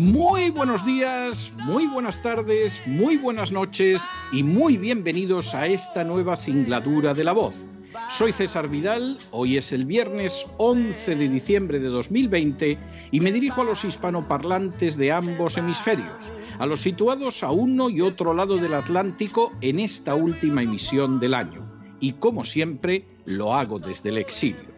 Muy 0.00 0.48
buenos 0.48 0.86
días, 0.86 1.52
muy 1.66 1.86
buenas 1.86 2.22
tardes, 2.22 2.82
muy 2.86 3.18
buenas 3.18 3.52
noches 3.52 4.02
y 4.32 4.42
muy 4.42 4.78
bienvenidos 4.78 5.54
a 5.54 5.66
esta 5.66 6.04
nueva 6.04 6.38
singladura 6.38 7.12
de 7.12 7.22
la 7.22 7.32
voz. 7.32 7.54
Soy 8.08 8.32
César 8.32 8.68
Vidal, 8.70 9.18
hoy 9.30 9.58
es 9.58 9.72
el 9.72 9.84
viernes 9.84 10.46
11 10.56 11.16
de 11.16 11.28
diciembre 11.28 11.80
de 11.80 11.88
2020 11.88 12.78
y 13.10 13.20
me 13.20 13.30
dirijo 13.30 13.60
a 13.60 13.64
los 13.64 13.84
hispanoparlantes 13.84 14.96
de 14.96 15.12
ambos 15.12 15.58
hemisferios, 15.58 16.32
a 16.58 16.64
los 16.64 16.80
situados 16.80 17.42
a 17.42 17.50
uno 17.50 17.90
y 17.90 18.00
otro 18.00 18.32
lado 18.32 18.56
del 18.56 18.72
Atlántico 18.72 19.52
en 19.60 19.80
esta 19.80 20.14
última 20.14 20.62
emisión 20.62 21.20
del 21.20 21.34
año. 21.34 21.70
Y 22.00 22.14
como 22.14 22.46
siempre, 22.46 23.04
lo 23.26 23.52
hago 23.52 23.78
desde 23.78 24.08
el 24.08 24.16
exilio. 24.16 24.69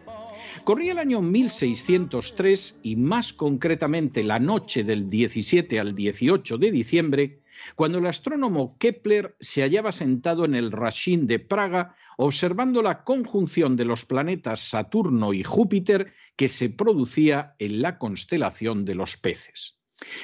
Corría 0.63 0.93
el 0.93 0.99
año 0.99 1.21
1603 1.21 2.79
y 2.83 2.95
más 2.95 3.33
concretamente 3.33 4.23
la 4.23 4.39
noche 4.39 4.85
del 4.85 5.09
17 5.09 5.77
al 5.77 5.93
18 5.93 6.57
de 6.57 6.71
diciembre, 6.71 7.41
cuando 7.75 7.97
el 7.97 8.05
astrónomo 8.05 8.77
Kepler 8.77 9.35
se 9.41 9.61
hallaba 9.61 9.91
sentado 9.91 10.45
en 10.45 10.55
el 10.55 10.71
Rashín 10.71 11.27
de 11.27 11.39
Praga 11.39 11.97
observando 12.15 12.81
la 12.81 13.03
conjunción 13.03 13.75
de 13.75 13.83
los 13.83 14.05
planetas 14.05 14.61
Saturno 14.61 15.33
y 15.33 15.43
Júpiter 15.43 16.13
que 16.37 16.47
se 16.47 16.69
producía 16.69 17.55
en 17.59 17.81
la 17.81 17.97
constelación 17.97 18.85
de 18.85 18.95
los 18.95 19.17
peces. 19.17 19.77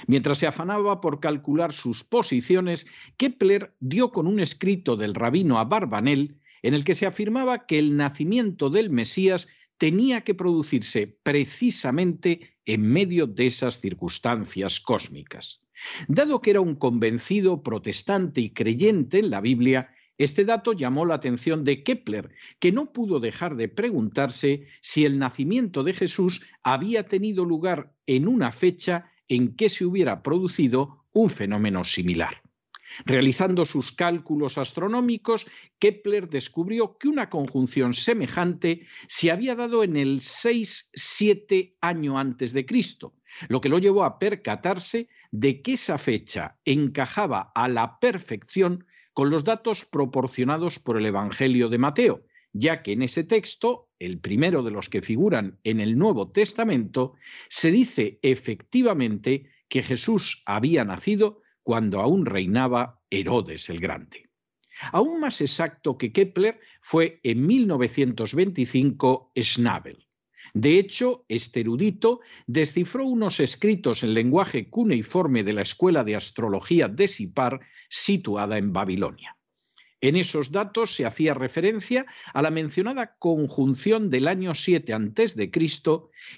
Mientras 0.07 0.37
se 0.37 0.47
afanaba 0.47 1.01
por 1.01 1.19
calcular 1.19 1.73
sus 1.73 2.05
posiciones, 2.05 2.87
Kepler 3.17 3.75
dio 3.81 4.13
con 4.13 4.25
un 4.25 4.39
escrito 4.39 4.95
del 4.95 5.15
rabino 5.15 5.59
Abarbanel 5.59 6.37
en 6.61 6.73
el 6.73 6.83
que 6.83 6.95
se 6.95 7.05
afirmaba 7.05 7.65
que 7.65 7.79
el 7.79 7.95
nacimiento 7.95 8.69
del 8.69 8.89
Mesías 8.89 9.47
tenía 9.79 10.21
que 10.21 10.35
producirse 10.35 11.07
precisamente 11.23 12.57
en 12.65 12.81
medio 12.83 13.25
de 13.25 13.47
esas 13.47 13.79
circunstancias 13.79 14.79
cósmicas. 14.79 15.65
Dado 16.07 16.41
que 16.41 16.51
era 16.51 16.61
un 16.61 16.75
convencido 16.75 17.63
protestante 17.63 18.41
y 18.41 18.51
creyente 18.51 19.19
en 19.19 19.29
la 19.31 19.41
Biblia, 19.41 19.89
este 20.17 20.43
dato 20.43 20.73
llamó 20.73 21.05
la 21.05 21.15
atención 21.15 21.63
de 21.63 21.81
Kepler, 21.81 22.29
que 22.59 22.73
no 22.73 22.91
pudo 22.91 23.21
dejar 23.21 23.55
de 23.55 23.69
preguntarse 23.69 24.67
si 24.81 25.05
el 25.05 25.17
nacimiento 25.17 25.81
de 25.83 25.93
Jesús 25.93 26.41
había 26.61 27.07
tenido 27.07 27.45
lugar 27.45 27.93
en 28.05 28.27
una 28.27 28.51
fecha 28.51 29.09
en 29.29 29.55
que 29.55 29.69
se 29.69 29.85
hubiera 29.85 30.21
producido 30.21 31.05
un 31.13 31.29
fenómeno 31.29 31.85
similar. 31.85 32.41
Realizando 33.05 33.65
sus 33.65 33.91
cálculos 33.91 34.57
astronómicos, 34.57 35.45
Kepler 35.79 36.29
descubrió 36.29 36.97
que 36.97 37.07
una 37.07 37.29
conjunción 37.29 37.93
semejante 37.93 38.87
se 39.07 39.31
había 39.31 39.55
dado 39.55 39.83
en 39.83 39.95
el 39.95 40.19
6-7 40.19 41.75
año 41.81 42.17
antes 42.17 42.53
de 42.53 42.65
Cristo, 42.65 43.13
lo 43.47 43.61
que 43.61 43.69
lo 43.69 43.79
llevó 43.79 44.03
a 44.03 44.19
percatarse 44.19 45.07
de 45.31 45.61
que 45.61 45.73
esa 45.73 45.97
fecha 45.97 46.57
encajaba 46.65 47.51
a 47.53 47.67
la 47.67 47.99
perfección 47.99 48.85
con 49.13 49.29
los 49.29 49.43
datos 49.43 49.85
proporcionados 49.85 50.79
por 50.79 50.97
el 50.97 51.05
Evangelio 51.05 51.69
de 51.69 51.77
Mateo, 51.77 52.25
ya 52.53 52.81
que 52.81 52.93
en 52.93 53.03
ese 53.03 53.23
texto, 53.23 53.89
el 53.99 54.19
primero 54.19 54.63
de 54.63 54.71
los 54.71 54.89
que 54.89 55.01
figuran 55.01 55.59
en 55.63 55.79
el 55.79 55.97
Nuevo 55.97 56.31
Testamento, 56.31 57.13
se 57.49 57.71
dice 57.71 58.19
efectivamente 58.21 59.49
que 59.67 59.83
Jesús 59.83 60.41
había 60.45 60.83
nacido 60.83 61.38
cuando 61.63 61.99
aún 62.01 62.25
reinaba 62.25 63.01
Herodes 63.09 63.69
el 63.69 63.79
Grande. 63.79 64.29
Aún 64.91 65.19
más 65.19 65.41
exacto 65.41 65.97
que 65.97 66.11
Kepler 66.11 66.59
fue 66.81 67.19
en 67.23 67.45
1925 67.45 69.31
Schnabel. 69.35 70.07
De 70.53 70.79
hecho, 70.79 71.25
este 71.27 71.61
erudito 71.61 72.21
descifró 72.47 73.05
unos 73.05 73.39
escritos 73.39 74.03
en 74.03 74.13
lenguaje 74.13 74.69
cuneiforme 74.69 75.43
de 75.43 75.53
la 75.53 75.61
Escuela 75.61 76.03
de 76.03 76.15
Astrología 76.15 76.87
de 76.87 77.07
Sipar, 77.07 77.59
situada 77.89 78.57
en 78.57 78.73
Babilonia. 78.73 79.38
En 80.01 80.15
esos 80.15 80.51
datos 80.51 80.95
se 80.95 81.05
hacía 81.05 81.33
referencia 81.33 82.05
a 82.33 82.41
la 82.41 82.51
mencionada 82.51 83.17
conjunción 83.19 84.09
del 84.09 84.27
año 84.29 84.55
7 84.55 84.93
a.C. 84.93 85.51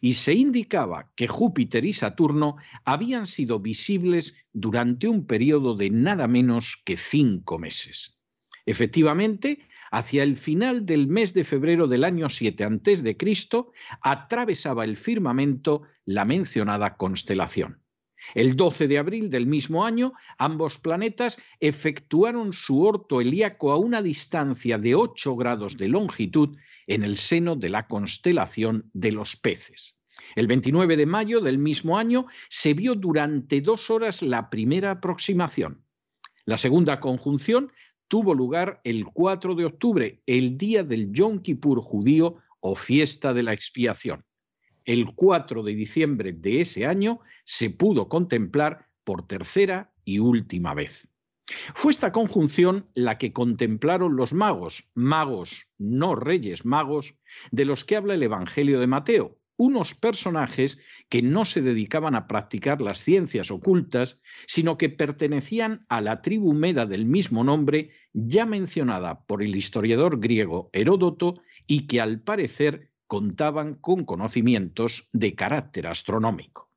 y 0.01 0.13
se 0.13 0.33
indicaba 0.33 1.11
que 1.16 1.27
Júpiter 1.27 1.85
y 1.85 1.94
Saturno 1.94 2.55
habían 2.85 3.27
sido 3.27 3.59
visibles 3.59 4.35
durante 4.51 5.07
un 5.07 5.27
periodo 5.27 5.75
de 5.75 5.91
nada 5.91 6.27
menos 6.27 6.81
que 6.83 6.97
cinco 6.97 7.59
meses. 7.59 8.17
Efectivamente, 8.66 9.67
hacia 9.91 10.23
el 10.23 10.38
final 10.38 10.85
del 10.85 11.07
mes 11.07 11.33
de 11.33 11.43
febrero 11.43 11.88
del 11.88 12.03
año 12.03 12.29
7 12.29 12.63
a.C., 12.63 13.17
atravesaba 14.01 14.85
el 14.85 14.97
firmamento 14.97 15.83
la 16.05 16.25
mencionada 16.25 16.95
constelación. 16.95 17.80
El 18.35 18.55
12 18.55 18.87
de 18.87 18.97
abril 18.97 19.29
del 19.29 19.47
mismo 19.47 19.85
año, 19.85 20.13
ambos 20.37 20.77
planetas 20.77 21.37
efectuaron 21.59 22.53
su 22.53 22.83
orto 22.83 23.21
helíaco 23.21 23.71
a 23.71 23.77
una 23.77 24.01
distancia 24.01 24.77
de 24.77 24.95
8 24.95 25.35
grados 25.35 25.77
de 25.77 25.89
longitud 25.89 26.57
en 26.87 27.03
el 27.03 27.17
seno 27.17 27.55
de 27.55 27.69
la 27.69 27.87
constelación 27.87 28.89
de 28.93 29.11
los 29.11 29.35
peces. 29.35 29.97
El 30.35 30.47
29 30.47 30.97
de 30.97 31.05
mayo 31.05 31.41
del 31.41 31.57
mismo 31.57 31.97
año 31.97 32.27
se 32.49 32.73
vio 32.73 32.95
durante 32.95 33.61
dos 33.61 33.89
horas 33.89 34.21
la 34.21 34.49
primera 34.49 34.91
aproximación. 34.91 35.83
La 36.45 36.57
segunda 36.57 36.99
conjunción 36.99 37.71
tuvo 38.07 38.33
lugar 38.33 38.81
el 38.83 39.05
4 39.05 39.55
de 39.55 39.65
octubre, 39.65 40.21
el 40.25 40.57
día 40.57 40.83
del 40.83 41.11
Yom 41.11 41.39
Kippur 41.39 41.81
judío 41.81 42.37
o 42.59 42.75
fiesta 42.75 43.33
de 43.33 43.43
la 43.43 43.53
expiación 43.53 44.23
el 44.85 45.13
4 45.13 45.63
de 45.63 45.75
diciembre 45.75 46.33
de 46.33 46.61
ese 46.61 46.85
año 46.85 47.19
se 47.43 47.69
pudo 47.69 48.09
contemplar 48.09 48.87
por 49.03 49.27
tercera 49.27 49.93
y 50.05 50.19
última 50.19 50.73
vez. 50.73 51.07
Fue 51.73 51.91
esta 51.91 52.11
conjunción 52.11 52.87
la 52.93 53.17
que 53.17 53.33
contemplaron 53.33 54.15
los 54.15 54.33
magos, 54.33 54.89
magos, 54.93 55.67
no 55.77 56.15
reyes 56.15 56.65
magos, 56.65 57.15
de 57.51 57.65
los 57.65 57.83
que 57.83 57.95
habla 57.95 58.13
el 58.13 58.23
Evangelio 58.23 58.79
de 58.79 58.87
Mateo, 58.87 59.37
unos 59.57 59.93
personajes 59.93 60.79
que 61.09 61.21
no 61.21 61.45
se 61.45 61.61
dedicaban 61.61 62.15
a 62.15 62.27
practicar 62.27 62.81
las 62.81 63.03
ciencias 63.03 63.51
ocultas, 63.51 64.19
sino 64.47 64.77
que 64.77 64.89
pertenecían 64.89 65.85
a 65.87 66.01
la 66.01 66.21
tribu 66.21 66.53
meda 66.53 66.85
del 66.85 67.05
mismo 67.05 67.43
nombre, 67.43 67.91
ya 68.13 68.45
mencionada 68.45 69.25
por 69.25 69.43
el 69.43 69.55
historiador 69.55 70.19
griego 70.19 70.69
Heródoto, 70.73 71.41
y 71.67 71.85
que 71.87 72.01
al 72.01 72.22
parecer 72.22 72.91
contaban 73.11 73.73
con 73.73 74.05
conocimientos 74.05 75.09
de 75.11 75.35
carácter 75.35 75.85
astronómico. 75.85 76.69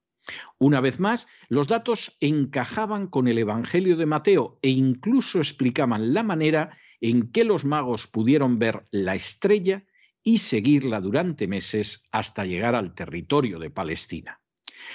Una 0.58 0.81
vez 0.81 0.98
más, 0.98 1.28
los 1.48 1.69
datos 1.69 2.16
encajaban 2.19 3.06
con 3.06 3.28
el 3.28 3.38
Evangelio 3.38 3.96
de 3.96 4.06
Mateo 4.06 4.58
e 4.60 4.70
incluso 4.70 5.38
explicaban 5.38 6.12
la 6.12 6.25
manera 6.25 6.76
en 7.00 7.31
que 7.31 7.44
los 7.44 7.64
magos 7.64 8.08
pudieron 8.08 8.58
ver 8.58 8.84
la 8.90 9.14
estrella 9.14 9.84
y 10.25 10.38
seguirla 10.38 11.00
durante 11.00 11.46
meses 11.46 12.02
hasta 12.10 12.44
llegar 12.44 12.75
al 12.75 12.96
territorio 12.96 13.60
de 13.60 13.70
Palestina. 13.70 14.40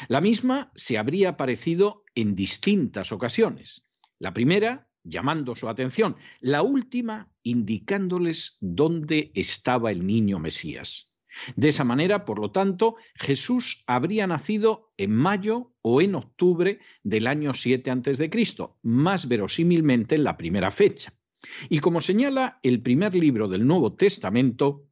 La 0.10 0.20
misma 0.20 0.74
se 0.76 0.98
habría 0.98 1.30
aparecido 1.30 2.04
en 2.16 2.36
distintas 2.36 3.14
ocasiones. 3.14 3.86
La 4.18 4.34
primera 4.34 4.90
llamando 5.06 5.56
su 5.56 5.70
atención, 5.70 6.18
la 6.42 6.64
última 6.64 7.32
indicándoles 7.44 8.58
dónde 8.60 9.32
estaba 9.36 9.90
el 9.90 10.06
niño 10.06 10.38
Mesías. 10.38 11.09
De 11.56 11.70
esa 11.70 11.84
manera, 11.84 12.26
por 12.26 12.40
lo 12.40 12.52
tanto, 12.52 12.96
Jesús 13.16 13.84
habría 13.88 14.28
nacido 14.28 14.92
en 14.98 15.16
mayo 15.16 15.74
o 15.82 16.02
en 16.02 16.16
octubre 16.16 16.80
del 17.04 17.28
año 17.28 17.54
7 17.54 17.92
a.C., 17.92 18.30
más 18.84 19.28
verosímilmente 19.28 20.16
en 20.16 20.24
la 20.24 20.38
primera 20.38 20.72
fecha. 20.72 21.14
Y 21.70 21.80
como 21.80 22.02
señala 22.02 22.60
el 22.64 22.82
primer 22.82 23.16
libro 23.16 23.48
del 23.48 23.66
Nuevo 23.66 23.94
Testamento, 23.94 24.86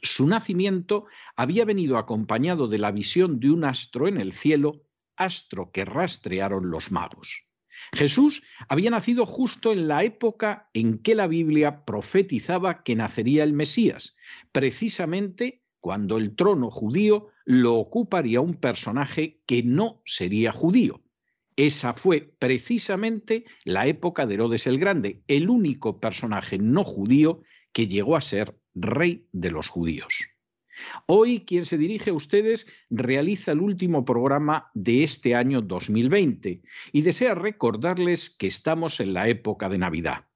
su 0.00 0.26
nacimiento 0.26 1.06
había 1.36 1.64
venido 1.64 1.98
acompañado 1.98 2.66
de 2.66 2.78
la 2.78 2.90
visión 2.90 3.38
de 3.38 3.50
un 3.50 3.64
astro 3.64 4.08
en 4.08 4.18
el 4.18 4.32
cielo, 4.32 4.82
astro 5.16 5.70
que 5.70 5.84
rastrearon 5.84 6.70
los 6.70 6.90
magos. 6.90 7.46
Jesús 7.92 8.42
había 8.68 8.90
nacido 8.90 9.26
justo 9.26 9.72
en 9.72 9.88
la 9.88 10.04
época 10.04 10.70
en 10.72 10.98
que 10.98 11.14
la 11.14 11.26
Biblia 11.26 11.84
profetizaba 11.84 12.82
que 12.82 12.96
nacería 12.96 13.44
el 13.44 13.52
Mesías, 13.52 14.16
precisamente 14.52 15.62
cuando 15.80 16.16
el 16.16 16.36
trono 16.36 16.70
judío 16.70 17.28
lo 17.44 17.74
ocuparía 17.74 18.40
un 18.40 18.54
personaje 18.54 19.42
que 19.46 19.62
no 19.62 20.00
sería 20.04 20.52
judío. 20.52 21.02
Esa 21.56 21.92
fue 21.92 22.34
precisamente 22.38 23.44
la 23.64 23.86
época 23.86 24.26
de 24.26 24.34
Herodes 24.34 24.66
el 24.66 24.78
Grande, 24.78 25.22
el 25.28 25.50
único 25.50 26.00
personaje 26.00 26.58
no 26.58 26.84
judío 26.84 27.42
que 27.72 27.88
llegó 27.88 28.16
a 28.16 28.22
ser 28.22 28.56
rey 28.74 29.26
de 29.32 29.50
los 29.50 29.68
judíos. 29.68 30.14
Hoy 31.06 31.44
quien 31.44 31.64
se 31.64 31.78
dirige 31.78 32.10
a 32.10 32.14
ustedes 32.14 32.66
realiza 32.90 33.52
el 33.52 33.60
último 33.60 34.04
programa 34.04 34.70
de 34.74 35.02
este 35.02 35.34
año 35.34 35.60
2020 35.62 36.62
y 36.92 37.02
desea 37.02 37.34
recordarles 37.34 38.30
que 38.30 38.46
estamos 38.46 39.00
en 39.00 39.12
la 39.12 39.28
época 39.28 39.68
de 39.68 39.78
Navidad. 39.78 40.26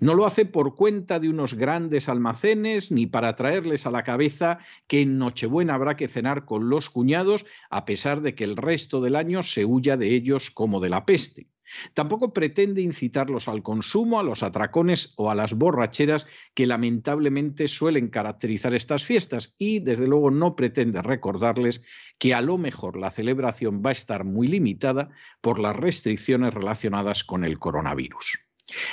No 0.00 0.14
lo 0.14 0.26
hace 0.26 0.44
por 0.44 0.74
cuenta 0.74 1.18
de 1.18 1.30
unos 1.30 1.54
grandes 1.54 2.08
almacenes 2.08 2.92
ni 2.92 3.06
para 3.06 3.34
traerles 3.34 3.86
a 3.86 3.90
la 3.90 4.02
cabeza 4.02 4.58
que 4.86 5.00
en 5.00 5.18
Nochebuena 5.18 5.74
habrá 5.74 5.96
que 5.96 6.08
cenar 6.08 6.44
con 6.44 6.68
los 6.68 6.90
cuñados 6.90 7.46
a 7.70 7.86
pesar 7.86 8.20
de 8.20 8.34
que 8.34 8.44
el 8.44 8.56
resto 8.56 9.00
del 9.00 9.16
año 9.16 9.42
se 9.42 9.64
huya 9.64 9.96
de 9.96 10.14
ellos 10.14 10.50
como 10.50 10.80
de 10.80 10.90
la 10.90 11.06
peste. 11.06 11.48
Tampoco 11.94 12.32
pretende 12.32 12.82
incitarlos 12.82 13.48
al 13.48 13.62
consumo, 13.62 14.18
a 14.18 14.22
los 14.22 14.42
atracones 14.42 15.12
o 15.16 15.30
a 15.30 15.34
las 15.34 15.54
borracheras 15.54 16.26
que 16.54 16.66
lamentablemente 16.66 17.68
suelen 17.68 18.08
caracterizar 18.08 18.74
estas 18.74 19.04
fiestas 19.04 19.54
y 19.58 19.80
desde 19.80 20.06
luego 20.06 20.30
no 20.30 20.56
pretende 20.56 21.02
recordarles 21.02 21.82
que 22.18 22.34
a 22.34 22.40
lo 22.40 22.58
mejor 22.58 22.96
la 22.96 23.10
celebración 23.10 23.82
va 23.84 23.90
a 23.90 23.92
estar 23.92 24.24
muy 24.24 24.46
limitada 24.46 25.10
por 25.40 25.58
las 25.58 25.76
restricciones 25.76 26.54
relacionadas 26.54 27.24
con 27.24 27.44
el 27.44 27.58
coronavirus. 27.58 28.40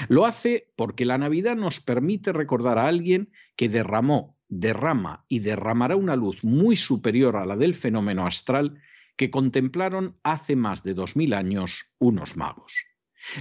Lo 0.07 0.25
hace 0.25 0.69
porque 0.75 1.06
la 1.06 1.18
Navidad 1.18 1.56
nos 1.56 1.79
permite 1.79 2.33
recordar 2.33 2.77
a 2.77 2.88
alguien 2.88 3.31
que 3.56 3.69
derramó, 3.69 4.38
derrama 4.50 5.25
y 5.27 5.39
derramará 5.39 5.95
una 5.95 6.15
luz 6.15 6.44
muy 6.44 6.75
superior 6.75 7.35
a 7.35 7.45
la 7.45 7.57
del 7.57 7.75
fenómeno 7.75 8.25
astral 8.25 8.81
que 9.18 9.30
contemplaron 9.30 10.16
hace 10.24 10.56
más 10.56 10.84
de 10.84 10.94
dos 10.94 11.16
mil 11.16 11.34
años 11.34 11.92
unos 12.00 12.38
magos. 12.38 12.74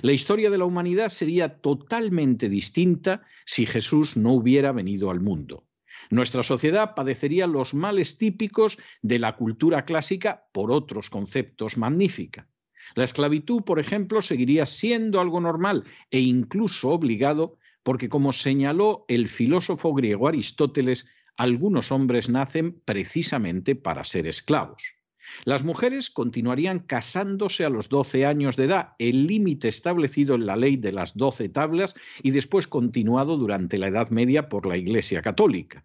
La 0.03 0.13
historia 0.13 0.51
de 0.51 0.59
la 0.59 0.65
humanidad 0.65 1.11
sería 1.11 1.61
totalmente 1.61 2.49
distinta 2.49 3.23
si 3.45 3.67
Jesús 3.67 4.17
no 4.17 4.33
hubiera 4.33 4.73
venido 4.73 5.11
al 5.11 5.21
mundo. 5.21 5.69
Nuestra 6.11 6.43
sociedad 6.43 6.95
padecería 6.95 7.47
los 7.47 7.75
males 7.75 8.19
típicos 8.19 8.79
de 9.03 9.19
la 9.19 9.37
cultura 9.37 9.85
clásica 9.85 10.47
por 10.53 10.71
otros 10.71 11.11
conceptos 11.11 11.77
magnífica. 11.77 12.49
La 12.95 13.05
esclavitud, 13.05 13.63
por 13.63 13.81
ejemplo, 13.81 14.23
seguiría 14.23 14.67
siendo 14.67 15.21
algo 15.21 15.41
normal 15.41 15.85
e 16.11 16.21
incluso 16.21 16.91
obligado 16.91 17.59
porque, 17.83 18.09
como 18.09 18.33
señaló 18.33 19.05
el 19.09 19.29
filósofo 19.29 19.95
griego 19.95 20.29
Aristóteles, 20.29 21.09
algunos 21.37 21.93
hombres 21.93 22.29
nacen 22.29 22.81
precisamente 22.85 23.75
para 23.75 24.05
ser 24.05 24.27
esclavos. 24.27 24.96
Las 25.45 25.65
mujeres 25.65 26.11
continuarían 26.11 26.81
casándose 26.81 27.65
a 27.65 27.71
los 27.71 27.89
12 27.89 28.27
años 28.27 28.57
de 28.57 28.65
edad, 28.65 28.95
el 28.99 29.27
límite 29.27 29.69
establecido 29.69 30.35
en 30.35 30.47
la 30.47 30.57
ley 30.57 30.77
de 30.77 30.93
las 30.93 31.17
doce 31.17 31.49
tablas 31.49 31.95
y 32.23 32.31
después 32.31 32.67
continuado 32.67 33.37
durante 33.37 33.79
la 33.79 33.89
Edad 33.89 34.11
Media 34.11 34.49
por 34.49 34.67
la 34.67 34.77
Iglesia 34.77 35.23
Católica. 35.23 35.85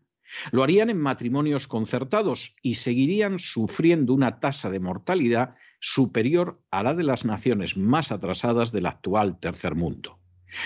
Lo 0.51 0.63
harían 0.63 0.89
en 0.89 0.97
matrimonios 0.97 1.67
concertados 1.67 2.55
y 2.61 2.75
seguirían 2.75 3.39
sufriendo 3.39 4.13
una 4.13 4.39
tasa 4.39 4.69
de 4.69 4.79
mortalidad 4.79 5.55
superior 5.79 6.61
a 6.71 6.83
la 6.83 6.93
de 6.93 7.03
las 7.03 7.25
naciones 7.25 7.75
más 7.75 8.11
atrasadas 8.11 8.71
del 8.71 8.85
actual 8.85 9.39
tercer 9.39 9.75
mundo. 9.75 10.20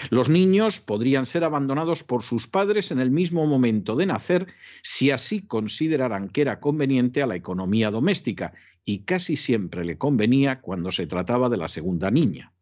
Los 0.10 0.30
niños 0.30 0.80
podrían 0.80 1.26
ser 1.26 1.44
abandonados 1.44 2.04
por 2.04 2.24
sus 2.24 2.48
padres 2.48 2.92
en 2.92 3.00
el 3.00 3.12
mismo 3.12 3.46
momento 3.46 3.96
de 3.96 4.06
nacer 4.06 4.48
si 4.82 5.12
así 5.12 5.46
consideraran 5.46 6.30
que 6.30 6.42
era 6.42 6.60
conveniente 6.60 7.22
a 7.22 7.28
la 7.28 7.36
economía 7.36 7.92
doméstica, 7.92 8.54
y 8.86 9.00
casi 9.00 9.36
siempre 9.36 9.84
le 9.84 9.98
convenía 9.98 10.62
cuando 10.62 10.92
se 10.92 11.08
trataba 11.08 11.50
de 11.50 11.58
la 11.58 11.68
segunda 11.68 12.12
niña. 12.12 12.54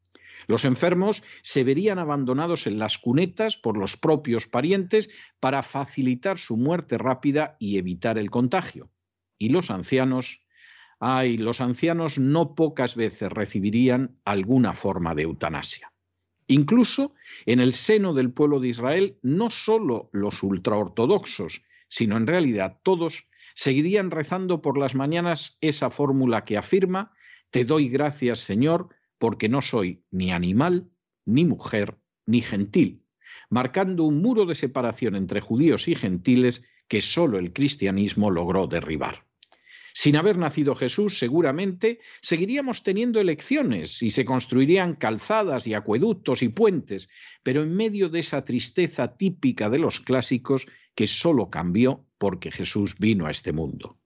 Los 0.48 0.66
enfermos 0.66 1.24
se 1.42 1.64
verían 1.64 2.00
abandonados 2.00 2.68
en 2.68 2.80
las 2.80 2.98
cunetas 2.98 3.58
por 3.58 3.78
los 3.78 3.98
propios 3.98 4.48
parientes 4.48 5.10
para 5.40 5.64
facilitar 5.64 6.38
su 6.38 6.58
muerte 6.58 6.98
rápida 6.98 7.56
y 7.60 7.78
evitar 7.78 8.18
el 8.18 8.30
contagio. 8.30 8.90
Y 9.38 9.50
los 9.50 9.72
ancianos, 9.72 10.42
ay, 11.00 11.38
los 11.38 11.62
ancianos 11.62 12.18
no 12.18 12.56
pocas 12.56 12.96
veces 12.96 13.32
recibirían 13.32 14.18
alguna 14.26 14.74
forma 14.74 15.16
de 15.16 15.24
eutanasia. 15.24 15.93
Incluso 16.48 17.14
en 17.46 17.60
el 17.60 17.74
seno 17.74 18.14
del 18.14 18.32
pueblo 18.32 18.60
de 18.60 18.70
Israel, 18.70 19.18
no 19.22 19.50
solo 19.50 20.10
los 20.12 20.44
ultraortodoxos, 20.44 21.64
sino 21.88 22.18
en 22.18 22.28
realidad 22.28 22.80
todos, 22.84 23.30
seguirían 23.56 24.12
rezando 24.12 24.62
por 24.62 24.78
las 24.78 24.96
mañanas 24.96 25.58
esa 25.62 25.90
fórmula 25.90 26.44
que 26.44 26.58
afirma, 26.58 27.12
Te 27.52 27.66
doy 27.66 27.88
gracias, 27.88 28.40
Señor, 28.40 28.90
porque 29.20 29.48
no 29.48 29.62
soy 29.62 30.04
ni 30.10 30.32
animal, 30.32 30.90
ni 31.26 31.46
mujer, 31.46 31.98
ni 32.26 32.42
gentil, 32.42 33.04
marcando 33.50 34.04
un 34.04 34.22
muro 34.22 34.46
de 34.46 34.56
separación 34.56 35.16
entre 35.16 35.40
judíos 35.40 35.88
y 35.88 35.96
gentiles 35.96 36.66
que 36.88 37.02
sólo 37.02 37.38
el 37.38 37.54
cristianismo 37.54 38.32
logró 38.32 38.68
derribar. 38.68 39.23
Sin 39.94 40.16
haber 40.16 40.38
nacido 40.38 40.74
Jesús, 40.74 41.20
seguramente 41.20 42.00
seguiríamos 42.22 42.82
teniendo 42.82 43.20
elecciones 43.20 44.02
y 44.02 44.10
se 44.10 44.26
construirían 44.26 44.96
calzadas 44.96 45.68
y 45.68 45.76
acueductos 45.76 46.42
y 46.42 46.50
puentes, 46.50 47.10
pero 47.44 47.62
en 47.62 47.76
medio 47.76 48.10
de 48.10 48.20
esa 48.20 48.44
tristeza 48.44 49.16
típica 49.16 49.70
de 49.70 49.78
los 49.78 50.00
clásicos 50.00 50.66
que 50.96 51.06
solo 51.06 51.50
cambió 51.50 52.08
porque 52.18 52.50
Jesús 52.50 52.96
vino 52.98 53.28
a 53.28 53.32
este 53.32 53.54
mundo. 53.54 54.00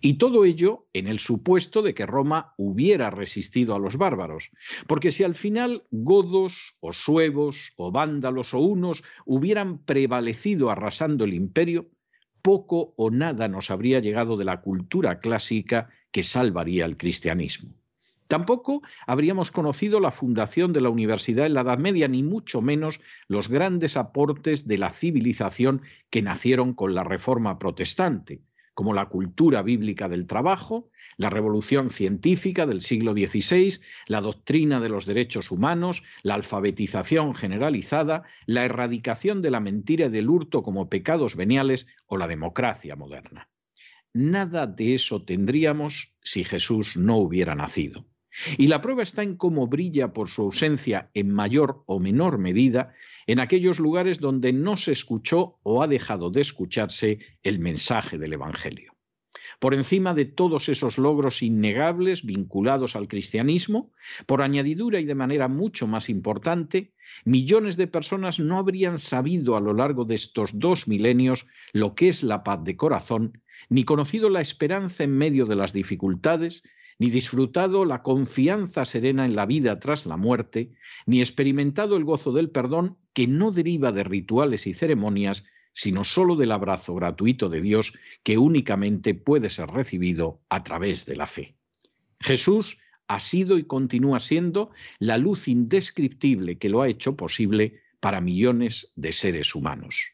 Y 0.00 0.14
todo 0.14 0.44
ello 0.44 0.86
en 0.92 1.06
el 1.06 1.18
supuesto 1.18 1.82
de 1.82 1.94
que 1.94 2.06
Roma 2.06 2.54
hubiera 2.58 3.10
resistido 3.10 3.74
a 3.74 3.78
los 3.78 3.96
bárbaros, 3.96 4.50
porque 4.86 5.10
si 5.10 5.24
al 5.24 5.34
final 5.34 5.84
godos 5.90 6.76
o 6.80 6.92
suevos 6.92 7.72
o 7.76 7.90
vándalos 7.90 8.54
o 8.54 8.58
unos 8.58 9.02
hubieran 9.24 9.82
prevalecido 9.84 10.70
arrasando 10.70 11.24
el 11.24 11.34
imperio, 11.34 11.90
poco 12.42 12.92
o 12.96 13.10
nada 13.10 13.48
nos 13.48 13.70
habría 13.70 14.00
llegado 14.00 14.36
de 14.36 14.44
la 14.44 14.60
cultura 14.60 15.20
clásica 15.20 15.88
que 16.10 16.22
salvaría 16.22 16.84
el 16.84 16.96
cristianismo. 16.96 17.70
Tampoco 18.28 18.82
habríamos 19.06 19.50
conocido 19.50 20.00
la 20.00 20.10
fundación 20.10 20.72
de 20.72 20.80
la 20.80 20.88
universidad 20.88 21.46
en 21.46 21.54
la 21.54 21.60
Edad 21.60 21.78
Media, 21.78 22.08
ni 22.08 22.22
mucho 22.22 22.62
menos 22.62 23.00
los 23.28 23.48
grandes 23.48 23.96
aportes 23.96 24.66
de 24.66 24.78
la 24.78 24.90
civilización 24.90 25.82
que 26.08 26.22
nacieron 26.22 26.72
con 26.72 26.94
la 26.94 27.04
Reforma 27.04 27.58
protestante, 27.58 28.40
como 28.74 28.94
la 28.94 29.06
cultura 29.06 29.62
bíblica 29.62 30.08
del 30.08 30.26
trabajo, 30.26 30.90
la 31.16 31.30
revolución 31.30 31.90
científica 31.90 32.66
del 32.66 32.80
siglo 32.80 33.12
XVI, 33.12 33.80
la 34.06 34.20
doctrina 34.20 34.80
de 34.80 34.88
los 34.88 35.06
derechos 35.06 35.50
humanos, 35.50 36.02
la 36.22 36.34
alfabetización 36.34 37.34
generalizada, 37.34 38.22
la 38.46 38.64
erradicación 38.64 39.42
de 39.42 39.50
la 39.50 39.60
mentira 39.60 40.06
y 40.06 40.10
del 40.10 40.30
hurto 40.30 40.62
como 40.62 40.88
pecados 40.88 41.36
veniales 41.36 41.86
o 42.06 42.16
la 42.16 42.26
democracia 42.26 42.96
moderna. 42.96 43.48
Nada 44.14 44.66
de 44.66 44.94
eso 44.94 45.24
tendríamos 45.24 46.14
si 46.22 46.44
Jesús 46.44 46.96
no 46.96 47.16
hubiera 47.16 47.54
nacido. 47.54 48.06
Y 48.56 48.66
la 48.66 48.80
prueba 48.80 49.02
está 49.02 49.22
en 49.22 49.36
cómo 49.36 49.66
brilla 49.66 50.12
por 50.12 50.28
su 50.28 50.42
ausencia 50.42 51.10
en 51.14 51.30
mayor 51.30 51.82
o 51.86 51.98
menor 51.98 52.38
medida 52.38 52.94
en 53.26 53.40
aquellos 53.40 53.78
lugares 53.78 54.20
donde 54.20 54.52
no 54.52 54.76
se 54.76 54.92
escuchó 54.92 55.58
o 55.62 55.82
ha 55.82 55.88
dejado 55.88 56.30
de 56.30 56.40
escucharse 56.40 57.18
el 57.42 57.58
mensaje 57.58 58.18
del 58.18 58.32
Evangelio. 58.32 58.92
Por 59.60 59.74
encima 59.74 60.14
de 60.14 60.24
todos 60.24 60.68
esos 60.68 60.98
logros 60.98 61.42
innegables 61.42 62.24
vinculados 62.24 62.96
al 62.96 63.08
cristianismo, 63.08 63.92
por 64.26 64.42
añadidura 64.42 65.00
y 65.00 65.04
de 65.04 65.14
manera 65.14 65.48
mucho 65.48 65.86
más 65.86 66.08
importante, 66.08 66.92
millones 67.24 67.76
de 67.76 67.86
personas 67.86 68.38
no 68.40 68.58
habrían 68.58 68.98
sabido 68.98 69.56
a 69.56 69.60
lo 69.60 69.72
largo 69.72 70.04
de 70.04 70.16
estos 70.16 70.58
dos 70.58 70.88
milenios 70.88 71.46
lo 71.72 71.94
que 71.94 72.08
es 72.08 72.22
la 72.22 72.42
paz 72.42 72.64
de 72.64 72.76
corazón, 72.76 73.40
ni 73.68 73.84
conocido 73.84 74.28
la 74.30 74.40
esperanza 74.40 75.04
en 75.04 75.16
medio 75.16 75.46
de 75.46 75.56
las 75.56 75.72
dificultades, 75.72 76.62
ni 76.98 77.10
disfrutado 77.10 77.84
la 77.84 78.02
confianza 78.02 78.84
serena 78.84 79.24
en 79.24 79.34
la 79.34 79.46
vida 79.46 79.78
tras 79.78 80.06
la 80.06 80.16
muerte, 80.16 80.72
ni 81.06 81.20
experimentado 81.20 81.96
el 81.96 82.04
gozo 82.04 82.32
del 82.32 82.50
perdón 82.50 82.98
que 83.12 83.26
no 83.26 83.50
deriva 83.50 83.92
de 83.92 84.04
rituales 84.04 84.66
y 84.66 84.74
ceremonias, 84.74 85.44
sino 85.72 86.04
sólo 86.04 86.36
del 86.36 86.52
abrazo 86.52 86.94
gratuito 86.94 87.48
de 87.48 87.60
Dios 87.60 87.94
que 88.22 88.38
únicamente 88.38 89.14
puede 89.14 89.50
ser 89.50 89.68
recibido 89.68 90.40
a 90.48 90.62
través 90.62 91.06
de 91.06 91.16
la 91.16 91.26
fe. 91.26 91.56
Jesús 92.20 92.78
ha 93.08 93.20
sido 93.20 93.58
y 93.58 93.64
continúa 93.64 94.20
siendo 94.20 94.70
la 94.98 95.18
luz 95.18 95.48
indescriptible 95.48 96.58
que 96.58 96.68
lo 96.68 96.82
ha 96.82 96.88
hecho 96.88 97.16
posible 97.16 97.80
para 98.00 98.20
millones 98.20 98.92
de 98.96 99.12
seres 99.12 99.54
humanos. 99.54 100.12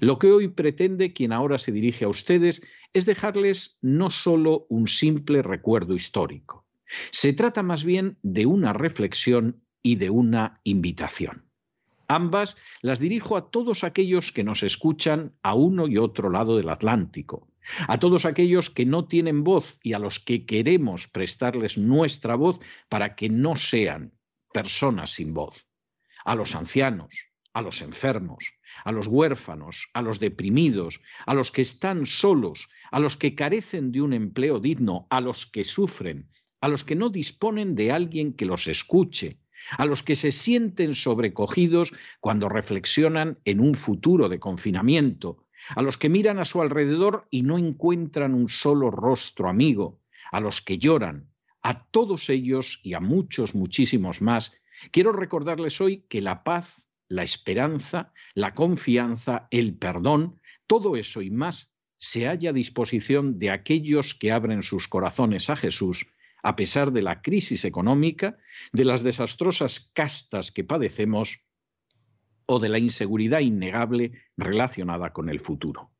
Lo 0.00 0.18
que 0.18 0.32
hoy 0.32 0.48
pretende 0.48 1.12
quien 1.12 1.32
ahora 1.32 1.58
se 1.58 1.72
dirige 1.72 2.04
a 2.04 2.08
ustedes 2.08 2.62
es 2.92 3.04
dejarles 3.04 3.78
no 3.82 4.10
solo 4.10 4.66
un 4.70 4.88
simple 4.88 5.42
recuerdo 5.42 5.94
histórico, 5.94 6.66
se 7.10 7.32
trata 7.32 7.62
más 7.62 7.84
bien 7.84 8.18
de 8.22 8.46
una 8.46 8.72
reflexión 8.72 9.62
y 9.82 9.96
de 9.96 10.10
una 10.10 10.60
invitación. 10.64 11.45
Ambas 12.08 12.56
las 12.82 12.98
dirijo 13.00 13.36
a 13.36 13.50
todos 13.50 13.84
aquellos 13.84 14.32
que 14.32 14.44
nos 14.44 14.62
escuchan 14.62 15.34
a 15.42 15.54
uno 15.54 15.86
y 15.88 15.98
otro 15.98 16.30
lado 16.30 16.56
del 16.56 16.68
Atlántico, 16.68 17.48
a 17.88 17.98
todos 17.98 18.24
aquellos 18.24 18.70
que 18.70 18.86
no 18.86 19.06
tienen 19.06 19.44
voz 19.44 19.78
y 19.82 19.92
a 19.92 19.98
los 19.98 20.20
que 20.20 20.46
queremos 20.46 21.08
prestarles 21.08 21.78
nuestra 21.78 22.36
voz 22.36 22.60
para 22.88 23.16
que 23.16 23.28
no 23.28 23.56
sean 23.56 24.12
personas 24.52 25.12
sin 25.12 25.34
voz, 25.34 25.68
a 26.24 26.34
los 26.34 26.54
ancianos, 26.54 27.12
a 27.52 27.62
los 27.62 27.80
enfermos, 27.80 28.52
a 28.84 28.92
los 28.92 29.06
huérfanos, 29.06 29.88
a 29.94 30.02
los 30.02 30.20
deprimidos, 30.20 31.00
a 31.24 31.34
los 31.34 31.50
que 31.50 31.62
están 31.62 32.06
solos, 32.06 32.68
a 32.90 33.00
los 33.00 33.16
que 33.16 33.34
carecen 33.34 33.92
de 33.92 34.02
un 34.02 34.12
empleo 34.12 34.60
digno, 34.60 35.06
a 35.10 35.20
los 35.20 35.46
que 35.46 35.64
sufren, 35.64 36.28
a 36.60 36.68
los 36.68 36.84
que 36.84 36.94
no 36.94 37.08
disponen 37.08 37.74
de 37.74 37.92
alguien 37.92 38.34
que 38.34 38.44
los 38.44 38.66
escuche, 38.66 39.38
a 39.70 39.84
los 39.84 40.02
que 40.02 40.16
se 40.16 40.32
sienten 40.32 40.94
sobrecogidos 40.94 41.92
cuando 42.20 42.48
reflexionan 42.48 43.38
en 43.44 43.60
un 43.60 43.74
futuro 43.74 44.28
de 44.28 44.38
confinamiento, 44.38 45.44
a 45.74 45.82
los 45.82 45.96
que 45.96 46.08
miran 46.08 46.38
a 46.38 46.44
su 46.44 46.62
alrededor 46.62 47.26
y 47.30 47.42
no 47.42 47.58
encuentran 47.58 48.34
un 48.34 48.48
solo 48.48 48.90
rostro 48.90 49.48
amigo, 49.48 50.00
a 50.30 50.40
los 50.40 50.60
que 50.60 50.78
lloran, 50.78 51.28
a 51.62 51.84
todos 51.86 52.28
ellos 52.30 52.80
y 52.82 52.94
a 52.94 53.00
muchos, 53.00 53.54
muchísimos 53.54 54.22
más, 54.22 54.52
quiero 54.90 55.12
recordarles 55.12 55.80
hoy 55.80 56.04
que 56.08 56.20
la 56.20 56.44
paz, 56.44 56.86
la 57.08 57.22
esperanza, 57.22 58.12
la 58.34 58.54
confianza, 58.54 59.48
el 59.50 59.76
perdón, 59.76 60.40
todo 60.66 60.96
eso 60.96 61.22
y 61.22 61.30
más 61.30 61.72
se 61.98 62.26
halla 62.26 62.50
a 62.50 62.52
disposición 62.52 63.38
de 63.38 63.50
aquellos 63.50 64.14
que 64.14 64.30
abren 64.30 64.62
sus 64.62 64.86
corazones 64.86 65.48
a 65.48 65.56
Jesús 65.56 66.06
a 66.46 66.54
pesar 66.54 66.92
de 66.92 67.02
la 67.02 67.22
crisis 67.22 67.64
económica, 67.64 68.38
de 68.72 68.84
las 68.84 69.02
desastrosas 69.02 69.90
castas 69.92 70.52
que 70.52 70.62
padecemos 70.62 71.40
o 72.46 72.60
de 72.60 72.68
la 72.68 72.78
inseguridad 72.78 73.40
innegable 73.40 74.12
relacionada 74.36 75.12
con 75.12 75.28
el 75.28 75.40
futuro. 75.40 75.90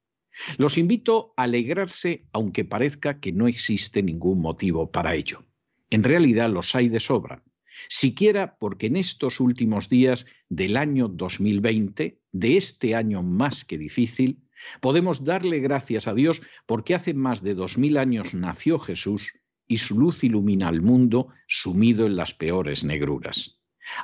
Los 0.57 0.79
invito 0.79 1.35
a 1.37 1.43
alegrarse 1.43 2.29
aunque 2.33 2.65
parezca 2.65 3.19
que 3.19 3.33
no 3.33 3.49
existe 3.49 4.05
ningún 4.05 4.41
motivo 4.41 4.93
para 4.93 5.17
ello. 5.17 5.43
En 5.91 6.05
realidad 6.05 6.49
los 6.49 6.77
hay 6.77 6.91
de 6.91 7.01
sobra, 7.01 7.43
siquiera 7.89 8.57
porque 8.57 8.87
en 8.87 8.99
estos 8.99 9.41
últimos 9.41 9.89
días 9.89 10.27
del 10.49 10.77
año 10.77 11.09
2020, 11.09 12.21
de 12.31 12.57
este 12.57 12.95
año 12.95 13.25
más 13.25 13.65
que 13.65 13.79
difícil, 13.79 14.45
podemos 14.81 15.25
darle 15.25 15.59
gracias 15.59 16.07
a 16.07 16.15
Dios 16.15 16.41
porque 16.67 16.95
hace 16.95 17.15
más 17.15 17.43
de 17.43 17.55
dos 17.55 17.79
mil 17.79 17.99
años 17.99 18.33
nació 18.33 18.79
Jesús 18.79 19.33
y 19.67 19.79
su 19.79 19.99
luz 19.99 20.25
ilumina 20.25 20.69
al 20.69 20.83
mundo 20.83 21.29
sumido 21.47 22.07
en 22.07 22.17
las 22.17 22.35
peores 22.35 22.85
negruras. 22.85 23.61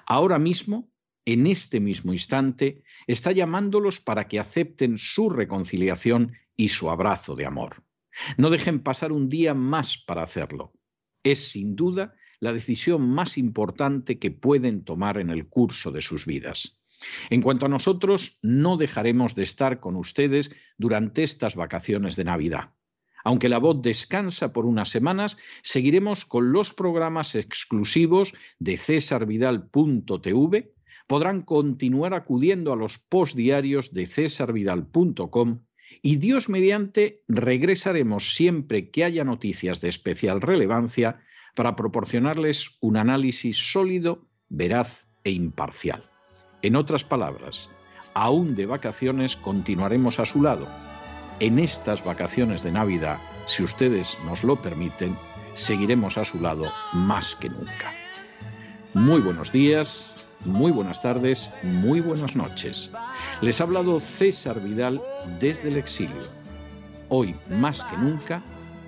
Ahora 0.06 0.38
mismo, 0.38 0.90
en 1.24 1.46
este 1.46 1.80
mismo 1.80 2.12
instante, 2.12 2.82
está 3.06 3.32
llamándolos 3.32 4.00
para 4.00 4.28
que 4.28 4.40
acepten 4.40 4.98
su 4.98 5.30
reconciliación 5.30 6.32
y 6.56 6.68
su 6.68 6.90
abrazo 6.90 7.36
de 7.36 7.46
amor. 7.46 7.84
No 8.36 8.50
dejen 8.50 8.80
pasar 8.80 9.12
un 9.12 9.28
día 9.28 9.54
más 9.54 9.96
para 9.96 10.22
hacerlo. 10.22 10.72
Es 11.22 11.50
sin 11.50 11.76
duda 11.76 12.14
la 12.40 12.52
decisión 12.52 13.08
más 13.08 13.38
importante 13.38 14.18
que 14.18 14.30
pueden 14.30 14.84
tomar 14.84 15.18
en 15.18 15.30
el 15.30 15.46
curso 15.46 15.92
de 15.92 16.00
sus 16.00 16.26
vidas. 16.26 16.80
En 17.30 17.40
cuanto 17.42 17.66
a 17.66 17.68
nosotros, 17.68 18.38
no 18.42 18.76
dejaremos 18.76 19.34
de 19.34 19.44
estar 19.44 19.80
con 19.80 19.96
ustedes 19.96 20.50
durante 20.76 21.22
estas 21.22 21.54
vacaciones 21.54 22.16
de 22.16 22.24
Navidad. 22.24 22.74
Aunque 23.24 23.48
la 23.48 23.58
voz 23.58 23.82
descansa 23.82 24.52
por 24.52 24.66
unas 24.66 24.88
semanas, 24.88 25.36
seguiremos 25.62 26.24
con 26.24 26.52
los 26.52 26.72
programas 26.72 27.34
exclusivos 27.34 28.34
de 28.58 28.76
cesarvidal.tv. 28.76 30.74
Podrán 31.06 31.42
continuar 31.42 32.14
acudiendo 32.14 32.72
a 32.72 32.76
los 32.76 32.98
postdiarios 32.98 33.92
de 33.92 34.06
cesarvidal.com 34.06 35.60
y 36.00 36.16
Dios 36.16 36.48
mediante 36.48 37.22
regresaremos 37.28 38.34
siempre 38.34 38.90
que 38.90 39.04
haya 39.04 39.24
noticias 39.24 39.80
de 39.80 39.88
especial 39.88 40.40
relevancia 40.40 41.20
para 41.54 41.76
proporcionarles 41.76 42.78
un 42.80 42.96
análisis 42.96 43.58
sólido, 43.58 44.26
veraz 44.48 45.06
e 45.24 45.32
imparcial. 45.32 46.04
En 46.62 46.76
otras 46.76 47.04
palabras, 47.04 47.68
aún 48.14 48.54
de 48.54 48.66
vacaciones 48.66 49.36
continuaremos 49.36 50.18
a 50.18 50.24
su 50.24 50.40
lado 50.40 50.91
en 51.40 51.58
estas 51.58 52.04
vacaciones 52.04 52.62
de 52.62 52.72
Navidad, 52.72 53.18
si 53.46 53.62
ustedes 53.62 54.16
nos 54.24 54.44
lo 54.44 54.56
permiten, 54.56 55.16
seguiremos 55.54 56.18
a 56.18 56.24
su 56.24 56.40
lado 56.40 56.66
más 56.92 57.36
que 57.36 57.48
nunca. 57.48 57.92
Muy 58.94 59.20
buenos 59.20 59.52
días, 59.52 60.12
muy 60.44 60.72
buenas 60.72 61.00
tardes, 61.02 61.50
muy 61.62 62.00
buenas 62.00 62.36
noches. 62.36 62.90
Les 63.40 63.60
ha 63.60 63.64
hablado 63.64 64.00
César 64.00 64.60
Vidal 64.60 65.00
desde 65.38 65.68
el 65.68 65.76
exilio. 65.76 66.22
Hoy 67.08 67.34
más 67.48 67.82
que 67.84 67.96
nunca, 67.96 68.42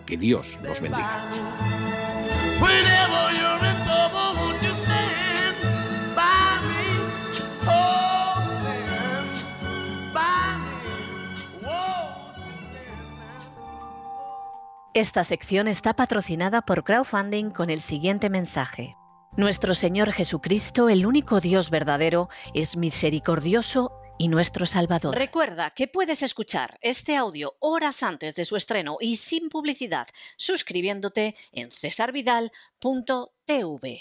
que 0.06 0.16
Dios 0.16 0.58
los 0.62 0.80
bendiga. 0.80 1.22
Esta 14.94 15.24
sección 15.24 15.66
está 15.66 15.94
patrocinada 15.94 16.62
por 16.62 16.84
crowdfunding 16.84 17.50
con 17.50 17.68
el 17.68 17.80
siguiente 17.80 18.30
mensaje. 18.30 18.96
Nuestro 19.36 19.74
Señor 19.74 20.12
Jesucristo, 20.12 20.88
el 20.88 21.04
único 21.04 21.40
Dios 21.40 21.70
verdadero, 21.70 22.28
es 22.54 22.76
misericordioso 22.76 23.90
y 24.20 24.28
nuestro 24.28 24.66
Salvador. 24.66 25.16
Recuerda 25.16 25.70
que 25.70 25.88
puedes 25.88 26.22
escuchar 26.22 26.78
este 26.80 27.16
audio 27.16 27.56
horas 27.58 28.04
antes 28.04 28.36
de 28.36 28.44
su 28.44 28.54
estreno 28.54 28.98
y 29.00 29.16
sin 29.16 29.48
publicidad 29.48 30.06
suscribiéndote 30.36 31.34
en 31.50 31.72
cesarvidal.tv. 31.72 34.00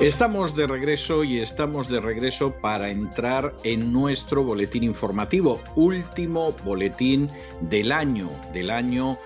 Estamos 0.00 0.56
de 0.56 0.66
regreso 0.66 1.22
y 1.22 1.38
estamos 1.38 1.88
de 1.88 2.00
regreso 2.00 2.52
para 2.60 2.90
entrar 2.90 3.54
en 3.62 3.92
nuestro 3.92 4.42
boletín 4.42 4.82
informativo, 4.82 5.60
último 5.76 6.52
boletín 6.64 7.28
del 7.60 7.92
año, 7.92 8.28
del 8.52 8.70
año 8.70 9.16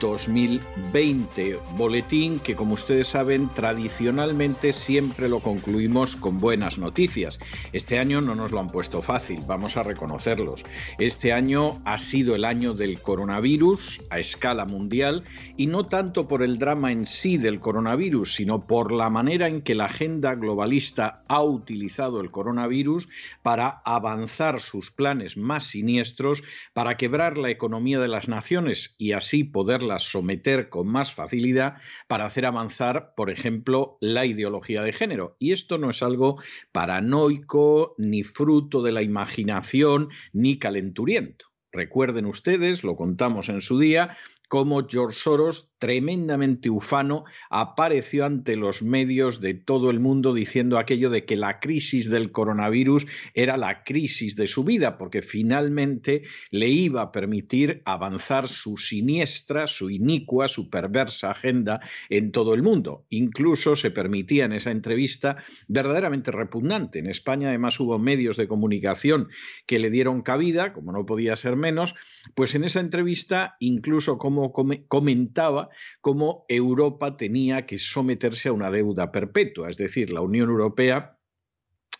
2020. 0.00 1.58
Boletín 1.76 2.40
que, 2.40 2.54
como 2.54 2.74
ustedes 2.74 3.08
saben, 3.08 3.48
tradicionalmente 3.54 4.74
siempre 4.74 5.30
lo 5.30 5.40
concluimos 5.40 6.14
con 6.14 6.38
buenas 6.38 6.76
noticias. 6.76 7.38
Este 7.72 7.98
año 7.98 8.20
no 8.20 8.34
nos 8.34 8.52
lo 8.52 8.60
han 8.60 8.68
puesto 8.68 9.00
fácil, 9.00 9.40
vamos 9.46 9.78
a 9.78 9.82
reconocerlos. 9.82 10.62
Este 10.98 11.32
año 11.32 11.80
ha 11.86 11.96
sido 11.96 12.34
el 12.34 12.44
año 12.44 12.74
del 12.74 13.00
coronavirus 13.00 14.02
a 14.10 14.18
escala 14.18 14.66
mundial 14.66 15.24
y 15.56 15.68
no 15.68 15.86
tanto 15.86 16.28
por 16.28 16.42
el 16.42 16.58
drama 16.58 16.92
en 16.92 17.06
sí 17.06 17.38
del 17.38 17.60
coronavirus, 17.60 18.34
sino 18.34 18.66
por 18.66 18.92
la 18.92 19.08
manera 19.08 19.48
en 19.48 19.62
que 19.62 19.74
la 19.74 19.86
agenda 19.86 20.27
globalista 20.34 21.24
ha 21.28 21.42
utilizado 21.42 22.20
el 22.20 22.30
coronavirus 22.30 23.08
para 23.42 23.82
avanzar 23.84 24.60
sus 24.60 24.90
planes 24.90 25.36
más 25.36 25.64
siniestros, 25.64 26.42
para 26.72 26.96
quebrar 26.96 27.38
la 27.38 27.50
economía 27.50 27.98
de 27.98 28.08
las 28.08 28.28
naciones 28.28 28.94
y 28.98 29.12
así 29.12 29.44
poderlas 29.44 30.02
someter 30.02 30.68
con 30.68 30.88
más 30.88 31.12
facilidad, 31.12 31.76
para 32.06 32.26
hacer 32.26 32.46
avanzar, 32.46 33.14
por 33.16 33.30
ejemplo, 33.30 33.98
la 34.00 34.26
ideología 34.26 34.82
de 34.82 34.92
género. 34.92 35.36
Y 35.38 35.52
esto 35.52 35.78
no 35.78 35.90
es 35.90 36.02
algo 36.02 36.40
paranoico, 36.72 37.94
ni 37.98 38.22
fruto 38.22 38.82
de 38.82 38.92
la 38.92 39.02
imaginación, 39.02 40.08
ni 40.32 40.58
calenturiento. 40.58 41.46
Recuerden 41.72 42.26
ustedes, 42.26 42.82
lo 42.82 42.96
contamos 42.96 43.48
en 43.48 43.60
su 43.60 43.78
día, 43.78 44.16
cómo 44.48 44.86
George 44.88 45.18
Soros, 45.18 45.67
tremendamente 45.78 46.70
ufano, 46.70 47.24
apareció 47.50 48.24
ante 48.24 48.56
los 48.56 48.82
medios 48.82 49.40
de 49.40 49.54
todo 49.54 49.90
el 49.90 50.00
mundo 50.00 50.34
diciendo 50.34 50.78
aquello 50.78 51.10
de 51.10 51.24
que 51.24 51.36
la 51.36 51.60
crisis 51.60 52.10
del 52.10 52.32
coronavirus 52.32 53.06
era 53.34 53.56
la 53.56 53.84
crisis 53.84 54.36
de 54.36 54.46
su 54.46 54.64
vida, 54.64 54.98
porque 54.98 55.22
finalmente 55.22 56.22
le 56.50 56.68
iba 56.68 57.02
a 57.02 57.12
permitir 57.12 57.82
avanzar 57.84 58.48
su 58.48 58.76
siniestra, 58.76 59.66
su 59.66 59.90
inicua, 59.90 60.48
su 60.48 60.70
perversa 60.70 61.30
agenda 61.30 61.80
en 62.08 62.32
todo 62.32 62.54
el 62.54 62.62
mundo. 62.62 63.06
Incluso 63.10 63.76
se 63.76 63.90
permitía 63.90 64.44
en 64.44 64.52
esa 64.52 64.70
entrevista 64.70 65.36
verdaderamente 65.68 66.30
repugnante. 66.32 66.98
En 66.98 67.06
España 67.06 67.48
además 67.48 67.78
hubo 67.80 67.98
medios 67.98 68.36
de 68.36 68.48
comunicación 68.48 69.28
que 69.66 69.78
le 69.78 69.90
dieron 69.90 70.22
cabida, 70.22 70.72
como 70.72 70.92
no 70.92 71.06
podía 71.06 71.36
ser 71.36 71.56
menos, 71.56 71.94
pues 72.34 72.54
en 72.54 72.64
esa 72.64 72.80
entrevista 72.80 73.56
incluso 73.60 74.18
como 74.18 74.52
comentaba 74.52 75.67
cómo 76.00 76.44
Europa 76.48 77.16
tenía 77.16 77.66
que 77.66 77.78
someterse 77.78 78.48
a 78.48 78.52
una 78.52 78.70
deuda 78.70 79.12
perpetua, 79.12 79.70
es 79.70 79.76
decir, 79.76 80.10
la 80.10 80.20
Unión 80.20 80.48
Europea 80.48 81.18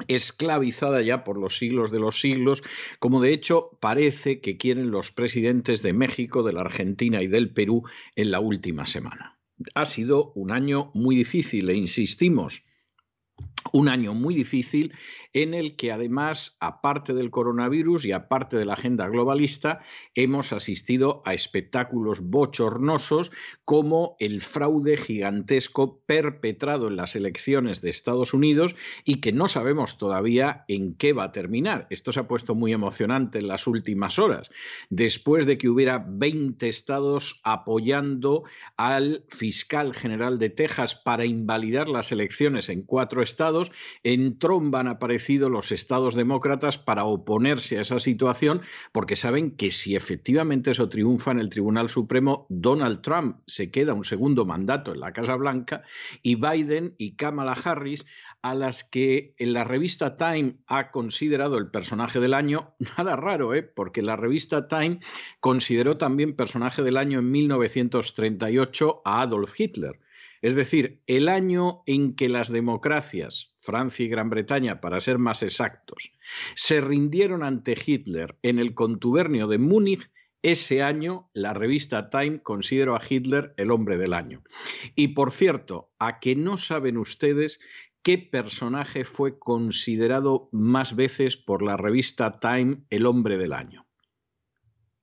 esclavizada 0.07 1.03
ya 1.03 1.25
por 1.25 1.39
los 1.39 1.59
siglos 1.59 1.91
de 1.91 1.99
los 1.99 2.21
siglos, 2.21 2.63
como 3.01 3.21
de 3.21 3.33
hecho 3.33 3.77
parece 3.81 4.41
que 4.41 4.57
quieren 4.57 4.91
los 4.91 5.11
presidentes 5.11 5.83
de 5.83 5.93
México, 5.93 6.43
de 6.43 6.53
la 6.53 6.61
Argentina 6.61 7.23
y 7.23 7.27
del 7.27 7.53
Perú 7.53 7.83
en 8.15 8.31
la 8.31 8.41
última 8.41 8.87
semana. 8.87 9.39
Ha 9.75 9.85
sido 9.87 10.33
un 10.35 10.53
año 10.53 10.93
muy 10.95 11.17
difícil 11.17 11.69
e 11.69 11.75
insistimos, 11.75 12.63
un 13.73 13.89
año 13.89 14.15
muy 14.15 14.35
difícil 14.35 14.95
en 15.33 15.55
el 15.55 15.77
que 15.77 15.93
además, 15.93 16.57
aparte 16.61 17.15
del 17.15 17.31
coronavirus 17.31 18.07
y 18.07 18.13
aparte 18.13 18.57
de 18.57 18.65
la 18.65 18.75
agenda 18.75 19.09
globalista, 19.09 19.81
hemos 20.15 20.53
asistido 20.53 21.23
a 21.25 21.35
espectáculos 21.35 22.21
bochornosos 22.23 23.31
como 23.65 24.17
el 24.19 24.41
fraude 24.41 24.97
gigantesco 24.97 26.01
perpetrado 26.07 26.89
en 26.89 26.97
las 26.97 27.15
elecciones 27.15 27.81
de 27.83 27.91
Estados 27.91 28.35
Unidos 28.35 28.75
y 29.05 29.21
que 29.21 29.33
no 29.33 29.49
sabemos 29.49 29.99
todavía 29.99 30.65
en 30.69 30.95
qué 30.95 31.13
va 31.13 31.25
a 31.25 31.33
terminar. 31.33 31.87
Esto 31.91 32.13
se 32.13 32.21
ha 32.21 32.29
puesto 32.29 32.55
muy 32.55 32.73
emocionante 32.73 33.39
en 33.39 33.49
las 33.49 33.67
últimas 33.67 34.19
horas, 34.19 34.51
después 34.89 35.47
de 35.47 35.59
que 35.59 35.69
hubiera 35.69 36.05
20 36.07 36.69
estados 36.69 37.41
apoyando 37.45 38.45
al 38.77 39.25
fiscal 39.29 39.95
general 39.95 40.39
de 40.39 40.51
Texas 40.51 40.95
para 40.95 41.25
invalidar 41.25 41.89
las 41.89 42.13
elecciones 42.13 42.69
en 42.69 42.83
cuatro 42.83 43.23
estados, 43.23 43.58
en 44.03 44.38
Trump 44.38 44.73
van 44.73 44.88
a 44.88 44.93
aparecer 44.93 45.29
los 45.29 45.73
estados 45.73 46.15
demócratas 46.15 46.79
para 46.79 47.05
oponerse 47.05 47.77
a 47.77 47.83
esa 47.83 47.99
situación, 47.99 48.62
porque 48.93 49.17
saben 49.17 49.57
que 49.57 49.71
si 49.71 49.95
efectivamente 49.95 50.71
eso 50.71 50.88
triunfa 50.88 51.33
en 51.33 51.38
el 51.38 51.50
Tribunal 51.50 51.88
Supremo, 51.88 52.47
Donald 52.49 53.03
Trump 53.03 53.38
se 53.47 53.71
queda 53.71 53.95
un 53.95 54.05
segundo 54.05 54.47
mandato 54.47 54.93
en 54.93 55.00
la 55.00 55.12
Casa 55.12 55.37
Blanca 55.37 55.83
y 56.23 56.37
Biden 56.37 56.95
y 56.99 57.17
Kamala 57.17 57.53
Harris 57.53 58.07
a 58.43 58.55
las 58.55 58.85
que 58.85 59.35
en 59.38 59.53
la 59.53 59.65
revista 59.65 60.17
Time 60.17 60.57
ha 60.67 60.91
considerado 60.91 61.59
el 61.59 61.71
personaje 61.71 62.21
del 62.21 62.35
año, 62.35 62.75
nada 62.97 63.17
raro, 63.17 63.55
¿eh? 63.55 63.62
porque 63.62 64.03
la 64.03 64.17
revista 64.17 64.69
Time 64.69 65.00
consideró 65.41 65.97
también 65.97 66.37
personaje 66.37 66.83
del 66.83 66.97
año 66.97 67.19
en 67.19 67.31
1938 67.31 69.03
a 69.05 69.23
Adolf 69.23 69.59
Hitler. 69.59 70.00
Es 70.42 70.54
decir, 70.54 71.02
el 71.07 71.28
año 71.28 71.83
en 71.87 72.14
que 72.14 72.28
las 72.28 72.50
democracias, 72.50 73.54
Francia 73.59 74.04
y 74.04 74.09
Gran 74.09 74.30
Bretaña 74.30 74.80
para 74.80 75.00
ser 75.00 75.18
más 75.18 75.42
exactos, 75.42 76.12
se 76.54 76.80
rindieron 76.80 77.42
ante 77.42 77.76
Hitler 77.85 78.38
en 78.42 78.59
el 78.59 78.75
contubernio 78.75 79.49
de 79.49 79.59
Múnich, 79.59 80.11
ese 80.42 80.83
año 80.83 81.30
la 81.35 81.52
revista 81.52 82.11
Time 82.11 82.42
consideró 82.42 82.95
a 82.95 83.00
Hitler 83.07 83.54
el 83.57 83.73
hombre 83.73 83.97
del 83.97 84.14
año. 84.14 84.45
Y 84.95 85.09
por 85.09 85.33
cierto, 85.33 85.90
a 85.99 86.21
que 86.21 86.37
no 86.37 86.57
saben 86.57 86.97
ustedes 86.97 87.59
qué 88.02 88.18
personaje 88.18 89.04
fue 89.04 89.38
considerado 89.38 90.49
más 90.52 90.95
veces 90.95 91.37
por 91.37 91.62
la 91.62 91.76
revista 91.76 92.38
Time 92.38 92.85
el 92.90 93.07
hombre 93.07 93.37
del 93.37 93.52
año. 93.52 93.87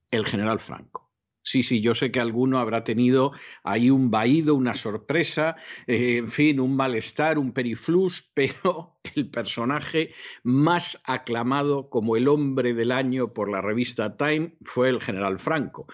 El 0.09 0.25
general 0.25 0.59
Franco. 0.59 1.04
Sí, 1.45 1.61
sí, 1.61 1.79
yo 1.79 1.93
sé 1.93 2.11
que 2.11 2.19
alguno 2.19 2.57
habrá 2.57 2.83
tenido 2.83 3.31
ahí 3.63 3.91
un 3.91 4.09
vaído, 4.09 4.55
una 4.55 4.73
sorpresa, 4.73 5.55
eh, 5.85 6.17
en 6.17 6.27
fin, 6.27 6.59
un 6.59 6.75
malestar, 6.75 7.37
un 7.37 7.53
periflus, 7.53 8.23
pero 8.33 8.97
el 9.15 9.29
personaje 9.29 10.11
más 10.41 10.99
aclamado 11.05 11.91
como 11.91 12.17
el 12.17 12.27
hombre 12.29 12.73
del 12.73 12.91
año 12.91 13.31
por 13.31 13.51
la 13.51 13.61
revista 13.61 14.17
Time 14.17 14.55
fue 14.63 14.89
el 14.89 14.99
general 14.99 15.37
Franco, 15.37 15.85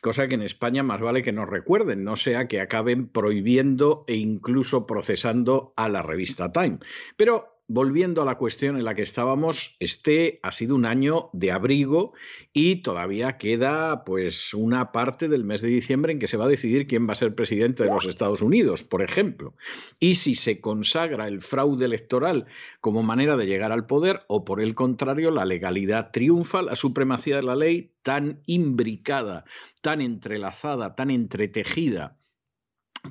cosa 0.00 0.28
que 0.28 0.36
en 0.36 0.42
España 0.42 0.84
más 0.84 1.00
vale 1.00 1.24
que 1.24 1.32
nos 1.32 1.48
recuerden, 1.48 2.04
no 2.04 2.14
sea 2.14 2.46
que 2.46 2.60
acaben 2.60 3.08
prohibiendo 3.08 4.04
e 4.06 4.14
incluso 4.14 4.86
procesando 4.86 5.74
a 5.76 5.88
la 5.88 6.02
revista 6.02 6.52
Time. 6.52 6.78
Pero 7.16 7.59
volviendo 7.72 8.20
a 8.20 8.24
la 8.24 8.36
cuestión 8.36 8.76
en 8.76 8.84
la 8.84 8.96
que 8.96 9.02
estábamos, 9.02 9.76
este 9.78 10.40
ha 10.42 10.50
sido 10.50 10.74
un 10.74 10.84
año 10.84 11.30
de 11.32 11.52
abrigo 11.52 12.14
y 12.52 12.82
todavía 12.82 13.38
queda 13.38 14.02
pues 14.02 14.54
una 14.54 14.90
parte 14.90 15.28
del 15.28 15.44
mes 15.44 15.60
de 15.60 15.68
diciembre 15.68 16.12
en 16.12 16.18
que 16.18 16.26
se 16.26 16.36
va 16.36 16.46
a 16.46 16.48
decidir 16.48 16.88
quién 16.88 17.08
va 17.08 17.12
a 17.12 17.16
ser 17.16 17.32
presidente 17.32 17.84
de 17.84 17.90
los 17.90 18.06
Estados 18.06 18.42
Unidos, 18.42 18.82
por 18.82 19.02
ejemplo. 19.02 19.54
Y 20.00 20.16
si 20.16 20.34
se 20.34 20.60
consagra 20.60 21.28
el 21.28 21.42
fraude 21.42 21.84
electoral 21.84 22.46
como 22.80 23.04
manera 23.04 23.36
de 23.36 23.46
llegar 23.46 23.70
al 23.70 23.86
poder 23.86 24.22
o 24.26 24.44
por 24.44 24.60
el 24.60 24.74
contrario 24.74 25.30
la 25.30 25.44
legalidad 25.44 26.10
triunfa, 26.10 26.62
la 26.62 26.74
supremacía 26.74 27.36
de 27.36 27.44
la 27.44 27.54
ley 27.54 27.94
tan 28.02 28.42
imbricada, 28.46 29.44
tan 29.80 30.00
entrelazada, 30.00 30.96
tan 30.96 31.10
entretejida 31.10 32.19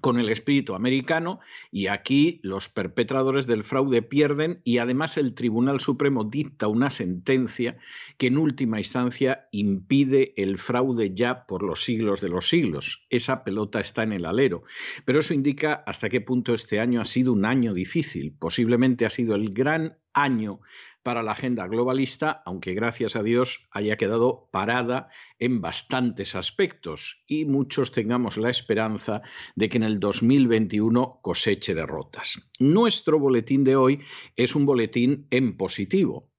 con 0.02 0.19
el 0.19 0.30
espíritu 0.30 0.75
americano 0.75 1.39
y 1.71 1.88
aquí 1.88 2.39
los 2.43 2.69
perpetradores 2.69 3.47
del 3.47 3.63
fraude 3.63 4.02
pierden 4.02 4.62
y 4.63 4.78
además 4.78 5.17
el 5.17 5.34
Tribunal 5.34 5.80
Supremo 5.80 6.23
dicta 6.23 6.67
una 6.67 6.89
sentencia 6.89 7.78
que 8.17 8.28
en 8.28 8.38
última 8.38 8.78
instancia 8.78 9.47
impide 9.52 10.34
el 10.38 10.58
fraude 10.58 11.13
ya 11.13 11.45
por 11.45 11.63
los 11.63 11.84
siglos 11.84 12.21
de 12.21 12.30
los 12.30 12.49
siglos. 12.49 13.06
Esa 13.10 13.43
pelota 13.43 13.80
está 13.80 14.04
en 14.04 14.13
el 14.13 14.25
alero. 14.25 14.63
Pero 15.06 15.19
eso 15.19 15.34
indica 15.34 15.84
hasta 15.86 16.10
qué 16.10 16.21
punto 16.21 16.54
este 16.54 16.80
año 16.80 17.02
ha 17.02 17.06
sido 17.06 17.34
un 17.34 17.45
año 17.45 17.73
difícil. 17.73 18.34
Posiblemente 18.38 19.06
ha 19.06 19.10
sido 19.10 19.36
el 19.36 19.54
gran 19.54 19.97
año 20.13 20.60
para 21.04 21.24
la 21.24 21.32
agenda 21.32 21.68
globalista, 21.68 22.42
aunque 22.46 22.74
gracias 22.74 23.16
a 23.16 23.24
Dios 23.24 23.68
haya 23.72 23.98
quedado 23.98 24.50
parada 24.52 25.10
en 25.40 25.62
bastantes 25.62 26.36
aspectos 26.36 27.24
y 27.28 27.46
muchos 27.46 27.92
tengamos 27.92 28.38
la 28.38 28.50
esperanza 28.50 29.22
de 29.56 29.70
que 29.70 29.78
en 29.78 29.84
el 29.84 30.00
2021 30.00 31.20
coseche 31.22 31.74
derrotas. 31.74 32.40
Nuestro 32.60 33.20
boletín 33.20 33.64
de 33.64 33.76
hoy 33.76 34.02
es 34.36 34.56
un 34.56 34.66
boletín 34.66 35.28
en 35.30 35.58
positivo 35.58 36.30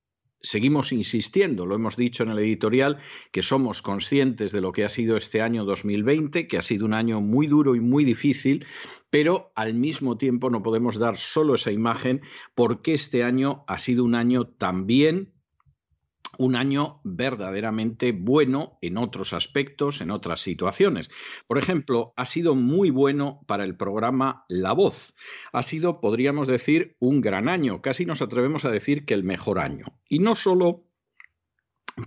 seguimos 0.42 0.92
insistiendo, 0.92 1.66
lo 1.66 1.74
hemos 1.74 1.96
dicho 1.96 2.22
en 2.22 2.30
el 2.30 2.38
editorial, 2.38 2.98
que 3.30 3.42
somos 3.42 3.82
conscientes 3.82 4.52
de 4.52 4.60
lo 4.60 4.72
que 4.72 4.84
ha 4.84 4.88
sido 4.88 5.16
este 5.16 5.42
año 5.42 5.64
2020, 5.64 6.48
que 6.48 6.58
ha 6.58 6.62
sido 6.62 6.86
un 6.86 6.94
año 6.94 7.20
muy 7.20 7.46
duro 7.46 7.74
y 7.74 7.80
muy 7.80 8.04
difícil, 8.04 8.66
pero 9.10 9.52
al 9.54 9.74
mismo 9.74 10.16
tiempo 10.16 10.50
no 10.50 10.62
podemos 10.62 10.98
dar 10.98 11.16
solo 11.16 11.54
esa 11.54 11.72
imagen 11.72 12.22
porque 12.54 12.94
este 12.94 13.24
año 13.24 13.64
ha 13.66 13.78
sido 13.78 14.04
un 14.04 14.14
año 14.14 14.46
también 14.46 15.32
un 16.38 16.56
año 16.56 17.00
verdaderamente 17.04 18.12
bueno 18.12 18.78
en 18.82 18.98
otros 18.98 19.32
aspectos, 19.32 20.00
en 20.00 20.10
otras 20.10 20.40
situaciones. 20.40 21.10
Por 21.46 21.58
ejemplo, 21.58 22.12
ha 22.16 22.24
sido 22.24 22.54
muy 22.54 22.90
bueno 22.90 23.40
para 23.46 23.64
el 23.64 23.76
programa 23.76 24.44
La 24.48 24.72
Voz. 24.72 25.14
Ha 25.52 25.62
sido, 25.62 26.00
podríamos 26.00 26.48
decir, 26.48 26.96
un 26.98 27.20
gran 27.20 27.48
año, 27.48 27.82
casi 27.82 28.06
nos 28.06 28.22
atrevemos 28.22 28.64
a 28.64 28.70
decir 28.70 29.04
que 29.04 29.14
el 29.14 29.24
mejor 29.24 29.58
año. 29.58 29.86
Y 30.08 30.18
no 30.18 30.34
solo 30.34 30.84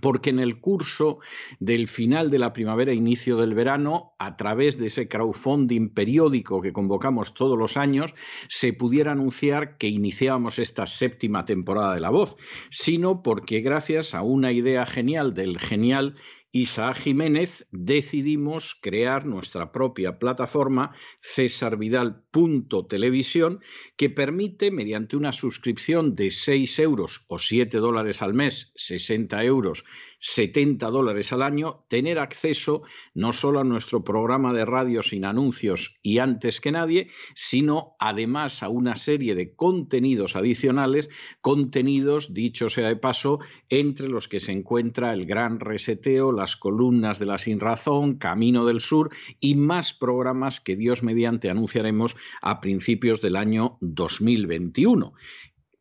porque 0.00 0.30
en 0.30 0.38
el 0.38 0.60
curso 0.60 1.18
del 1.60 1.88
final 1.88 2.30
de 2.30 2.38
la 2.38 2.52
primavera, 2.52 2.92
inicio 2.92 3.36
del 3.36 3.54
verano, 3.54 4.14
a 4.18 4.36
través 4.36 4.78
de 4.78 4.86
ese 4.86 5.08
crowdfunding 5.08 5.90
periódico 5.90 6.60
que 6.60 6.72
convocamos 6.72 7.34
todos 7.34 7.58
los 7.58 7.76
años, 7.76 8.14
se 8.48 8.72
pudiera 8.72 9.12
anunciar 9.12 9.76
que 9.78 9.88
iniciábamos 9.88 10.58
esta 10.58 10.86
séptima 10.86 11.44
temporada 11.44 11.94
de 11.94 12.00
La 12.00 12.10
Voz, 12.10 12.36
sino 12.70 13.22
porque 13.22 13.60
gracias 13.60 14.14
a 14.14 14.22
una 14.22 14.52
idea 14.52 14.86
genial 14.86 15.34
del 15.34 15.58
genial 15.58 16.16
Isaac 16.56 16.98
Jiménez 16.98 17.66
decidimos 17.72 18.76
crear 18.80 19.26
nuestra 19.26 19.72
propia 19.72 20.20
plataforma 20.20 20.94
cesarvidal.televisión 21.18 23.60
que 23.96 24.08
permite, 24.08 24.70
mediante 24.70 25.16
una 25.16 25.32
suscripción 25.32 26.14
de 26.14 26.30
6 26.30 26.78
euros 26.78 27.24
o 27.26 27.40
7 27.40 27.78
dólares 27.78 28.22
al 28.22 28.34
mes, 28.34 28.72
60 28.76 29.42
euros 29.42 29.84
70 30.26 30.88
dólares 30.88 31.34
al 31.34 31.42
año, 31.42 31.84
tener 31.88 32.18
acceso 32.18 32.82
no 33.12 33.34
solo 33.34 33.60
a 33.60 33.64
nuestro 33.64 34.04
programa 34.04 34.54
de 34.54 34.64
radio 34.64 35.02
sin 35.02 35.26
anuncios 35.26 35.98
y 36.02 36.16
antes 36.16 36.62
que 36.62 36.72
nadie, 36.72 37.10
sino 37.34 37.94
además 37.98 38.62
a 38.62 38.70
una 38.70 38.96
serie 38.96 39.34
de 39.34 39.54
contenidos 39.54 40.34
adicionales, 40.34 41.10
contenidos, 41.42 42.32
dicho 42.32 42.70
sea 42.70 42.88
de 42.88 42.96
paso, 42.96 43.40
entre 43.68 44.08
los 44.08 44.26
que 44.26 44.40
se 44.40 44.52
encuentra 44.52 45.12
el 45.12 45.26
gran 45.26 45.60
reseteo, 45.60 46.32
las 46.32 46.56
columnas 46.56 47.18
de 47.18 47.26
la 47.26 47.36
sin 47.36 47.60
razón, 47.60 48.14
Camino 48.14 48.64
del 48.64 48.80
Sur 48.80 49.10
y 49.40 49.56
más 49.56 49.92
programas 49.92 50.58
que 50.58 50.74
Dios 50.74 51.02
mediante 51.02 51.50
anunciaremos 51.50 52.16
a 52.40 52.62
principios 52.62 53.20
del 53.20 53.36
año 53.36 53.76
2021 53.82 55.12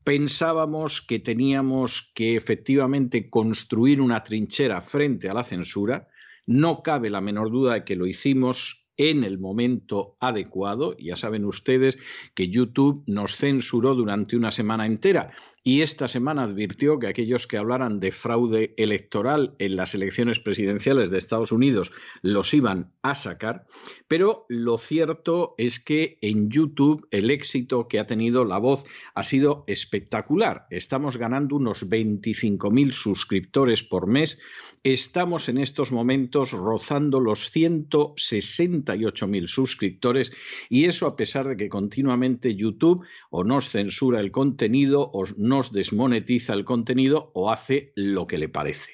pensábamos 0.03 1.01
que 1.01 1.19
teníamos 1.19 2.11
que 2.13 2.35
efectivamente 2.35 3.29
construir 3.29 4.01
una 4.01 4.23
trinchera 4.23 4.81
frente 4.81 5.29
a 5.29 5.33
la 5.33 5.43
censura. 5.43 6.07
No 6.45 6.83
cabe 6.83 7.09
la 7.09 7.21
menor 7.21 7.51
duda 7.51 7.73
de 7.73 7.83
que 7.83 7.95
lo 7.95 8.05
hicimos 8.05 8.85
en 8.97 9.23
el 9.23 9.39
momento 9.39 10.17
adecuado. 10.19 10.95
Ya 10.97 11.15
saben 11.15 11.45
ustedes 11.45 11.97
que 12.35 12.49
YouTube 12.49 13.03
nos 13.07 13.37
censuró 13.37 13.95
durante 13.95 14.35
una 14.35 14.51
semana 14.51 14.85
entera 14.85 15.31
y 15.63 15.81
esta 15.81 16.09
semana 16.09 16.43
advirtió 16.43 16.99
que 16.99 17.07
aquellos 17.07 17.47
que 17.47 17.57
hablaran 17.57 18.01
de 18.01 18.11
fraude 18.11 18.73
electoral 18.75 19.55
en 19.59 19.77
las 19.77 19.95
elecciones 19.95 20.39
presidenciales 20.39 21.09
de 21.09 21.17
Estados 21.17 21.53
Unidos 21.53 21.93
los 22.21 22.53
iban 22.53 22.91
a 23.01 23.15
sacar, 23.15 23.65
pero 24.09 24.45
lo 24.49 24.77
cierto 24.77 25.55
es 25.57 25.79
que 25.79 26.17
en 26.21 26.49
YouTube 26.49 27.07
el 27.11 27.29
éxito 27.29 27.87
que 27.87 27.99
ha 27.99 28.07
tenido 28.07 28.43
la 28.43 28.57
voz 28.57 28.83
ha 29.15 29.23
sido 29.23 29.63
espectacular. 29.67 30.67
Estamos 30.69 31.15
ganando 31.15 31.55
unos 31.55 31.89
25.000 31.89 32.91
suscriptores 32.91 33.83
por 33.83 34.07
mes, 34.07 34.39
estamos 34.83 35.47
en 35.47 35.59
estos 35.59 35.93
momentos 35.93 36.51
rozando 36.51 37.21
los 37.21 37.53
168.000 37.55 39.47
suscriptores 39.47 40.33
y 40.67 40.85
eso 40.85 41.07
a 41.07 41.15
pesar 41.15 41.47
de 41.47 41.55
que 41.55 41.69
continuamente 41.69 42.55
YouTube 42.55 43.05
o 43.29 43.45
nos 43.45 43.69
censura 43.69 44.19
el 44.19 44.31
contenido 44.31 45.09
o 45.13 45.23
no 45.37 45.52
nos 45.53 45.71
desmonetiza 45.71 46.53
el 46.53 46.65
contenido 46.65 47.29
o 47.35 47.51
hace 47.51 47.93
lo 47.95 48.25
que 48.25 48.39
le 48.39 48.49
parece. 48.49 48.93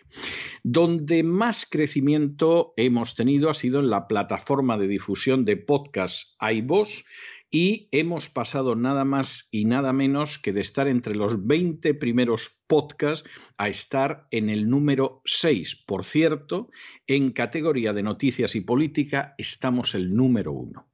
Donde 0.62 1.24
más 1.24 1.66
crecimiento 1.66 2.74
hemos 2.76 3.16
tenido 3.16 3.50
ha 3.50 3.54
sido 3.54 3.80
en 3.80 3.90
la 3.90 4.10
plataforma 4.10 4.78
de 4.78 4.90
difusión 4.90 5.46
de 5.46 5.56
podcast 5.56 6.36
iVoox 6.42 7.06
y 7.50 7.88
hemos 7.94 8.30
pasado 8.30 8.76
nada 8.76 9.06
más 9.06 9.48
y 9.52 9.64
nada 9.64 9.94
menos 9.94 10.38
que 10.38 10.52
de 10.52 10.60
estar 10.60 10.90
entre 10.90 11.16
los 11.16 11.48
20 11.48 11.94
primeros 11.94 12.62
podcasts 12.68 13.28
a 13.58 13.70
estar 13.70 14.28
en 14.30 14.50
el 14.50 14.70
número 14.70 15.22
6. 15.24 15.84
Por 15.88 16.04
cierto, 16.04 16.70
en 17.08 17.32
categoría 17.32 17.94
de 17.94 18.04
noticias 18.04 18.54
y 18.56 18.62
política 18.62 19.34
estamos 19.38 19.96
el 19.96 20.14
número 20.14 20.52
1. 20.52 20.89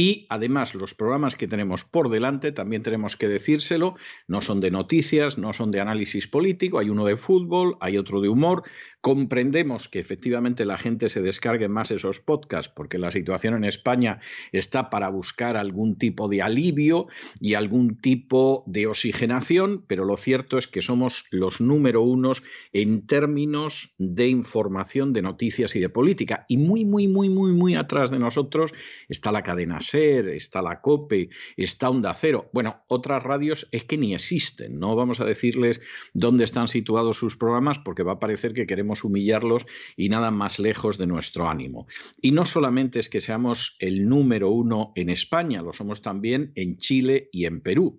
Y 0.00 0.26
además 0.28 0.76
los 0.76 0.94
programas 0.94 1.34
que 1.34 1.48
tenemos 1.48 1.82
por 1.82 2.08
delante, 2.08 2.52
también 2.52 2.84
tenemos 2.84 3.16
que 3.16 3.26
decírselo, 3.26 3.96
no 4.28 4.40
son 4.40 4.60
de 4.60 4.70
noticias, 4.70 5.38
no 5.38 5.52
son 5.52 5.72
de 5.72 5.80
análisis 5.80 6.28
político, 6.28 6.78
hay 6.78 6.88
uno 6.88 7.04
de 7.04 7.16
fútbol, 7.16 7.76
hay 7.80 7.98
otro 7.98 8.20
de 8.20 8.28
humor, 8.28 8.62
Comprendemos 9.00 9.86
que 9.86 10.00
efectivamente 10.00 10.64
la 10.64 10.76
gente 10.76 11.08
se 11.08 11.22
descargue 11.22 11.68
más 11.68 11.92
esos 11.92 12.18
podcasts 12.18 12.72
porque 12.74 12.98
la 12.98 13.12
situación 13.12 13.54
en 13.54 13.62
España 13.62 14.18
está 14.50 14.90
para 14.90 15.08
buscar 15.08 15.56
algún 15.56 15.96
tipo 15.96 16.26
de 16.26 16.42
alivio 16.42 17.06
y 17.40 17.54
algún 17.54 18.00
tipo 18.00 18.64
de 18.66 18.88
oxigenación, 18.88 19.84
pero 19.86 20.04
lo 20.04 20.16
cierto 20.16 20.58
es 20.58 20.66
que 20.66 20.82
somos 20.82 21.26
los 21.30 21.60
número 21.60 22.02
unos 22.02 22.42
en 22.72 23.06
términos 23.06 23.94
de 23.98 24.28
información, 24.28 25.12
de 25.12 25.22
noticias 25.22 25.76
y 25.76 25.80
de 25.80 25.90
política. 25.90 26.44
Y 26.48 26.56
muy, 26.56 26.84
muy, 26.84 27.06
muy, 27.06 27.28
muy, 27.28 27.52
muy 27.52 27.76
atrás 27.76 28.10
de 28.10 28.18
nosotros 28.18 28.72
está 29.08 29.30
la 29.30 29.44
cadena 29.44 29.80
SER, 29.80 30.28
está 30.28 30.60
la 30.60 30.80
COPE, 30.80 31.30
está 31.56 31.88
Onda 31.88 32.14
Cero. 32.14 32.50
Bueno, 32.52 32.82
otras 32.88 33.22
radios 33.22 33.68
es 33.70 33.84
que 33.84 33.96
ni 33.96 34.12
existen. 34.12 34.80
No 34.80 34.96
vamos 34.96 35.20
a 35.20 35.24
decirles 35.24 35.80
dónde 36.14 36.42
están 36.42 36.66
situados 36.66 37.16
sus 37.16 37.36
programas 37.36 37.78
porque 37.78 38.02
va 38.02 38.14
a 38.14 38.18
parecer 38.18 38.54
que 38.54 38.66
queremos 38.66 38.87
humillarlos 39.04 39.66
y 39.96 40.08
nada 40.08 40.30
más 40.30 40.58
lejos 40.58 40.98
de 40.98 41.06
nuestro 41.06 41.48
ánimo. 41.48 41.86
Y 42.20 42.32
no 42.32 42.46
solamente 42.46 43.00
es 43.00 43.08
que 43.08 43.20
seamos 43.20 43.76
el 43.78 44.08
número 44.08 44.50
uno 44.50 44.92
en 44.94 45.10
España, 45.10 45.62
lo 45.62 45.72
somos 45.72 46.02
también 46.02 46.52
en 46.54 46.76
Chile 46.76 47.28
y 47.32 47.46
en 47.46 47.60
Perú. 47.60 47.98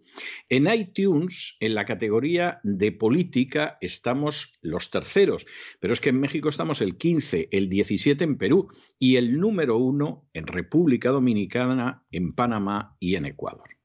En 0.49 0.67
iTunes, 0.67 1.57
en 1.59 1.75
la 1.75 1.85
categoría 1.85 2.59
de 2.63 2.91
política, 2.91 3.77
estamos 3.81 4.59
los 4.61 4.89
terceros, 4.91 5.45
pero 5.79 5.93
es 5.93 6.01
que 6.01 6.09
en 6.09 6.19
México 6.19 6.49
estamos 6.49 6.81
el 6.81 6.97
15, 6.97 7.49
el 7.51 7.69
17 7.69 8.23
en 8.23 8.37
Perú 8.37 8.69
y 8.97 9.15
el 9.15 9.39
número 9.39 9.77
uno 9.77 10.29
en 10.33 10.47
República 10.47 11.09
Dominicana, 11.09 12.03
en 12.11 12.33
Panamá 12.33 12.95
y 12.99 13.15
en 13.15 13.25
Ecuador. 13.25 13.78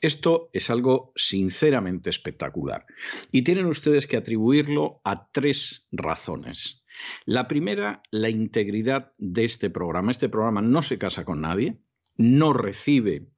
Esto 0.00 0.50
es 0.52 0.68
algo 0.68 1.12
sinceramente 1.16 2.10
espectacular 2.10 2.86
y 3.32 3.42
tienen 3.42 3.66
ustedes 3.66 4.06
que 4.06 4.16
atribuirlo 4.16 5.00
a 5.04 5.30
tres 5.30 5.86
razones. 5.90 6.82
La 7.24 7.48
primera, 7.48 8.02
la 8.10 8.28
integridad 8.28 9.12
de 9.18 9.44
este 9.44 9.70
programa. 9.70 10.10
Este 10.10 10.28
programa 10.28 10.60
no 10.62 10.82
se 10.82 10.98
casa 10.98 11.24
con 11.24 11.40
nadie, 11.40 11.78
no 12.16 12.52
recibe 12.52 13.28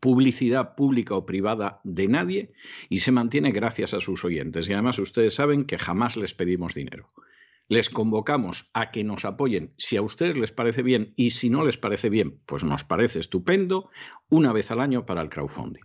publicidad 0.00 0.74
pública 0.74 1.14
o 1.14 1.26
privada 1.26 1.80
de 1.84 2.08
nadie 2.08 2.52
y 2.88 2.98
se 2.98 3.12
mantiene 3.12 3.52
gracias 3.52 3.94
a 3.94 4.00
sus 4.00 4.24
oyentes. 4.24 4.68
Y 4.68 4.72
además 4.72 4.98
ustedes 4.98 5.34
saben 5.34 5.64
que 5.64 5.78
jamás 5.78 6.16
les 6.16 6.34
pedimos 6.34 6.74
dinero 6.74 7.06
les 7.68 7.90
convocamos 7.90 8.70
a 8.72 8.90
que 8.90 9.04
nos 9.04 9.24
apoyen 9.24 9.74
si 9.76 9.96
a 9.96 10.02
ustedes 10.02 10.36
les 10.36 10.52
parece 10.52 10.82
bien 10.82 11.12
y 11.16 11.30
si 11.30 11.50
no 11.50 11.64
les 11.64 11.78
parece 11.78 12.10
bien, 12.10 12.40
pues 12.46 12.64
nos 12.64 12.84
parece 12.84 13.18
estupendo, 13.18 13.90
una 14.28 14.52
vez 14.52 14.70
al 14.70 14.80
año 14.80 15.06
para 15.06 15.22
el 15.22 15.28
crowdfunding. 15.28 15.82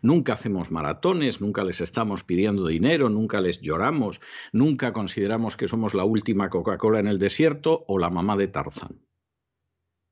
Nunca 0.00 0.34
hacemos 0.34 0.70
maratones, 0.70 1.40
nunca 1.40 1.64
les 1.64 1.80
estamos 1.80 2.22
pidiendo 2.22 2.66
dinero, 2.66 3.08
nunca 3.08 3.40
les 3.40 3.60
lloramos, 3.60 4.20
nunca 4.52 4.92
consideramos 4.92 5.56
que 5.56 5.68
somos 5.68 5.94
la 5.94 6.04
última 6.04 6.50
Coca-Cola 6.50 7.00
en 7.00 7.08
el 7.08 7.18
desierto 7.18 7.84
o 7.88 7.98
la 7.98 8.10
mamá 8.10 8.36
de 8.36 8.48
Tarzán. 8.48 9.00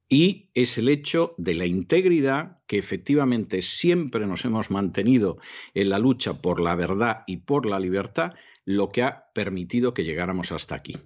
Y 0.08 0.50
es 0.54 0.76
el 0.76 0.88
hecho 0.88 1.36
de 1.38 1.54
la 1.54 1.66
integridad 1.66 2.58
que 2.66 2.78
efectivamente 2.78 3.62
siempre 3.62 4.26
nos 4.26 4.44
hemos 4.44 4.68
mantenido 4.72 5.38
en 5.72 5.88
la 5.88 6.00
lucha 6.00 6.42
por 6.42 6.60
la 6.60 6.74
verdad 6.74 7.22
y 7.28 7.38
por 7.38 7.64
la 7.64 7.78
libertad 7.78 8.32
lo 8.76 8.88
que 8.88 9.02
ha 9.02 9.30
permitido 9.34 9.94
que 9.94 10.04
llegáramos 10.04 10.52
hasta 10.52 10.74
aquí. 10.74 10.96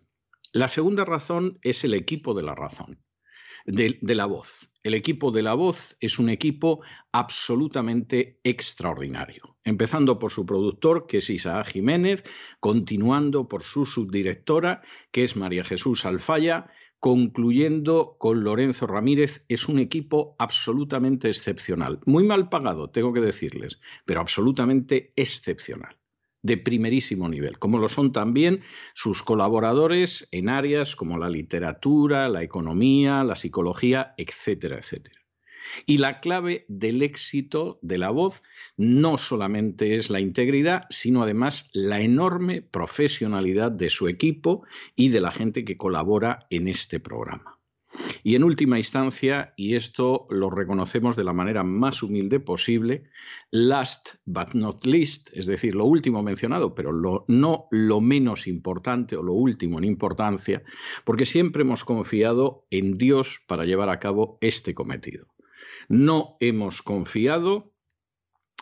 La 0.53 0.69
segunda 0.69 1.05
razón 1.05 1.59
es 1.63 1.85
el 1.85 1.95
equipo 1.95 2.35
de 2.35 2.43
la 2.43 2.55
razón, 2.55 3.03
de, 3.67 4.15
la 4.15 4.27
voz. 4.27 4.71
El 4.83 4.95
equipo 4.95 5.31
de 5.31 5.43
la 5.43 5.55
voz 5.55 5.97
es 6.01 6.19
un 6.19 6.29
equipo 6.29 6.83
absolutamente 7.11 8.39
extraordinario, 8.45 9.57
empezando 9.65 10.19
por 10.19 10.31
su 10.31 10.45
productor, 10.45 11.07
que 11.07 11.19
es 11.19 11.31
Isaac 11.31 11.69
Jiménez, 11.69 12.23
continuando 12.61 13.49
por 13.49 13.63
su 13.63 13.87
subdirectora, 13.87 14.83
que 15.11 15.25
es 15.25 15.37
María 15.37 15.65
Jesús 15.65 16.05
Alfaya, 16.05 16.71
concluyendo 17.01 18.17
con 18.19 18.45
Lorenzo 18.45 18.87
Ramírez, 18.87 19.45
es 19.49 19.69
un 19.69 19.79
equipo 19.79 20.37
absolutamente 20.39 21.29
excepcional. 21.29 22.01
Muy 22.07 22.25
mal 22.25 22.49
pagado, 22.49 22.91
tengo 22.91 23.13
que 23.13 23.21
decirles, 23.21 23.81
pero 24.05 24.21
absolutamente 24.21 25.13
excepcional 25.17 25.97
de 26.45 26.59
primerísimo 26.59 27.29
nivel, 27.29 27.59
como 27.59 27.79
lo 27.79 27.89
son 27.89 28.13
también 28.13 28.61
sus 28.93 29.23
colaboradores 29.23 30.29
en 30.31 30.51
áreas 30.51 30.95
como 30.95 31.17
la 31.17 31.31
literatura, 31.31 32.29
la 32.29 32.43
economía, 32.43 33.25
la 33.25 33.35
psicología, 33.35 34.15
etcétera, 34.19 34.77
etcétera. 34.77 35.21
Y 35.87 35.97
la 35.97 36.21
clave 36.21 36.67
del 36.69 37.03
éxito 37.03 37.79
de 37.81 37.97
la 37.97 38.11
voz 38.11 38.43
no 38.77 39.17
solamente 39.17 39.97
es 39.97 40.11
la 40.11 40.21
integridad, 40.21 40.83
sino 40.91 41.23
además 41.23 41.71
la 41.73 42.03
enorme 42.03 42.61
profesionalidad 42.61 43.73
de 43.73 43.89
su 43.89 44.07
equipo 44.07 44.65
y 44.95 45.09
de 45.09 45.23
la 45.23 45.33
gente 45.33 45.65
que 45.65 45.79
colabora 45.79 46.41
en 46.51 46.69
este 46.69 47.01
programa. 47.01 47.54
Y 48.23 48.35
en 48.35 48.45
última 48.45 48.79
instancia, 48.79 49.53
y 49.57 49.75
esto 49.75 50.27
lo 50.31 50.51
reconocemos 50.51 51.17
de 51.17 51.25
la 51.25 51.33
manera 51.33 51.63
más 51.63 52.03
humilde 52.03 52.41
posible, 52.41 53.05
last 53.51 54.15
but 54.25 54.55
not 54.55 54.87
least, 54.87 55.29
es 55.35 55.47
decir, 55.47 55.75
lo 55.75 55.85
último 55.85 56.23
mencionado, 56.23 56.75
pero 56.75 56.93
no 57.29 57.67
lo 57.71 58.01
menos 58.01 58.47
importante 58.47 59.17
o 59.17 59.23
lo 59.23 59.35
último 59.35 59.79
en 59.79 59.85
importancia, 59.85 60.63
porque 61.05 61.27
siempre 61.27 61.63
hemos 61.63 61.85
confiado 61.85 62.67
en 62.71 62.97
Dios 62.97 63.41
para 63.47 63.65
llevar 63.65 63.91
a 63.91 64.01
cabo 64.01 64.39
este 64.41 64.75
cometido. 64.75 65.27
No 65.89 66.37
hemos 66.41 66.81
confiado 66.81 67.74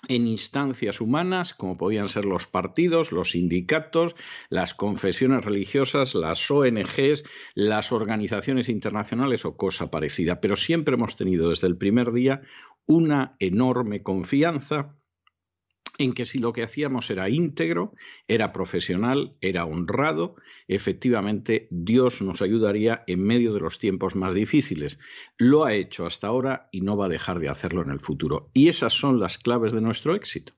en 0.09 0.27
instancias 0.27 1.01
humanas, 1.01 1.55
como 1.55 1.77
podían 1.77 2.09
ser 2.09 2.25
los 2.25 2.47
partidos, 2.47 3.13
los 3.13 3.33
sindicatos, 3.33 4.17
las 4.49 4.75
confesiones 4.75 5.45
religiosas, 5.45 6.15
las 6.15 6.51
ONGs, 6.51 7.25
las 7.55 7.93
organizaciones 7.93 8.69
internacionales 8.69 9.45
o 9.45 9.57
cosa 9.57 9.91
parecida. 9.91 10.41
Pero 10.41 10.57
siempre 10.57 10.95
hemos 10.95 11.17
tenido 11.17 11.51
desde 11.51 11.69
el 11.69 11.77
primer 11.77 12.13
día 12.13 12.43
una 12.87 13.37
enorme 13.39 14.03
confianza 14.03 14.97
en 15.99 16.13
que 16.13 16.25
si 16.25 16.39
lo 16.39 16.53
que 16.53 16.63
hacíamos 16.63 17.11
era 17.11 17.29
íntegro, 17.29 17.95
era 18.29 18.53
profesional, 18.53 19.37
era 19.41 19.65
honrado, 19.65 20.37
efectivamente 20.69 21.69
Dios 21.71 22.23
nos 22.23 22.43
ayudaría 22.43 23.05
en 23.07 23.23
medio 23.23 23.53
de 23.53 23.61
los 23.61 23.79
tiempos 23.79 24.17
más 24.17 24.35
difíciles. 24.35 24.99
Lo 25.37 25.65
ha 25.65 25.75
hecho 25.75 26.07
hasta 26.07 26.29
ahora 26.29 26.69
y 26.73 26.81
no 26.81 26.97
va 26.97 27.07
a 27.07 27.11
dejar 27.11 27.39
de 27.39 27.49
hacerlo 27.49 27.83
en 27.83 27.91
el 27.91 28.01
futuro. 28.01 28.51
Y 28.55 28.69
esas 28.69 28.93
son 28.93 29.21
las 29.21 29.39
claves 29.39 29.73
de 29.73 29.81
nuestro 29.81 30.15
éxito. 30.15 30.55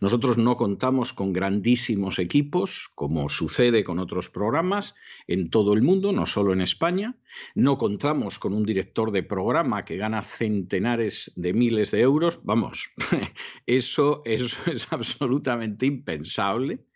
Nosotros 0.00 0.38
no 0.38 0.56
contamos 0.56 1.12
con 1.12 1.32
grandísimos 1.32 2.18
equipos, 2.18 2.90
como 2.94 3.28
sucede 3.28 3.84
con 3.84 3.98
otros 3.98 4.30
programas 4.30 4.94
en 5.26 5.50
todo 5.50 5.72
el 5.72 5.82
mundo, 5.82 6.12
no 6.12 6.26
solo 6.26 6.52
en 6.52 6.60
España. 6.60 7.16
No 7.54 7.78
contamos 7.78 8.38
con 8.38 8.54
un 8.54 8.64
director 8.64 9.10
de 9.10 9.22
programa 9.22 9.84
que 9.84 9.96
gana 9.96 10.22
centenares 10.22 11.32
de 11.36 11.52
miles 11.52 11.90
de 11.90 12.00
euros. 12.00 12.40
Vamos, 12.44 12.90
eso, 13.66 14.22
es 14.24 14.56
absolutamente 14.92 15.86
impensable. 15.86 16.86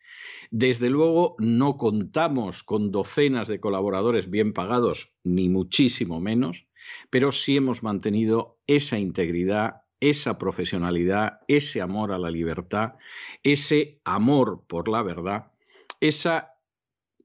Desde 0.51 0.89
luego, 0.89 1.37
no 1.39 1.77
contamos 1.77 2.63
con 2.63 2.91
docenas 2.91 3.49
de 3.49 3.61
colaboradores 3.61 4.31
bien 4.31 4.53
pagados, 4.55 5.13
ni 5.23 5.49
muchísimo 5.49 6.21
menos, 6.21 6.67
pero 7.11 7.33
sí 7.33 7.57
hemos 7.57 7.83
mantenido 7.83 8.59
esa 8.67 8.99
integridad 8.99 9.83
esa 10.01 10.39
profesionalidad, 10.39 11.41
ese 11.49 11.81
amor 11.81 12.13
a 12.13 12.19
la 12.19 12.31
libertad, 12.31 12.95
ese 13.43 14.01
amor 14.05 14.65
por 14.67 14.89
la 14.89 15.03
verdad, 15.03 15.53
esa 16.01 16.59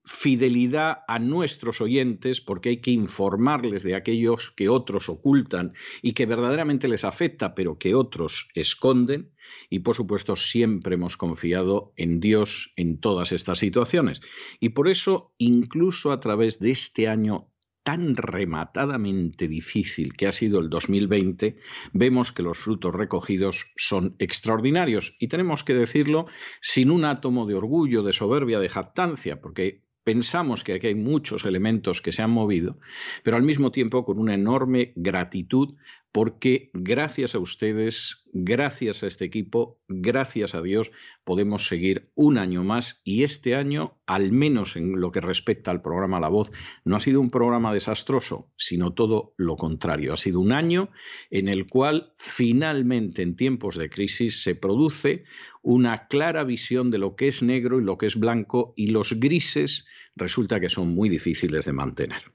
fidelidad 0.05 0.99
a 1.07 1.17
nuestros 1.17 1.79
oyentes, 1.79 2.41
porque 2.41 2.69
hay 2.69 2.77
que 2.77 2.91
informarles 2.91 3.83
de 3.83 3.95
aquellos 3.95 4.51
que 4.51 4.67
otros 4.67 5.07
ocultan 5.07 5.73
y 6.01 6.11
que 6.11 6.25
verdaderamente 6.25 6.89
les 6.89 7.05
afecta, 7.05 7.55
pero 7.55 7.77
que 7.77 7.95
otros 7.95 8.49
esconden. 8.53 9.31
Y 9.69 9.79
por 9.79 9.95
supuesto, 9.95 10.35
siempre 10.35 10.95
hemos 10.95 11.15
confiado 11.15 11.93
en 11.95 12.19
Dios 12.19 12.73
en 12.75 12.99
todas 12.99 13.31
estas 13.31 13.59
situaciones. 13.59 14.21
Y 14.59 14.69
por 14.69 14.89
eso, 14.89 15.33
incluso 15.37 16.11
a 16.11 16.19
través 16.19 16.59
de 16.59 16.71
este 16.71 17.07
año 17.07 17.52
tan 17.83 18.15
rematadamente 18.15 19.47
difícil 19.47 20.13
que 20.13 20.27
ha 20.27 20.31
sido 20.31 20.59
el 20.59 20.69
2020, 20.69 21.57
vemos 21.91 22.31
que 22.31 22.43
los 22.43 22.57
frutos 22.57 22.95
recogidos 22.95 23.67
son 23.75 24.15
extraordinarios. 24.19 25.15
Y 25.19 25.27
tenemos 25.27 25.63
que 25.63 25.73
decirlo 25.73 26.25
sin 26.61 26.91
un 26.91 27.05
átomo 27.05 27.45
de 27.45 27.55
orgullo, 27.55 28.03
de 28.03 28.13
soberbia, 28.13 28.59
de 28.59 28.69
jactancia, 28.69 29.41
porque 29.41 29.83
pensamos 30.03 30.63
que 30.63 30.73
aquí 30.73 30.87
hay 30.87 30.95
muchos 30.95 31.45
elementos 31.45 32.01
que 32.01 32.11
se 32.11 32.21
han 32.21 32.31
movido, 32.31 32.79
pero 33.23 33.37
al 33.37 33.43
mismo 33.43 33.71
tiempo 33.71 34.05
con 34.05 34.19
una 34.19 34.33
enorme 34.33 34.93
gratitud 34.95 35.75
porque 36.13 36.69
gracias 36.73 37.33
a 37.33 37.39
ustedes, 37.39 38.23
gracias 38.33 39.01
a 39.01 39.07
este 39.07 39.25
equipo, 39.25 39.81
gracias 39.87 40.53
a 40.53 40.61
Dios, 40.61 40.91
podemos 41.23 41.67
seguir 41.67 42.11
un 42.13 42.37
año 42.37 42.63
más 42.63 43.01
y 43.03 43.23
este 43.23 43.55
año, 43.55 43.97
al 44.05 44.31
menos 44.31 44.75
en 44.75 45.01
lo 45.01 45.11
que 45.11 45.21
respecta 45.21 45.71
al 45.71 45.81
programa 45.81 46.19
La 46.19 46.29
Voz, 46.29 46.51
no 46.85 46.95
ha 46.95 46.99
sido 46.99 47.19
un 47.19 47.31
programa 47.31 47.73
desastroso, 47.73 48.51
sino 48.57 48.93
todo 48.93 49.33
lo 49.37 49.55
contrario. 49.55 50.13
Ha 50.13 50.17
sido 50.17 50.39
un 50.39 50.51
año 50.51 50.91
en 51.31 51.47
el 51.47 51.65
cual 51.65 52.13
finalmente 52.15 53.23
en 53.23 53.35
tiempos 53.35 53.75
de 53.75 53.89
crisis 53.89 54.43
se 54.43 54.53
produce 54.53 55.23
una 55.63 56.07
clara 56.07 56.43
visión 56.43 56.91
de 56.91 56.99
lo 56.99 57.15
que 57.15 57.27
es 57.27 57.41
negro 57.41 57.81
y 57.81 57.83
lo 57.83 57.97
que 57.97 58.05
es 58.05 58.17
blanco 58.17 58.75
y 58.77 58.87
los 58.87 59.19
grises 59.19 59.87
resulta 60.15 60.59
que 60.59 60.69
son 60.69 60.93
muy 60.93 61.09
difíciles 61.09 61.65
de 61.65 61.73
mantener. 61.73 62.32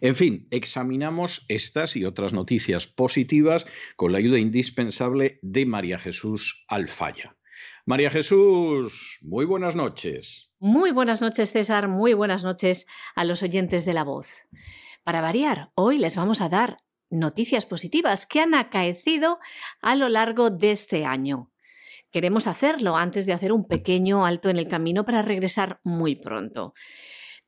En 0.00 0.14
fin, 0.14 0.46
examinamos 0.50 1.44
estas 1.48 1.96
y 1.96 2.04
otras 2.04 2.32
noticias 2.32 2.86
positivas 2.86 3.66
con 3.96 4.12
la 4.12 4.18
ayuda 4.18 4.38
indispensable 4.38 5.38
de 5.42 5.66
María 5.66 5.98
Jesús 5.98 6.64
Alfaya. 6.68 7.36
María 7.84 8.10
Jesús, 8.10 9.18
muy 9.22 9.44
buenas 9.44 9.74
noches. 9.74 10.50
Muy 10.60 10.90
buenas 10.90 11.22
noches, 11.22 11.52
César. 11.52 11.88
Muy 11.88 12.12
buenas 12.12 12.44
noches 12.44 12.86
a 13.14 13.24
los 13.24 13.42
oyentes 13.42 13.84
de 13.84 13.94
la 13.94 14.04
voz. 14.04 14.46
Para 15.04 15.20
variar, 15.20 15.70
hoy 15.74 15.96
les 15.96 16.16
vamos 16.16 16.40
a 16.40 16.48
dar 16.48 16.78
noticias 17.10 17.64
positivas 17.64 18.26
que 18.26 18.40
han 18.40 18.54
acaecido 18.54 19.38
a 19.80 19.96
lo 19.96 20.08
largo 20.08 20.50
de 20.50 20.70
este 20.70 21.04
año. 21.04 21.50
Queremos 22.10 22.46
hacerlo 22.46 22.96
antes 22.96 23.26
de 23.26 23.32
hacer 23.32 23.52
un 23.52 23.66
pequeño 23.66 24.24
alto 24.24 24.48
en 24.50 24.56
el 24.56 24.68
camino 24.68 25.04
para 25.04 25.22
regresar 25.22 25.80
muy 25.84 26.14
pronto. 26.14 26.74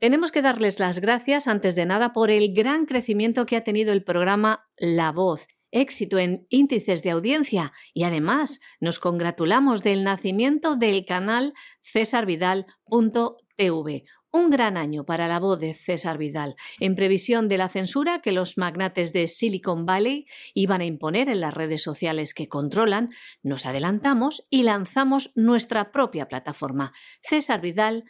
Tenemos 0.00 0.32
que 0.32 0.40
darles 0.40 0.80
las 0.80 0.98
gracias 0.98 1.46
antes 1.46 1.74
de 1.74 1.84
nada 1.84 2.14
por 2.14 2.30
el 2.30 2.54
gran 2.54 2.86
crecimiento 2.86 3.44
que 3.44 3.56
ha 3.56 3.64
tenido 3.64 3.92
el 3.92 4.02
programa 4.02 4.66
La 4.78 5.12
Voz, 5.12 5.46
éxito 5.72 6.18
en 6.18 6.46
índices 6.48 7.02
de 7.02 7.10
audiencia. 7.10 7.74
Y 7.92 8.04
además 8.04 8.60
nos 8.80 8.98
congratulamos 8.98 9.82
del 9.82 10.02
nacimiento 10.02 10.76
del 10.76 11.04
canal 11.04 11.52
cesarvidal.tv. 11.82 14.04
Un 14.32 14.48
gran 14.48 14.78
año 14.78 15.04
para 15.04 15.28
la 15.28 15.40
voz 15.40 15.58
de 15.58 15.74
César 15.74 16.16
Vidal, 16.16 16.54
en 16.78 16.94
previsión 16.94 17.48
de 17.48 17.58
la 17.58 17.68
censura 17.68 18.22
que 18.22 18.30
los 18.30 18.56
magnates 18.56 19.12
de 19.12 19.26
Silicon 19.26 19.84
Valley 19.84 20.26
iban 20.54 20.80
a 20.80 20.84
imponer 20.84 21.28
en 21.28 21.40
las 21.40 21.52
redes 21.52 21.82
sociales 21.82 22.32
que 22.32 22.48
controlan, 22.48 23.10
nos 23.42 23.66
adelantamos 23.66 24.46
y 24.48 24.62
lanzamos 24.62 25.32
nuestra 25.34 25.90
propia 25.90 26.28
plataforma, 26.28 26.92
César 27.22 27.60
Vidal 27.60 28.04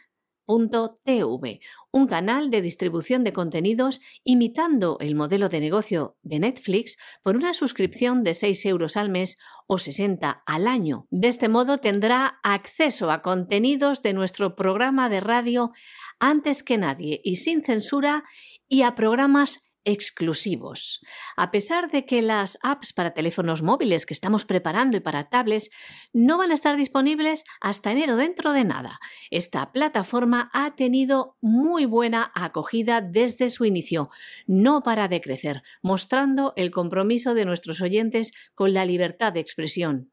Un 1.91 2.07
canal 2.07 2.49
de 2.49 2.61
distribución 2.61 3.23
de 3.23 3.33
contenidos 3.33 4.01
imitando 4.23 4.97
el 4.99 5.15
modelo 5.15 5.49
de 5.49 5.59
negocio 5.59 6.17
de 6.23 6.39
Netflix 6.39 6.97
por 7.23 7.35
una 7.35 7.53
suscripción 7.53 8.23
de 8.23 8.33
6 8.33 8.65
euros 8.65 8.97
al 8.97 9.09
mes 9.09 9.37
o 9.67 9.77
60 9.77 10.43
al 10.45 10.67
año. 10.67 11.07
De 11.09 11.27
este 11.27 11.47
modo 11.47 11.77
tendrá 11.77 12.39
acceso 12.43 13.11
a 13.11 13.21
contenidos 13.21 14.01
de 14.01 14.13
nuestro 14.13 14.55
programa 14.55 15.09
de 15.09 15.21
radio 15.21 15.71
antes 16.19 16.63
que 16.63 16.77
nadie 16.77 17.21
y 17.23 17.37
sin 17.37 17.63
censura 17.63 18.23
y 18.67 18.81
a 18.81 18.95
programas 18.95 19.59
exclusivos. 19.85 21.01
A 21.35 21.51
pesar 21.51 21.89
de 21.89 22.05
que 22.05 22.21
las 22.21 22.57
apps 22.61 22.93
para 22.93 23.13
teléfonos 23.13 23.61
móviles 23.61 24.05
que 24.05 24.13
estamos 24.13 24.45
preparando 24.45 24.97
y 24.97 24.99
para 24.99 25.23
tablets 25.23 25.71
no 26.13 26.37
van 26.37 26.51
a 26.51 26.53
estar 26.53 26.77
disponibles 26.77 27.43
hasta 27.59 27.91
enero 27.91 28.15
dentro 28.15 28.53
de 28.53 28.63
nada, 28.63 28.99
esta 29.29 29.71
plataforma 29.71 30.49
ha 30.53 30.75
tenido 30.75 31.37
muy 31.41 31.85
buena 31.85 32.31
acogida 32.35 33.01
desde 33.01 33.49
su 33.49 33.65
inicio, 33.65 34.09
no 34.47 34.83
para 34.83 35.07
de 35.07 35.21
crecer, 35.21 35.63
mostrando 35.81 36.53
el 36.55 36.71
compromiso 36.71 37.33
de 37.33 37.45
nuestros 37.45 37.81
oyentes 37.81 38.33
con 38.55 38.73
la 38.73 38.85
libertad 38.85 39.33
de 39.33 39.39
expresión. 39.39 40.11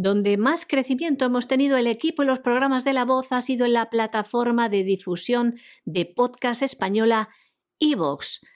Donde 0.00 0.36
más 0.36 0.64
crecimiento 0.64 1.24
hemos 1.24 1.48
tenido 1.48 1.76
el 1.76 1.88
equipo 1.88 2.22
y 2.22 2.26
los 2.26 2.38
programas 2.38 2.84
de 2.84 2.92
la 2.92 3.04
voz 3.04 3.32
ha 3.32 3.40
sido 3.40 3.66
en 3.66 3.72
la 3.72 3.90
plataforma 3.90 4.68
de 4.68 4.84
difusión 4.84 5.58
de 5.84 6.06
podcast 6.06 6.62
española 6.62 7.30
Evox, 7.80 8.46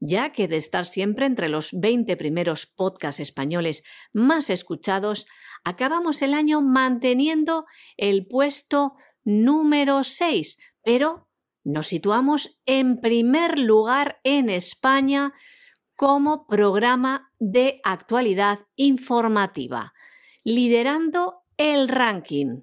ya 0.00 0.32
que 0.32 0.48
de 0.48 0.56
estar 0.56 0.86
siempre 0.86 1.26
entre 1.26 1.50
los 1.50 1.78
20 1.78 2.16
primeros 2.16 2.64
podcasts 2.64 3.20
españoles 3.20 3.84
más 4.14 4.48
escuchados, 4.48 5.26
acabamos 5.62 6.22
el 6.22 6.32
año 6.32 6.62
manteniendo 6.62 7.66
el 7.98 8.26
puesto 8.26 8.94
número 9.24 10.04
6, 10.04 10.58
pero 10.82 11.28
nos 11.64 11.86
situamos 11.86 12.58
en 12.64 13.02
primer 13.02 13.58
lugar 13.58 14.20
en 14.24 14.48
España 14.48 15.34
como 15.96 16.46
programa 16.46 17.30
de 17.38 17.78
actualidad 17.84 18.60
informativa 18.74 19.92
liderando 20.48 21.42
el 21.58 21.88
ranking. 21.88 22.62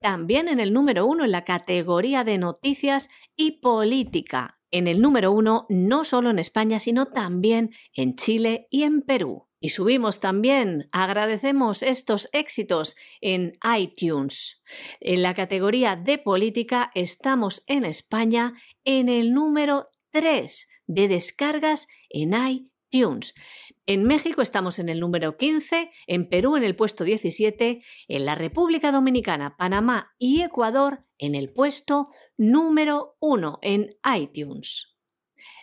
También 0.00 0.48
en 0.48 0.58
el 0.58 0.72
número 0.72 1.06
uno 1.06 1.24
en 1.24 1.30
la 1.30 1.44
categoría 1.44 2.24
de 2.24 2.38
noticias 2.38 3.08
y 3.36 3.60
política. 3.60 4.58
En 4.72 4.88
el 4.88 5.00
número 5.00 5.30
uno 5.30 5.66
no 5.68 6.02
solo 6.02 6.30
en 6.30 6.40
España, 6.40 6.80
sino 6.80 7.06
también 7.06 7.70
en 7.94 8.16
Chile 8.16 8.66
y 8.70 8.82
en 8.82 9.02
Perú. 9.02 9.46
Y 9.60 9.68
subimos 9.68 10.18
también, 10.18 10.88
agradecemos 10.90 11.84
estos 11.84 12.28
éxitos 12.32 12.96
en 13.20 13.52
iTunes. 13.78 14.64
En 14.98 15.22
la 15.22 15.34
categoría 15.34 15.94
de 15.94 16.18
política 16.18 16.90
estamos 16.96 17.62
en 17.68 17.84
España 17.84 18.54
en 18.84 19.08
el 19.08 19.32
número 19.32 19.86
3 20.10 20.68
de 20.88 21.06
descargas 21.06 21.86
en 22.10 22.34
iTunes. 22.34 22.77
En 22.90 24.04
México 24.04 24.42
estamos 24.42 24.78
en 24.78 24.88
el 24.88 25.00
número 25.00 25.36
15, 25.36 25.90
en 26.06 26.28
Perú 26.28 26.56
en 26.56 26.64
el 26.64 26.74
puesto 26.74 27.04
17, 27.04 27.82
en 28.08 28.24
la 28.24 28.34
República 28.34 28.92
Dominicana, 28.92 29.56
Panamá 29.56 30.14
y 30.18 30.42
Ecuador 30.42 31.04
en 31.18 31.34
el 31.34 31.52
puesto 31.52 32.08
número 32.36 33.16
1 33.20 33.58
en 33.62 33.90
iTunes. 34.16 34.96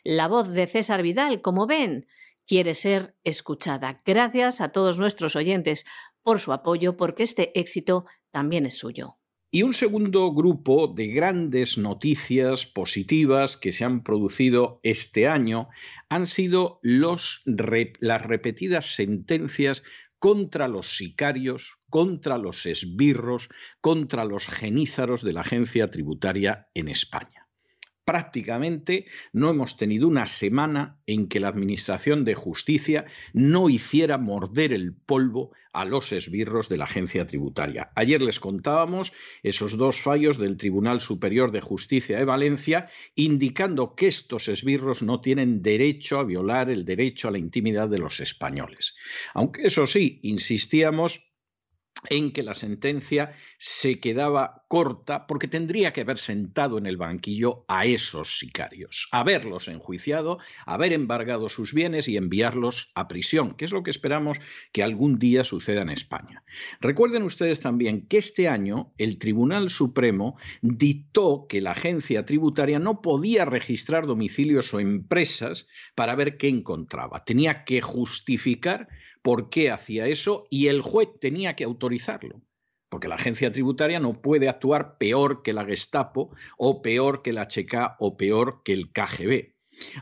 La 0.04 0.28
voz 0.28 0.50
de 0.50 0.68
César 0.68 1.02
Vidal, 1.02 1.42
como 1.42 1.66
ven, 1.68 2.08
quiere 2.46 2.76
ser 2.76 3.16
escuchada. 3.24 4.02
Gracias 4.06 4.62
a 4.62 4.70
todos 4.70 4.98
nuestros 4.98 5.36
oyentes 5.36 5.86
por 6.22 6.40
su 6.40 6.54
apoyo, 6.54 6.96
porque 6.98 7.24
este 7.24 7.60
éxito 7.60 8.06
también 8.32 8.66
es 8.66 8.78
suyo. 8.78 9.18
Y 9.56 9.64
un 9.64 9.74
segundo 9.74 10.34
grupo 10.34 10.88
de 10.94 11.08
grandes 11.08 11.78
noticias 11.78 12.66
positivas 12.66 13.56
que 13.56 13.72
se 13.72 13.86
han 13.86 14.04
producido 14.04 14.82
este 14.84 15.30
año 15.30 15.70
han 16.10 16.28
sido 16.28 16.82
las 16.82 17.42
repetidas 18.22 18.96
sentencias 18.96 19.82
contra 20.20 20.68
los 20.68 20.98
sicarios, 20.98 21.78
contra 21.90 22.38
los 22.38 22.66
esbirros, 22.66 23.48
contra 23.80 24.26
los 24.26 24.46
genízaros 24.46 25.24
de 25.24 25.32
la 25.32 25.40
agencia 25.40 25.90
tributaria 25.90 26.68
en 26.74 26.90
España 26.90 27.45
prácticamente 28.06 29.06
no 29.34 29.50
hemos 29.50 29.78
tenido 29.78 30.08
una 30.08 30.28
semana 30.28 30.98
en 31.08 31.28
que 31.28 31.40
la 31.40 31.50
Administración 31.50 32.24
de 32.24 32.36
Justicia 32.36 33.06
no 33.34 33.70
hiciera 33.70 34.18
morder 34.18 34.72
el 34.72 34.94
polvo 34.94 35.52
a 35.74 35.84
los 35.84 36.14
esbirros 36.14 36.70
de 36.70 36.78
la 36.78 36.86
agencia 36.86 37.26
tributaria. 37.26 37.92
Ayer 37.96 38.22
les 38.22 38.40
contábamos 38.40 39.12
esos 39.44 39.76
dos 39.76 40.00
fallos 40.00 40.38
del 40.38 40.56
Tribunal 40.56 41.02
Superior 41.02 41.52
de 41.52 41.60
Justicia 41.60 42.18
de 42.18 42.24
Valencia 42.24 42.90
indicando 43.16 43.94
que 43.96 44.08
estos 44.08 44.48
esbirros 44.48 45.02
no 45.02 45.20
tienen 45.20 45.62
derecho 45.62 46.20
a 46.20 46.24
violar 46.24 46.70
el 46.70 46.86
derecho 46.86 47.28
a 47.28 47.32
la 47.32 47.40
intimidad 47.40 47.90
de 47.90 48.00
los 48.00 48.22
españoles. 48.22 48.96
Aunque 49.34 49.64
eso 49.64 49.86
sí, 49.86 50.20
insistíamos 50.22 51.35
en 52.10 52.32
que 52.32 52.44
la 52.44 52.54
sentencia 52.54 53.34
se 53.58 54.00
quedaba 54.00 54.66
corta 54.68 55.28
porque 55.28 55.48
tendría 55.48 55.94
que 55.94 56.02
haber 56.02 56.18
sentado 56.18 56.78
en 56.78 56.86
el 56.86 56.98
banquillo 56.98 57.66
a 57.68 57.86
esos 57.86 58.40
sicarios, 58.40 59.08
haberlos 59.12 59.68
enjuiciado, 59.68 60.40
haber 60.66 60.94
embargado 60.94 61.50
sus 61.50 61.74
bienes 61.74 62.08
y 62.08 62.18
enviarlos 62.18 62.92
a 62.96 63.08
prisión, 63.08 63.54
que 63.54 63.66
es 63.66 63.72
lo 63.72 63.84
que 63.84 63.92
esperamos 63.92 64.40
que 64.72 64.84
algún 64.84 65.20
día 65.20 65.44
suceda 65.44 65.82
en 65.82 65.90
España. 65.90 66.44
Recuerden 66.82 67.24
ustedes 67.24 67.60
también 67.60 68.08
que 68.08 68.18
este 68.18 68.48
año 68.48 68.94
el 68.98 69.18
Tribunal 69.18 69.70
Supremo 69.70 70.38
dictó 70.62 71.46
que 71.48 71.62
la 71.62 71.72
agencia 71.72 72.26
tributaria 72.26 72.80
no 72.80 73.02
podía 73.02 73.46
registrar 73.46 74.08
domicilios 74.08 74.74
o 74.74 74.80
empresas 74.80 75.68
para 75.96 76.16
ver 76.16 76.38
qué 76.38 76.48
encontraba. 76.50 77.24
Tenía 77.26 77.64
que 77.64 77.82
justificar 77.82 78.88
por 79.26 79.50
qué 79.50 79.72
hacía 79.72 80.06
eso 80.06 80.46
y 80.52 80.68
el 80.68 80.84
juez 80.84 81.10
tenía 81.20 81.56
que 81.56 81.64
autorizarlo. 81.64 82.44
Porque 82.90 83.08
la 83.08 83.16
agencia 83.16 83.52
tributaria 83.52 84.00
no 84.00 84.22
puede 84.22 84.48
actuar 84.48 85.00
peor 85.00 85.42
que 85.42 85.52
la 85.52 85.66
Gestapo 85.66 86.30
o 86.60 86.84
peor 86.84 87.24
que 87.24 87.34
la 87.34 87.42
HK 87.42 87.96
o 87.98 88.18
peor 88.18 88.62
que 88.64 88.74
el 88.74 88.92
KGB. 88.92 89.55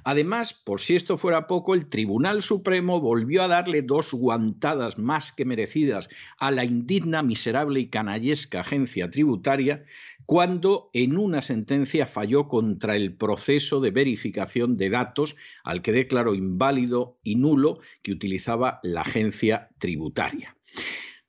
Además, 0.04 0.54
por 0.54 0.82
si 0.82 0.96
esto 0.96 1.18
fuera 1.18 1.48
poco, 1.48 1.74
el 1.74 1.88
Tribunal 1.88 2.44
Supremo 2.44 3.00
volvió 3.00 3.44
a 3.44 3.48
darle 3.48 3.82
dos 3.82 4.14
guantadas 4.14 4.98
más 4.98 5.32
que 5.32 5.46
merecidas 5.46 6.10
a 6.38 6.52
la 6.52 6.66
indigna, 6.66 7.24
miserable 7.24 7.80
y 7.80 7.90
canallesca 7.90 8.62
agencia 8.62 9.10
tributaria 9.10 9.86
cuando 10.26 10.90
en 10.94 11.18
una 11.18 11.42
sentencia 11.42 12.06
falló 12.06 12.48
contra 12.48 12.96
el 12.96 13.16
proceso 13.16 13.82
de 13.82 13.92
verificación 13.92 14.76
de 14.76 14.90
datos 14.90 15.36
al 15.64 15.82
que 15.82 15.92
declaró 15.92 16.34
inválido 16.34 17.20
y 17.24 17.36
nulo 17.36 17.80
que 18.02 18.14
utilizaba 18.14 18.80
la 18.84 19.02
agencia 19.02 19.70
tributaria. 19.80 20.56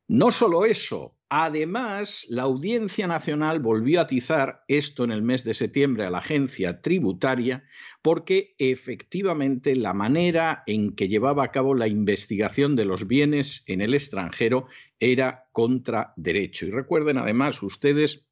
No 0.06 0.30
solo 0.30 0.64
eso, 0.64 1.13
además 1.28 2.26
la 2.28 2.42
Audiencia 2.42 3.06
Nacional 3.06 3.60
volvió 3.60 4.00
a 4.00 4.02
atizar 4.02 4.64
esto 4.68 5.04
en 5.04 5.10
el 5.10 5.22
mes 5.22 5.44
de 5.44 5.54
septiembre 5.54 6.04
a 6.04 6.10
la 6.10 6.18
agencia 6.18 6.80
tributaria 6.80 7.64
porque 8.02 8.54
efectivamente 8.58 9.76
la 9.76 9.94
manera 9.94 10.62
en 10.66 10.94
que 10.94 11.08
llevaba 11.08 11.44
a 11.44 11.50
cabo 11.50 11.74
la 11.74 11.88
investigación 11.88 12.76
de 12.76 12.84
los 12.84 13.08
bienes 13.08 13.64
en 13.66 13.80
el 13.80 13.94
extranjero 13.94 14.66
era 15.00 15.48
contra 15.52 16.12
derecho. 16.16 16.66
Y 16.66 16.70
recuerden 16.70 17.18
además 17.18 17.62
ustedes 17.62 18.28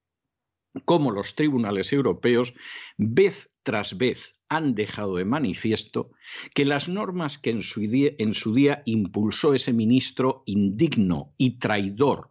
cómo 0.85 1.11
los 1.11 1.35
tribunales 1.35 1.92
europeos 1.92 2.55
vez 2.96 3.50
tras 3.62 3.96
vez 3.96 4.37
han 4.48 4.74
dejado 4.74 5.16
de 5.16 5.24
manifiesto 5.24 6.11
que 6.55 6.64
las 6.64 6.88
normas 6.88 7.38
que 7.38 7.50
en 7.50 7.62
su, 7.62 7.81
día, 7.81 8.12
en 8.18 8.35
su 8.35 8.55
día 8.55 8.83
impulsó 8.85 9.55
ese 9.55 9.72
ministro 9.72 10.42
indigno 10.46 11.35
y 11.38 11.59
traidor 11.59 12.31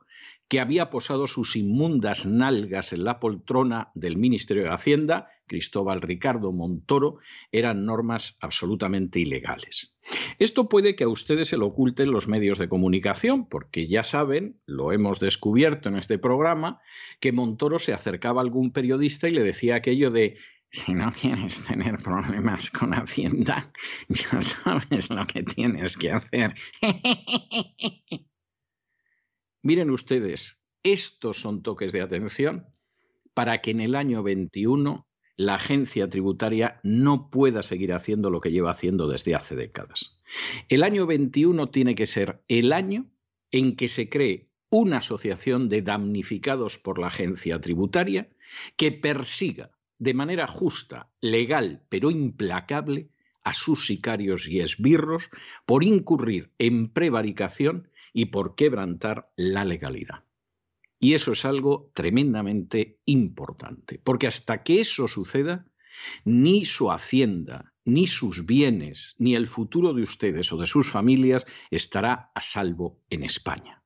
que 0.51 0.59
había 0.59 0.89
posado 0.89 1.27
sus 1.27 1.55
inmundas 1.55 2.25
nalgas 2.25 2.91
en 2.91 3.05
la 3.05 3.21
poltrona 3.21 3.89
del 3.95 4.17
Ministerio 4.17 4.63
de 4.63 4.71
Hacienda, 4.71 5.29
Cristóbal 5.47 6.01
Ricardo 6.01 6.51
Montoro, 6.51 7.19
eran 7.53 7.85
normas 7.85 8.35
absolutamente 8.41 9.21
ilegales. 9.21 9.95
Esto 10.39 10.67
puede 10.67 10.97
que 10.97 11.05
a 11.05 11.07
ustedes 11.07 11.47
se 11.47 11.55
lo 11.55 11.67
oculten 11.67 12.11
los 12.11 12.27
medios 12.27 12.57
de 12.57 12.67
comunicación, 12.67 13.47
porque 13.47 13.87
ya 13.87 14.03
saben, 14.03 14.59
lo 14.65 14.91
hemos 14.91 15.21
descubierto 15.21 15.87
en 15.87 15.95
este 15.95 16.17
programa, 16.17 16.81
que 17.21 17.31
Montoro 17.31 17.79
se 17.79 17.93
acercaba 17.93 18.41
a 18.41 18.43
algún 18.43 18.73
periodista 18.73 19.29
y 19.29 19.31
le 19.31 19.43
decía 19.43 19.75
aquello 19.75 20.11
de 20.11 20.35
si 20.69 20.93
no 20.93 21.13
quieres 21.13 21.63
tener 21.63 21.95
problemas 21.95 22.69
con 22.71 22.93
Hacienda, 22.93 23.71
ya 24.09 24.41
sabes 24.41 25.09
lo 25.09 25.25
que 25.27 25.43
tienes 25.43 25.95
que 25.95 26.11
hacer. 26.11 26.55
Miren 29.63 29.91
ustedes, 29.91 30.59
estos 30.83 31.41
son 31.41 31.61
toques 31.61 31.91
de 31.91 32.01
atención 32.01 32.65
para 33.33 33.61
que 33.61 33.71
en 33.71 33.79
el 33.79 33.95
año 33.95 34.23
21 34.23 35.07
la 35.37 35.55
agencia 35.55 36.09
tributaria 36.09 36.79
no 36.83 37.29
pueda 37.29 37.63
seguir 37.63 37.93
haciendo 37.93 38.29
lo 38.29 38.41
que 38.41 38.51
lleva 38.51 38.71
haciendo 38.71 39.07
desde 39.07 39.35
hace 39.35 39.55
décadas. 39.55 40.17
El 40.69 40.83
año 40.83 41.05
21 41.05 41.69
tiene 41.69 41.95
que 41.95 42.07
ser 42.07 42.43
el 42.47 42.73
año 42.73 43.11
en 43.51 43.75
que 43.75 43.87
se 43.87 44.09
cree 44.09 44.45
una 44.69 44.97
asociación 44.97 45.69
de 45.69 45.81
damnificados 45.81 46.77
por 46.77 46.97
la 46.97 47.07
agencia 47.07 47.59
tributaria 47.59 48.29
que 48.77 48.91
persiga 48.91 49.71
de 49.99 50.13
manera 50.13 50.47
justa, 50.47 51.11
legal, 51.21 51.85
pero 51.89 52.09
implacable 52.09 53.09
a 53.43 53.53
sus 53.53 53.85
sicarios 53.85 54.47
y 54.47 54.59
esbirros 54.59 55.29
por 55.65 55.83
incurrir 55.83 56.51
en 56.57 56.87
prevaricación 56.87 57.89
y 58.13 58.25
por 58.25 58.55
quebrantar 58.55 59.31
la 59.35 59.65
legalidad. 59.65 60.23
Y 60.99 61.13
eso 61.15 61.31
es 61.31 61.45
algo 61.45 61.91
tremendamente 61.95 62.99
importante, 63.05 63.99
porque 64.03 64.27
hasta 64.27 64.63
que 64.63 64.81
eso 64.81 65.07
suceda, 65.07 65.65
ni 66.25 66.65
su 66.65 66.91
hacienda, 66.91 67.73
ni 67.85 68.07
sus 68.07 68.45
bienes, 68.45 69.15
ni 69.17 69.35
el 69.35 69.47
futuro 69.47 69.93
de 69.93 70.03
ustedes 70.03 70.51
o 70.53 70.57
de 70.57 70.67
sus 70.67 70.89
familias 70.89 71.45
estará 71.71 72.31
a 72.35 72.41
salvo 72.41 73.01
en 73.09 73.23
España. 73.23 73.83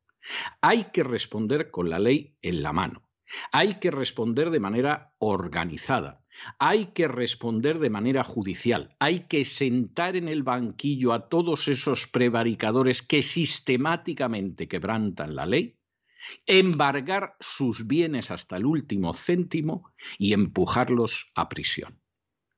Hay 0.62 0.92
que 0.92 1.04
responder 1.04 1.72
con 1.72 1.90
la 1.90 2.00
ley 2.00 2.36
en 2.42 2.64
la 2.64 2.74
mano. 2.74 3.10
Hay 3.52 3.76
que 3.80 3.92
responder 3.92 4.50
de 4.50 4.60
manera 4.60 5.14
organizada, 5.20 6.25
hay 6.60 6.88
que 6.88 7.08
responder 7.08 7.80
de 7.80 7.90
manera 7.90 8.24
judicial, 8.24 8.96
hay 9.00 9.22
que 9.22 9.46
sentar 9.46 10.16
en 10.16 10.28
el 10.28 10.44
banquillo 10.44 11.14
a 11.14 11.30
todos 11.30 11.68
esos 11.68 12.08
prevaricadores 12.08 13.02
que 13.02 13.22
sistemáticamente 13.22 14.68
quebrantan 14.68 15.36
la 15.36 15.46
ley, 15.46 15.78
embargar 16.46 17.36
sus 17.40 17.88
bienes 17.88 18.32
hasta 18.32 18.58
el 18.58 18.66
último 18.66 19.14
céntimo 19.14 19.92
y 20.18 20.34
empujarlos 20.34 21.32
a 21.36 21.50
prisión. 21.50 22.02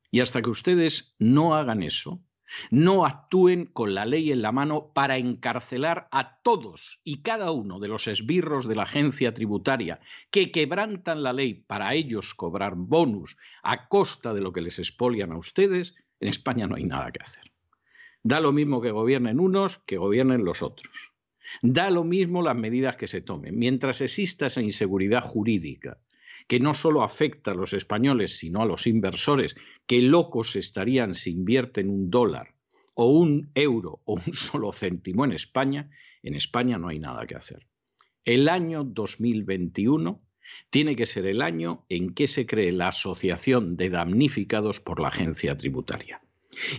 Y 0.09 0.21
hasta 0.21 0.41
que 0.41 0.49
ustedes 0.49 1.15
no 1.19 1.55
hagan 1.55 1.83
eso, 1.83 2.23
no 2.71 3.05
actúen 3.05 3.65
con 3.65 3.93
la 3.93 4.05
ley 4.05 4.31
en 4.31 4.41
la 4.41 4.51
mano 4.51 4.91
para 4.93 5.17
encarcelar 5.17 6.07
a 6.11 6.41
todos 6.41 7.01
y 7.03 7.21
cada 7.21 7.51
uno 7.51 7.79
de 7.79 7.87
los 7.87 8.07
esbirros 8.07 8.67
de 8.67 8.75
la 8.75 8.83
agencia 8.83 9.33
tributaria 9.33 9.99
que 10.31 10.51
quebrantan 10.51 11.23
la 11.23 11.33
ley 11.33 11.53
para 11.53 11.93
ellos 11.93 12.33
cobrar 12.33 12.75
bonus 12.75 13.37
a 13.63 13.87
costa 13.87 14.33
de 14.33 14.41
lo 14.41 14.53
que 14.53 14.61
les 14.61 14.79
expolian 14.79 15.31
a 15.31 15.37
ustedes, 15.37 15.95
en 16.19 16.29
España 16.29 16.67
no 16.67 16.75
hay 16.75 16.85
nada 16.85 17.11
que 17.11 17.21
hacer. 17.21 17.51
Da 18.23 18.39
lo 18.39 18.51
mismo 18.51 18.81
que 18.81 18.91
gobiernen 18.91 19.39
unos 19.39 19.79
que 19.85 19.97
gobiernen 19.97 20.43
los 20.43 20.61
otros. 20.61 21.13
Da 21.61 21.89
lo 21.89 22.03
mismo 22.03 22.41
las 22.41 22.55
medidas 22.55 22.97
que 22.97 23.07
se 23.07 23.21
tomen. 23.21 23.57
Mientras 23.57 24.01
exista 24.01 24.47
esa 24.47 24.61
inseguridad 24.61 25.23
jurídica, 25.23 25.97
que 26.47 26.59
no 26.59 26.73
solo 26.73 27.03
afecta 27.03 27.51
a 27.51 27.55
los 27.55 27.73
españoles, 27.73 28.37
sino 28.37 28.61
a 28.61 28.65
los 28.65 28.87
inversores, 28.87 29.55
que 29.85 30.01
locos 30.01 30.55
estarían 30.55 31.13
si 31.13 31.31
invierten 31.31 31.89
un 31.89 32.09
dólar 32.09 32.55
o 32.93 33.11
un 33.11 33.51
euro 33.53 34.01
o 34.05 34.13
un 34.15 34.33
solo 34.33 34.71
céntimo 34.71 35.25
en 35.25 35.33
España, 35.33 35.89
en 36.23 36.35
España 36.35 36.77
no 36.77 36.87
hay 36.87 36.99
nada 36.99 37.27
que 37.27 37.35
hacer. 37.35 37.67
El 38.25 38.49
año 38.49 38.83
2021 38.83 40.19
tiene 40.69 40.95
que 40.95 41.05
ser 41.05 41.25
el 41.25 41.41
año 41.41 41.85
en 41.89 42.13
que 42.13 42.27
se 42.27 42.45
cree 42.45 42.71
la 42.71 42.89
Asociación 42.89 43.77
de 43.77 43.89
Damnificados 43.89 44.79
por 44.79 44.99
la 44.99 45.09
Agencia 45.09 45.57
Tributaria. 45.57 46.21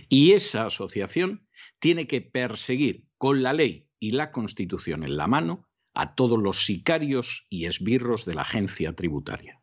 Y 0.09 0.31
esa 0.33 0.65
asociación 0.65 1.47
tiene 1.79 2.07
que 2.07 2.21
perseguir 2.21 3.05
con 3.17 3.41
la 3.41 3.53
ley 3.53 3.87
y 3.99 4.11
la 4.11 4.31
Constitución 4.31 5.03
en 5.03 5.17
la 5.17 5.27
mano 5.27 5.67
a 5.93 6.15
todos 6.15 6.39
los 6.39 6.65
sicarios 6.65 7.47
y 7.49 7.65
esbirros 7.65 8.25
de 8.25 8.35
la 8.35 8.43
agencia 8.43 8.93
tributaria. 8.93 9.58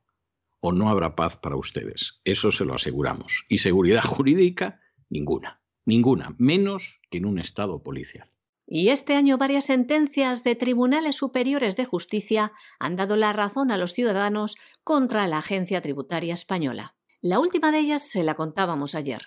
O 0.68 0.72
no 0.72 0.88
habrá 0.88 1.14
paz 1.14 1.36
para 1.36 1.54
ustedes, 1.54 2.18
eso 2.24 2.50
se 2.50 2.64
lo 2.64 2.74
aseguramos. 2.74 3.44
Y 3.48 3.58
seguridad 3.58 4.02
jurídica, 4.04 4.80
ninguna, 5.08 5.62
ninguna, 5.84 6.34
menos 6.38 6.98
que 7.08 7.18
en 7.18 7.26
un 7.26 7.38
Estado 7.38 7.84
policial. 7.84 8.32
Y 8.66 8.88
este 8.88 9.14
año 9.14 9.38
varias 9.38 9.66
sentencias 9.66 10.42
de 10.42 10.56
tribunales 10.56 11.14
superiores 11.14 11.76
de 11.76 11.84
justicia 11.84 12.50
han 12.80 12.96
dado 12.96 13.14
la 13.14 13.32
razón 13.32 13.70
a 13.70 13.76
los 13.76 13.92
ciudadanos 13.92 14.56
contra 14.82 15.28
la 15.28 15.38
agencia 15.38 15.80
tributaria 15.80 16.34
española. 16.34 16.96
La 17.20 17.38
última 17.38 17.70
de 17.70 17.78
ellas 17.78 18.10
se 18.10 18.24
la 18.24 18.34
contábamos 18.34 18.96
ayer. 18.96 19.22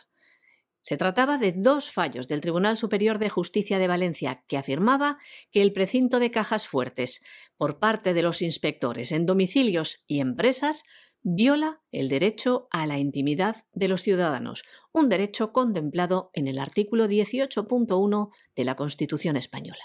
Se 0.81 0.97
trataba 0.97 1.37
de 1.37 1.53
dos 1.53 1.89
fallos 1.91 2.27
del 2.27 2.41
Tribunal 2.41 2.75
Superior 2.75 3.17
de 3.17 3.29
Justicia 3.29 3.79
de 3.79 3.87
Valencia 3.87 4.43
que 4.47 4.57
afirmaba 4.57 5.17
que 5.51 5.61
el 5.61 5.71
precinto 5.71 6.19
de 6.19 6.31
cajas 6.31 6.67
fuertes 6.67 7.21
por 7.57 7.79
parte 7.79 8.13
de 8.13 8.23
los 8.23 8.41
inspectores 8.41 9.13
en 9.13 9.25
domicilios 9.25 10.03
y 10.07 10.19
empresas 10.19 10.83
viola 11.21 11.81
el 11.91 12.09
derecho 12.09 12.67
a 12.71 12.85
la 12.85 12.97
intimidad 12.97 13.57
de 13.73 13.87
los 13.87 14.01
ciudadanos, 14.01 14.63
un 14.91 15.09
derecho 15.09 15.51
contemplado 15.51 16.31
en 16.33 16.47
el 16.47 16.59
artículo 16.59 17.07
18.1 17.07 18.29
de 18.55 18.63
la 18.63 18.75
Constitución 18.75 19.37
española. 19.37 19.83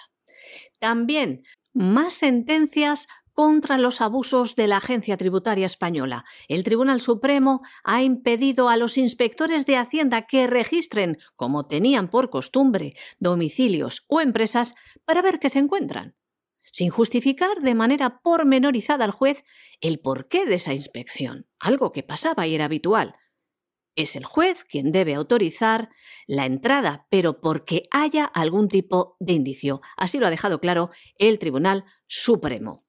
También 0.79 1.43
más 1.73 2.15
sentencias 2.15 3.09
contra 3.35 3.79
los 3.79 4.01
abusos 4.01 4.55
de 4.55 4.69
la 4.69 4.77
Agencia 4.77 5.17
Tributaria 5.17 5.67
Española. 5.67 6.25
El 6.49 6.63
Tribunal 6.63 7.01
Supremo 7.01 7.63
ha 7.83 8.03
impedido 8.03 8.69
a 8.69 8.77
los 8.77 8.97
inspectores 8.97 9.67
de 9.67 9.77
Hacienda 9.77 10.23
que 10.23 10.47
registren, 10.47 11.19
como 11.35 11.67
tenían 11.67 12.09
por 12.09 12.31
costumbre, 12.31 12.95
domicilios 13.19 14.05
o 14.09 14.21
empresas 14.21 14.77
para 15.05 15.21
ver 15.21 15.41
qué 15.41 15.51
se 15.51 15.59
encuentran, 15.59 16.15
sin 16.75 16.91
justificar 16.91 17.61
de 17.61 17.77
manera 17.77 18.21
pormenorizada 18.21 19.05
al 19.05 19.13
juez 19.13 19.45
el 19.81 20.01
porqué 20.01 20.45
de 20.45 20.57
esa 20.57 20.73
inspección, 20.73 21.47
algo 21.61 21.93
que 21.93 22.03
pasaba 22.03 22.49
y 22.49 22.57
era 22.57 22.65
habitual. 22.65 23.15
Es 23.95 24.17
el 24.17 24.25
juez 24.25 24.65
quien 24.65 24.91
debe 24.91 25.15
autorizar 25.15 25.89
la 26.27 26.47
entrada, 26.47 27.07
pero 27.11 27.41
porque 27.41 27.85
haya 27.93 28.25
algún 28.25 28.67
tipo 28.67 29.17
de 29.21 29.35
indicio. 29.35 29.83
Así 29.97 30.19
lo 30.19 30.27
ha 30.27 30.31
dejado 30.31 30.59
claro 30.59 30.91
el 31.17 31.39
Tribunal 31.39 31.85
Supremo. 32.09 32.85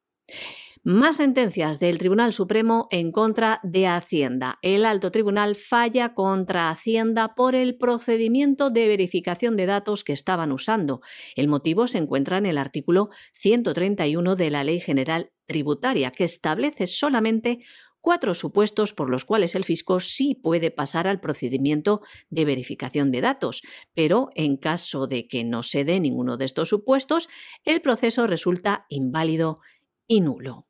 Más 0.87 1.17
sentencias 1.17 1.79
del 1.79 1.97
Tribunal 1.97 2.31
Supremo 2.31 2.87
en 2.91 3.11
contra 3.11 3.59
de 3.63 3.87
Hacienda. 3.87 4.59
El 4.61 4.85
alto 4.85 5.09
tribunal 5.09 5.55
falla 5.55 6.13
contra 6.13 6.69
Hacienda 6.69 7.33
por 7.33 7.55
el 7.55 7.75
procedimiento 7.75 8.69
de 8.69 8.87
verificación 8.87 9.55
de 9.55 9.65
datos 9.65 10.03
que 10.03 10.13
estaban 10.13 10.51
usando. 10.51 11.01
El 11.35 11.47
motivo 11.47 11.87
se 11.87 11.97
encuentra 11.97 12.37
en 12.37 12.45
el 12.45 12.59
artículo 12.59 13.09
131 13.33 14.35
de 14.35 14.51
la 14.51 14.63
Ley 14.63 14.79
General 14.79 15.31
Tributaria, 15.47 16.11
que 16.11 16.23
establece 16.23 16.85
solamente 16.85 17.61
cuatro 18.05 18.35
supuestos 18.35 18.93
por 18.93 19.09
los 19.09 19.25
cuales 19.25 19.55
el 19.55 19.63
fisco 19.63 19.99
sí 19.99 20.35
puede 20.35 20.69
pasar 20.69 21.07
al 21.07 21.19
procedimiento 21.19 22.01
de 22.29 22.45
verificación 22.45 23.11
de 23.11 23.21
datos, 23.21 23.63
pero 23.95 24.29
en 24.35 24.57
caso 24.57 25.07
de 25.07 25.27
que 25.27 25.43
no 25.43 25.63
se 25.63 25.83
dé 25.83 25.99
ninguno 25.99 26.37
de 26.37 26.45
estos 26.45 26.69
supuestos, 26.69 27.29
el 27.63 27.81
proceso 27.81 28.27
resulta 28.27 28.85
inválido 28.89 29.61
y 30.07 30.21
nulo. 30.21 30.67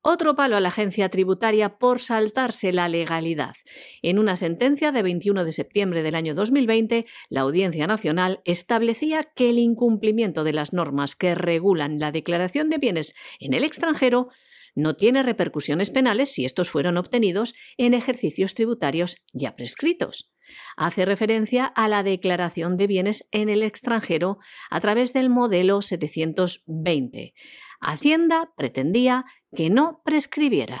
Otro 0.00 0.36
palo 0.36 0.56
a 0.56 0.60
la 0.60 0.68
agencia 0.68 1.08
tributaria 1.08 1.76
por 1.76 2.00
saltarse 2.00 2.72
la 2.72 2.88
legalidad. 2.88 3.56
En 4.00 4.18
una 4.18 4.36
sentencia 4.36 4.92
de 4.92 5.02
21 5.02 5.44
de 5.44 5.52
septiembre 5.52 6.02
del 6.02 6.14
año 6.14 6.34
2020, 6.34 7.04
la 7.28 7.40
Audiencia 7.40 7.86
Nacional 7.86 8.40
establecía 8.44 9.24
que 9.24 9.50
el 9.50 9.58
incumplimiento 9.58 10.44
de 10.44 10.52
las 10.52 10.72
normas 10.72 11.16
que 11.16 11.34
regulan 11.34 11.98
la 11.98 12.12
declaración 12.12 12.70
de 12.70 12.78
bienes 12.78 13.14
en 13.40 13.54
el 13.54 13.64
extranjero 13.64 14.28
no 14.74 14.94
tiene 14.94 15.24
repercusiones 15.24 15.90
penales 15.90 16.32
si 16.32 16.44
estos 16.44 16.70
fueron 16.70 16.96
obtenidos 16.96 17.54
en 17.76 17.92
ejercicios 17.92 18.54
tributarios 18.54 19.16
ya 19.32 19.56
prescritos. 19.56 20.30
Hace 20.76 21.04
referencia 21.04 21.66
a 21.66 21.88
la 21.88 22.02
declaración 22.02 22.76
de 22.76 22.86
bienes 22.86 23.26
en 23.32 23.48
el 23.48 23.62
extranjero 23.62 24.38
a 24.70 24.80
través 24.80 25.12
del 25.12 25.30
modelo 25.30 25.82
720. 25.82 27.34
Hacienda 27.80 28.52
pretendía 28.56 29.24
que 29.54 29.70
no 29.70 30.02
prescribieran. 30.04 30.80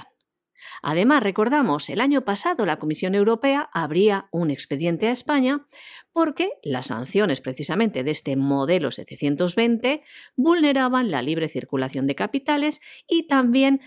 Además, 0.82 1.22
recordamos, 1.22 1.88
el 1.88 2.00
año 2.00 2.24
pasado 2.24 2.66
la 2.66 2.78
Comisión 2.78 3.14
Europea 3.14 3.68
abría 3.72 4.28
un 4.32 4.50
expediente 4.50 5.08
a 5.08 5.12
España 5.12 5.66
porque 6.12 6.50
las 6.62 6.88
sanciones 6.88 7.40
precisamente 7.40 8.04
de 8.04 8.10
este 8.10 8.36
modelo 8.36 8.90
720 8.90 10.02
vulneraban 10.36 11.10
la 11.10 11.22
libre 11.22 11.48
circulación 11.48 12.06
de 12.06 12.14
capitales 12.14 12.80
y 13.06 13.28
también 13.28 13.80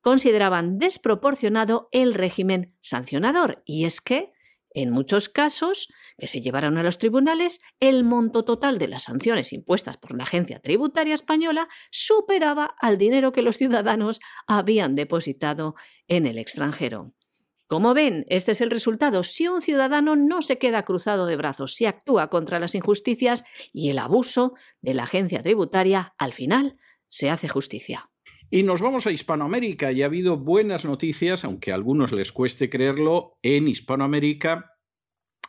consideraban 0.00 0.78
desproporcionado 0.78 1.88
el 1.90 2.12
régimen 2.12 2.74
sancionador. 2.80 3.62
Y 3.64 3.86
es 3.86 4.02
que 4.02 4.33
en 4.74 4.90
muchos 4.90 5.28
casos 5.28 5.88
que 6.18 6.26
se 6.26 6.40
llevaron 6.40 6.76
a 6.76 6.82
los 6.82 6.98
tribunales, 6.98 7.62
el 7.80 8.04
monto 8.04 8.44
total 8.44 8.78
de 8.78 8.88
las 8.88 9.04
sanciones 9.04 9.52
impuestas 9.52 9.96
por 9.96 10.16
la 10.16 10.24
Agencia 10.24 10.60
Tributaria 10.60 11.14
Española 11.14 11.68
superaba 11.90 12.74
al 12.80 12.98
dinero 12.98 13.32
que 13.32 13.42
los 13.42 13.56
ciudadanos 13.56 14.20
habían 14.46 14.94
depositado 14.96 15.76
en 16.08 16.26
el 16.26 16.38
extranjero. 16.38 17.14
Como 17.66 17.94
ven, 17.94 18.26
este 18.28 18.52
es 18.52 18.60
el 18.60 18.70
resultado 18.70 19.22
si 19.22 19.48
un 19.48 19.62
ciudadano 19.62 20.16
no 20.16 20.42
se 20.42 20.58
queda 20.58 20.84
cruzado 20.84 21.26
de 21.26 21.36
brazos, 21.36 21.74
si 21.74 21.86
actúa 21.86 22.28
contra 22.28 22.60
las 22.60 22.74
injusticias 22.74 23.44
y 23.72 23.88
el 23.90 23.98
abuso 23.98 24.54
de 24.82 24.94
la 24.94 25.04
agencia 25.04 25.42
tributaria, 25.42 26.14
al 26.18 26.32
final 26.32 26.76
se 27.08 27.30
hace 27.30 27.48
justicia. 27.48 28.10
Y 28.54 28.62
nos 28.62 28.80
vamos 28.80 29.04
a 29.08 29.10
Hispanoamérica 29.10 29.90
y 29.90 30.02
ha 30.02 30.06
habido 30.06 30.36
buenas 30.36 30.84
noticias, 30.84 31.42
aunque 31.42 31.72
a 31.72 31.74
algunos 31.74 32.12
les 32.12 32.30
cueste 32.30 32.70
creerlo, 32.70 33.36
en 33.42 33.66
Hispanoamérica 33.66 34.76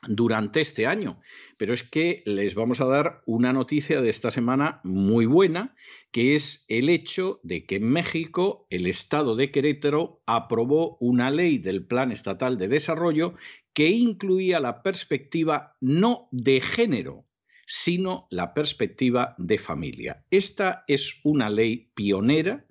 durante 0.07 0.61
este 0.61 0.87
año. 0.87 1.21
Pero 1.57 1.75
es 1.75 1.83
que 1.83 2.23
les 2.25 2.55
vamos 2.55 2.81
a 2.81 2.85
dar 2.85 3.21
una 3.27 3.53
noticia 3.53 4.01
de 4.01 4.09
esta 4.09 4.31
semana 4.31 4.81
muy 4.83 5.27
buena, 5.27 5.75
que 6.11 6.35
es 6.35 6.65
el 6.67 6.89
hecho 6.89 7.39
de 7.43 7.67
que 7.67 7.75
en 7.75 7.83
México 7.89 8.65
el 8.71 8.87
Estado 8.87 9.35
de 9.35 9.51
Querétaro 9.51 10.23
aprobó 10.25 10.97
una 10.99 11.29
ley 11.29 11.59
del 11.59 11.85
Plan 11.85 12.11
Estatal 12.11 12.57
de 12.57 12.69
Desarrollo 12.69 13.35
que 13.73 13.91
incluía 13.91 14.59
la 14.59 14.81
perspectiva 14.81 15.77
no 15.79 16.27
de 16.31 16.59
género, 16.59 17.27
sino 17.67 18.25
la 18.31 18.55
perspectiva 18.55 19.35
de 19.37 19.59
familia. 19.59 20.25
Esta 20.31 20.83
es 20.87 21.19
una 21.23 21.51
ley 21.51 21.91
pionera 21.93 22.65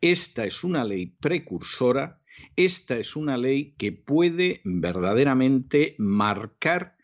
esta 0.00 0.44
es 0.44 0.64
una 0.64 0.84
ley 0.84 1.06
precursora, 1.06 2.20
esta 2.56 2.98
es 2.98 3.16
una 3.16 3.36
ley 3.36 3.74
que 3.76 3.92
puede 3.92 4.60
verdaderamente 4.64 5.94
marcar 5.98 6.96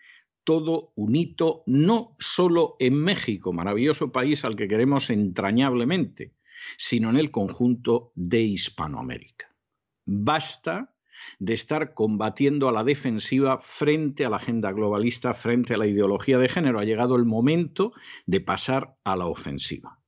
todo 0.45 0.93
un 0.97 1.15
hito, 1.15 1.63
no 1.67 2.17
solo 2.19 2.77
en 2.79 2.95
México, 2.95 3.53
maravilloso 3.53 4.11
país 4.11 4.45
al 4.45 4.57
que 4.57 4.69
queremos 4.69 5.11
entrañablemente, 5.11 6.35
sino 6.77 7.11
en 7.11 7.17
el 7.17 7.31
conjunto 7.31 8.13
de 8.15 8.41
Hispanoamérica. 8.43 9.55
Basta 10.07 10.95
de 11.39 11.53
estar 11.53 11.95
combatiendo 11.95 12.69
a 12.69 12.73
la 12.73 12.85
defensiva 12.85 13.59
frente 13.61 14.25
a 14.25 14.31
la 14.31 14.37
agenda 14.37 14.73
globalista, 14.73 15.35
frente 15.35 15.75
a 15.75 15.79
la 15.79 15.87
ideología 15.87 16.39
de 16.39 16.49
género. 16.49 16.81
Ha 16.81 16.85
llegado 16.85 17.17
el 17.17 17.25
momento 17.25 17.93
de 18.27 18.41
pasar 18.41 18.97
a 19.05 19.17
la 19.17 19.27
ofensiva. 19.27 20.00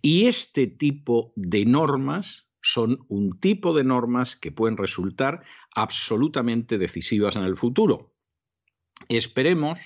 Y 0.00 0.26
este 0.26 0.66
tipo 0.66 1.32
de 1.36 1.64
normas 1.64 2.48
son 2.60 3.04
un 3.08 3.38
tipo 3.40 3.74
de 3.74 3.84
normas 3.84 4.36
que 4.36 4.52
pueden 4.52 4.76
resultar 4.76 5.42
absolutamente 5.74 6.78
decisivas 6.78 7.36
en 7.36 7.42
el 7.42 7.56
futuro. 7.56 8.14
Esperemos 9.08 9.80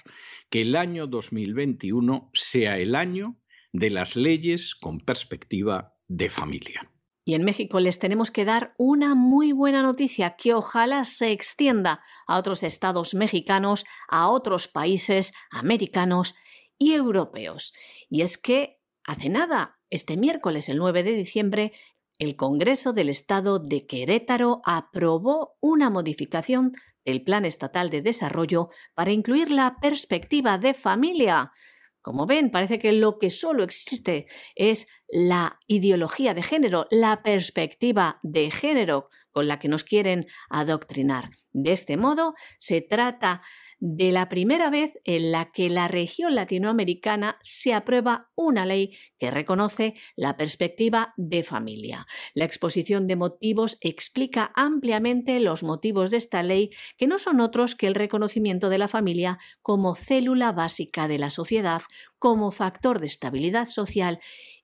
que 0.51 0.63
el 0.63 0.77
año 0.77 1.07
2021 1.07 2.31
sea 2.35 2.79
el 2.79 2.95
año 2.95 3.41
de 3.73 3.91
las 3.91 4.17
leyes 4.17 4.75
con 4.75 5.01
perspectiva 5.01 5.97
de 6.09 6.31
familia. 6.31 6.91
Y 7.25 7.35
en 7.35 7.45
México 7.45 7.81
les 7.81 7.99
tenemos 7.99 8.31
que 8.31 8.45
dar 8.45 8.73
una 8.79 9.17
muy 9.17 9.51
buena 9.51 9.83
noticia 9.83 10.37
que 10.37 10.55
ojalá 10.55 11.05
se 11.05 11.33
extienda 11.33 12.01
a 12.29 12.39
otros 12.39 12.63
estados 12.63 13.15
mexicanos, 13.15 13.85
a 14.07 14.29
otros 14.29 14.69
países 14.69 15.35
americanos 15.51 16.37
y 16.79 16.93
europeos. 16.93 17.73
Y 18.09 18.23
es 18.23 18.39
que 18.39 18.76
hace 19.07 19.29
nada 19.29 19.79
este 19.89 20.17
miércoles, 20.17 20.69
el 20.69 20.79
9 20.79 21.03
de 21.03 21.13
diciembre, 21.13 21.73
el 22.19 22.37
Congreso 22.37 22.93
del 22.93 23.09
Estado 23.09 23.59
de 23.59 23.87
Querétaro 23.87 24.63
aprobó 24.65 25.57
una 25.61 25.91
modificación 25.91 26.73
del 27.05 27.23
Plan 27.23 27.45
Estatal 27.45 27.91
de 27.91 28.03
Desarrollo 28.03 28.71
para 28.95 29.13
incluir 29.13 29.51
la 29.51 29.77
perspectiva 29.81 30.59
de 30.59 30.75
familia. 30.75 31.53
Como 32.01 32.27
ven, 32.27 32.51
parece 32.51 32.79
que 32.79 32.93
lo 32.93 33.19
que 33.19 33.31
solo 33.31 33.65
existe 33.65 34.27
es 34.55 34.87
la 35.09 35.59
ideología 35.67 36.35
de 36.35 36.43
género, 36.43 36.87
la 36.91 37.23
perspectiva 37.23 38.19
de 38.23 38.51
género 38.51 39.09
con 39.37 39.49
la 39.49 39.59
que 39.59 39.69
nos 39.69 39.85
quieren 39.85 40.27
adoctrinar. 40.49 41.29
De 41.53 41.73
este 41.73 41.99
modo, 41.99 42.33
se 42.59 42.81
trata 42.81 43.43
de 43.79 44.11
la 44.11 44.31
primera 44.31 44.71
vez 44.71 44.99
en 45.05 45.31
la 45.31 45.53
que 45.53 45.69
la 45.69 45.89
región 45.89 46.35
latinoamericana 46.35 47.39
se 47.43 47.75
aprueba 47.75 48.31
una 48.35 48.65
ley 48.65 48.97
que 49.19 49.31
reconoce 49.31 49.93
la 50.17 50.39
perspectiva 50.39 51.13
de 51.19 51.43
familia. 51.43 52.07
La 52.33 52.47
exposición 52.47 53.07
de 53.07 53.17
motivos 53.17 53.77
explica 53.83 54.53
ampliamente 54.55 55.39
los 55.41 55.63
motivos 55.63 56.11
de 56.11 56.17
esta 56.17 56.43
ley, 56.43 56.71
que 56.97 57.07
no 57.07 57.19
son 57.19 57.41
otros 57.41 57.75
que 57.75 57.89
el 57.89 57.95
reconocimiento 57.95 58.71
de 58.71 58.79
la 58.79 58.89
familia 58.89 59.39
como 59.61 59.95
célula 59.95 60.53
básica 60.53 61.09
de 61.09 61.19
la 61.19 61.29
sociedad, 61.29 61.83
como 62.19 62.53
factor 62.53 63.01
de 63.01 63.07
estabilidad 63.07 63.67
social 63.67 64.19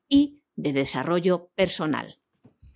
y 0.09 0.41
de 0.57 0.73
desarrollo 0.73 1.51
personal. 1.57 2.17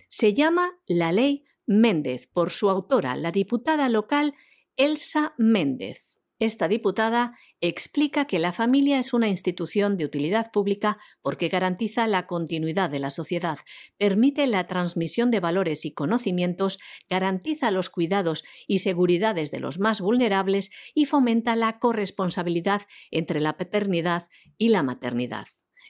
Se 0.09 0.35
llama 0.35 0.77
la 0.85 1.11
Ley 1.11 1.43
Méndez 1.67 2.27
por 2.27 2.49
su 2.49 2.69
autora, 2.69 3.15
la 3.15 3.31
diputada 3.31 3.89
local 3.89 4.33
Elsa 4.77 5.35
Méndez. 5.37 6.17
Esta 6.39 6.67
diputada 6.67 7.33
explica 7.61 8.25
que 8.25 8.37
la 8.37 8.51
familia 8.51 8.99
es 8.99 9.11
una 9.11 9.27
institución 9.27 9.97
de 9.97 10.05
utilidad 10.05 10.51
pública 10.51 10.99
porque 11.23 11.49
garantiza 11.49 12.05
la 12.05 12.27
continuidad 12.27 12.91
de 12.91 12.99
la 12.99 13.09
sociedad, 13.09 13.57
permite 13.97 14.45
la 14.45 14.67
transmisión 14.67 15.31
de 15.31 15.39
valores 15.39 15.83
y 15.85 15.93
conocimientos, 15.93 16.77
garantiza 17.09 17.71
los 17.71 17.89
cuidados 17.89 18.43
y 18.67 18.79
seguridades 18.79 19.49
de 19.49 19.59
los 19.59 19.79
más 19.79 19.99
vulnerables 19.99 20.69
y 20.93 21.05
fomenta 21.05 21.55
la 21.55 21.79
corresponsabilidad 21.79 22.83
entre 23.09 23.39
la 23.39 23.57
paternidad 23.57 24.29
y 24.59 24.69
la 24.69 24.83
maternidad. 24.83 25.47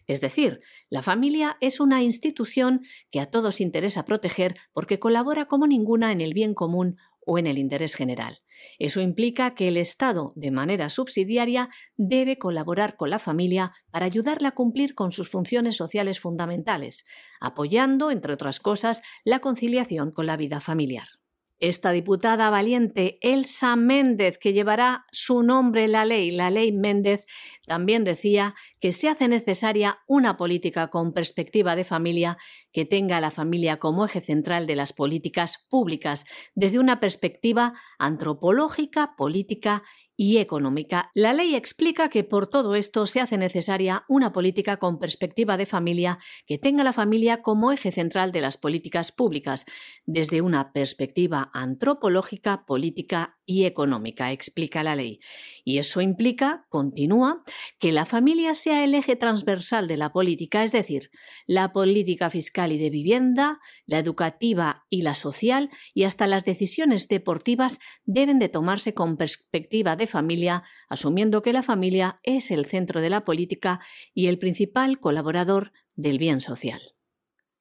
Es 0.08 0.22
decir, 0.22 0.62
la 0.90 1.02
familia 1.02 1.58
es 1.60 1.80
una 1.80 2.02
institución 2.02 2.82
que 3.12 3.20
a 3.20 3.26
todos 3.26 3.62
interesa 3.62 4.06
proteger 4.06 4.56
porque 4.74 5.00
colabora 5.00 5.46
como 5.46 5.68
ninguna 5.68 6.12
en 6.12 6.22
el 6.22 6.34
bien 6.34 6.54
común 6.54 6.98
o 7.26 7.38
en 7.38 7.46
el 7.46 7.58
interés 7.58 7.94
general. 7.94 8.40
Eso 8.80 9.02
implica 9.02 9.54
que 9.54 9.68
el 9.68 9.76
Estado, 9.76 10.32
de 10.38 10.50
manera 10.50 10.90
subsidiaria, 10.90 11.70
debe 11.98 12.40
colaborar 12.40 12.96
con 12.96 13.10
la 13.10 13.20
familia 13.20 13.74
para 13.92 14.06
ayudarla 14.06 14.50
a 14.50 14.56
cumplir 14.56 14.96
con 14.96 15.12
sus 15.12 15.30
funciones 15.30 15.76
sociales 15.76 16.22
fundamentales, 16.22 17.06
apoyando, 17.42 18.12
entre 18.12 18.34
otras 18.34 18.62
cosas, 18.62 19.02
la 19.26 19.40
conciliación 19.40 20.12
con 20.12 20.26
la 20.26 20.38
vida 20.38 20.62
familiar. 20.62 21.08
Esta 21.60 21.92
diputada 21.92 22.52
valiente, 22.52 23.18
Elsa 23.22 23.76
Méndez, 23.76 24.38
que 24.38 24.54
llevará 24.54 25.06
su 25.12 25.42
nombre 25.42 25.86
en 25.86 25.94
la 25.94 26.06
ley, 26.06 26.30
la 26.30 26.52
ley 26.52 26.72
Méndez, 26.72 27.24
también 27.66 28.04
decía 28.04 28.54
que 28.80 28.92
se 28.92 29.10
hace 29.10 29.28
necesaria 29.28 30.00
una 30.08 30.38
política 30.38 30.90
con 30.90 31.14
perspectiva 31.14 31.76
de 31.76 31.84
familia 31.84 32.38
que 32.72 32.86
tenga 32.86 33.18
a 33.18 33.22
la 33.22 33.32
familia 33.32 33.78
como 33.78 34.06
eje 34.06 34.22
central 34.22 34.68
de 34.68 34.76
las 34.76 34.94
políticas 34.94 35.66
públicas, 35.68 36.26
desde 36.54 36.78
una 36.78 37.00
perspectiva 37.00 37.74
antropológica, 37.98 39.16
política 39.18 39.82
y 40.18 40.40
económica. 40.40 41.12
La 41.14 41.32
ley 41.32 41.56
explica 41.56 42.10
que 42.10 42.24
por 42.24 42.48
todo 42.48 42.76
esto 42.76 43.06
se 43.06 43.22
hace 43.22 43.38
necesaria 43.38 44.04
una 44.10 44.34
política 44.34 44.78
con 44.78 45.00
perspectiva 45.00 45.56
de 45.56 45.68
familia 45.68 46.18
que 46.46 46.58
tenga 46.58 46.84
la 46.84 46.92
familia 46.92 47.42
como 47.44 47.72
eje 47.72 47.92
central 47.92 48.32
de 48.32 48.42
las 48.42 48.58
políticas 48.58 49.12
públicas, 49.12 49.66
desde 50.06 50.42
una 50.42 50.74
perspectiva 50.74 51.52
antropológica, 51.54 52.66
política 52.66 53.37
y 53.48 53.66
económica, 53.66 54.32
explica 54.32 54.84
la 54.84 54.96
ley. 54.96 55.20
Y 55.64 55.80
eso 55.80 56.02
implica, 56.02 56.68
continúa, 56.70 57.44
que 57.80 57.92
la 57.92 58.06
familia 58.06 58.54
sea 58.54 58.84
el 58.84 58.94
eje 58.94 59.16
transversal 59.16 59.88
de 59.88 59.98
la 59.98 60.12
política, 60.12 60.64
es 60.64 60.74
decir, 60.74 61.10
la 61.48 61.72
política 61.72 62.30
fiscal 62.30 62.74
y 62.74 62.78
de 62.78 62.90
vivienda, 62.90 63.60
la 63.86 64.00
educativa 64.00 64.86
y 64.90 65.02
la 65.02 65.16
social, 65.16 65.70
y 65.94 66.04
hasta 66.04 66.28
las 66.28 66.44
decisiones 66.44 67.08
deportivas 67.08 67.80
deben 68.04 68.38
de 68.38 68.50
tomarse 68.50 68.94
con 68.94 69.16
perspectiva 69.16 69.96
de 69.96 70.08
familia, 70.08 70.64
asumiendo 70.90 71.42
que 71.42 71.54
la 71.54 71.64
familia 71.64 72.18
es 72.24 72.52
el 72.52 72.66
centro 72.66 73.00
de 73.00 73.10
la 73.10 73.24
política 73.24 73.80
y 74.14 74.28
el 74.28 74.40
principal 74.40 75.00
colaborador 75.00 75.72
del 75.96 76.18
bien 76.20 76.42
social. 76.42 76.97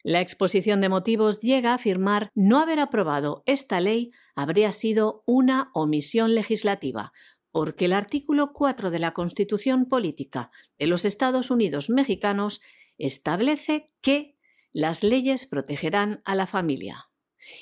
La 0.09 0.21
exposición 0.21 0.81
de 0.81 0.89
motivos 0.89 1.41
llega 1.41 1.73
a 1.73 1.75
afirmar 1.75 2.31
no 2.37 2.61
haber 2.61 2.79
aprobado 2.79 3.43
esta 3.45 3.81
ley 3.81 4.13
habría 4.37 4.71
sido 4.71 5.25
una 5.27 5.73
omisión 5.75 6.37
legislativa, 6.37 7.13
porque 7.51 7.87
el 7.87 7.93
artículo 7.93 8.53
4 8.53 8.93
de 8.93 9.01
la 9.01 9.11
Constitución 9.11 9.87
Política 9.87 10.53
de 10.79 10.87
los 10.87 11.05
Estados 11.05 11.51
Unidos 11.51 11.91
Mexicanos 11.91 12.61
establece 12.99 13.91
que 14.01 14.37
las 14.73 15.03
leyes 15.03 15.45
protegerán 15.45 16.23
a 16.25 16.37
la 16.37 16.47
familia. 16.47 17.07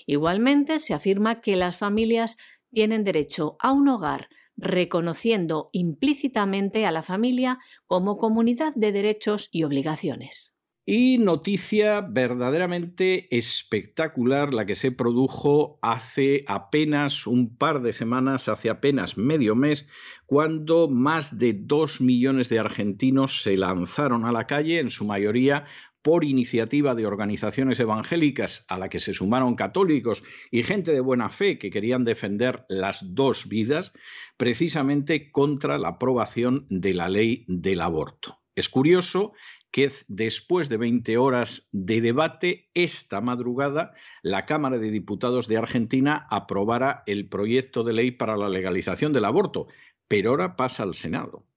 Igualmente 0.04 0.80
se 0.80 0.92
afirma 0.92 1.40
que 1.40 1.56
las 1.56 1.78
familias 1.78 2.36
tienen 2.70 3.04
derecho 3.04 3.56
a 3.58 3.72
un 3.72 3.88
hogar 3.88 4.28
reconociendo 4.54 5.70
implícitamente 5.72 6.84
a 6.84 6.92
la 6.92 7.02
familia 7.02 7.58
como 7.86 8.18
comunidad 8.18 8.74
de 8.74 8.92
derechos 8.92 9.48
y 9.50 9.64
obligaciones. 9.64 10.53
Y 10.86 11.16
noticia 11.16 12.02
verdaderamente 12.02 13.34
espectacular 13.34 14.52
la 14.52 14.66
que 14.66 14.74
se 14.74 14.92
produjo 14.92 15.78
hace 15.80 16.44
apenas 16.46 17.26
un 17.26 17.56
par 17.56 17.80
de 17.80 17.94
semanas, 17.94 18.48
hace 18.48 18.68
apenas 18.68 19.16
medio 19.16 19.54
mes, 19.54 19.88
cuando 20.26 20.88
más 20.88 21.38
de 21.38 21.54
dos 21.54 22.02
millones 22.02 22.50
de 22.50 22.58
argentinos 22.58 23.42
se 23.42 23.56
lanzaron 23.56 24.26
a 24.26 24.32
la 24.32 24.46
calle, 24.46 24.78
en 24.78 24.90
su 24.90 25.06
mayoría 25.06 25.64
por 26.02 26.22
iniciativa 26.22 26.94
de 26.94 27.06
organizaciones 27.06 27.80
evangélicas 27.80 28.66
a 28.68 28.76
la 28.76 28.90
que 28.90 28.98
se 28.98 29.14
sumaron 29.14 29.54
católicos 29.54 30.22
y 30.50 30.64
gente 30.64 30.92
de 30.92 31.00
buena 31.00 31.30
fe 31.30 31.56
que 31.56 31.70
querían 31.70 32.04
defender 32.04 32.66
las 32.68 33.14
dos 33.14 33.48
vidas, 33.48 33.94
precisamente 34.36 35.32
contra 35.32 35.78
la 35.78 35.88
aprobación 35.88 36.66
de 36.68 36.92
la 36.92 37.08
ley 37.08 37.46
del 37.48 37.80
aborto. 37.80 38.44
Es 38.56 38.68
curioso 38.68 39.32
que 39.74 39.90
después 40.06 40.68
de 40.68 40.76
20 40.76 41.18
horas 41.18 41.68
de 41.72 42.00
debate, 42.00 42.70
esta 42.74 43.20
madrugada 43.20 43.92
la 44.22 44.46
Cámara 44.46 44.78
de 44.78 44.92
Diputados 44.92 45.48
de 45.48 45.56
Argentina 45.56 46.28
aprobara 46.30 47.02
el 47.08 47.28
proyecto 47.28 47.82
de 47.82 47.92
ley 47.92 48.12
para 48.12 48.36
la 48.36 48.48
legalización 48.48 49.12
del 49.12 49.24
aborto, 49.24 49.66
pero 50.06 50.30
ahora 50.30 50.54
pasa 50.54 50.84
al 50.84 50.94
Senado. 50.94 51.48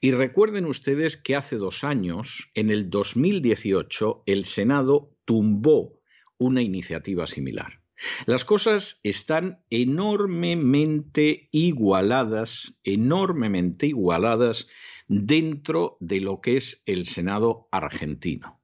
Y 0.00 0.12
recuerden 0.12 0.64
ustedes 0.64 1.18
que 1.18 1.36
hace 1.36 1.56
dos 1.56 1.84
años, 1.84 2.50
en 2.54 2.70
el 2.70 2.88
2018, 2.88 4.22
el 4.24 4.46
Senado 4.46 5.14
tumbó 5.26 6.00
una 6.38 6.62
iniciativa 6.62 7.26
similar. 7.26 7.82
Las 8.24 8.46
cosas 8.46 9.00
están 9.02 9.60
enormemente 9.68 11.50
igualadas, 11.52 12.80
enormemente 12.84 13.86
igualadas 13.88 14.66
dentro 15.08 15.96
de 16.00 16.20
lo 16.20 16.40
que 16.40 16.56
es 16.56 16.82
el 16.86 17.04
Senado 17.06 17.68
argentino. 17.70 18.60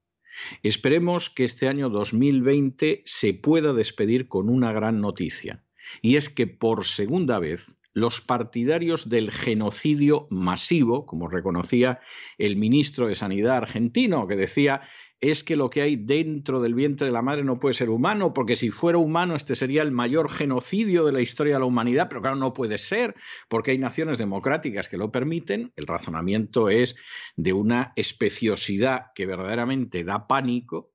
Esperemos 0.63 1.31
que 1.31 1.45
este 1.45 1.69
año 1.69 1.91
2020 1.91 3.03
se 3.05 3.35
pueda 3.35 3.73
despedir 3.73 4.29
con 4.29 4.49
una 4.49 4.73
gran 4.73 5.01
noticia, 5.01 5.65
y 6.01 6.17
es 6.17 6.29
que 6.29 6.47
por 6.47 6.85
segunda 6.87 7.39
vez 7.39 7.79
los 7.95 8.21
partidarios 8.23 9.11
del 9.11 9.31
genocidio 9.31 10.27
masivo, 10.31 11.05
como 11.05 11.29
reconocía 11.29 12.01
el 12.39 12.57
ministro 12.57 13.07
de 13.07 13.15
Sanidad 13.15 13.59
argentino, 13.59 14.27
que 14.27 14.37
decía 14.37 14.81
es 15.23 15.45
que 15.45 15.55
lo 15.55 15.71
que 15.71 15.83
hay 15.83 15.95
dentro 15.95 16.61
del 16.61 16.75
vientre 16.75 17.07
de 17.07 17.13
la 17.13 17.23
madre 17.23 17.45
no 17.45 17.61
puede 17.61 17.75
ser 17.75 17.91
humano, 17.91 18.35
porque 18.35 18.57
si 18.57 18.71
fuera 18.71 18.99
humano 18.99 19.37
este 19.37 19.55
sería 19.55 19.83
el 19.83 19.93
mayor 19.93 20.29
genocidio 20.29 21.05
de 21.05 21.13
la 21.13 21.21
historia 21.21 21.55
de 21.55 21.61
la 21.61 21.65
humanidad, 21.65 22.09
pero 22.09 22.21
claro, 22.21 22.37
no 22.37 22.53
puede 22.53 22.77
ser, 22.77 23.15
porque 23.49 23.71
hay 23.71 23.79
naciones 23.79 24.19
democráticas 24.19 24.89
que 24.89 24.97
lo 24.97 25.13
permiten. 25.13 25.73
El 25.77 25.87
razonamiento 25.87 26.69
es 26.69 26.97
de 27.37 27.53
una 27.53 27.93
especiosidad 27.95 29.13
que 29.15 29.27
verdaderamente 29.27 30.03
da 30.03 30.27
pánico, 30.27 30.93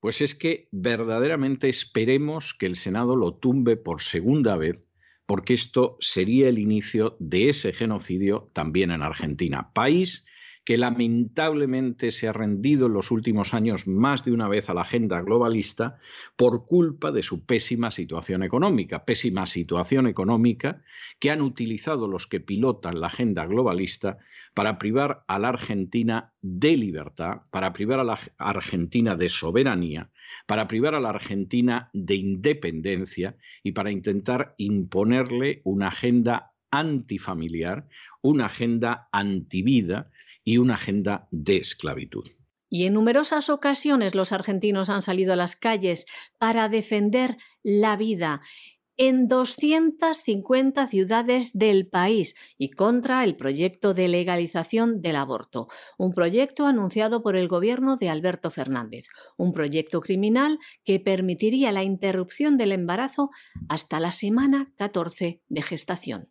pues 0.00 0.20
es 0.20 0.34
que 0.34 0.68
verdaderamente 0.72 1.68
esperemos 1.68 2.56
que 2.58 2.66
el 2.66 2.74
Senado 2.74 3.14
lo 3.14 3.36
tumbe 3.36 3.76
por 3.76 4.02
segunda 4.02 4.56
vez 4.56 4.84
porque 5.26 5.54
esto 5.54 5.96
sería 6.00 6.48
el 6.48 6.58
inicio 6.58 7.16
de 7.20 7.50
ese 7.50 7.72
genocidio 7.72 8.50
también 8.52 8.90
en 8.90 9.02
Argentina, 9.02 9.70
país 9.72 10.24
que 10.70 10.78
lamentablemente 10.78 12.12
se 12.12 12.28
ha 12.28 12.32
rendido 12.32 12.86
en 12.86 12.92
los 12.92 13.10
últimos 13.10 13.54
años 13.54 13.88
más 13.88 14.24
de 14.24 14.30
una 14.30 14.46
vez 14.46 14.70
a 14.70 14.74
la 14.74 14.82
agenda 14.82 15.20
globalista 15.20 15.98
por 16.36 16.64
culpa 16.64 17.10
de 17.10 17.24
su 17.24 17.44
pésima 17.44 17.90
situación 17.90 18.44
económica, 18.44 19.04
pésima 19.04 19.46
situación 19.46 20.06
económica 20.06 20.80
que 21.18 21.32
han 21.32 21.40
utilizado 21.40 22.06
los 22.06 22.28
que 22.28 22.38
pilotan 22.38 23.00
la 23.00 23.08
agenda 23.08 23.46
globalista 23.46 24.18
para 24.54 24.78
privar 24.78 25.24
a 25.26 25.40
la 25.40 25.48
Argentina 25.48 26.34
de 26.40 26.76
libertad, 26.76 27.38
para 27.50 27.72
privar 27.72 27.98
a 27.98 28.04
la 28.04 28.20
Argentina 28.38 29.16
de 29.16 29.28
soberanía, 29.28 30.12
para 30.46 30.68
privar 30.68 30.94
a 30.94 31.00
la 31.00 31.08
Argentina 31.08 31.90
de 31.92 32.14
independencia 32.14 33.36
y 33.64 33.72
para 33.72 33.90
intentar 33.90 34.54
imponerle 34.56 35.62
una 35.64 35.88
agenda 35.88 36.52
antifamiliar, 36.70 37.88
una 38.22 38.46
agenda 38.46 39.08
antivida 39.10 40.12
y 40.50 40.58
una 40.58 40.74
agenda 40.74 41.28
de 41.30 41.58
esclavitud. 41.58 42.24
Y 42.68 42.86
en 42.86 42.94
numerosas 42.94 43.50
ocasiones 43.50 44.16
los 44.16 44.32
argentinos 44.32 44.90
han 44.90 45.00
salido 45.00 45.32
a 45.32 45.36
las 45.36 45.54
calles 45.54 46.06
para 46.38 46.68
defender 46.68 47.36
la 47.62 47.96
vida 47.96 48.40
en 48.96 49.28
250 49.28 50.88
ciudades 50.88 51.52
del 51.52 51.86
país 51.86 52.34
y 52.58 52.70
contra 52.72 53.22
el 53.22 53.36
proyecto 53.36 53.94
de 53.94 54.08
legalización 54.08 55.00
del 55.02 55.14
aborto, 55.14 55.68
un 55.98 56.12
proyecto 56.14 56.66
anunciado 56.66 57.22
por 57.22 57.36
el 57.36 57.46
gobierno 57.46 57.96
de 57.96 58.08
Alberto 58.08 58.50
Fernández, 58.50 59.06
un 59.36 59.52
proyecto 59.52 60.00
criminal 60.00 60.58
que 60.84 60.98
permitiría 60.98 61.70
la 61.70 61.84
interrupción 61.84 62.56
del 62.56 62.72
embarazo 62.72 63.30
hasta 63.68 64.00
la 64.00 64.10
semana 64.10 64.66
14 64.76 65.42
de 65.48 65.62
gestación. 65.62 66.28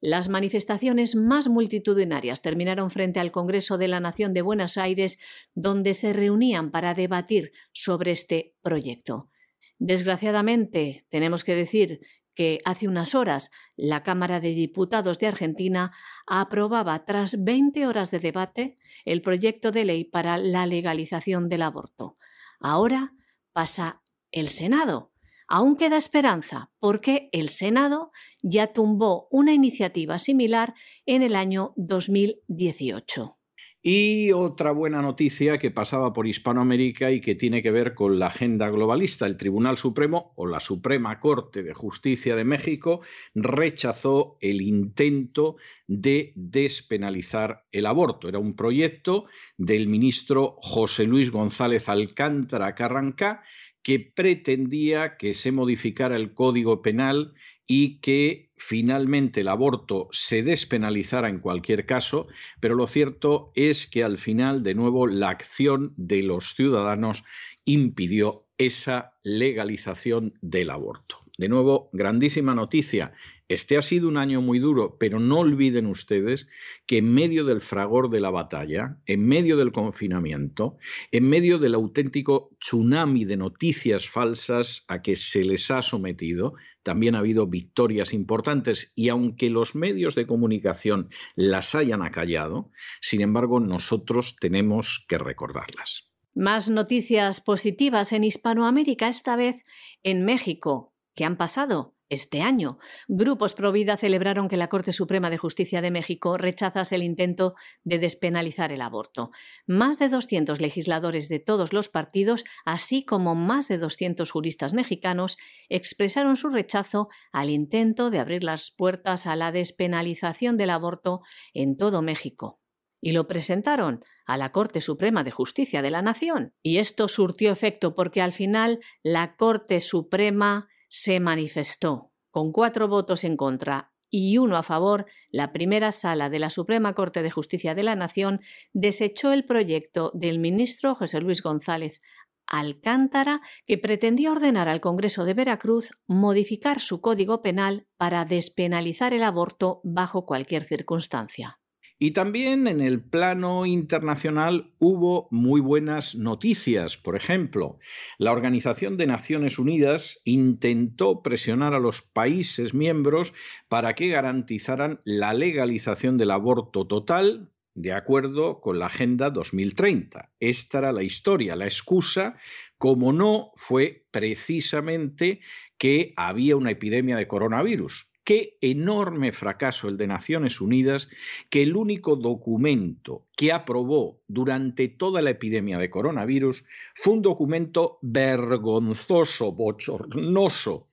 Las 0.00 0.28
manifestaciones 0.28 1.16
más 1.16 1.48
multitudinarias 1.48 2.40
terminaron 2.40 2.90
frente 2.90 3.18
al 3.18 3.32
Congreso 3.32 3.78
de 3.78 3.88
la 3.88 3.98
Nación 3.98 4.32
de 4.32 4.42
Buenos 4.42 4.76
Aires, 4.76 5.18
donde 5.54 5.94
se 5.94 6.12
reunían 6.12 6.70
para 6.70 6.94
debatir 6.94 7.52
sobre 7.72 8.12
este 8.12 8.54
proyecto. 8.62 9.30
Desgraciadamente, 9.78 11.04
tenemos 11.08 11.42
que 11.44 11.54
decir 11.54 12.00
que 12.38 12.60
hace 12.64 12.86
unas 12.86 13.16
horas 13.16 13.50
la 13.74 14.04
Cámara 14.04 14.38
de 14.38 14.50
Diputados 14.50 15.18
de 15.18 15.26
Argentina 15.26 15.90
aprobaba, 16.24 17.04
tras 17.04 17.42
20 17.42 17.84
horas 17.86 18.12
de 18.12 18.20
debate, 18.20 18.76
el 19.04 19.22
proyecto 19.22 19.72
de 19.72 19.84
ley 19.84 20.04
para 20.04 20.38
la 20.38 20.64
legalización 20.66 21.48
del 21.48 21.62
aborto. 21.62 22.16
Ahora 22.60 23.12
pasa 23.52 24.02
el 24.30 24.48
Senado. 24.48 25.10
Aún 25.48 25.76
queda 25.76 25.96
esperanza, 25.96 26.70
porque 26.78 27.30
el 27.32 27.48
Senado 27.48 28.10
ya 28.42 28.74
tumbó 28.74 29.28
una 29.30 29.54
iniciativa 29.54 30.18
similar 30.18 30.74
en 31.06 31.22
el 31.22 31.34
año 31.34 31.72
2018. 31.76 33.38
Y 33.80 34.32
otra 34.32 34.72
buena 34.72 35.00
noticia 35.00 35.56
que 35.56 35.70
pasaba 35.70 36.12
por 36.12 36.26
Hispanoamérica 36.26 37.12
y 37.12 37.20
que 37.20 37.36
tiene 37.36 37.62
que 37.62 37.70
ver 37.70 37.94
con 37.94 38.18
la 38.18 38.26
agenda 38.26 38.68
globalista. 38.68 39.24
El 39.24 39.36
Tribunal 39.36 39.76
Supremo 39.76 40.32
o 40.34 40.46
la 40.46 40.58
Suprema 40.58 41.20
Corte 41.20 41.62
de 41.62 41.74
Justicia 41.74 42.34
de 42.34 42.44
México 42.44 43.00
rechazó 43.36 44.36
el 44.40 44.62
intento 44.62 45.56
de 45.86 46.32
despenalizar 46.34 47.66
el 47.70 47.86
aborto. 47.86 48.28
Era 48.28 48.40
un 48.40 48.56
proyecto 48.56 49.26
del 49.56 49.86
ministro 49.86 50.56
José 50.60 51.04
Luis 51.04 51.30
González 51.30 51.88
Alcántara 51.88 52.74
Carrancá 52.74 53.44
que 53.82 54.00
pretendía 54.00 55.16
que 55.16 55.34
se 55.34 55.52
modificara 55.52 56.16
el 56.16 56.34
Código 56.34 56.82
Penal 56.82 57.34
y 57.66 58.00
que 58.00 58.50
finalmente 58.56 59.42
el 59.42 59.48
aborto 59.48 60.08
se 60.10 60.42
despenalizara 60.42 61.28
en 61.28 61.38
cualquier 61.38 61.86
caso, 61.86 62.26
pero 62.60 62.74
lo 62.74 62.86
cierto 62.86 63.52
es 63.54 63.86
que 63.86 64.02
al 64.02 64.18
final, 64.18 64.62
de 64.62 64.74
nuevo, 64.74 65.06
la 65.06 65.28
acción 65.28 65.92
de 65.96 66.22
los 66.22 66.54
ciudadanos 66.54 67.24
impidió 67.64 68.46
esa 68.56 69.12
legalización 69.22 70.34
del 70.40 70.70
aborto. 70.70 71.24
De 71.36 71.48
nuevo, 71.48 71.90
grandísima 71.92 72.54
noticia. 72.54 73.12
Este 73.48 73.78
ha 73.78 73.82
sido 73.82 74.08
un 74.08 74.18
año 74.18 74.42
muy 74.42 74.58
duro, 74.58 74.98
pero 74.98 75.18
no 75.20 75.38
olviden 75.38 75.86
ustedes 75.86 76.48
que 76.86 76.98
en 76.98 77.12
medio 77.12 77.44
del 77.44 77.62
fragor 77.62 78.10
de 78.10 78.20
la 78.20 78.30
batalla, 78.30 78.98
en 79.06 79.26
medio 79.26 79.56
del 79.56 79.72
confinamiento, 79.72 80.76
en 81.12 81.28
medio 81.28 81.58
del 81.58 81.74
auténtico 81.74 82.50
tsunami 82.60 83.24
de 83.24 83.38
noticias 83.38 84.06
falsas 84.06 84.84
a 84.86 85.00
que 85.00 85.16
se 85.16 85.44
les 85.44 85.70
ha 85.70 85.80
sometido, 85.80 86.54
también 86.82 87.14
ha 87.14 87.20
habido 87.20 87.46
victorias 87.46 88.12
importantes 88.12 88.92
y 88.94 89.08
aunque 89.08 89.48
los 89.48 89.74
medios 89.74 90.14
de 90.14 90.26
comunicación 90.26 91.08
las 91.34 91.74
hayan 91.74 92.02
acallado, 92.02 92.70
sin 93.00 93.22
embargo 93.22 93.60
nosotros 93.60 94.36
tenemos 94.38 95.06
que 95.08 95.16
recordarlas. 95.16 96.10
Más 96.34 96.68
noticias 96.68 97.40
positivas 97.40 98.12
en 98.12 98.24
Hispanoamérica, 98.24 99.08
esta 99.08 99.36
vez 99.36 99.64
en 100.02 100.24
México. 100.24 100.94
¿Qué 101.14 101.24
han 101.24 101.36
pasado? 101.36 101.97
Este 102.10 102.40
año, 102.40 102.78
grupos 103.06 103.52
pro 103.52 103.70
vida 103.70 103.98
celebraron 103.98 104.48
que 104.48 104.56
la 104.56 104.68
Corte 104.68 104.92
Suprema 104.94 105.28
de 105.28 105.36
Justicia 105.36 105.82
de 105.82 105.90
México 105.90 106.38
rechazase 106.38 106.94
el 106.94 107.02
intento 107.02 107.54
de 107.84 107.98
despenalizar 107.98 108.72
el 108.72 108.80
aborto. 108.80 109.30
Más 109.66 109.98
de 109.98 110.08
200 110.08 110.58
legisladores 110.62 111.28
de 111.28 111.38
todos 111.38 111.74
los 111.74 111.90
partidos, 111.90 112.44
así 112.64 113.04
como 113.04 113.34
más 113.34 113.68
de 113.68 113.76
200 113.76 114.30
juristas 114.30 114.72
mexicanos, 114.72 115.36
expresaron 115.68 116.36
su 116.36 116.48
rechazo 116.48 117.08
al 117.30 117.50
intento 117.50 118.08
de 118.08 118.20
abrir 118.20 118.42
las 118.42 118.70
puertas 118.70 119.26
a 119.26 119.36
la 119.36 119.52
despenalización 119.52 120.56
del 120.56 120.70
aborto 120.70 121.20
en 121.52 121.76
todo 121.76 122.00
México. 122.00 122.58
Y 123.02 123.12
lo 123.12 123.28
presentaron 123.28 124.02
a 124.26 124.38
la 124.38 124.50
Corte 124.50 124.80
Suprema 124.80 125.24
de 125.24 125.30
Justicia 125.30 125.82
de 125.82 125.90
la 125.90 126.00
Nación. 126.00 126.54
Y 126.62 126.78
esto 126.78 127.06
surtió 127.06 127.52
efecto 127.52 127.94
porque 127.94 128.22
al 128.22 128.32
final 128.32 128.80
la 129.02 129.36
Corte 129.36 129.78
Suprema 129.80 130.68
se 130.88 131.20
manifestó 131.20 132.12
con 132.30 132.52
cuatro 132.52 132.88
votos 132.88 133.24
en 133.24 133.36
contra 133.36 133.92
y 134.10 134.38
uno 134.38 134.56
a 134.56 134.62
favor, 134.62 135.06
la 135.30 135.52
primera 135.52 135.92
sala 135.92 136.30
de 136.30 136.38
la 136.38 136.50
Suprema 136.50 136.94
Corte 136.94 137.22
de 137.22 137.30
Justicia 137.30 137.74
de 137.74 137.82
la 137.82 137.94
Nación 137.94 138.40
desechó 138.72 139.32
el 139.32 139.44
proyecto 139.44 140.10
del 140.14 140.38
ministro 140.38 140.94
José 140.94 141.20
Luis 141.20 141.42
González 141.42 142.00
Alcántara, 142.46 143.42
que 143.66 143.76
pretendía 143.76 144.32
ordenar 144.32 144.68
al 144.68 144.80
Congreso 144.80 145.26
de 145.26 145.34
Veracruz 145.34 145.90
modificar 146.06 146.80
su 146.80 147.02
código 147.02 147.42
penal 147.42 147.86
para 147.98 148.24
despenalizar 148.24 149.12
el 149.12 149.22
aborto 149.22 149.80
bajo 149.84 150.24
cualquier 150.24 150.64
circunstancia. 150.64 151.60
Y 152.00 152.12
también 152.12 152.68
en 152.68 152.80
el 152.80 153.02
plano 153.02 153.66
internacional 153.66 154.72
hubo 154.78 155.26
muy 155.32 155.60
buenas 155.60 156.14
noticias. 156.14 156.96
Por 156.96 157.16
ejemplo, 157.16 157.78
la 158.18 158.30
Organización 158.30 158.96
de 158.96 159.06
Naciones 159.06 159.58
Unidas 159.58 160.20
intentó 160.24 161.22
presionar 161.22 161.74
a 161.74 161.80
los 161.80 162.02
países 162.02 162.72
miembros 162.72 163.34
para 163.68 163.94
que 163.94 164.08
garantizaran 164.08 165.00
la 165.04 165.34
legalización 165.34 166.18
del 166.18 166.30
aborto 166.30 166.86
total 166.86 167.50
de 167.74 167.92
acuerdo 167.92 168.60
con 168.60 168.78
la 168.78 168.86
Agenda 168.86 169.30
2030. 169.30 170.30
Esta 170.40 170.78
era 170.78 170.92
la 170.92 171.02
historia, 171.02 171.56
la 171.56 171.66
excusa, 171.66 172.36
como 172.76 173.12
no 173.12 173.52
fue 173.56 174.06
precisamente 174.10 175.40
que 175.78 176.12
había 176.16 176.56
una 176.56 176.72
epidemia 176.72 177.16
de 177.16 177.28
coronavirus. 177.28 178.12
Qué 178.28 178.58
enorme 178.60 179.32
fracaso 179.32 179.88
el 179.88 179.96
de 179.96 180.06
Naciones 180.06 180.60
Unidas 180.60 181.08
que 181.48 181.62
el 181.62 181.74
único 181.74 182.14
documento 182.14 183.26
que 183.34 183.52
aprobó 183.54 184.20
durante 184.28 184.88
toda 184.88 185.22
la 185.22 185.30
epidemia 185.30 185.78
de 185.78 185.88
coronavirus 185.88 186.66
fue 186.94 187.14
un 187.14 187.22
documento 187.22 187.98
vergonzoso, 188.02 189.52
bochornoso, 189.52 190.90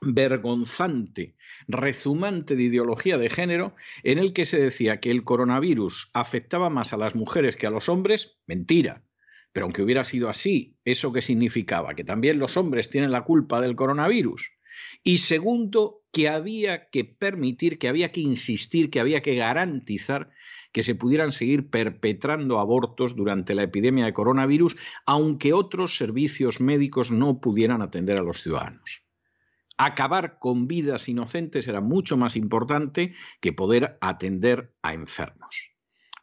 vergonzante, 0.00 1.36
rezumante 1.66 2.56
de 2.56 2.62
ideología 2.62 3.18
de 3.18 3.28
género, 3.28 3.76
en 4.02 4.16
el 4.16 4.32
que 4.32 4.46
se 4.46 4.58
decía 4.58 5.00
que 5.00 5.10
el 5.10 5.24
coronavirus 5.24 6.10
afectaba 6.14 6.70
más 6.70 6.94
a 6.94 6.96
las 6.96 7.14
mujeres 7.14 7.58
que 7.58 7.66
a 7.66 7.70
los 7.70 7.90
hombres, 7.90 8.38
mentira. 8.46 9.04
Pero 9.52 9.66
aunque 9.66 9.82
hubiera 9.82 10.04
sido 10.04 10.30
así, 10.30 10.78
¿eso 10.86 11.12
qué 11.12 11.20
significaba? 11.20 11.92
¿Que 11.92 12.04
también 12.04 12.38
los 12.38 12.56
hombres 12.56 12.88
tienen 12.88 13.10
la 13.10 13.24
culpa 13.24 13.60
del 13.60 13.76
coronavirus? 13.76 14.52
Y 15.02 15.18
segundo, 15.18 16.02
que 16.12 16.28
había 16.28 16.88
que 16.90 17.04
permitir, 17.04 17.78
que 17.78 17.88
había 17.88 18.12
que 18.12 18.20
insistir, 18.20 18.90
que 18.90 19.00
había 19.00 19.22
que 19.22 19.36
garantizar 19.36 20.30
que 20.72 20.82
se 20.82 20.94
pudieran 20.94 21.32
seguir 21.32 21.70
perpetrando 21.70 22.58
abortos 22.58 23.16
durante 23.16 23.54
la 23.54 23.62
epidemia 23.62 24.04
de 24.04 24.12
coronavirus, 24.12 24.76
aunque 25.06 25.52
otros 25.52 25.96
servicios 25.96 26.60
médicos 26.60 27.10
no 27.10 27.40
pudieran 27.40 27.82
atender 27.82 28.18
a 28.18 28.22
los 28.22 28.42
ciudadanos. 28.42 29.02
Acabar 29.76 30.38
con 30.38 30.66
vidas 30.66 31.08
inocentes 31.08 31.68
era 31.68 31.80
mucho 31.80 32.16
más 32.16 32.36
importante 32.36 33.14
que 33.40 33.52
poder 33.52 33.96
atender 34.00 34.74
a 34.82 34.92
enfermos. 34.92 35.70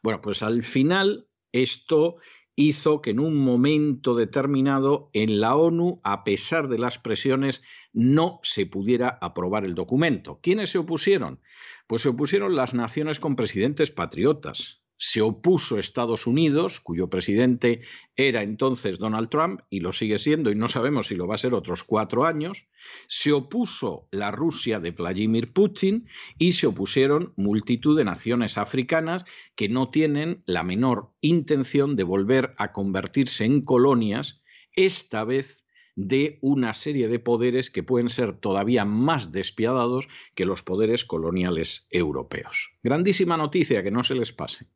Bueno, 0.02 0.20
pues 0.20 0.42
al 0.42 0.62
final 0.62 1.26
esto 1.52 2.16
hizo 2.56 3.02
que 3.02 3.10
en 3.10 3.20
un 3.20 3.36
momento 3.36 4.16
determinado 4.16 5.10
en 5.12 5.40
la 5.40 5.54
ONU, 5.54 6.00
a 6.02 6.24
pesar 6.24 6.68
de 6.68 6.78
las 6.78 6.98
presiones, 6.98 7.62
no 7.92 8.40
se 8.42 8.66
pudiera 8.66 9.18
aprobar 9.20 9.64
el 9.64 9.74
documento. 9.74 10.40
¿Quiénes 10.42 10.70
se 10.70 10.78
opusieron? 10.78 11.40
Pues 11.86 12.02
se 12.02 12.08
opusieron 12.08 12.56
las 12.56 12.74
naciones 12.74 13.20
con 13.20 13.36
presidentes 13.36 13.90
patriotas. 13.90 14.82
Se 14.98 15.20
opuso 15.20 15.78
Estados 15.78 16.26
Unidos, 16.26 16.80
cuyo 16.80 17.08
presidente 17.08 17.82
era 18.16 18.42
entonces 18.42 18.98
Donald 18.98 19.28
Trump 19.28 19.60
y 19.68 19.80
lo 19.80 19.92
sigue 19.92 20.18
siendo 20.18 20.50
y 20.50 20.54
no 20.54 20.68
sabemos 20.68 21.08
si 21.08 21.16
lo 21.16 21.26
va 21.26 21.34
a 21.34 21.38
ser 21.38 21.54
otros 21.54 21.84
cuatro 21.84 22.24
años, 22.24 22.68
se 23.06 23.32
opuso 23.32 24.08
la 24.10 24.30
Rusia 24.30 24.80
de 24.80 24.92
Vladimir 24.92 25.52
Putin 25.52 26.08
y 26.38 26.52
se 26.52 26.66
opusieron 26.66 27.34
multitud 27.36 27.96
de 27.96 28.04
naciones 28.04 28.56
africanas 28.56 29.24
que 29.54 29.68
no 29.68 29.90
tienen 29.90 30.42
la 30.46 30.62
menor 30.62 31.12
intención 31.20 31.96
de 31.96 32.04
volver 32.04 32.54
a 32.56 32.72
convertirse 32.72 33.44
en 33.44 33.62
colonias, 33.62 34.42
esta 34.72 35.24
vez 35.24 35.66
de 35.96 36.38
una 36.42 36.74
serie 36.74 37.08
de 37.08 37.18
poderes 37.18 37.70
que 37.70 37.82
pueden 37.82 38.10
ser 38.10 38.36
todavía 38.38 38.84
más 38.84 39.32
despiadados 39.32 40.08
que 40.34 40.44
los 40.44 40.62
poderes 40.62 41.06
coloniales 41.06 41.86
europeos. 41.90 42.72
Grandísima 42.82 43.38
noticia, 43.38 43.82
que 43.82 43.90
no 43.90 44.04
se 44.04 44.14
les 44.14 44.32
pase. 44.32 44.66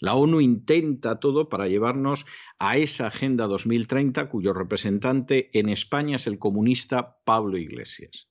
La 0.00 0.14
ONU 0.14 0.40
intenta 0.40 1.18
todo 1.18 1.48
para 1.48 1.66
llevarnos 1.66 2.24
a 2.58 2.76
esa 2.76 3.08
Agenda 3.08 3.46
2030 3.46 4.28
cuyo 4.28 4.52
representante 4.52 5.50
en 5.58 5.68
España 5.68 6.16
es 6.16 6.26
el 6.26 6.38
comunista 6.38 7.18
Pablo 7.24 7.58
Iglesias. 7.58 8.28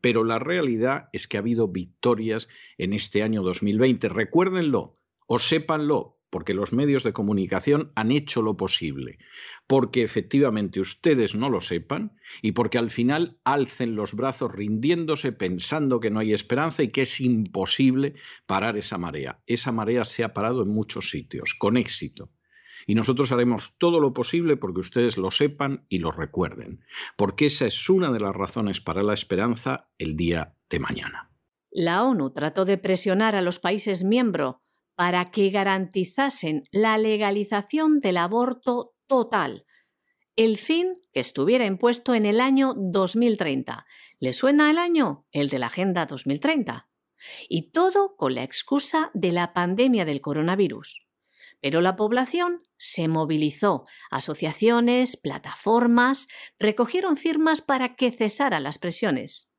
Pero 0.00 0.22
la 0.22 0.38
realidad 0.38 1.08
es 1.12 1.26
que 1.26 1.36
ha 1.36 1.40
habido 1.40 1.66
victorias 1.66 2.48
en 2.78 2.92
este 2.92 3.24
año 3.24 3.42
2020. 3.42 4.08
Recuérdenlo 4.08 4.94
o 5.26 5.38
sépanlo, 5.40 6.19
porque 6.30 6.54
los 6.54 6.72
medios 6.72 7.02
de 7.02 7.12
comunicación 7.12 7.92
han 7.94 8.12
hecho 8.12 8.40
lo 8.40 8.56
posible, 8.56 9.18
porque 9.66 10.02
efectivamente 10.02 10.80
ustedes 10.80 11.34
no 11.34 11.50
lo 11.50 11.60
sepan 11.60 12.16
y 12.40 12.52
porque 12.52 12.78
al 12.78 12.90
final 12.90 13.38
alcen 13.44 13.96
los 13.96 14.14
brazos 14.14 14.52
rindiéndose 14.52 15.32
pensando 15.32 16.00
que 16.00 16.10
no 16.10 16.20
hay 16.20 16.32
esperanza 16.32 16.82
y 16.82 16.88
que 16.88 17.02
es 17.02 17.20
imposible 17.20 18.14
parar 18.46 18.76
esa 18.76 18.96
marea. 18.96 19.42
Esa 19.46 19.72
marea 19.72 20.04
se 20.04 20.24
ha 20.24 20.32
parado 20.32 20.62
en 20.62 20.68
muchos 20.68 21.10
sitios, 21.10 21.54
con 21.58 21.76
éxito. 21.76 22.30
Y 22.86 22.94
nosotros 22.94 23.30
haremos 23.30 23.76
todo 23.78 24.00
lo 24.00 24.14
posible 24.14 24.56
porque 24.56 24.80
ustedes 24.80 25.18
lo 25.18 25.30
sepan 25.30 25.84
y 25.88 25.98
lo 25.98 26.10
recuerden, 26.12 26.84
porque 27.16 27.46
esa 27.46 27.66
es 27.66 27.90
una 27.90 28.10
de 28.10 28.20
las 28.20 28.34
razones 28.34 28.80
para 28.80 29.02
la 29.02 29.12
esperanza 29.12 29.90
el 29.98 30.16
día 30.16 30.54
de 30.70 30.78
mañana. 30.78 31.30
La 31.70 32.04
ONU 32.04 32.30
trató 32.30 32.64
de 32.64 32.78
presionar 32.78 33.36
a 33.36 33.42
los 33.42 33.60
países 33.60 34.02
miembros 34.02 34.56
para 35.00 35.30
que 35.30 35.48
garantizasen 35.48 36.64
la 36.72 36.98
legalización 36.98 38.00
del 38.00 38.18
aborto 38.18 38.92
total, 39.06 39.64
el 40.36 40.58
fin 40.58 40.98
que 41.14 41.20
estuviera 41.20 41.64
impuesto 41.64 42.14
en 42.14 42.26
el 42.26 42.38
año 42.38 42.74
2030. 42.76 43.86
¿Le 44.18 44.34
suena 44.34 44.70
el 44.70 44.76
año? 44.76 45.24
El 45.32 45.48
de 45.48 45.58
la 45.58 45.68
Agenda 45.68 46.04
2030. 46.04 46.90
Y 47.48 47.70
todo 47.70 48.14
con 48.14 48.34
la 48.34 48.42
excusa 48.42 49.10
de 49.14 49.32
la 49.32 49.54
pandemia 49.54 50.04
del 50.04 50.20
coronavirus. 50.20 51.06
Pero 51.62 51.80
la 51.80 51.96
población 51.96 52.60
se 52.76 53.08
movilizó, 53.08 53.86
asociaciones, 54.10 55.16
plataformas, 55.16 56.28
recogieron 56.58 57.16
firmas 57.16 57.62
para 57.62 57.96
que 57.96 58.12
cesaran 58.12 58.64
las 58.64 58.78
presiones. 58.78 59.49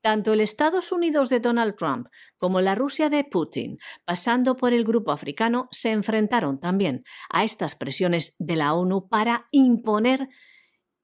Tanto 0.00 0.32
el 0.32 0.40
Estados 0.40 0.92
Unidos 0.92 1.30
de 1.30 1.40
Donald 1.40 1.74
Trump 1.76 2.08
como 2.36 2.60
la 2.60 2.74
Rusia 2.74 3.10
de 3.10 3.24
Putin, 3.24 3.78
pasando 4.04 4.56
por 4.56 4.72
el 4.72 4.84
grupo 4.84 5.10
africano, 5.10 5.68
se 5.72 5.90
enfrentaron 5.90 6.60
también 6.60 7.04
a 7.28 7.44
estas 7.44 7.74
presiones 7.74 8.36
de 8.38 8.56
la 8.56 8.74
ONU 8.74 9.08
para 9.08 9.46
imponer 9.50 10.28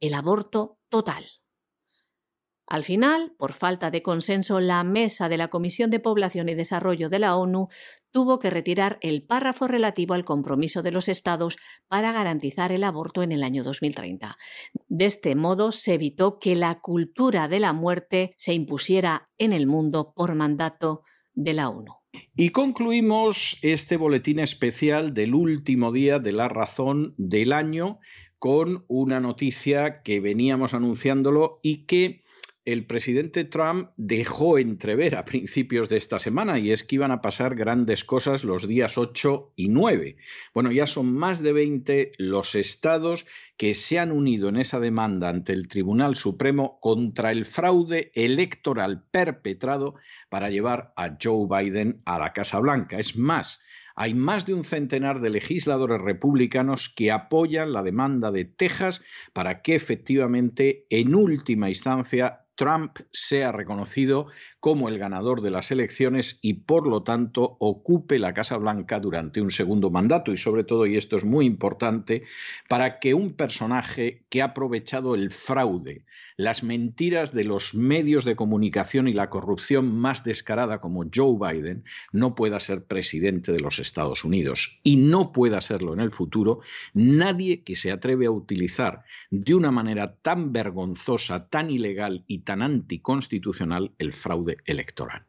el 0.00 0.14
aborto 0.14 0.78
total. 0.88 1.24
Al 2.66 2.84
final, 2.84 3.34
por 3.38 3.52
falta 3.52 3.90
de 3.90 4.02
consenso, 4.02 4.60
la 4.60 4.82
mesa 4.84 5.28
de 5.28 5.36
la 5.36 5.48
Comisión 5.48 5.90
de 5.90 6.00
Población 6.00 6.48
y 6.48 6.54
Desarrollo 6.54 7.10
de 7.10 7.18
la 7.18 7.36
ONU 7.36 7.68
tuvo 8.12 8.38
que 8.38 8.50
retirar 8.50 8.98
el 9.00 9.24
párrafo 9.24 9.66
relativo 9.66 10.14
al 10.14 10.24
compromiso 10.24 10.82
de 10.82 10.92
los 10.92 11.08
Estados 11.08 11.56
para 11.88 12.12
garantizar 12.12 12.72
el 12.72 12.84
aborto 12.84 13.22
en 13.22 13.32
el 13.32 13.42
año 13.42 13.64
2030. 13.64 14.36
De 14.88 15.04
este 15.04 15.34
modo, 15.34 15.72
se 15.72 15.94
evitó 15.94 16.38
que 16.38 16.54
la 16.56 16.80
cultura 16.80 17.48
de 17.48 17.60
la 17.60 17.72
muerte 17.72 18.34
se 18.38 18.54
impusiera 18.54 19.28
en 19.38 19.52
el 19.52 19.66
mundo 19.66 20.12
por 20.14 20.34
mandato 20.34 21.02
de 21.34 21.54
la 21.54 21.68
ONU. 21.68 21.94
Y 22.36 22.50
concluimos 22.50 23.58
este 23.62 23.96
boletín 23.96 24.38
especial 24.38 25.14
del 25.14 25.34
último 25.34 25.92
día 25.92 26.18
de 26.18 26.32
la 26.32 26.48
razón 26.48 27.14
del 27.16 27.52
año 27.52 27.98
con 28.38 28.84
una 28.88 29.20
noticia 29.20 30.02
que 30.02 30.20
veníamos 30.20 30.74
anunciándolo 30.74 31.60
y 31.62 31.86
que 31.86 32.21
el 32.64 32.86
presidente 32.86 33.44
Trump 33.44 33.90
dejó 33.96 34.56
entrever 34.56 35.16
a 35.16 35.24
principios 35.24 35.88
de 35.88 35.96
esta 35.96 36.20
semana 36.20 36.58
y 36.60 36.70
es 36.70 36.84
que 36.84 36.94
iban 36.94 37.10
a 37.10 37.20
pasar 37.20 37.56
grandes 37.56 38.04
cosas 38.04 38.44
los 38.44 38.68
días 38.68 38.98
8 38.98 39.52
y 39.56 39.68
9. 39.68 40.16
Bueno, 40.54 40.70
ya 40.70 40.86
son 40.86 41.12
más 41.12 41.42
de 41.42 41.52
20 41.52 42.12
los 42.18 42.54
estados 42.54 43.26
que 43.56 43.74
se 43.74 43.98
han 43.98 44.12
unido 44.12 44.48
en 44.48 44.56
esa 44.56 44.78
demanda 44.78 45.28
ante 45.28 45.52
el 45.52 45.66
Tribunal 45.66 46.14
Supremo 46.14 46.78
contra 46.80 47.32
el 47.32 47.46
fraude 47.46 48.12
electoral 48.14 49.02
perpetrado 49.10 49.96
para 50.28 50.48
llevar 50.48 50.92
a 50.96 51.16
Joe 51.20 51.48
Biden 51.48 52.00
a 52.04 52.18
la 52.20 52.32
Casa 52.32 52.60
Blanca. 52.60 52.98
Es 52.98 53.16
más, 53.16 53.60
hay 53.94 54.14
más 54.14 54.46
de 54.46 54.54
un 54.54 54.62
centenar 54.62 55.20
de 55.20 55.30
legisladores 55.30 56.00
republicanos 56.00 56.88
que 56.88 57.10
apoyan 57.10 57.72
la 57.72 57.82
demanda 57.82 58.30
de 58.30 58.44
Texas 58.44 59.02
para 59.32 59.62
que 59.62 59.74
efectivamente, 59.74 60.86
en 60.90 61.14
última 61.14 61.68
instancia, 61.68 62.41
Trump 62.54 62.98
sea 63.12 63.52
reconocido 63.52 64.26
como 64.62 64.88
el 64.88 64.96
ganador 64.96 65.42
de 65.42 65.50
las 65.50 65.72
elecciones 65.72 66.38
y 66.40 66.54
por 66.54 66.86
lo 66.86 67.02
tanto 67.02 67.56
ocupe 67.58 68.20
la 68.20 68.32
Casa 68.32 68.56
Blanca 68.58 69.00
durante 69.00 69.40
un 69.40 69.50
segundo 69.50 69.90
mandato. 69.90 70.30
Y 70.30 70.36
sobre 70.36 70.62
todo, 70.62 70.86
y 70.86 70.96
esto 70.96 71.16
es 71.16 71.24
muy 71.24 71.46
importante, 71.46 72.22
para 72.68 73.00
que 73.00 73.12
un 73.12 73.32
personaje 73.32 74.22
que 74.30 74.40
ha 74.40 74.46
aprovechado 74.46 75.16
el 75.16 75.32
fraude, 75.32 76.04
las 76.36 76.62
mentiras 76.62 77.34
de 77.34 77.42
los 77.42 77.74
medios 77.74 78.24
de 78.24 78.36
comunicación 78.36 79.08
y 79.08 79.12
la 79.12 79.30
corrupción 79.30 79.96
más 79.96 80.22
descarada 80.22 80.80
como 80.80 81.04
Joe 81.12 81.36
Biden 81.40 81.84
no 82.12 82.36
pueda 82.36 82.60
ser 82.60 82.84
presidente 82.84 83.50
de 83.50 83.60
los 83.60 83.80
Estados 83.80 84.24
Unidos 84.24 84.80
y 84.84 84.96
no 84.96 85.32
pueda 85.32 85.60
serlo 85.60 85.92
en 85.92 86.00
el 86.00 86.12
futuro 86.12 86.60
nadie 86.94 87.64
que 87.64 87.74
se 87.74 87.90
atreve 87.90 88.26
a 88.26 88.30
utilizar 88.30 89.02
de 89.30 89.56
una 89.56 89.72
manera 89.72 90.14
tan 90.22 90.52
vergonzosa, 90.52 91.48
tan 91.48 91.68
ilegal 91.68 92.24
y 92.28 92.40
tan 92.40 92.62
anticonstitucional 92.62 93.92
el 93.98 94.12
fraude 94.12 94.51
electoral. 94.64 95.26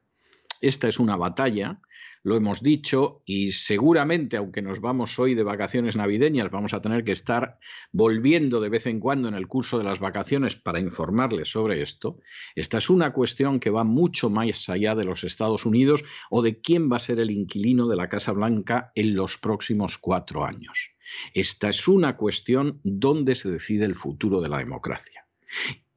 Esta 0.61 0.87
es 0.87 0.99
una 0.99 1.15
batalla 1.17 1.81
lo 2.23 2.37
hemos 2.37 2.63
dicho 2.63 3.21
y 3.25 3.51
seguramente, 3.51 4.37
aunque 4.37 4.61
nos 4.61 4.79
vamos 4.79 5.19
hoy 5.19 5.35
de 5.35 5.43
vacaciones 5.43 5.97
navideñas, 5.97 6.49
vamos 6.49 6.73
a 6.73 6.81
tener 6.81 7.03
que 7.03 7.11
estar 7.11 7.59
volviendo 7.91 8.61
de 8.61 8.69
vez 8.69 8.87
en 8.87 9.01
cuando 9.01 9.27
en 9.27 9.33
el 9.33 9.47
curso 9.47 9.77
de 9.77 9.83
las 9.83 9.99
vacaciones 9.99 10.55
para 10.55 10.79
informarles 10.79 11.51
sobre 11.51 11.81
esto. 11.81 12.19
Esta 12.55 12.77
es 12.77 12.89
una 12.89 13.11
cuestión 13.11 13.59
que 13.59 13.69
va 13.69 13.83
mucho 13.83 14.29
más 14.29 14.69
allá 14.69 14.95
de 14.95 15.03
los 15.03 15.25
Estados 15.25 15.65
Unidos 15.65 16.05
o 16.29 16.41
de 16.41 16.61
quién 16.61 16.89
va 16.89 16.95
a 16.95 16.99
ser 16.99 17.19
el 17.19 17.29
inquilino 17.29 17.89
de 17.89 17.97
la 17.97 18.07
Casa 18.07 18.31
Blanca 18.31 18.93
en 18.95 19.15
los 19.15 19.37
próximos 19.37 19.97
cuatro 19.97 20.45
años. 20.45 20.91
Esta 21.33 21.69
es 21.69 21.89
una 21.89 22.15
cuestión 22.15 22.79
donde 22.83 23.35
se 23.35 23.51
decide 23.51 23.83
el 23.83 23.95
futuro 23.95 24.39
de 24.39 24.47
la 24.47 24.59
democracia. 24.59 25.27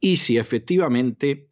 Y 0.01 0.17
si 0.17 0.39
efectivamente 0.39 1.51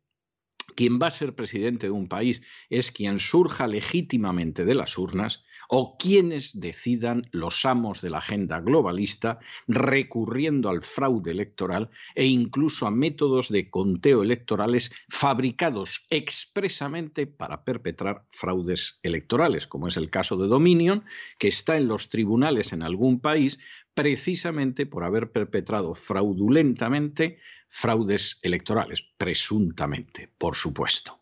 quien 0.74 0.98
va 0.98 1.08
a 1.08 1.12
ser 1.12 1.34
presidente 1.34 1.86
de 1.86 1.92
un 1.92 2.08
país 2.08 2.42
es 2.70 2.92
quien 2.92 3.18
surja 3.18 3.66
legítimamente 3.66 4.64
de 4.64 4.74
las 4.74 4.98
urnas 4.98 5.44
o 5.68 5.96
quienes 5.96 6.60
decidan 6.60 7.28
los 7.32 7.64
amos 7.64 8.00
de 8.00 8.10
la 8.10 8.18
agenda 8.18 8.60
globalista 8.60 9.38
recurriendo 9.66 10.68
al 10.68 10.82
fraude 10.82 11.30
electoral 11.30 11.90
e 12.14 12.26
incluso 12.26 12.86
a 12.86 12.90
métodos 12.90 13.48
de 13.48 13.70
conteo 13.70 14.22
electorales 14.22 14.92
fabricados 15.08 16.06
expresamente 16.10 17.26
para 17.26 17.64
perpetrar 17.64 18.26
fraudes 18.30 18.98
electorales, 19.02 19.66
como 19.66 19.88
es 19.88 19.96
el 19.96 20.10
caso 20.10 20.36
de 20.36 20.48
Dominion, 20.48 21.04
que 21.38 21.48
está 21.48 21.76
en 21.76 21.88
los 21.88 22.10
tribunales 22.10 22.72
en 22.72 22.82
algún 22.82 23.20
país 23.20 23.58
precisamente 23.94 24.86
por 24.86 25.04
haber 25.04 25.30
perpetrado 25.30 25.94
fraudulentamente 25.94 27.38
fraudes 27.74 28.38
electorales, 28.42 29.02
presuntamente, 29.18 30.30
por 30.38 30.54
supuesto. 30.54 31.18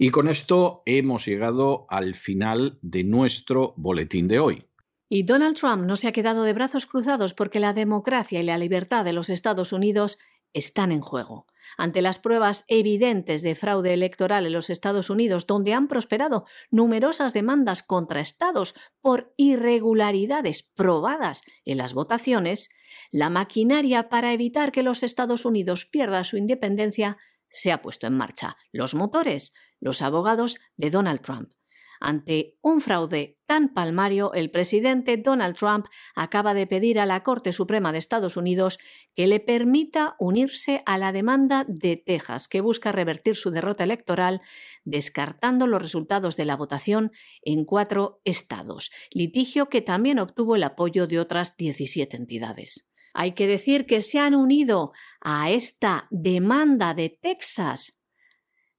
Y 0.00 0.10
con 0.10 0.28
esto 0.28 0.82
hemos 0.86 1.24
llegado 1.24 1.86
al 1.88 2.14
final 2.16 2.80
de 2.82 3.04
nuestro 3.04 3.74
boletín 3.76 4.26
de 4.26 4.40
hoy. 4.40 4.66
Y 5.08 5.22
Donald 5.22 5.56
Trump 5.56 5.84
no 5.84 5.96
se 5.96 6.08
ha 6.08 6.12
quedado 6.12 6.42
de 6.42 6.52
brazos 6.52 6.86
cruzados 6.86 7.32
porque 7.32 7.60
la 7.60 7.72
democracia 7.72 8.40
y 8.40 8.42
la 8.42 8.58
libertad 8.58 9.04
de 9.04 9.12
los 9.12 9.30
Estados 9.30 9.72
Unidos 9.72 10.18
están 10.54 10.92
en 10.92 11.02
juego. 11.02 11.46
Ante 11.76 12.00
las 12.00 12.18
pruebas 12.18 12.64
evidentes 12.68 13.42
de 13.42 13.54
fraude 13.54 13.92
electoral 13.92 14.46
en 14.46 14.52
los 14.52 14.70
Estados 14.70 15.10
Unidos, 15.10 15.46
donde 15.46 15.74
han 15.74 15.88
prosperado 15.88 16.46
numerosas 16.70 17.32
demandas 17.32 17.82
contra 17.82 18.20
estados 18.20 18.74
por 19.00 19.34
irregularidades 19.36 20.62
probadas 20.62 21.42
en 21.64 21.78
las 21.78 21.92
votaciones, 21.92 22.70
la 23.10 23.28
maquinaria 23.28 24.08
para 24.08 24.32
evitar 24.32 24.72
que 24.72 24.82
los 24.82 25.02
Estados 25.02 25.44
Unidos 25.44 25.84
pierdan 25.84 26.24
su 26.24 26.36
independencia 26.36 27.18
se 27.50 27.72
ha 27.72 27.82
puesto 27.82 28.06
en 28.06 28.16
marcha. 28.16 28.56
Los 28.72 28.94
motores, 28.94 29.52
los 29.80 30.02
abogados 30.02 30.58
de 30.76 30.90
Donald 30.90 31.20
Trump. 31.20 31.52
Ante 32.00 32.56
un 32.60 32.80
fraude 32.80 33.38
tan 33.46 33.72
palmario, 33.72 34.32
el 34.32 34.50
presidente 34.50 35.16
Donald 35.16 35.56
Trump 35.56 35.86
acaba 36.14 36.54
de 36.54 36.66
pedir 36.66 36.98
a 36.98 37.06
la 37.06 37.22
Corte 37.22 37.52
Suprema 37.52 37.92
de 37.92 37.98
Estados 37.98 38.36
Unidos 38.36 38.78
que 39.14 39.26
le 39.26 39.40
permita 39.40 40.16
unirse 40.18 40.82
a 40.86 40.98
la 40.98 41.12
demanda 41.12 41.64
de 41.68 41.96
Texas, 41.96 42.48
que 42.48 42.60
busca 42.60 42.92
revertir 42.92 43.36
su 43.36 43.50
derrota 43.50 43.84
electoral, 43.84 44.40
descartando 44.84 45.66
los 45.66 45.82
resultados 45.82 46.36
de 46.36 46.44
la 46.44 46.56
votación 46.56 47.12
en 47.42 47.64
cuatro 47.64 48.20
estados, 48.24 48.90
litigio 49.12 49.68
que 49.68 49.82
también 49.82 50.18
obtuvo 50.18 50.56
el 50.56 50.62
apoyo 50.62 51.06
de 51.06 51.20
otras 51.20 51.56
17 51.56 52.16
entidades. 52.16 52.90
Hay 53.14 53.32
que 53.32 53.46
decir 53.46 53.86
que 53.86 54.02
se 54.02 54.18
han 54.18 54.34
unido 54.34 54.92
a 55.20 55.50
esta 55.50 56.08
demanda 56.10 56.94
de 56.94 57.10
Texas 57.10 58.03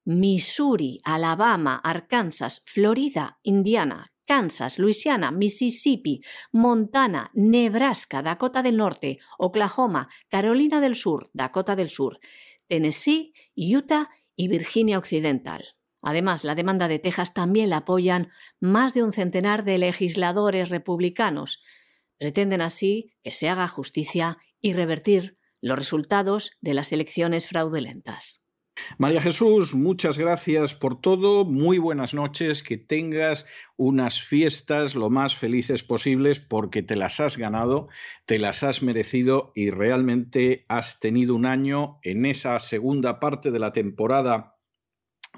Missouri, 0.05 0.99
Alabama, 1.03 1.81
Arkansas, 1.83 2.61
Florida, 2.65 3.39
Indiana, 3.43 4.13
Kansas, 4.25 4.79
Luisiana, 4.79 5.31
Mississippi, 5.31 6.21
Montana, 6.51 7.31
Nebraska, 7.33 8.21
Dakota 8.21 8.63
del 8.63 8.77
Norte, 8.77 9.19
Oklahoma, 9.37 10.07
Carolina 10.29 10.79
del 10.79 10.95
Sur, 10.95 11.29
Dakota 11.33 11.75
del 11.75 11.89
Sur, 11.89 12.19
Tennessee, 12.67 13.33
Utah 13.55 14.09
y 14.35 14.47
Virginia 14.47 14.97
Occidental. 14.97 15.75
Además, 16.01 16.43
la 16.43 16.53
demanda 16.53 16.87
de 16.87 16.99
Texas 16.99 17.33
también 17.33 17.71
la 17.71 17.77
apoyan 17.77 18.29
más 18.59 18.93
de 18.93 19.03
un 19.03 19.11
centenar 19.11 19.63
de 19.63 19.79
legisladores 19.79 20.69
republicanos. 20.69 21.63
Pretenden 22.19 22.61
así 22.61 23.11
que 23.23 23.31
se 23.31 23.49
haga 23.49 23.67
justicia 23.67 24.37
y 24.61 24.73
revertir 24.73 25.37
los 25.61 25.79
resultados 25.79 26.51
de 26.61 26.75
las 26.75 26.91
elecciones 26.91 27.47
fraudulentas. 27.47 28.44
María 28.97 29.21
Jesús, 29.21 29.73
muchas 29.73 30.17
gracias 30.17 30.75
por 30.75 30.99
todo, 30.99 31.45
muy 31.45 31.77
buenas 31.77 32.13
noches, 32.13 32.61
que 32.61 32.77
tengas 32.77 33.45
unas 33.77 34.21
fiestas 34.21 34.95
lo 34.95 35.09
más 35.09 35.35
felices 35.35 35.83
posibles 35.83 36.39
porque 36.39 36.83
te 36.83 36.95
las 36.95 37.19
has 37.19 37.37
ganado, 37.37 37.87
te 38.25 38.39
las 38.39 38.63
has 38.63 38.83
merecido 38.83 39.51
y 39.55 39.69
realmente 39.69 40.65
has 40.67 40.99
tenido 40.99 41.35
un 41.35 41.45
año 41.45 41.99
en 42.03 42.25
esa 42.25 42.59
segunda 42.59 43.19
parte 43.19 43.51
de 43.51 43.59
la 43.59 43.71
temporada 43.71 44.54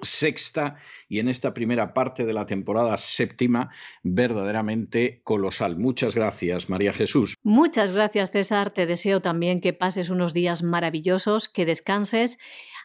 sexta 0.02 0.76
y 1.10 1.20
en 1.20 1.30
esta 1.30 1.54
primera 1.54 1.94
parte 1.94 2.26
de 2.26 2.34
la 2.34 2.46
temporada 2.46 2.98
séptima 2.98 3.70
verdaderamente 4.04 5.22
colosal. 5.24 5.78
Muchas 5.78 6.16
gracias, 6.16 6.70
María 6.70 6.94
Jesús. 6.94 7.36
Muchas 7.44 7.92
gracias, 7.92 8.32
César. 8.32 8.72
Te 8.72 8.86
deseo 8.86 9.22
también 9.22 9.60
que 9.60 9.74
pases 9.74 10.10
unos 10.10 10.34
días 10.34 10.64
maravillosos, 10.64 11.50
que 11.50 11.66
descanses, 11.66 12.38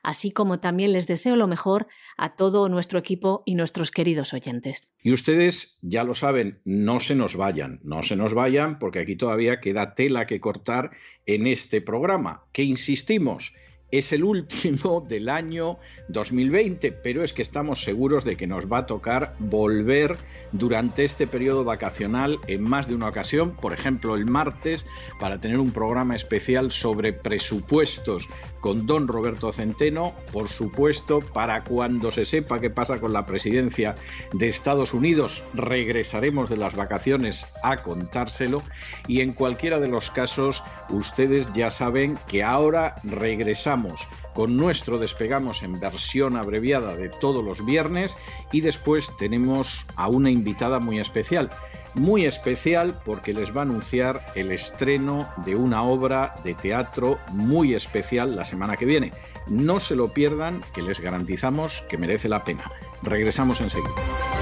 así 0.02 0.30
como 0.30 0.60
también 0.60 0.92
les 0.92 1.06
deseo 1.06 1.36
lo 1.36 1.46
mejor 1.46 1.86
a 2.16 2.30
todo 2.36 2.68
nuestro 2.68 2.98
equipo 2.98 3.42
y 3.46 3.54
nuestros 3.54 3.90
queridos 3.90 4.32
oyentes. 4.32 4.94
Y 5.02 5.12
ustedes 5.12 5.78
ya 5.82 6.04
lo 6.04 6.14
saben, 6.14 6.60
no 6.64 7.00
se 7.00 7.14
nos 7.14 7.36
vayan, 7.36 7.80
no 7.82 8.02
se 8.02 8.16
nos 8.16 8.34
vayan 8.34 8.78
porque 8.78 9.00
aquí 9.00 9.16
todavía 9.16 9.60
queda 9.60 9.94
tela 9.94 10.26
que 10.26 10.40
cortar 10.40 10.90
en 11.26 11.46
este 11.46 11.80
programa, 11.80 12.44
que 12.52 12.62
insistimos, 12.62 13.52
es 13.92 14.10
el 14.12 14.24
último 14.24 15.00
del 15.08 15.28
año 15.28 15.78
2020, 16.08 16.90
pero 16.90 17.22
es 17.22 17.32
que 17.32 17.42
estamos 17.42 17.84
seguros 17.84 18.24
de 18.24 18.36
que 18.36 18.46
nos 18.46 18.70
va 18.72 18.78
a 18.78 18.86
tocar 18.86 19.36
volver 19.38 20.16
durante 20.50 21.04
este 21.04 21.26
periodo 21.26 21.62
vacacional 21.62 22.38
en 22.48 22.62
más 22.62 22.88
de 22.88 22.94
una 22.94 23.08
ocasión, 23.08 23.52
por 23.52 23.72
ejemplo 23.72 24.16
el 24.16 24.24
martes, 24.24 24.86
para 25.20 25.40
tener 25.40 25.58
un 25.58 25.70
programa 25.70 26.16
especial 26.16 26.72
sobre 26.72 27.12
presupuestos 27.12 28.28
con 28.60 28.86
don 28.86 29.08
Roberto 29.08 29.52
Centeno, 29.52 30.14
por 30.32 30.48
supuesto, 30.48 31.20
para 31.20 31.62
cuando 31.62 32.12
se 32.12 32.24
sepa 32.24 32.60
qué 32.60 32.70
pasa 32.70 32.98
con 32.98 33.12
la 33.12 33.26
presidencia 33.26 33.94
de 34.32 34.48
Estados 34.48 34.94
Unidos, 34.94 35.42
regresaremos 35.52 36.48
de 36.48 36.56
las 36.56 36.76
vacaciones 36.76 37.46
a 37.62 37.78
contárselo. 37.78 38.62
Y 39.08 39.20
en 39.20 39.32
cualquiera 39.32 39.80
de 39.80 39.88
los 39.88 40.10
casos 40.10 40.62
ustedes 40.90 41.52
ya 41.52 41.70
saben 41.70 42.16
que 42.28 42.44
ahora 42.44 42.94
regresamos 43.02 43.81
con 44.34 44.56
nuestro 44.56 44.98
despegamos 44.98 45.62
en 45.62 45.78
versión 45.78 46.36
abreviada 46.36 46.96
de 46.96 47.08
todos 47.08 47.44
los 47.44 47.64
viernes 47.64 48.16
y 48.52 48.60
después 48.60 49.16
tenemos 49.18 49.86
a 49.96 50.08
una 50.08 50.30
invitada 50.30 50.78
muy 50.78 50.98
especial 50.98 51.50
muy 51.94 52.24
especial 52.24 53.00
porque 53.04 53.32
les 53.32 53.54
va 53.54 53.60
a 53.60 53.64
anunciar 53.64 54.24
el 54.34 54.52
estreno 54.52 55.28
de 55.44 55.54
una 55.56 55.82
obra 55.82 56.34
de 56.44 56.54
teatro 56.54 57.18
muy 57.32 57.74
especial 57.74 58.36
la 58.36 58.44
semana 58.44 58.76
que 58.76 58.86
viene. 58.86 59.12
No 59.46 59.80
se 59.80 59.96
lo 59.96 60.08
pierdan, 60.08 60.62
que 60.72 60.82
les 60.82 61.00
garantizamos 61.00 61.82
que 61.88 61.98
merece 61.98 62.28
la 62.28 62.44
pena. 62.44 62.70
Regresamos 63.02 63.60
enseguida. 63.60 64.41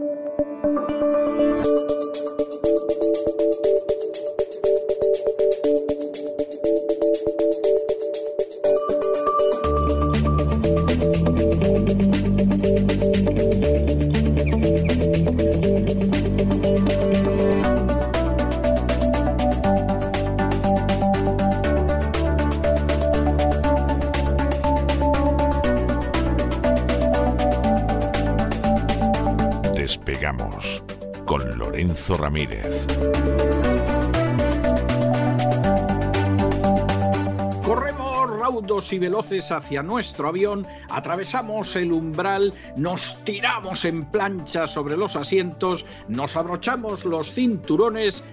Lorenzo 31.91 32.15
Ramírez. 32.15 32.87
Corremos 37.65 38.39
raudos 38.39 38.93
y 38.93 38.99
veloces 38.99 39.51
hacia 39.51 39.83
nuestro 39.83 40.29
avión, 40.29 40.65
atravesamos 40.89 41.75
el 41.75 41.91
umbral, 41.91 42.53
nos 42.77 43.21
tiramos 43.25 43.83
en 43.83 44.05
plancha 44.05 44.67
sobre 44.67 44.95
los 44.95 45.17
asientos, 45.17 45.85
nos 46.07 46.37
abrochamos 46.37 47.03
los 47.03 47.33
cinturones, 47.33 48.23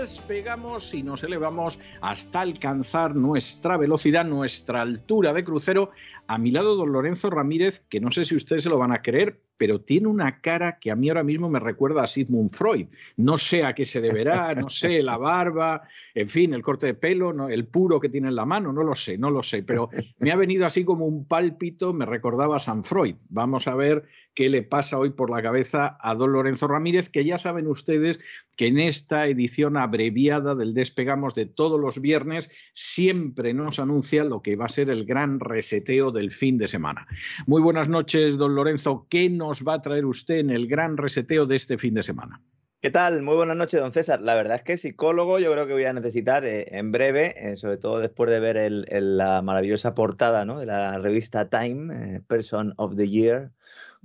despegamos 0.00 0.94
y 0.94 1.02
nos 1.02 1.22
elevamos 1.22 1.78
hasta 2.00 2.40
alcanzar 2.40 3.14
nuestra 3.14 3.76
velocidad, 3.76 4.24
nuestra 4.24 4.80
altura 4.80 5.34
de 5.34 5.44
crucero. 5.44 5.90
A 6.26 6.38
mi 6.38 6.50
lado, 6.50 6.76
don 6.76 6.92
Lorenzo 6.92 7.28
Ramírez, 7.28 7.82
que 7.90 8.00
no 8.00 8.10
sé 8.10 8.24
si 8.24 8.36
ustedes 8.36 8.62
se 8.62 8.70
lo 8.70 8.78
van 8.78 8.92
a 8.92 9.02
creer, 9.02 9.49
pero 9.60 9.82
tiene 9.82 10.08
una 10.08 10.40
cara 10.40 10.78
que 10.78 10.90
a 10.90 10.96
mí 10.96 11.10
ahora 11.10 11.22
mismo 11.22 11.50
me 11.50 11.60
recuerda 11.60 12.02
a 12.02 12.06
Sigmund 12.06 12.48
Freud. 12.48 12.86
No 13.18 13.36
sé 13.36 13.62
a 13.62 13.74
qué 13.74 13.84
se 13.84 14.00
deberá, 14.00 14.54
no 14.54 14.70
sé, 14.70 15.02
la 15.02 15.18
barba, 15.18 15.82
en 16.14 16.28
fin, 16.28 16.54
el 16.54 16.62
corte 16.62 16.86
de 16.86 16.94
pelo, 16.94 17.46
el 17.46 17.66
puro 17.66 18.00
que 18.00 18.08
tiene 18.08 18.28
en 18.28 18.36
la 18.36 18.46
mano, 18.46 18.72
no 18.72 18.82
lo 18.82 18.94
sé, 18.94 19.18
no 19.18 19.30
lo 19.30 19.42
sé, 19.42 19.62
pero 19.62 19.90
me 20.18 20.32
ha 20.32 20.36
venido 20.36 20.64
así 20.64 20.82
como 20.82 21.04
un 21.04 21.26
pálpito, 21.26 21.92
me 21.92 22.06
recordaba 22.06 22.56
a 22.56 22.58
San 22.58 22.84
Freud. 22.84 23.16
Vamos 23.28 23.68
a 23.68 23.74
ver 23.74 24.06
qué 24.34 24.48
le 24.48 24.62
pasa 24.62 24.98
hoy 24.98 25.10
por 25.10 25.30
la 25.30 25.42
cabeza 25.42 25.96
a 26.00 26.14
don 26.14 26.32
Lorenzo 26.32 26.68
Ramírez, 26.68 27.08
que 27.08 27.24
ya 27.24 27.38
saben 27.38 27.66
ustedes 27.66 28.20
que 28.56 28.66
en 28.66 28.78
esta 28.78 29.26
edición 29.26 29.76
abreviada 29.76 30.54
del 30.54 30.74
Despegamos 30.74 31.34
de 31.34 31.46
todos 31.46 31.80
los 31.80 32.00
viernes 32.00 32.50
siempre 32.72 33.54
nos 33.54 33.78
anuncia 33.78 34.24
lo 34.24 34.42
que 34.42 34.56
va 34.56 34.66
a 34.66 34.70
ser 34.70 34.90
el 34.90 35.04
gran 35.04 35.40
reseteo 35.40 36.10
del 36.10 36.30
fin 36.30 36.58
de 36.58 36.68
semana. 36.68 37.06
Muy 37.46 37.62
buenas 37.62 37.88
noches, 37.88 38.36
don 38.36 38.54
Lorenzo. 38.54 39.06
¿Qué 39.08 39.30
nos 39.30 39.64
va 39.64 39.74
a 39.74 39.82
traer 39.82 40.06
usted 40.06 40.38
en 40.38 40.50
el 40.50 40.66
gran 40.66 40.96
reseteo 40.96 41.46
de 41.46 41.56
este 41.56 41.78
fin 41.78 41.94
de 41.94 42.02
semana? 42.02 42.40
¿Qué 42.82 42.90
tal? 42.90 43.22
Muy 43.22 43.36
buenas 43.36 43.58
noches, 43.58 43.78
don 43.78 43.92
César. 43.92 44.22
La 44.22 44.34
verdad 44.34 44.56
es 44.56 44.62
que 44.62 44.78
psicólogo 44.78 45.38
yo 45.38 45.52
creo 45.52 45.66
que 45.66 45.74
voy 45.74 45.84
a 45.84 45.92
necesitar 45.92 46.46
eh, 46.46 46.66
en 46.70 46.92
breve, 46.92 47.34
eh, 47.36 47.56
sobre 47.56 47.76
todo 47.76 47.98
después 47.98 48.30
de 48.30 48.40
ver 48.40 48.56
el, 48.56 48.86
la 49.18 49.42
maravillosa 49.42 49.94
portada 49.94 50.46
¿no? 50.46 50.58
de 50.58 50.64
la 50.64 50.98
revista 50.98 51.50
Time, 51.50 52.16
eh, 52.16 52.20
Person 52.26 52.72
of 52.78 52.96
the 52.96 53.06
Year, 53.06 53.50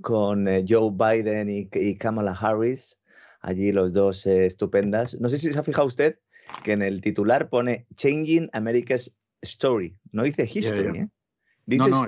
con 0.00 0.46
Joe 0.68 0.90
Biden 0.92 1.48
y, 1.50 1.96
Kamala 1.96 2.32
Harris, 2.32 2.98
allí 3.40 3.72
los 3.72 3.92
dos 3.92 4.26
estupendas. 4.26 5.18
No 5.20 5.28
sé 5.28 5.38
si 5.38 5.52
se 5.52 5.58
ha 5.58 5.62
fijado 5.62 5.86
usted 5.86 6.18
que 6.62 6.72
en 6.72 6.82
el 6.82 7.00
titular 7.00 7.48
pone 7.48 7.86
Changing 7.96 8.48
America's 8.52 9.16
Story, 9.42 9.96
no 10.12 10.22
dice 10.22 10.48
History. 10.52 10.98
¿eh? 10.98 11.08
no, 11.66 11.88
no, 11.88 12.06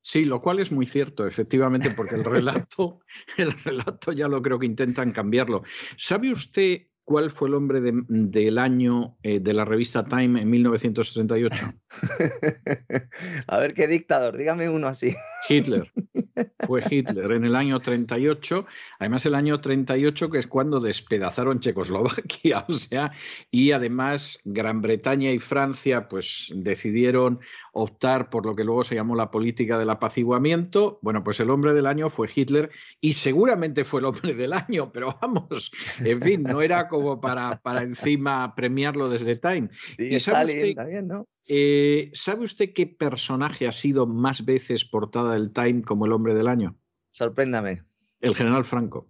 Sí, 0.00 0.24
lo 0.24 0.40
cual 0.42 0.58
es 0.58 0.70
muy 0.70 0.86
cierto, 0.86 1.26
efectivamente, 1.26 1.90
porque 1.90 2.16
el 2.16 2.24
relato, 2.24 3.00
el 3.36 3.52
relato 3.52 4.12
ya 4.12 4.28
lo 4.28 4.42
creo 4.42 4.58
que 4.58 4.66
intentan 4.66 5.12
cambiarlo. 5.12 5.62
¿Sabe 5.96 6.32
usted 6.32 6.82
cuál 7.04 7.30
fue 7.30 7.48
el 7.48 7.54
hombre 7.54 7.80
del 7.82 8.58
año 8.58 9.16
eh, 9.22 9.40
de 9.40 9.52
la 9.52 9.64
revista 9.64 10.04
Time 10.04 10.40
en 10.40 10.50
1968? 10.50 11.72
A 13.46 13.58
ver 13.58 13.74
qué 13.74 13.86
dictador, 13.86 14.36
dígame 14.36 14.68
uno 14.68 14.88
así. 14.88 15.14
Hitler. 15.48 15.90
Fue 16.66 16.82
Hitler 16.88 17.32
en 17.32 17.44
el 17.44 17.56
año 17.56 17.80
38. 17.80 18.66
Además, 18.98 19.26
el 19.26 19.34
año 19.34 19.60
38 19.60 20.30
que 20.30 20.38
es 20.38 20.46
cuando 20.46 20.80
despedazaron 20.80 21.60
Checoslovaquia, 21.60 22.64
o 22.68 22.72
sea, 22.74 23.12
y 23.50 23.72
además 23.72 24.38
Gran 24.44 24.80
Bretaña 24.80 25.30
y 25.30 25.38
Francia 25.38 26.08
pues 26.08 26.50
decidieron 26.54 27.40
optar 27.72 28.30
por 28.30 28.46
lo 28.46 28.54
que 28.54 28.64
luego 28.64 28.84
se 28.84 28.94
llamó 28.94 29.14
la 29.14 29.30
política 29.30 29.78
del 29.78 29.90
apaciguamiento. 29.90 30.98
Bueno, 31.02 31.24
pues 31.24 31.40
el 31.40 31.50
hombre 31.50 31.74
del 31.74 31.86
año 31.86 32.10
fue 32.10 32.28
Hitler 32.34 32.70
y 33.00 33.14
seguramente 33.14 33.84
fue 33.84 34.00
el 34.00 34.06
hombre 34.06 34.34
del 34.34 34.52
año, 34.52 34.92
pero 34.92 35.18
vamos, 35.20 35.72
en 35.98 36.20
fin, 36.20 36.42
no 36.42 36.62
era 36.62 36.88
como 36.92 37.20
para, 37.20 37.60
para 37.60 37.82
encima 37.82 38.54
premiarlo 38.54 39.08
desde 39.08 39.36
Time. 39.36 39.70
y 39.98 40.20
sabe 40.20 40.72
usted, 40.74 41.02
¿no? 41.02 41.26
Eh, 41.46 42.10
¿Sabe 42.12 42.44
usted 42.44 42.72
qué 42.72 42.86
personaje 42.86 43.66
ha 43.66 43.72
sido 43.72 44.06
más 44.06 44.44
veces 44.44 44.84
portada 44.84 45.34
del 45.34 45.52
Time 45.52 45.82
como 45.82 46.06
el 46.06 46.12
hombre 46.12 46.34
del 46.34 46.46
año? 46.46 46.76
Sorpréndame. 47.10 47.82
El 48.20 48.36
general 48.36 48.64
Franco. 48.64 49.08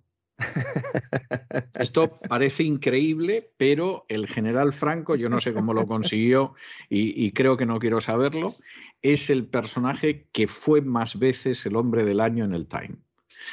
Esto 1.74 2.18
parece 2.28 2.62
increíble, 2.62 3.52
pero 3.56 4.04
el 4.08 4.26
general 4.26 4.72
Franco, 4.72 5.14
yo 5.14 5.28
no 5.28 5.40
sé 5.40 5.52
cómo 5.52 5.74
lo 5.74 5.86
consiguió 5.86 6.54
y, 6.88 7.26
y, 7.26 7.32
creo 7.32 7.56
que 7.56 7.66
no 7.66 7.78
quiero 7.78 8.00
saberlo, 8.00 8.56
es 9.02 9.28
el 9.28 9.46
personaje 9.46 10.28
que 10.32 10.48
fue 10.48 10.80
más 10.80 11.18
veces 11.18 11.66
el 11.66 11.76
hombre 11.76 12.04
del 12.04 12.20
año 12.20 12.44
en 12.44 12.54
el 12.54 12.66
Time. 12.66 12.96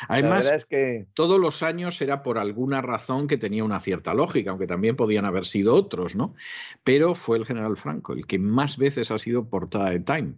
Además, 0.08 0.50
es 0.50 0.66
que... 0.66 1.08
todos 1.14 1.40
los 1.40 1.64
años 1.64 2.02
era 2.02 2.24
por 2.24 2.38
alguna 2.38 2.82
razón 2.82 3.28
que 3.28 3.38
tenía 3.38 3.64
una 3.64 3.80
cierta 3.80 4.14
lógica, 4.14 4.52
aunque 4.52 4.68
también 4.68 4.96
podían 4.96 5.26
haber 5.26 5.46
sido 5.46 5.76
otros, 5.76 6.16
¿no? 6.16 6.36
Pero 6.84 7.16
fue 7.16 7.38
el 7.38 7.46
general 7.46 7.78
Franco 7.78 8.14
el 8.14 8.26
que 8.26 8.40
más 8.40 8.78
veces 8.78 9.12
ha 9.12 9.20
sido 9.20 9.50
portada 9.50 9.90
de 9.90 10.00
Time. 10.00 10.34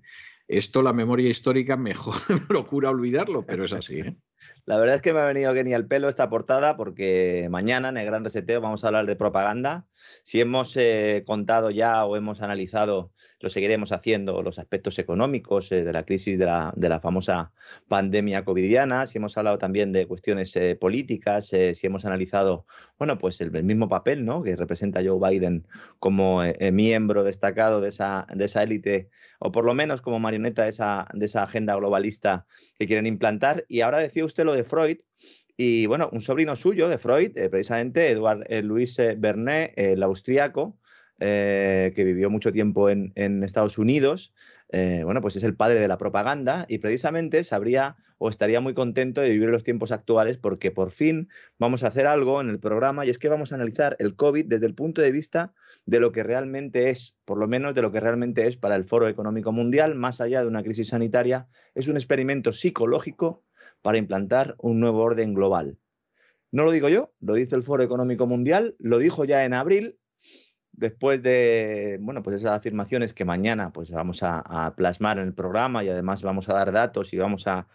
Esto 0.48 0.82
la 0.82 0.94
memoria 0.94 1.30
histórica 1.30 1.78
mejor 1.78 2.16
procura 2.48 2.90
olvidarlo, 2.90 3.46
pero 3.46 3.66
es 3.66 3.74
así. 3.74 4.00
¿eh? 4.00 4.16
La 4.66 4.78
verdad 4.78 4.96
es 4.96 5.02
que 5.02 5.14
me 5.14 5.20
ha 5.20 5.26
venido 5.26 5.54
que 5.54 5.64
ni 5.64 5.74
al 5.74 5.88
pelo 5.88 6.08
esta 6.08 6.30
portada 6.30 6.78
porque 6.78 7.48
mañana 7.50 7.90
en 7.90 7.98
el 7.98 8.06
Gran 8.06 8.24
Reseteo 8.24 8.62
vamos 8.62 8.84
a 8.84 8.88
hablar 8.88 9.06
de 9.06 9.16
propaganda. 9.16 9.88
Si 10.24 10.40
hemos 10.40 10.76
eh, 10.78 11.24
contado 11.26 11.72
ya 11.72 12.06
o 12.06 12.16
hemos 12.16 12.42
analizado, 12.42 13.12
lo 13.40 13.50
seguiremos 13.50 13.92
haciendo, 13.92 14.42
los 14.44 14.60
aspectos 14.60 15.00
económicos 15.00 15.72
eh, 15.72 15.84
de 15.84 15.94
la 15.94 16.06
crisis 16.06 16.38
de 16.38 16.46
la, 16.46 16.74
de 16.76 16.90
la, 16.90 17.00
famosa 17.00 17.52
pandemia 17.88 18.46
covidiana, 18.46 19.08
si 19.08 19.18
hemos 19.18 19.36
hablado 19.38 19.58
también 19.58 19.92
de 19.92 20.06
cuestiones 20.08 20.56
eh, 20.56 20.76
políticas, 20.80 21.48
si 21.48 21.88
hemos 21.88 22.06
analizado, 22.06 22.66
bueno, 23.00 23.18
pues 23.18 23.42
el, 23.42 23.52
mismo 23.64 23.90
papel 23.90 24.26
¿no? 24.26 24.44
que 24.44 24.56
representa 24.56 25.02
Joe 25.04 25.20
Biden 25.20 25.68
como 26.00 26.42
miembro 26.72 27.24
destacado 27.24 27.82
de 27.82 27.90
esa, 27.90 28.28
de 28.34 28.46
esa 28.46 28.64
élite, 28.64 29.10
o 29.40 29.52
por 29.52 29.66
lo 29.66 29.74
menos 29.74 30.02
como 30.02 30.20
marioneta 30.20 30.64
de 30.64 30.70
esa, 30.70 31.08
de 31.14 31.26
esa 31.26 31.44
agenda 31.44 31.76
globalista 31.76 32.46
que 32.78 32.86
quieren 32.86 33.08
implantar. 33.08 33.66
Y 33.68 33.82
ahora 33.82 33.98
decía 33.98 34.26
usted 34.26 34.46
lo 34.46 34.51
de 34.54 34.64
Freud. 34.64 34.98
Y 35.58 35.86
bueno, 35.86 36.10
un 36.12 36.22
sobrino 36.22 36.56
suyo 36.56 36.90
de 36.90 36.98
Freud, 36.98 37.38
eh, 37.38 37.50
precisamente 37.50 38.10
Eduard 38.10 38.44
eh, 38.50 38.64
Luis 38.64 38.98
eh, 39.00 39.16
Bernet, 39.18 39.74
el 39.76 40.02
austríaco, 40.04 40.78
que 41.20 41.94
vivió 41.96 42.32
mucho 42.32 42.52
tiempo 42.52 42.90
en, 42.90 43.44
Estados 43.44 43.78
Unidos, 43.78 44.34
bueno, 44.72 45.22
pues 45.22 45.36
es 45.36 45.44
el 45.44 45.56
padre 45.56 45.80
de 45.80 45.88
la 45.88 46.00
propaganda 46.00 46.66
y 46.68 46.80
precisamente 46.80 47.44
sabría 47.44 47.96
o 48.18 48.28
estaría 48.28 48.60
muy 48.60 48.74
contento 48.74 49.22
de 49.22 49.30
vivir 49.30 49.50
los 49.50 49.64
tiempos 49.64 49.92
actuales 49.92 50.40
porque 50.40 50.72
por 50.72 50.90
fin 50.90 51.30
vamos 51.60 51.84
a 51.84 51.88
hacer 51.88 52.08
algo 52.08 52.42
en 52.42 52.50
el 52.50 52.60
programa 52.60 53.06
y 53.06 53.12
es 53.12 53.20
que 53.20 53.30
vamos 53.30 53.52
a 53.52 53.56
analizar 53.56 53.96
el 54.00 54.16
COVID 54.16 54.46
desde 54.46 54.66
el 54.66 54.74
punto 54.74 55.04
de 55.04 55.12
vista 55.12 55.54
de 55.86 56.00
lo 56.00 56.12
que 56.12 56.24
realmente 56.24 56.90
es, 56.90 57.18
por 57.26 57.38
lo 57.38 57.48
menos 57.48 57.76
de 57.76 57.82
lo 57.82 57.92
que 57.92 58.00
realmente 58.00 58.48
es 58.48 58.58
para 58.58 58.76
el 58.76 58.86
Foro 58.86 59.08
Económico 59.08 59.52
Mundial, 59.52 59.94
más 59.94 60.22
allá 60.22 60.42
de 60.42 60.48
una 60.48 60.64
crisis 60.64 60.90
sanitaria, 60.90 61.48
es 61.76 61.88
un 61.88 61.98
experimento 61.98 62.54
psicológico 62.54 63.44
para 63.82 63.98
implantar 63.98 64.56
un 64.58 64.80
nuevo 64.80 65.00
orden 65.00 65.34
global. 65.34 65.78
No 66.52 66.66
lo 66.66 66.72
digo 66.72 66.90
yo, 66.90 67.14
lo 67.22 67.36
dice 67.36 67.56
el 67.56 67.64
Foro 67.64 67.84
Económico 67.84 68.28
Mundial, 68.28 68.76
lo 68.80 68.98
dijo 68.98 69.24
ya 69.24 69.46
en 69.46 69.54
abril 69.54 69.98
después 70.74 71.22
de 71.22 71.98
bueno, 72.02 72.24
pues 72.24 72.38
esas 72.38 72.58
afirmaciones 72.58 73.14
que 73.14 73.26
mañana 73.26 73.72
pues 73.72 73.92
vamos 73.92 74.20
a, 74.24 74.74
plasmar 74.76 75.20
en 75.20 75.28
el 75.28 75.34
programa 75.34 75.84
y 75.84 75.90
además 75.90 76.22
vamos 76.22 76.50
a 76.50 76.54
dar 76.54 76.72
datos 76.72 77.14
y 77.14 77.18
vamos 77.18 77.46
a, 77.48 77.68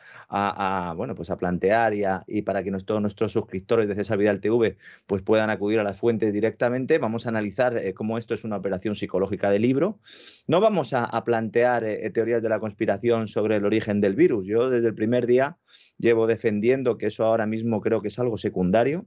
bueno, 0.97 1.14
pues 1.14 1.30
a 1.30 1.36
plantear 1.36 1.94
y, 2.26 2.42
para 2.42 2.62
que 2.62 2.72
todos 2.84 3.01
nuestros 3.01 3.32
suscriptores 3.32 3.88
de 3.88 3.94
César 3.94 4.18
Vidal 4.18 4.40
TV 4.40 4.76
pues 5.07 5.22
puedan 5.22 5.51
acudir 5.51 5.78
a 5.78 5.84
las 5.84 5.99
fuentes 5.99 6.32
directamente, 6.32 6.99
vamos 6.99 7.26
a 7.26 7.30
analizar 7.30 7.76
eh, 7.76 7.94
cómo 7.94 8.18
esto 8.18 8.34
es 8.34 8.44
una 8.44 8.57
operación 8.57 8.97
psicológica 8.97 9.51
de 9.51 9.59
libro. 9.59 9.99
No 10.47 10.61
vamos 10.61 10.92
a, 10.92 11.07
plantear 11.24 11.84
eh, 11.84 12.11
teorías 12.11 12.42
de 12.42 12.49
la 12.49 12.61
conspiración 12.61 13.28
sobre 13.28 13.57
el 13.57 13.64
origen 13.64 14.01
del 14.01 14.14
virus. 14.14 14.47
Yo 14.47 14.70
desde 14.70 14.88
el 14.88 14.94
primer 14.94 15.26
día 15.26 15.57
llevo 15.99 16.26
defendiendo 16.26 16.99
que 16.99 17.07
eso 17.07 17.24
ahora 17.24 17.47
mismo 17.47 17.80
creo 17.80 18.03
que 18.03 18.09
es 18.09 18.18
algo 18.18 18.36
secundario. 18.36 19.07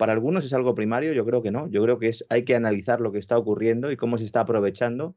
Para 0.00 0.14
algunos 0.14 0.46
es 0.46 0.54
algo 0.54 0.74
primario, 0.74 1.12
yo 1.12 1.26
creo 1.26 1.42
que 1.42 1.50
no. 1.50 1.68
Yo 1.68 1.82
creo 1.82 1.98
que 1.98 2.08
es, 2.08 2.24
hay 2.30 2.46
que 2.46 2.54
analizar 2.54 3.02
lo 3.02 3.12
que 3.12 3.18
está 3.18 3.36
ocurriendo 3.36 3.92
y 3.92 3.98
cómo 3.98 4.16
se 4.16 4.24
está 4.24 4.40
aprovechando 4.40 5.14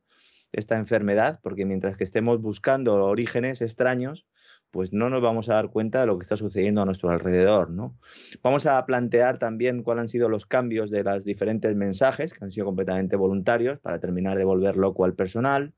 esta 0.52 0.78
enfermedad, 0.78 1.40
porque 1.42 1.66
mientras 1.66 1.96
que 1.96 2.04
estemos 2.04 2.42
buscando 2.42 2.96
orígenes 2.96 3.62
extraños, 3.62 4.26
pues 4.72 4.92
no 4.92 5.10
nos 5.10 5.22
vamos 5.22 5.48
a 5.48 5.54
dar 5.54 5.70
cuenta 5.70 6.02
de 6.02 6.08
lo 6.08 6.20
que 6.20 6.24
está 6.24 6.36
sucediendo 6.36 6.82
a 6.82 6.86
nuestro 6.86 7.12
alrededor, 7.12 7.70
¿no? 7.70 7.98
Vamos 8.42 8.66
a 8.66 8.86
plantear 8.86 9.40
también 9.40 9.84
cuáles 9.84 10.02
han 10.02 10.10
sido 10.10 10.28
los 10.28 10.46
cambios 10.46 10.92
de 10.92 11.02
los 11.02 11.24
diferentes 11.24 11.74
mensajes 11.78 12.34
que 12.34 12.44
han 12.44 12.52
sido 12.52 12.66
completamente 12.66 13.16
voluntarios 13.16 13.80
para 13.80 14.02
terminar 14.02 14.38
de 14.38 14.44
volver 14.44 14.76
loco 14.76 15.06
al 15.06 15.14
personal. 15.14 15.72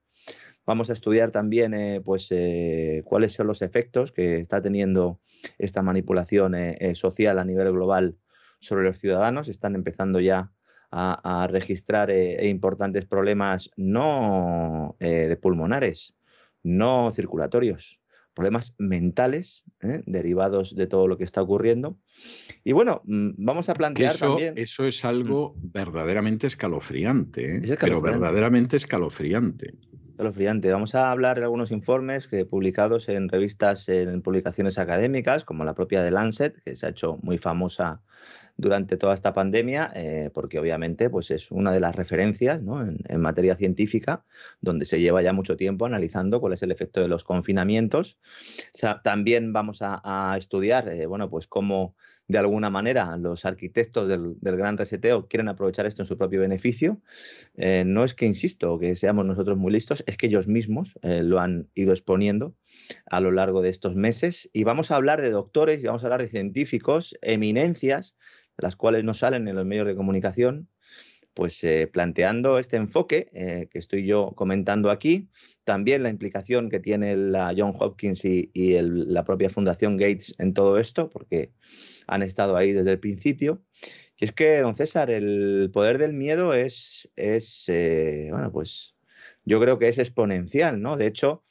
Vamos 0.65 0.89
a 0.89 0.93
estudiar 0.93 1.29
también 1.29 1.75
eh, 1.75 2.01
pues, 2.03 2.29
eh, 2.31 3.03
cuáles 3.05 3.33
son 3.33 3.45
los 3.45 3.61
efectos 3.61 4.11
que 4.11 4.39
está 4.39 4.63
teniendo 4.63 5.19
esta 5.59 5.83
manipulación 5.83 6.55
eh, 6.55 6.95
social 6.95 7.37
a 7.37 7.45
nivel 7.45 7.71
global 7.71 8.15
sobre 8.65 8.85
los 8.85 8.99
ciudadanos. 8.99 9.47
Están 9.47 9.75
empezando 9.75 10.19
ya 10.19 10.51
a, 10.91 11.47
registrar 11.49 12.09
eh, 12.09 12.37
e 12.39 12.47
importantes 12.47 13.05
problemas 13.05 13.69
no 13.75 14.95
eh, 14.99 15.27
de 15.27 15.35
pulmonares, 15.35 16.15
no 16.63 17.11
circulatorios, 17.13 17.99
problemas 18.33 18.75
mentales 18.77 19.63
¿eh? 19.81 20.03
derivados 20.05 20.75
de 20.75 20.87
todo 20.87 21.07
lo 21.07 21.17
que 21.17 21.23
está 21.23 21.41
ocurriendo. 21.41 21.97
Y 22.63 22.71
bueno, 22.71 23.01
mm, 23.05 23.31
vamos 23.37 23.69
a 23.69 23.73
plantear 23.73 24.15
eso, 24.15 24.29
también. 24.29 24.53
Eso 24.57 24.85
es 24.85 25.03
algo 25.03 25.55
verdaderamente 25.57 26.47
escalofriante, 26.47 27.61
pero 27.79 28.01
verdaderamente 28.01 28.77
escalofriante. 28.77 29.73
Escalofriante. 30.11 30.71
Vamos 30.71 30.95
a 30.95 31.11
hablar 31.11 31.39
de 31.39 31.43
algunos 31.43 31.71
informes 31.71 32.27
que 32.29 32.45
publicados 32.45 33.09
en 33.09 33.27
revistas, 33.27 33.89
en 33.89 34.21
publicaciones 34.21 34.77
académicas, 34.77 35.43
como 35.43 35.65
la 35.65 35.75
propia 35.75 36.03
de 36.03 36.11
Lancet, 36.11 36.61
que 36.63 36.77
se 36.77 36.85
ha 36.85 36.89
hecho 36.89 37.17
muy 37.21 37.37
famosa 37.37 38.01
durante 38.57 38.97
toda 38.97 39.13
esta 39.13 39.33
pandemia, 39.33 39.91
eh, 39.95 40.29
porque 40.33 40.59
obviamente 40.59 41.09
pues 41.09 41.31
es 41.31 41.51
una 41.51 41.71
de 41.71 41.79
las 41.79 41.95
referencias 41.95 42.61
en, 42.61 43.21
materia 43.21 43.55
científica, 43.55 44.23
donde 44.61 44.85
se 44.85 44.99
lleva 44.99 45.21
ya 45.21 45.33
mucho 45.33 45.57
tiempo 45.57 45.85
analizando 45.85 46.39
cuál 46.39 46.53
es 46.53 46.63
el 46.63 46.71
efecto 46.71 47.01
de 47.01 47.07
los 47.07 47.23
confinamientos. 47.23 48.17
también 49.03 49.51
vamos 49.51 49.79
a, 49.81 50.35
estudiar, 50.37 50.87
eh, 50.89 51.05
bueno, 51.05 51.29
pues 51.29 51.47
cómo 51.47 51.95
de 52.27 52.39
alguna 52.39 52.69
manera 52.69 53.17
los 53.17 53.45
arquitectos 53.45 54.07
del, 54.07 54.35
gran 54.41 54.77
reseteo 54.77 55.27
quieren 55.27 55.47
aprovechar 55.47 55.85
esto 55.85 56.01
en 56.01 56.07
su 56.07 56.17
propio 56.17 56.41
beneficio. 56.41 56.99
Eh, 57.55 57.83
no 57.85 58.03
es 58.03 58.13
que, 58.13 58.25
insisto, 58.25 58.79
que 58.79 58.95
seamos 58.95 59.25
nosotros 59.25 59.57
muy 59.57 59.71
listos, 59.71 60.03
es 60.07 60.17
que 60.17 60.27
ellos 60.27 60.47
mismos 60.47 60.93
lo 61.03 61.39
han 61.39 61.67
ido 61.75 61.93
exponiendo 61.93 62.55
a 63.05 63.21
lo 63.21 63.31
largo 63.31 63.61
de 63.61 63.69
estos 63.69 63.95
meses. 63.95 64.49
Y 64.53 64.63
vamos 64.63 64.91
a 64.91 64.95
hablar 64.95 65.21
de 65.21 65.29
doctores 65.29 65.79
y 65.79 65.87
vamos 65.87 66.03
a 66.03 66.07
hablar 66.07 66.21
de 66.21 66.29
científicos, 66.29 67.15
eminencias, 67.21 68.15
las 68.57 68.75
cuales 68.75 69.03
no 69.03 69.13
salen 69.13 69.47
en 69.47 69.55
los 69.55 69.65
medios 69.65 69.87
de 69.87 69.95
comunicación, 69.95 70.69
pues 71.35 71.61
eh, 71.65 71.87
planteando 71.91 72.59
este 72.59 72.77
enfoque 72.77 73.29
eh, 73.33 73.67
que 73.69 73.77
estoy 73.77 74.05
yo 74.05 74.31
comentando 74.35 74.89
aquí, 74.89 75.29
también 75.65 76.01
la 76.01 76.09
implicación 76.09 76.69
que 76.69 76.79
tiene 76.79 77.17
la 77.17 77.53
John 77.55 77.75
Hopkins 77.77 78.23
y, 78.23 78.51
la 78.53 79.25
propia 79.25 79.49
Fundación 79.49 79.97
Gates 79.97 80.33
en 80.39 80.53
todo 80.53 80.79
esto, 80.79 81.09
porque 81.09 81.51
han 82.07 82.23
estado 82.23 82.55
ahí 82.55 82.71
desde 82.71 82.91
el 82.91 82.99
principio. 82.99 83.61
Y 84.17 84.25
es 84.25 84.31
que, 84.31 84.59
don 84.59 84.75
César, 84.75 85.09
el 85.09 85.69
poder 85.73 85.97
del 85.97 86.13
miedo 86.13 86.53
es, 86.53 87.11
es 87.17 87.65
eh, 87.67 88.29
bueno, 88.31 88.49
pues 88.53 88.95
yo 89.43 89.59
creo 89.59 89.77
que 89.77 89.89
es 89.89 89.99
exponencial, 89.99 90.81
¿no? 90.81 90.95
De 90.95 91.07
hecho, 91.07 91.44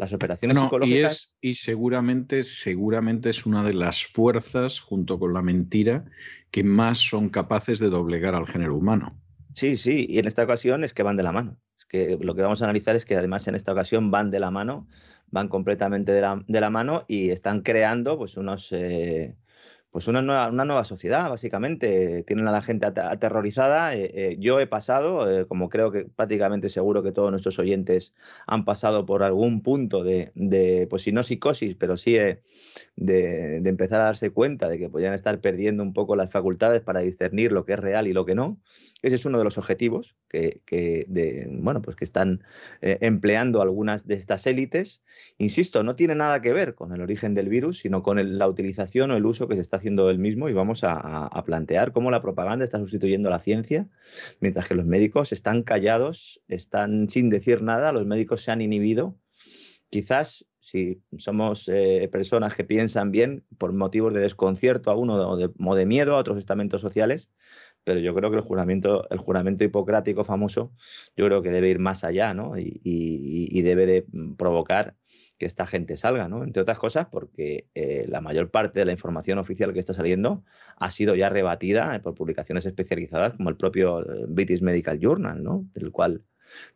las 0.00 0.12
operaciones 0.12 0.58
psicológicas. 0.58 1.34
Y, 1.40 1.54
seguramente, 1.54 2.42
seguramente 2.42 3.30
es 3.30 3.46
una 3.46 3.62
de 3.62 3.74
las 3.74 4.04
fuerzas, 4.04 4.80
junto 4.80 5.18
con 5.18 5.32
la 5.32 5.42
mentira, 5.42 6.04
que 6.50 6.64
más 6.64 6.98
son 6.98 7.28
capaces 7.28 7.78
de 7.78 7.90
doblegar 7.90 8.34
al 8.34 8.46
género 8.46 8.76
humano. 8.76 9.16
Sí, 9.54 9.76
sí, 9.76 10.06
y 10.08 10.18
en 10.18 10.26
esta 10.26 10.42
ocasión 10.42 10.82
es 10.84 10.94
que 10.94 11.02
van 11.02 11.16
de 11.16 11.22
la 11.22 11.32
mano. 11.32 11.56
Es 11.78 11.84
que 11.84 12.18
lo 12.20 12.34
que 12.34 12.42
vamos 12.42 12.62
a 12.62 12.64
analizar 12.64 12.96
es 12.96 13.04
que 13.04 13.16
además 13.16 13.46
en 13.46 13.54
esta 13.54 13.72
ocasión 13.72 14.10
van 14.10 14.30
de 14.30 14.40
la 14.40 14.50
mano, 14.50 14.88
van 15.28 15.48
completamente 15.48 16.12
de 16.12 16.20
la, 16.20 16.42
de 16.46 16.60
la 16.60 16.70
mano 16.70 17.04
y 17.06 17.30
están 17.30 17.60
creando 17.60 18.18
pues 18.18 18.36
unos. 18.36 18.68
Eh, 18.72 19.36
pues 19.90 20.06
una 20.06 20.22
nueva, 20.22 20.48
una 20.48 20.64
nueva 20.64 20.84
sociedad, 20.84 21.28
básicamente. 21.28 22.22
Tienen 22.24 22.46
a 22.46 22.52
la 22.52 22.62
gente 22.62 22.86
aterrorizada. 22.86 23.96
Eh, 23.96 24.10
eh, 24.14 24.36
yo 24.38 24.60
he 24.60 24.66
pasado, 24.68 25.28
eh, 25.28 25.46
como 25.46 25.68
creo 25.68 25.90
que 25.90 26.04
prácticamente 26.04 26.68
seguro 26.68 27.02
que 27.02 27.10
todos 27.10 27.30
nuestros 27.32 27.58
oyentes 27.58 28.14
han 28.46 28.64
pasado 28.64 29.04
por 29.04 29.24
algún 29.24 29.62
punto 29.62 30.04
de, 30.04 30.86
pues 30.88 31.02
si 31.02 31.12
no 31.12 31.24
psicosis, 31.24 31.74
pero 31.74 31.96
sí 31.96 32.12
de, 32.12 32.40
de, 32.96 33.68
empezar 33.68 34.00
a 34.00 34.04
darse 34.04 34.30
cuenta 34.30 34.68
de 34.68 34.78
que 34.78 34.88
podían 34.88 35.14
estar 35.14 35.40
perdiendo 35.40 35.82
un 35.82 35.92
poco 35.92 36.14
las 36.14 36.30
facultades 36.30 36.82
para 36.82 37.00
discernir 37.00 37.50
lo 37.50 37.64
que 37.64 37.72
es 37.72 37.80
real 37.80 38.06
y 38.06 38.12
lo 38.12 38.24
que 38.24 38.36
no. 38.36 38.60
Ese 39.02 39.16
es 39.16 39.24
uno 39.24 39.38
de 39.38 39.44
los 39.44 39.58
objetivos 39.58 40.14
que, 40.28 40.60
que 40.66 41.06
de, 41.08 41.48
bueno, 41.50 41.80
pues 41.82 41.96
que 41.96 42.04
están 42.04 42.44
empleando 42.82 43.62
algunas 43.62 44.06
de 44.06 44.14
estas 44.14 44.46
élites. 44.46 45.02
Insisto, 45.38 45.82
no 45.82 45.96
tiene 45.96 46.14
nada 46.14 46.42
que 46.42 46.52
ver 46.52 46.74
con 46.74 46.92
el 46.92 47.00
origen 47.00 47.34
del 47.34 47.48
virus, 47.48 47.78
sino 47.78 48.02
con 48.02 48.38
la 48.38 48.46
utilización 48.46 49.10
o 49.10 49.16
el 49.16 49.24
uso 49.24 49.48
que 49.48 49.54
se 49.54 49.62
está 49.62 49.79
haciendo 49.80 50.10
el 50.10 50.18
mismo 50.18 50.48
y 50.48 50.52
vamos 50.52 50.82
a, 50.84 51.30
plantear 51.44 51.92
cómo 51.92 52.10
la 52.10 52.22
propaganda 52.22 52.64
está 52.64 52.78
sustituyendo 52.78 53.30
la 53.30 53.40
ciencia, 53.40 53.88
mientras 54.40 54.68
que 54.68 54.74
los 54.74 54.86
médicos 54.86 55.32
están 55.32 55.62
callados, 55.62 56.40
están 56.48 57.08
sin 57.08 57.30
decir 57.30 57.62
nada, 57.62 57.92
los 57.92 58.06
médicos 58.06 58.42
se 58.42 58.50
han 58.52 58.60
inhibido. 58.60 59.16
Quizás 59.88 60.46
si 60.60 61.02
somos 61.16 61.68
eh, 61.68 62.08
personas 62.12 62.54
que 62.54 62.64
piensan 62.64 63.10
bien 63.10 63.44
por 63.58 63.72
motivos 63.72 64.12
de 64.12 64.20
desconcierto 64.20 64.90
a 64.90 64.96
uno 64.96 65.14
o 65.14 65.74
de, 65.74 65.86
miedo 65.86 66.14
a 66.14 66.18
otros 66.18 66.38
estamentos 66.38 66.82
sociales, 66.82 67.28
pero 67.82 67.98
yo 67.98 68.14
creo 68.14 68.30
que 68.30 68.36
el 68.36 68.42
juramento, 68.42 69.08
el 69.10 69.18
juramento 69.18 69.64
hipocrático 69.64 70.22
famoso, 70.24 70.72
yo 71.16 71.24
creo 71.26 71.42
que 71.42 71.50
debe 71.50 71.70
ir 71.70 71.78
más 71.78 72.04
allá, 72.04 72.34
¿no? 72.34 72.52
y 72.56 73.62
debe 73.62 73.86
de 73.86 74.06
provocar 74.36 74.94
que 75.40 75.46
esta 75.46 75.66
gente 75.66 75.96
salga, 75.96 76.28
¿no? 76.28 76.44
Entre 76.44 76.60
otras 76.60 76.78
cosas 76.78 77.06
porque 77.10 77.66
eh, 77.74 78.04
la 78.06 78.20
mayor 78.20 78.50
parte 78.50 78.78
de 78.78 78.84
la 78.84 78.92
información 78.92 79.38
oficial 79.38 79.72
que 79.72 79.80
está 79.80 79.94
saliendo 79.94 80.44
ha 80.76 80.90
sido 80.90 81.16
ya 81.16 81.30
rebatida 81.30 81.96
eh, 81.96 82.00
por 82.00 82.14
publicaciones 82.14 82.66
especializadas 82.66 83.32
como 83.32 83.48
el 83.48 83.56
propio 83.56 84.02
eh, 84.02 84.26
British 84.28 84.60
Medical 84.60 85.00
Journal, 85.00 85.42
¿no? 85.42 85.64
Del 85.72 85.92
cual 85.92 86.24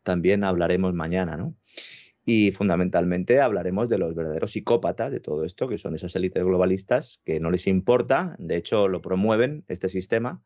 también 0.03 0.45
hablaremos 0.45 0.95
mañana, 0.95 1.37
¿no? 1.37 1.55
Y 2.25 2.53
fundamentalmente 2.53 3.43
hablaremos 3.43 3.91
de 3.91 3.99
los 3.99 4.15
verdaderos 4.15 4.53
psicópatas 4.53 5.13
de 5.13 5.21
todo 5.21 5.45
esto, 5.45 5.69
que 5.69 5.77
son 5.77 5.95
esas 5.95 6.17
élites 6.17 6.43
globalistas 6.43 7.21
que 7.27 7.41
no 7.41 7.51
les 7.51 7.67
importa, 7.67 8.35
de 8.39 8.57
hecho 8.57 8.89
lo 8.89 9.03
promueven 9.03 9.65
este 9.69 9.91
sistema, 9.91 10.43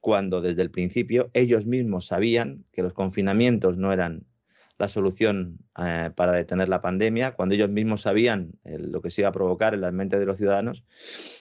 cuando 0.00 0.40
desde 0.40 0.62
el 0.62 0.70
principio 0.70 1.28
ellos 1.34 1.66
mismos 1.66 2.06
sabían 2.06 2.66
que 2.70 2.84
los 2.84 2.92
confinamientos 2.92 3.76
no 3.78 3.92
eran 3.92 4.27
la 4.78 4.88
solución 4.88 5.58
eh, 5.76 6.10
para 6.14 6.32
detener 6.32 6.68
la 6.68 6.80
pandemia, 6.80 7.32
cuando 7.32 7.54
ellos 7.54 7.68
mismos 7.68 8.02
sabían 8.02 8.52
eh, 8.64 8.78
lo 8.78 9.02
que 9.02 9.10
se 9.10 9.22
iba 9.22 9.28
a 9.28 9.32
provocar 9.32 9.74
en 9.74 9.80
las 9.80 9.92
mentes 9.92 10.20
de 10.20 10.26
los 10.26 10.38
ciudadanos. 10.38 10.84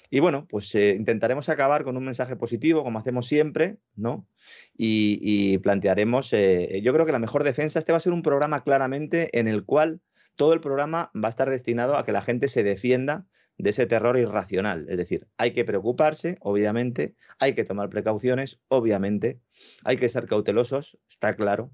Y 0.10 0.20
bueno, 0.20 0.48
pues 0.50 0.74
eh, 0.74 0.96
intentaremos 0.98 1.48
acabar 1.48 1.84
con 1.84 1.98
un 1.98 2.06
mensaje 2.06 2.36
positivo, 2.36 2.84
como 2.84 2.98
hacemos 3.00 3.28
siempre, 3.28 3.78
¿no? 3.96 4.28
Y, 4.76 5.58
plantearemos, 5.60 6.32
yo 6.32 6.94
creo 6.94 7.06
que 7.06 7.12
la 7.12 7.20
mejor 7.20 7.44
defensa, 7.44 7.80
este 7.80 7.92
va 7.92 7.98
a 7.98 8.02
ser 8.02 8.14
un 8.14 8.22
programa 8.22 8.64
claramente 8.64 9.38
en 9.38 9.48
el 9.48 9.66
cual 9.66 10.00
todo 10.36 10.54
el 10.54 10.62
programa 10.62 11.12
va 11.14 11.28
a 11.28 11.30
estar 11.30 11.50
destinado 11.50 11.98
a 11.98 12.06
que 12.06 12.14
la 12.14 12.22
gente 12.22 12.48
se 12.48 12.64
defienda 12.64 13.26
de 13.58 13.72
ese 13.72 13.88
terror 13.88 14.18
irracional. 14.18 14.86
Es 14.90 14.98
decir, 14.98 15.28
hay 15.38 15.52
que 15.52 15.66
preocuparse, 15.66 16.38
obviamente, 16.42 17.16
hay 17.40 17.54
que 17.54 17.66
tomar 17.66 17.90
precauciones, 17.90 18.60
obviamente, 18.68 19.42
hay 19.84 19.98
que 19.98 20.10
ser 20.10 20.28
cautelosos, 20.28 20.98
está 21.10 21.36
claro, 21.36 21.72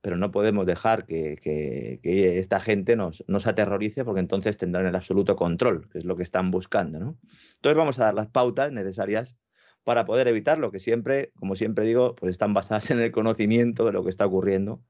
pero 0.00 0.16
no 0.16 0.30
podemos 0.30 0.66
dejar 0.66 1.06
que, 1.06 2.00
esta 2.38 2.60
gente 2.60 2.96
nos, 2.96 3.22
nos, 3.26 3.46
aterrorice 3.46 4.04
porque 4.04 4.20
entonces 4.20 4.56
tendrán 4.56 4.86
el 4.86 4.96
absoluto 4.96 5.36
control, 5.36 5.88
que 5.90 5.98
es 5.98 6.04
lo 6.04 6.16
que 6.16 6.22
están 6.22 6.50
buscando. 6.50 6.98
¿no? 6.98 7.18
Entonces 7.56 7.76
vamos 7.76 7.98
a 7.98 8.04
dar 8.04 8.14
las 8.14 8.28
pautas 8.28 8.72
necesarias 8.72 9.36
para 9.84 10.04
poder 10.04 10.28
evitarlo, 10.28 10.70
que 10.70 10.78
siempre, 10.78 11.32
como 11.36 11.56
siempre 11.56 11.84
digo, 11.84 12.14
pues 12.14 12.30
están 12.30 12.52
basadas 12.54 12.90
en 12.90 13.00
el 13.00 13.12
conocimiento 13.12 13.84
de 13.86 13.92
lo 13.92 14.04
que 14.04 14.10
está 14.10 14.26
ocurriendo, 14.26 14.82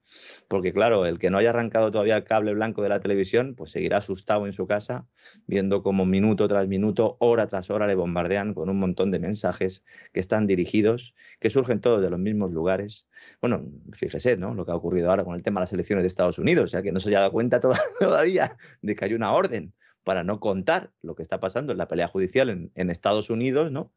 porque 0.48 0.72
claro, 0.72 1.06
el 1.06 1.18
que 1.18 1.30
no 1.30 1.38
haya 1.38 1.50
arrancado 1.50 1.90
todavía 1.90 2.16
el 2.16 2.24
cable 2.24 2.54
blanco 2.54 2.82
de 2.82 2.88
la 2.88 3.00
televisión, 3.00 3.54
pues 3.54 3.70
seguirá 3.70 3.98
asustado 3.98 4.46
en 4.46 4.52
su 4.52 4.66
casa, 4.66 5.06
viendo 5.46 5.82
cómo 5.82 6.06
minuto 6.06 6.48
tras 6.48 6.66
minuto, 6.66 7.16
hora 7.20 7.46
tras 7.46 7.70
hora 7.70 7.86
le 7.86 7.94
bombardean 7.94 8.54
con 8.54 8.68
un 8.68 8.78
montón 8.78 9.10
de 9.10 9.18
mensajes 9.18 9.84
que 10.12 10.20
están 10.20 10.46
dirigidos, 10.46 11.14
que 11.38 11.50
surgen 11.50 11.80
todos 11.80 12.02
de 12.02 12.10
los 12.10 12.18
mismos 12.18 12.50
lugares. 12.50 13.06
Bueno, 13.40 13.64
fíjese, 13.92 14.36
¿no? 14.36 14.54
Lo 14.54 14.64
que 14.64 14.72
ha 14.72 14.76
ocurrido 14.76 15.10
ahora 15.10 15.24
con 15.24 15.34
el 15.34 15.42
tema 15.42 15.60
de 15.60 15.64
las 15.64 15.72
elecciones 15.72 16.02
de 16.02 16.08
Estados 16.08 16.38
Unidos, 16.38 16.70
sea, 16.70 16.82
que 16.82 16.92
no 16.92 17.00
se 17.00 17.10
haya 17.10 17.20
dado 17.20 17.32
cuenta 17.32 17.60
todavía 17.98 18.56
de 18.82 18.96
que 18.96 19.04
hay 19.04 19.14
una 19.14 19.32
orden 19.32 19.74
para 20.04 20.24
no 20.24 20.40
contar 20.40 20.90
lo 21.02 21.14
que 21.14 21.22
está 21.22 21.40
pasando 21.40 21.72
en 21.72 21.78
la 21.78 21.88
pelea 21.88 22.08
judicial 22.08 22.48
en, 22.48 22.72
en 22.74 22.90
Estados 22.90 23.28
Unidos, 23.30 23.70
¿no? 23.70 23.92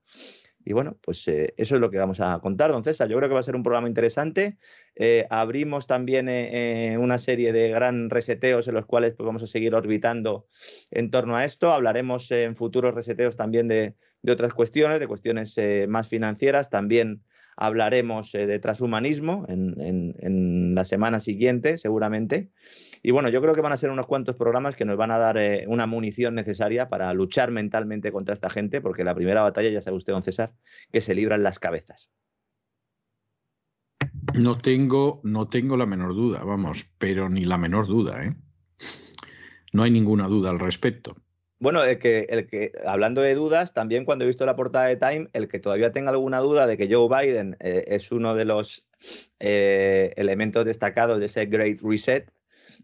Y 0.66 0.74
bueno, 0.74 0.98
pues 1.02 1.28
eh, 1.28 1.54
eso 1.58 1.76
es 1.76 1.82
lo 1.82 1.92
que 1.92 1.98
vamos 1.98 2.20
a 2.20 2.40
contar, 2.40 2.72
don 2.72 2.84
César. 2.84 3.10
Yo 3.10 3.18
creo 3.18 3.30
que 3.30 3.34
va 3.34 3.42
a 3.42 3.44
ser 3.44 3.56
un 3.56 3.64
programa 3.64 3.88
interesante. 3.88 4.58
Eh, 4.96 5.28
abrimos 5.30 5.88
también 5.88 6.30
eh, 6.30 6.98
una 7.00 7.18
serie 7.18 7.52
de 7.52 7.70
gran 7.70 8.10
reseteos 8.10 8.68
en 8.68 8.76
los 8.76 8.86
cuales 8.86 9.14
pues, 9.14 9.26
vamos 9.26 9.44
a 9.44 9.48
seguir 9.48 9.76
orbitando 9.76 10.48
en 10.92 11.12
torno 11.12 11.36
a 11.36 11.46
esto. 11.46 11.72
Hablaremos 11.72 12.32
en 12.32 12.56
futuros 12.56 12.94
reseteos 12.94 13.36
también 13.36 13.68
de, 13.68 13.96
otras 14.26 14.54
cuestiones, 14.54 15.00
de 15.00 15.08
cuestiones 15.08 15.56
más 15.90 16.08
financieras. 16.08 16.70
También 16.70 17.24
hablaremos 17.58 18.32
de 18.32 18.60
transhumanismo 18.60 19.46
en, 19.48 19.76
en, 20.20 20.76
la 20.76 20.86
semana 20.86 21.20
siguiente, 21.20 21.78
seguramente. 21.78 22.50
Y 23.04 23.12
bueno, 23.12 23.30
yo 23.30 23.42
creo 23.42 23.54
que 23.54 23.62
van 23.62 23.74
a 23.74 23.78
ser 23.78 23.92
unos 23.92 24.08
cuantos 24.08 24.36
programas 24.36 24.76
que 24.76 24.86
nos 24.86 24.98
van 24.98 25.12
a 25.12 25.18
dar 25.18 25.38
eh, 25.38 25.66
una 25.68 25.86
munición 25.86 26.36
necesaria 26.36 26.90
para 26.90 27.14
luchar 27.14 27.52
mentalmente 27.52 28.12
contra 28.12 28.34
esta 28.34 28.50
gente, 28.50 28.82
porque 28.82 29.04
la 29.04 29.16
primera 29.16 29.42
batalla, 29.42 29.70
ya 29.70 29.82
sabe 29.82 29.98
usted, 29.98 30.14
don 30.14 30.24
César, 30.24 30.54
que 30.92 31.02
se 31.02 31.14
libran 31.14 31.44
las 31.44 31.60
cabezas. 31.60 32.10
No 34.34 34.58
tengo, 34.58 35.22
no 35.24 35.48
tengo 35.48 35.78
la 35.78 35.86
menor 35.86 36.16
duda, 36.16 36.44
vamos, 36.44 36.88
pero 36.98 37.30
ni 37.30 37.46
la 37.46 37.58
menor 37.58 37.88
duda, 37.88 38.24
¿eh? 38.24 38.32
No 39.74 39.84
hay 39.84 39.92
ninguna 39.92 40.28
duda 40.28 40.52
al 40.52 40.60
respecto. 40.60 41.16
Bueno, 41.64 41.82
el 41.86 41.98
que, 41.98 42.28
el 42.28 42.46
que, 42.46 42.74
hablando 42.86 43.22
de 43.22 43.36
dudas, 43.36 43.74
también 43.74 44.04
cuando 44.04 44.26
he 44.26 44.28
visto 44.28 44.46
la 44.46 44.58
portada 44.58 44.88
de 44.88 44.98
Time, 44.98 45.30
el 45.32 45.48
que 45.48 45.60
todavía 45.60 45.94
tenga 45.94 46.12
alguna 46.12 46.40
duda 46.40 46.68
de 46.68 46.76
que 46.76 46.94
Joe 46.94 47.08
Biden 47.08 47.56
eh, 47.62 47.86
es 47.88 48.12
uno 48.12 48.36
de 48.36 48.44
los 48.44 48.86
eh, 49.40 50.12
elementos 50.18 50.66
destacados 50.66 51.22
de 51.22 51.28
ese 51.28 51.46
Great 51.46 51.80
Reset, 51.82 52.30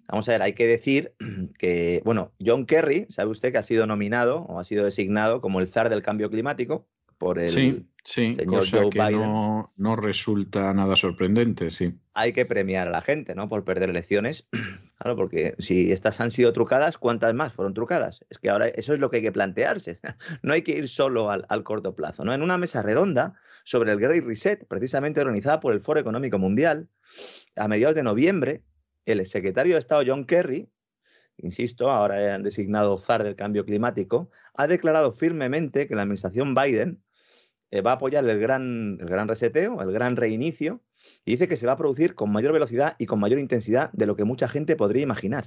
Vamos 0.07 0.30
a 0.30 0.32
ver, 0.32 0.41
hay 0.43 0.53
que 0.53 0.65
decir 0.65 1.13
que, 1.59 2.01
bueno, 2.05 2.32
John 2.39 2.65
Kerry, 2.65 3.05
sabe 3.09 3.30
usted 3.30 3.51
que 3.51 3.57
ha 3.57 3.63
sido 3.63 3.86
nominado 3.86 4.43
o 4.43 4.61
ha 4.61 4.63
sido 4.63 4.86
designado 4.86 5.41
como 5.41 5.59
el 5.59 5.67
zar 5.67 5.89
del 5.89 6.01
cambio 6.01 6.30
climático 6.30 6.88
por 7.20 7.38
el 7.38 7.49
sí, 7.49 7.86
sí, 8.03 8.34
señor 8.34 8.67
Joe 8.67 8.89
que 8.89 8.97
Biden. 8.97 9.22
No, 9.22 9.74
no, 9.76 9.95
resulta 9.95 10.74
nada 10.74 10.95
sorprendente, 10.95 11.70
sí. 11.70 11.93
Hay 12.13 12.34
que 12.34 12.45
premiar 12.45 12.88
a 12.88 12.91
la 12.91 13.01
gente, 13.01 13.36
¿no? 13.36 13.47
Por 13.47 13.63
perder 13.63 13.91
elecciones. 13.91 14.47
Claro, 15.01 15.15
porque 15.15 15.55
si 15.59 15.93
estas 15.93 16.20
han 16.20 16.30
sido 16.30 16.51
trucadas, 16.51 16.97
¿cuántas 16.97 17.34
más 17.34 17.53
fueron 17.53 17.74
trucadas? 17.74 18.20
Es 18.30 18.38
que 18.38 18.49
ahora 18.49 18.67
eso 18.67 18.93
es 18.93 18.99
lo 18.99 19.09
que 19.09 19.17
hay 19.17 19.24
que 19.24 19.32
plantearse. 19.32 19.97
No 20.43 20.51
hay 20.51 20.61
que 20.61 20.74
ir 20.74 20.89
solo 20.89 21.32
al, 21.32 21.45
al 21.47 21.63
corto 21.63 21.95
plazo, 21.95 22.26
¿no? 22.26 22.34
En 22.34 22.41
una 22.41 22.57
mesa 22.57 22.82
redonda 22.82 23.36
sobre 23.63 23.93
el 23.93 23.99
Great 24.01 24.26
Reset, 24.26 24.67
precisamente 24.67 25.22
organizada 25.22 25.61
por 25.61 25.74
el 25.74 25.80
Foro 25.80 26.01
Económico 26.01 26.38
Mundial, 26.38 26.89
a 27.55 27.70
mediados 27.70 27.95
de 27.95 28.03
noviembre, 28.03 28.61
el 29.05 29.26
secretario 29.26 29.76
de 29.76 29.80
Estado 29.80 30.03
John 30.05 30.26
Kerry, 30.26 30.70
insisto, 31.38 31.89
ahora 31.89 32.36
han 32.36 32.43
designado 32.43 32.97
zar 32.97 33.24
del 33.24 33.38
cambio 33.38 33.63
climático, 33.63 34.30
ha 34.53 34.67
declarado 34.67 35.13
firmemente 35.13 35.88
que 35.88 35.95
la 35.95 36.01
administración 36.01 36.53
Biden 36.53 37.01
eh, 37.72 37.82
va 37.82 37.91
a 37.91 37.95
apoyar 37.95 38.28
el 38.28 38.39
gran, 38.39 38.97
el 38.99 39.07
gran 39.07 39.28
reseteo, 39.28 39.82
el 39.82 39.91
gran 39.91 40.15
reinicio, 40.15 40.82
y 41.26 41.32
dice 41.32 41.47
que 41.47 41.57
se 41.57 41.67
va 41.67 41.74
a 41.74 41.78
producir 41.78 42.15
con 42.15 42.32
mayor 42.32 42.53
velocidad 42.53 42.95
y 42.97 43.05
con 43.05 43.20
mayor 43.20 43.39
intensidad 43.39 43.91
de 43.93 44.05
lo 44.05 44.15
que 44.15 44.24
mucha 44.24 44.47
gente 44.47 44.76
podría 44.76 45.03
imaginar. 45.03 45.45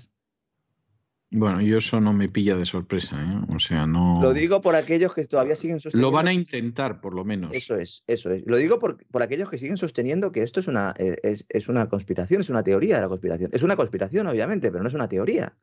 Bueno, 1.35 1.63
y 1.63 1.73
eso 1.73 1.99
no 1.99 2.13
me 2.13 2.29
pilla 2.29 2.57
de 2.57 2.67
sorpresa, 2.67 3.17
¿eh? 3.17 3.55
O 3.55 3.59
sea, 3.59 3.87
no. 3.87 4.21
Lo 4.21 4.35
digo 4.35 4.61
por 4.61 4.75
aquellos 4.75 5.15
que 5.15 5.25
todavía 5.25 5.57
siguen 5.57 5.81
sosteniendo. 5.81 6.11
Lo 6.11 6.15
van 6.15 6.29
a 6.29 6.33
intentar, 6.35 7.01
por 7.01 7.15
lo 7.15 7.25
menos. 7.25 7.55
Eso 7.55 7.77
es, 7.77 8.05
eso 8.07 8.31
es. 8.31 8.43
Lo 8.45 8.59
digo 8.59 8.79
por, 8.79 9.03
por 9.07 9.23
aquellos 9.23 9.49
que 9.49 9.57
siguen 9.57 9.79
sosteniendo 9.79 10.31
que 10.31 10.43
esto 10.43 10.61
es 10.61 10.69
una, 10.69 10.95
eh, 10.99 11.17
es, 11.23 11.47
es, 11.49 11.69
una 11.69 11.89
conspiración, 11.89 12.43
es 12.43 12.51
una 12.51 12.63
teoría 12.63 12.97
de 12.97 13.03
la 13.03 13.09
conspiración. 13.09 13.51
Es 13.55 13.63
una 13.63 13.77
conspiración, 13.77 14.27
obviamente, 14.27 14.71
pero 14.71 14.83
no 14.83 14.89
es 14.89 14.95
una 14.95 15.09
teoría. 15.09 15.57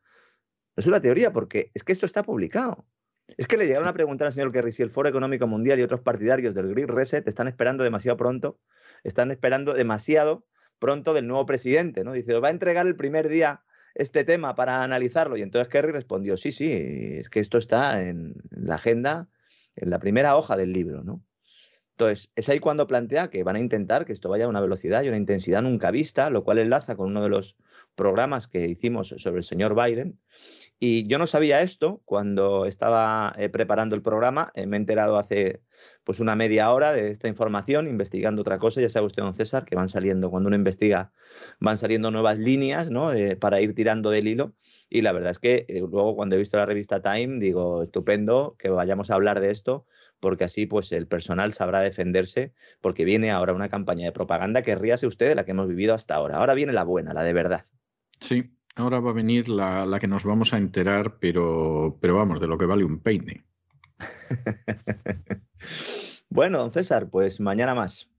No 0.76 0.82
es 0.82 0.88
una 0.88 1.02
teoría 1.02 1.32
porque 1.32 1.70
es 1.76 1.84
que 1.84 1.92
esto 1.92 2.08
está 2.08 2.24
publicado. 2.24 2.88
Es 3.38 3.48
que 3.48 3.58
le 3.58 3.68
llegaron 3.68 3.88
a 3.88 3.94
preguntar 3.94 4.28
al 4.28 4.34
señor 4.34 4.52
Kerry 4.52 4.72
si 4.72 4.84
el 4.84 4.90
Foro 4.90 5.10
Económico 5.10 5.48
Mundial 5.48 5.80
y 5.80 5.84
otros 5.84 6.02
partidarios 6.02 6.56
del 6.56 6.70
Grid 6.70 6.88
Reset 6.88 7.28
están 7.28 7.48
esperando 7.48 7.84
demasiado 7.84 8.18
pronto, 8.18 8.60
están 9.04 9.32
esperando 9.32 9.74
demasiado 9.74 10.46
pronto 10.80 11.14
del 11.14 11.28
nuevo 11.28 11.46
presidente, 11.46 12.04
¿no? 12.04 12.14
Dice, 12.14 12.34
va 12.40 12.48
a 12.48 12.52
entregar 12.52 12.88
el 12.88 12.96
primer 12.96 13.30
día 13.30 13.62
este 13.96 14.24
tema 14.24 14.56
para 14.56 14.84
analizarlo? 14.84 15.38
Y 15.38 15.42
entonces 15.42 15.68
Kerry 15.68 15.92
respondió, 15.92 16.38
sí, 16.38 16.52
sí, 16.52 16.72
es 16.72 17.30
que 17.30 17.40
esto 17.40 17.58
está 17.58 18.02
en 18.02 18.36
la 18.50 18.76
agenda, 18.76 19.28
en 19.76 19.90
la 19.90 20.00
primera 20.00 20.36
hoja 20.36 20.56
del 20.56 20.72
libro, 20.72 21.04
¿no? 21.04 21.24
Entonces, 21.92 22.32
es 22.36 22.48
ahí 22.48 22.60
cuando 22.60 22.88
plantea 22.88 23.30
que 23.30 23.44
van 23.44 23.58
a 23.58 23.60
intentar 23.60 24.06
que 24.06 24.14
esto 24.14 24.30
vaya 24.30 24.46
a 24.46 24.48
una 24.48 24.62
velocidad 24.62 25.04
y 25.04 25.10
una 25.10 25.18
intensidad 25.18 25.62
nunca 25.62 25.92
vista, 25.92 26.30
lo 26.30 26.46
cual 26.46 26.60
enlaza 26.60 26.96
con 26.96 27.08
uno 27.08 27.22
de 27.22 27.28
los 27.28 27.58
programas 28.00 28.48
que 28.48 28.66
hicimos 28.66 29.14
sobre 29.18 29.40
el 29.40 29.44
señor 29.44 29.76
Biden. 29.76 30.18
Y 30.80 31.06
yo 31.10 31.18
no 31.18 31.28
sabía 31.28 31.62
esto 31.62 32.02
cuando 32.06 32.66
estaba 32.66 33.36
eh, 33.38 33.50
preparando 33.50 33.94
el 33.94 34.02
programa, 34.02 34.54
eh, 34.56 34.66
me 34.66 34.78
he 34.78 34.80
enterado 34.80 35.18
hace 35.18 35.62
pues 36.06 36.22
una 36.22 36.34
media 36.38 36.72
hora 36.72 36.94
de 36.94 37.12
esta 37.12 37.28
información, 37.28 37.90
investigando 37.90 38.42
otra 38.42 38.58
cosa, 38.58 38.80
ya 38.80 38.88
sabe 38.88 39.08
usted, 39.08 39.22
don 39.22 39.36
César, 39.36 39.66
que 39.66 39.76
van 39.76 39.90
saliendo, 39.90 40.30
cuando 40.30 40.48
uno 40.48 40.56
investiga, 40.56 41.12
van 41.60 41.78
saliendo 41.78 42.10
nuevas 42.10 42.40
líneas 42.40 42.90
¿no? 42.90 43.12
Eh, 43.12 43.36
para 43.36 43.60
ir 43.60 43.76
tirando 43.76 44.12
del 44.12 44.30
hilo. 44.30 44.54
Y 44.90 45.02
la 45.02 45.12
verdad 45.12 45.32
es 45.32 45.40
que 45.40 45.66
luego 45.70 46.16
cuando 46.16 46.38
he 46.38 46.40
visto 46.40 46.56
la 46.56 46.66
revista 46.66 47.02
Time, 47.02 47.40
digo, 47.40 47.84
estupendo 47.84 48.56
que 48.58 48.70
vayamos 48.70 49.10
a 49.10 49.16
hablar 49.16 49.42
de 49.42 49.52
esto, 49.52 49.86
porque 50.22 50.46
así 50.46 50.66
pues 50.66 50.94
el 50.94 51.06
personal 51.06 51.52
sabrá 51.52 51.82
defenderse, 51.82 52.54
porque 52.80 53.04
viene 53.04 53.32
ahora 53.32 53.54
una 53.54 53.68
campaña 53.68 54.06
de 54.06 54.14
propaganda 54.14 54.62
que 54.62 54.76
ríase 54.76 55.06
usted 55.06 55.28
de 55.28 55.36
la 55.36 55.44
que 55.44 55.52
hemos 55.52 55.68
vivido 55.68 55.94
hasta 55.94 56.16
ahora. 56.16 56.38
Ahora 56.38 56.54
viene 56.54 56.72
la 56.72 56.84
buena, 56.84 57.14
la 57.14 57.24
de 57.24 57.34
verdad. 57.34 57.66
Sí, 58.20 58.52
ahora 58.76 59.00
va 59.00 59.12
a 59.12 59.14
venir 59.14 59.50
la, 59.50 59.86
la 59.86 60.00
que 60.00 60.08
nos 60.08 60.26
vamos 60.26 60.54
a 60.54 60.58
enterar, 60.58 61.18
pero, 61.20 61.98
pero 62.02 62.16
vamos, 62.16 62.40
de 62.40 62.48
lo 62.48 62.58
que 62.58 62.66
vale 62.66 62.84
un 62.84 63.00
peine. 63.00 63.46
bueno, 66.30 66.60
don 66.60 66.72
César, 66.72 67.10
pues 67.10 67.40
mañana 67.40 67.76
más. 67.76 68.10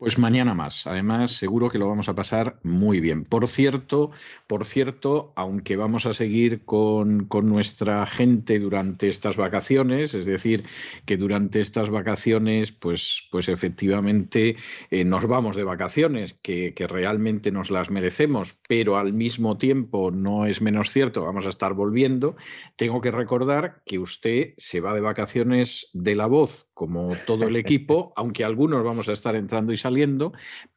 Pues 0.00 0.16
mañana 0.18 0.54
más. 0.54 0.86
Además, 0.86 1.32
seguro 1.32 1.68
que 1.68 1.76
lo 1.76 1.86
vamos 1.86 2.08
a 2.08 2.14
pasar 2.14 2.58
muy 2.62 3.00
bien. 3.00 3.24
Por 3.24 3.46
cierto, 3.48 4.12
por 4.46 4.64
cierto, 4.64 5.34
aunque 5.36 5.76
vamos 5.76 6.06
a 6.06 6.14
seguir 6.14 6.64
con, 6.64 7.28
nuestra 7.42 8.06
gente 8.06 8.58
durante 8.58 9.08
estas 9.08 9.36
vacaciones, 9.36 10.14
es 10.14 10.24
decir, 10.24 10.64
que 11.04 11.18
durante 11.18 11.60
estas 11.60 11.90
vacaciones, 11.90 12.72
pues, 12.72 13.28
pues 13.30 13.50
efectivamente 13.50 14.56
eh, 14.90 15.04
nos 15.04 15.26
vamos 15.26 15.54
de 15.54 15.64
vacaciones, 15.64 16.32
que, 16.40 16.72
que 16.72 16.86
realmente 16.86 17.52
nos 17.52 17.70
las 17.70 17.90
merecemos, 17.90 18.58
pero 18.66 18.96
al 18.96 19.12
mismo 19.12 19.58
tiempo 19.58 20.10
no 20.10 20.46
es 20.46 20.62
menos 20.62 20.92
cierto, 20.92 21.26
vamos 21.26 21.44
a 21.44 21.50
estar 21.50 21.74
volviendo. 21.74 22.36
Tengo 22.76 23.02
que 23.02 23.10
recordar 23.10 23.82
que 23.84 23.98
usted 23.98 24.54
se 24.56 24.80
va 24.80 24.94
de 24.94 25.02
vacaciones 25.02 25.90
de 25.92 26.14
la 26.14 26.24
voz, 26.24 26.68
como 26.72 27.10
todo 27.26 27.46
el 27.46 27.56
equipo, 27.56 28.14
aunque 28.16 28.44
algunos 28.44 28.82
vamos 28.82 29.06
a 29.10 29.12
estar 29.12 29.36
entrando 29.36 29.74
y 29.74 29.76
saliendo 29.76 29.89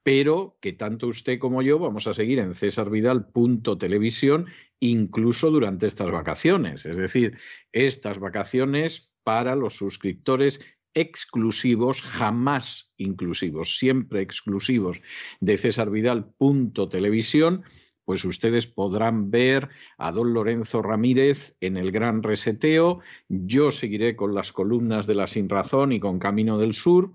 pero 0.04 0.58
que 0.62 0.74
tanto 0.74 1.08
usted 1.08 1.40
como 1.40 1.62
yo 1.62 1.80
vamos 1.80 2.08
a 2.08 2.14
seguir 2.14 2.40
en 2.40 2.56
cesarvidal.televisión 2.56 4.48
incluso 4.80 5.50
durante 5.50 5.88
estas 5.88 6.12
vacaciones. 6.12 6.86
Es 6.86 6.98
decir, 6.98 7.38
estas 7.72 8.20
vacaciones 8.20 9.12
para 9.24 9.56
los 9.56 9.78
suscriptores 9.78 10.60
exclusivos, 10.94 12.02
jamás 12.02 12.94
inclusivos, 12.98 13.78
siempre 13.78 14.22
exclusivos 14.22 15.02
de 15.40 15.58
cesarvidal.televisión 15.58 17.64
pues 18.06 18.26
ustedes 18.26 18.68
podrán 18.68 19.32
ver 19.32 19.70
a 19.98 20.12
don 20.12 20.34
Lorenzo 20.34 20.82
Ramírez 20.82 21.56
en 21.62 21.78
el 21.78 21.92
Gran 21.92 22.22
Reseteo. 22.22 23.00
Yo 23.30 23.72
seguiré 23.72 24.16
con 24.16 24.36
las 24.36 24.52
columnas 24.52 25.08
de 25.08 25.16
la 25.16 25.28
Sin 25.28 25.50
Razón 25.50 25.94
y 25.94 26.00
con 26.00 26.20
Camino 26.20 26.58
del 26.58 26.74
Sur 26.74 27.14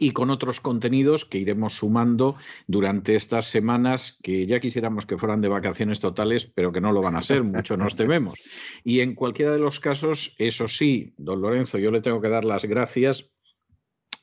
y 0.00 0.12
con 0.12 0.30
otros 0.30 0.60
contenidos 0.60 1.24
que 1.24 1.38
iremos 1.38 1.74
sumando 1.74 2.36
durante 2.66 3.14
estas 3.14 3.46
semanas 3.46 4.18
que 4.22 4.46
ya 4.46 4.60
quisiéramos 4.60 5.06
que 5.06 5.18
fueran 5.18 5.40
de 5.40 5.48
vacaciones 5.48 6.00
totales, 6.00 6.44
pero 6.44 6.72
que 6.72 6.80
no 6.80 6.92
lo 6.92 7.02
van 7.02 7.16
a 7.16 7.22
ser, 7.22 7.42
mucho 7.42 7.76
nos 7.76 7.96
tememos. 7.96 8.38
Y 8.84 9.00
en 9.00 9.14
cualquiera 9.14 9.52
de 9.52 9.58
los 9.58 9.80
casos, 9.80 10.34
eso 10.38 10.68
sí, 10.68 11.14
don 11.16 11.40
Lorenzo, 11.40 11.78
yo 11.78 11.90
le 11.90 12.00
tengo 12.00 12.20
que 12.20 12.28
dar 12.28 12.44
las 12.44 12.64
gracias 12.64 13.30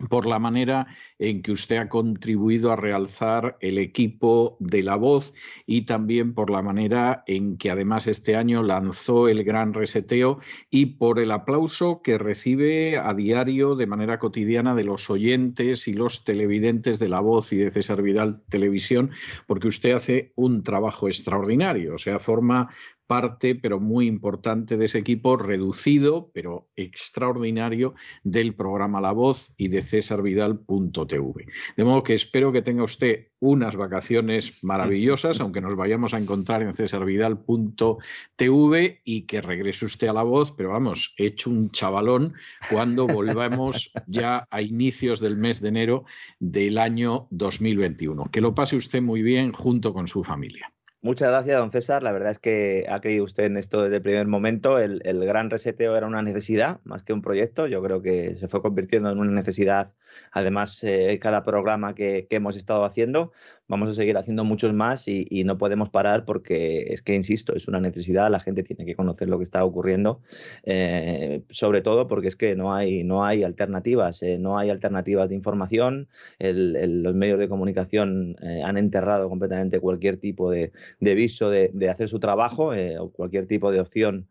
por 0.10 0.26
la 0.26 0.40
manera 0.40 0.88
en 1.20 1.42
que 1.42 1.52
usted 1.52 1.78
ha 1.78 1.90
contribuido 1.90 2.72
a 2.72 2.76
realzar 2.76 3.58
el 3.62 3.78
equipo 3.78 4.58
de 4.60 4.84
La 4.84 4.96
Voz 4.96 5.34
y 5.66 5.84
también 5.84 6.34
por 6.34 6.50
la 6.50 6.62
manera 6.62 7.24
en 7.28 7.58
que 7.58 7.72
además 7.72 8.08
este 8.08 8.36
año 8.36 8.64
lanzó 8.64 9.28
el 9.28 9.44
gran 9.44 9.74
reseteo 9.74 10.40
y 10.70 10.98
por 10.98 11.20
el 11.20 11.32
aplauso 11.32 12.02
que 12.02 12.18
recibe 12.18 12.98
a 12.98 13.14
diario 13.14 13.76
de 13.76 13.88
manera 13.88 14.20
cotidiana 14.20 14.76
de 14.76 14.84
los 14.84 15.10
oyentes 15.10 15.88
y 15.88 15.94
los 15.94 16.24
televidentes 16.24 17.00
de 17.00 17.10
La 17.10 17.20
Voz 17.20 17.54
y 17.54 17.58
de 17.58 17.72
César 17.72 18.02
Vidal 18.02 18.42
Televisión, 18.50 19.12
porque 19.48 19.68
usted 19.68 19.94
hace 19.94 20.34
un 20.36 20.64
trabajo 20.64 21.08
extraordinario, 21.08 21.96
o 21.96 21.98
sea, 21.98 22.20
forma 22.20 22.70
parte, 23.08 23.56
pero 23.56 23.80
muy 23.80 24.08
importante 24.08 24.78
de 24.78 24.86
ese 24.86 25.00
equipo, 25.00 25.38
reducido, 25.38 26.30
pero 26.34 26.70
extraordinario, 26.76 27.96
del 28.24 28.56
programa 28.56 29.02
La 29.02 29.12
Voz 29.12 29.54
y 29.58 29.68
de 29.68 29.82
cesarvidal.tv. 29.82 31.46
De 31.78 31.84
modo 31.84 32.04
que 32.04 32.14
espero 32.14 32.52
que 32.52 32.62
tenga 32.62 32.84
usted 32.84 33.30
unas 33.40 33.76
vacaciones 33.76 34.54
maravillosas, 34.62 35.42
aunque 35.42 35.62
nos 35.62 35.76
vayamos 35.76 36.14
a 36.14 36.18
encontrar 36.18 36.62
en 36.62 36.74
cesarvidal.tv 36.74 39.02
y 39.04 39.22
que 39.24 39.42
regrese 39.42 39.86
usted 39.86 40.08
a 40.08 40.14
La 40.14 40.24
Voz, 40.24 40.54
pero 40.56 40.70
vamos, 40.70 41.14
hecho 41.18 41.50
un 41.50 41.70
chavalón 41.72 42.34
cuando 42.70 43.06
volvamos 43.06 43.92
ya 44.08 44.48
a 44.50 44.62
inicios 44.62 45.20
del 45.20 45.38
mes 45.38 45.60
de 45.60 45.70
enero 45.70 46.06
del 46.40 46.78
año 46.78 47.28
2021. 47.32 48.30
Que 48.32 48.42
lo 48.42 48.56
pase 48.56 48.78
usted 48.78 49.02
muy 49.02 49.22
bien 49.22 49.52
junto 49.52 49.94
con 49.94 50.08
su 50.08 50.24
familia. 50.24 50.74
Muchas 51.04 51.28
gracias, 51.28 51.58
don 51.60 51.70
César. 51.70 52.02
La 52.02 52.14
verdad 52.14 52.32
es 52.32 52.40
que 52.40 52.86
ha 52.88 53.02
creído 53.02 53.26
usted 53.26 53.44
en 53.44 53.58
esto 53.58 53.84
desde 53.84 53.98
el 53.98 54.02
primer 54.02 54.26
momento. 54.26 54.80
El, 54.80 55.02
gran 55.26 55.50
reseteo 55.50 55.98
era 55.98 56.08
una 56.08 56.22
necesidad 56.22 56.80
más 56.86 57.04
que 57.04 57.12
un 57.12 57.22
proyecto. 57.22 57.68
Yo 57.68 57.84
creo 57.84 58.02
que 58.02 58.38
se 58.38 58.48
fue 58.48 58.62
convirtiendo 58.62 59.12
en 59.12 59.20
una 59.20 59.32
necesidad. 59.32 59.92
Además, 60.32 60.84
eh, 60.84 61.20
cada 61.22 61.44
programa 61.44 61.96
que, 61.96 62.28
hemos 62.30 62.56
estado 62.56 62.84
haciendo, 62.84 63.32
vamos 63.68 63.90
a 63.90 63.94
seguir 63.94 64.18
haciendo 64.18 64.44
muchos 64.44 64.74
más 64.74 65.08
y, 65.08 65.44
no 65.44 65.58
podemos 65.58 65.90
parar 65.90 66.26
porque 66.26 66.88
es 66.90 67.02
que, 67.02 67.16
insisto, 67.16 67.54
es 67.56 67.68
una 67.68 67.80
necesidad. 67.80 68.32
La 68.32 68.40
gente 68.40 68.64
tiene 68.64 68.86
que 68.86 68.96
conocer 68.96 69.30
lo 69.30 69.38
que 69.38 69.44
está 69.44 69.64
ocurriendo, 69.64 70.22
eh, 70.64 71.44
sobre 71.50 71.82
todo 71.82 72.08
porque 72.08 72.30
es 72.30 72.36
que 72.36 72.56
no 72.56 72.74
hay, 72.74 73.04
no 73.04 73.26
hay 73.26 73.44
alternativas, 73.44 74.24
eh, 74.24 74.38
no 74.40 74.58
hay 74.58 74.70
alternativas 74.70 75.30
de 75.30 75.36
información. 75.36 76.08
los 76.40 77.16
medios 77.16 77.40
de 77.40 77.50
comunicación 77.50 78.36
han 78.64 78.78
enterrado 78.78 79.30
completamente 79.30 79.80
cualquier 79.80 80.18
tipo 80.18 80.50
de 80.52 80.72
viso 81.00 81.50
de, 81.50 81.72
hacer 81.90 82.10
su 82.10 82.20
trabajo 82.20 82.74
o 83.00 83.12
cualquier 83.12 83.46
tipo 83.48 83.72
de 83.72 83.80
opción 83.80 84.28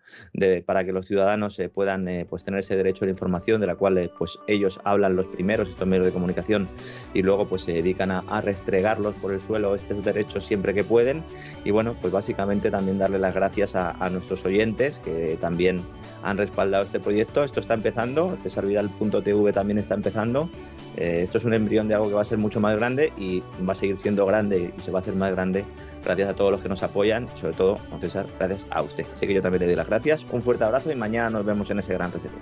para 0.67 0.85
que 0.85 0.93
los 0.93 1.07
ciudadanos 1.07 1.61
puedan 1.75 2.27
pues 2.29 2.43
tener 2.45 2.61
ese 2.61 2.77
derecho 2.77 3.05
a 3.05 3.07
la 3.07 3.13
información 3.13 3.61
de 3.61 3.67
la 3.67 3.77
cual 3.77 4.11
pues 4.19 4.39
ellos 4.47 4.81
hablan 4.85 5.17
los 5.17 5.27
primeros, 5.27 5.69
estos 5.73 5.89
medios 5.89 6.07
de 6.07 6.13
comunicación, 6.13 6.69
y 7.15 7.23
luego 7.23 7.47
pues 7.47 7.63
se 7.63 7.73
dedican 7.73 8.11
a, 8.11 8.41
restregarlos 8.41 9.15
por 9.17 9.33
el 9.33 9.41
suelo 9.41 9.75
estos 9.75 10.05
derechos 10.05 10.47
siempre 10.47 10.75
que 10.75 10.85
pueden. 10.85 11.23
Y 11.65 11.71
bueno, 11.71 11.95
pues 12.01 12.13
básicamente 12.13 12.71
también 12.71 12.99
darle 12.99 13.19
las 13.19 13.35
gracias 13.35 13.75
a, 13.75 14.09
nuestros 14.11 14.45
oyentes 14.45 14.99
que 14.99 15.37
también 15.41 15.81
han 16.23 16.37
respaldado 16.39 16.85
este 16.85 17.01
proyecto. 17.01 17.45
Esto 17.45 17.61
está 17.61 17.75
empezando, 17.75 18.37
cesarvidal.tv 18.43 19.53
también 19.53 19.79
está 19.79 19.95
empezando. 19.95 20.51
Esto 20.97 21.39
es 21.39 21.45
un 21.45 21.55
embrión 21.55 21.89
de 21.89 21.95
algo 21.95 22.09
que 22.09 22.15
va 22.15 22.23
a 22.23 22.27
ser 22.27 22.39
mucho 22.39 22.61
más 22.61 22.77
grande 22.77 23.13
y 23.17 23.43
va 23.67 23.73
a 23.73 23.77
seguir 23.77 23.97
siendo 23.97 24.27
grande 24.27 24.75
y 24.77 24.81
se 24.81 24.91
va 24.91 24.99
a 24.99 25.03
hacer 25.03 25.15
más 25.15 25.33
grande 25.33 25.65
Gracias 26.05 26.29
a 26.29 26.35
todos 26.35 26.51
los 26.51 26.61
que 26.61 26.69
nos 26.69 26.83
apoyan, 26.83 27.29
sobre 27.39 27.55
todo, 27.55 27.79
don 27.91 28.01
César, 28.01 28.27
gracias 28.39 28.67
a 28.71 28.83
usted. 28.83 29.07
Así 29.15 29.27
que 29.27 29.33
yo 29.35 29.41
también 29.41 29.61
le 29.61 29.67
doy 29.67 29.77
las 29.77 29.87
gracias. 29.87 30.25
Un 30.33 30.43
fuerte 30.43 30.65
abrazo 30.65 30.91
y 30.91 30.97
mañana 30.97 31.31
nos 31.31 31.47
vemos 31.47 31.71
en 31.71 31.79
ese 31.79 31.93
gran 31.93 32.11
reseteo. 32.13 32.41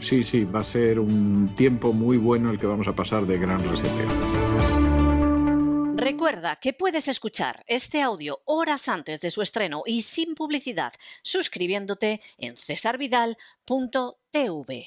Sí, 0.00 0.22
sí, 0.22 0.44
va 0.44 0.60
a 0.60 0.64
ser 0.64 1.00
un 1.00 1.54
tiempo 1.56 1.94
muy 1.94 2.18
bueno 2.18 2.50
el 2.50 2.58
que 2.58 2.66
vamos 2.66 2.86
a 2.86 2.92
pasar 2.92 3.24
de 3.24 3.38
gran 3.38 3.66
reseteo. 3.66 4.08
Recuerda 5.94 6.56
que 6.56 6.74
puedes 6.74 7.08
escuchar 7.08 7.64
este 7.66 8.02
audio 8.02 8.40
horas 8.44 8.88
antes 8.88 9.20
de 9.20 9.30
su 9.30 9.40
estreno 9.42 9.82
y 9.84 10.02
sin 10.02 10.34
publicidad 10.34 10.92
suscribiéndote 11.22 12.20
en 12.36 12.56
cesarvidal.tv. 12.56 14.86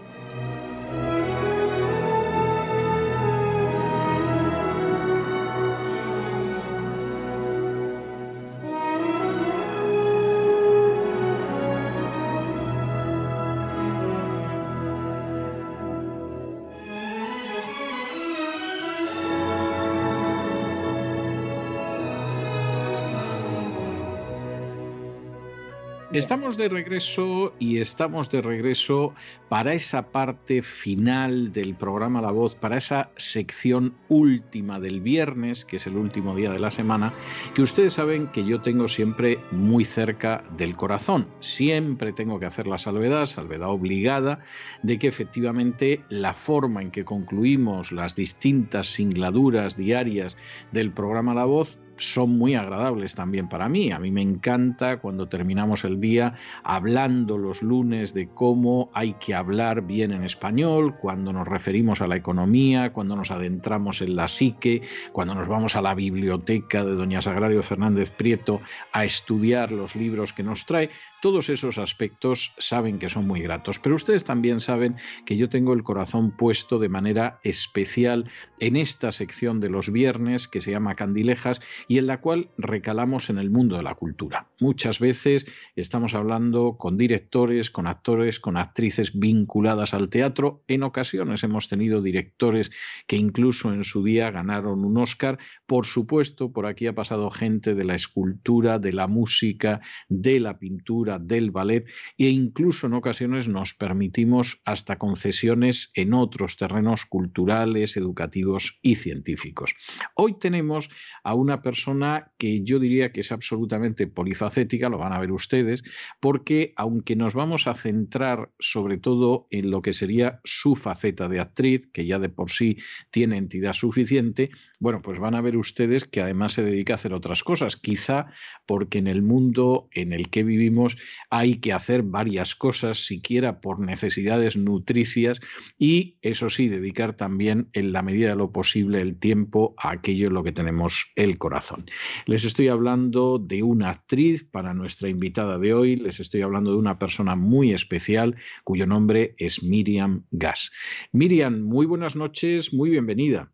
Estamos 26.13 26.57
de 26.57 26.67
regreso 26.67 27.53
y 27.57 27.77
estamos 27.77 28.29
de 28.29 28.41
regreso 28.41 29.13
para 29.47 29.73
esa 29.73 30.11
parte 30.11 30.61
final 30.61 31.53
del 31.53 31.73
programa 31.73 32.21
La 32.21 32.31
Voz, 32.31 32.53
para 32.53 32.75
esa 32.75 33.11
sección 33.15 33.93
última 34.09 34.81
del 34.81 34.99
viernes, 34.99 35.63
que 35.63 35.77
es 35.77 35.87
el 35.87 35.95
último 35.95 36.35
día 36.35 36.51
de 36.51 36.59
la 36.59 36.69
semana, 36.69 37.13
que 37.55 37.61
ustedes 37.61 37.93
saben 37.93 38.27
que 38.27 38.43
yo 38.43 38.61
tengo 38.61 38.89
siempre 38.89 39.39
muy 39.51 39.85
cerca 39.85 40.43
del 40.57 40.75
corazón. 40.75 41.27
Siempre 41.39 42.11
tengo 42.11 42.41
que 42.41 42.45
hacer 42.45 42.67
la 42.67 42.77
salvedad, 42.77 43.25
salvedad 43.25 43.69
obligada, 43.69 44.39
de 44.83 44.99
que 44.99 45.07
efectivamente 45.07 46.01
la 46.09 46.33
forma 46.33 46.81
en 46.81 46.91
que 46.91 47.05
concluimos 47.05 47.93
las 47.93 48.17
distintas 48.17 48.87
singladuras 48.89 49.77
diarias 49.77 50.35
del 50.73 50.91
programa 50.91 51.33
La 51.33 51.45
Voz 51.45 51.79
son 52.01 52.37
muy 52.37 52.55
agradables 52.55 53.15
también 53.15 53.47
para 53.47 53.69
mí. 53.69 53.91
A 53.91 53.99
mí 53.99 54.11
me 54.11 54.21
encanta 54.21 54.97
cuando 54.97 55.27
terminamos 55.27 55.85
el 55.85 56.01
día 56.01 56.35
hablando 56.63 57.37
los 57.37 57.61
lunes 57.61 58.13
de 58.13 58.27
cómo 58.27 58.89
hay 58.93 59.13
que 59.13 59.35
hablar 59.35 59.83
bien 59.83 60.11
en 60.11 60.23
español, 60.23 60.95
cuando 60.99 61.31
nos 61.31 61.47
referimos 61.47 62.01
a 62.01 62.07
la 62.07 62.15
economía, 62.15 62.91
cuando 62.91 63.15
nos 63.15 63.31
adentramos 63.31 64.01
en 64.01 64.15
la 64.15 64.27
psique, 64.27 64.81
cuando 65.11 65.35
nos 65.35 65.47
vamos 65.47 65.75
a 65.75 65.81
la 65.81 65.93
biblioteca 65.93 66.83
de 66.83 66.95
doña 66.95 67.21
Sagrario 67.21 67.63
Fernández 67.63 68.09
Prieto 68.09 68.61
a 68.91 69.05
estudiar 69.05 69.71
los 69.71 69.95
libros 69.95 70.33
que 70.33 70.43
nos 70.43 70.65
trae. 70.65 70.89
Todos 71.21 71.49
esos 71.49 71.77
aspectos 71.77 72.51
saben 72.57 72.97
que 72.97 73.09
son 73.09 73.27
muy 73.27 73.41
gratos, 73.41 73.77
pero 73.77 73.95
ustedes 73.95 74.25
también 74.25 74.59
saben 74.59 74.95
que 75.25 75.37
yo 75.37 75.49
tengo 75.49 75.73
el 75.73 75.83
corazón 75.83 76.35
puesto 76.35 76.79
de 76.79 76.89
manera 76.89 77.39
especial 77.43 78.29
en 78.59 78.75
esta 78.75 79.11
sección 79.11 79.59
de 79.59 79.69
los 79.69 79.91
viernes 79.91 80.47
que 80.47 80.61
se 80.61 80.71
llama 80.71 80.95
Candilejas 80.95 81.61
y 81.87 81.99
en 81.99 82.07
la 82.07 82.21
cual 82.21 82.49
recalamos 82.57 83.29
en 83.29 83.37
el 83.37 83.51
mundo 83.51 83.77
de 83.77 83.83
la 83.83 83.93
cultura. 83.93 84.47
Muchas 84.59 84.97
veces 84.97 85.45
estamos 85.75 86.15
hablando 86.15 86.77
con 86.79 86.97
directores, 86.97 87.69
con 87.69 87.85
actores, 87.85 88.39
con 88.39 88.57
actrices 88.57 89.17
vinculadas 89.17 89.93
al 89.93 90.09
teatro. 90.09 90.63
En 90.67 90.81
ocasiones 90.81 91.43
hemos 91.43 91.69
tenido 91.69 92.01
directores 92.01 92.71
que 93.05 93.17
incluso 93.17 93.71
en 93.71 93.83
su 93.83 94.03
día 94.03 94.31
ganaron 94.31 94.83
un 94.83 94.97
Oscar. 94.97 95.37
Por 95.71 95.85
supuesto, 95.85 96.51
por 96.51 96.65
aquí 96.65 96.87
ha 96.87 96.95
pasado 96.95 97.31
gente 97.31 97.75
de 97.75 97.85
la 97.85 97.95
escultura, 97.95 98.77
de 98.77 98.91
la 98.91 99.07
música, 99.07 99.79
de 100.09 100.41
la 100.41 100.59
pintura 100.59 101.17
del 101.17 101.49
ballet 101.49 101.85
e 102.17 102.27
incluso 102.27 102.87
en 102.87 102.93
ocasiones 102.93 103.47
nos 103.47 103.73
permitimos 103.73 104.59
hasta 104.65 104.97
concesiones 104.97 105.89
en 105.93 106.13
otros 106.13 106.57
terrenos 106.57 107.05
culturales, 107.05 107.95
educativos 107.95 108.79
y 108.81 108.95
científicos. 108.95 109.73
Hoy 110.15 110.37
tenemos 110.37 110.89
a 111.23 111.35
una 111.35 111.61
persona 111.61 112.33
que 112.37 112.65
yo 112.65 112.77
diría 112.77 113.13
que 113.13 113.21
es 113.21 113.31
absolutamente 113.31 114.07
polifacética, 114.07 114.89
lo 114.89 114.97
van 114.97 115.13
a 115.13 115.21
ver 115.21 115.31
ustedes, 115.31 115.83
porque 116.19 116.73
aunque 116.75 117.15
nos 117.15 117.33
vamos 117.33 117.67
a 117.67 117.75
centrar 117.75 118.51
sobre 118.59 118.97
todo 118.97 119.47
en 119.51 119.71
lo 119.71 119.81
que 119.81 119.93
sería 119.93 120.41
su 120.43 120.75
faceta 120.75 121.29
de 121.29 121.39
actriz, 121.39 121.87
que 121.93 122.05
ya 122.05 122.19
de 122.19 122.27
por 122.27 122.51
sí 122.51 122.77
tiene 123.09 123.37
entidad 123.37 123.71
suficiente, 123.71 124.51
bueno, 124.81 125.03
pues 125.03 125.19
van 125.19 125.35
a 125.35 125.41
ver 125.41 125.57
ustedes 125.57 126.05
que 126.05 126.21
además 126.21 126.53
se 126.53 126.63
dedica 126.63 126.93
a 126.93 126.95
hacer 126.95 127.13
otras 127.13 127.43
cosas, 127.43 127.77
quizá 127.77 128.33
porque 128.65 128.97
en 128.97 129.05
el 129.05 129.21
mundo 129.21 129.87
en 129.91 130.11
el 130.11 130.31
que 130.31 130.43
vivimos 130.43 130.97
hay 131.29 131.57
que 131.59 131.71
hacer 131.71 132.01
varias 132.01 132.55
cosas, 132.55 133.05
siquiera 133.05 133.61
por 133.61 133.79
necesidades 133.79 134.57
nutricias, 134.57 135.39
y 135.77 136.17
eso 136.23 136.49
sí, 136.49 136.67
dedicar 136.67 137.15
también 137.15 137.69
en 137.73 137.93
la 137.93 138.01
medida 138.01 138.29
de 138.29 138.35
lo 138.35 138.51
posible 138.51 139.01
el 139.01 139.19
tiempo 139.19 139.75
a 139.77 139.91
aquello 139.91 140.27
en 140.27 140.33
lo 140.33 140.43
que 140.43 140.51
tenemos 140.51 141.11
el 141.15 141.37
corazón. 141.37 141.85
Les 142.25 142.43
estoy 142.43 142.67
hablando 142.67 143.37
de 143.37 143.61
una 143.61 143.91
actriz 143.91 144.43
para 144.49 144.73
nuestra 144.73 145.09
invitada 145.09 145.59
de 145.59 145.75
hoy, 145.75 145.95
les 145.95 146.19
estoy 146.19 146.41
hablando 146.41 146.71
de 146.71 146.77
una 146.77 146.97
persona 146.97 147.35
muy 147.35 147.71
especial 147.71 148.35
cuyo 148.63 148.87
nombre 148.87 149.35
es 149.37 149.61
Miriam 149.61 150.23
Gas. 150.31 150.71
Miriam, 151.11 151.61
muy 151.61 151.85
buenas 151.85 152.15
noches, 152.15 152.73
muy 152.73 152.89
bienvenida. 152.89 153.51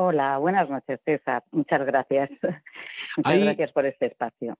Hola, 0.00 0.38
buenas 0.38 0.70
noches, 0.70 1.00
César. 1.04 1.42
Muchas 1.50 1.84
gracias. 1.84 2.30
Muchas 3.16 3.40
gracias 3.40 3.72
por 3.72 3.84
este 3.84 4.06
espacio. 4.06 4.56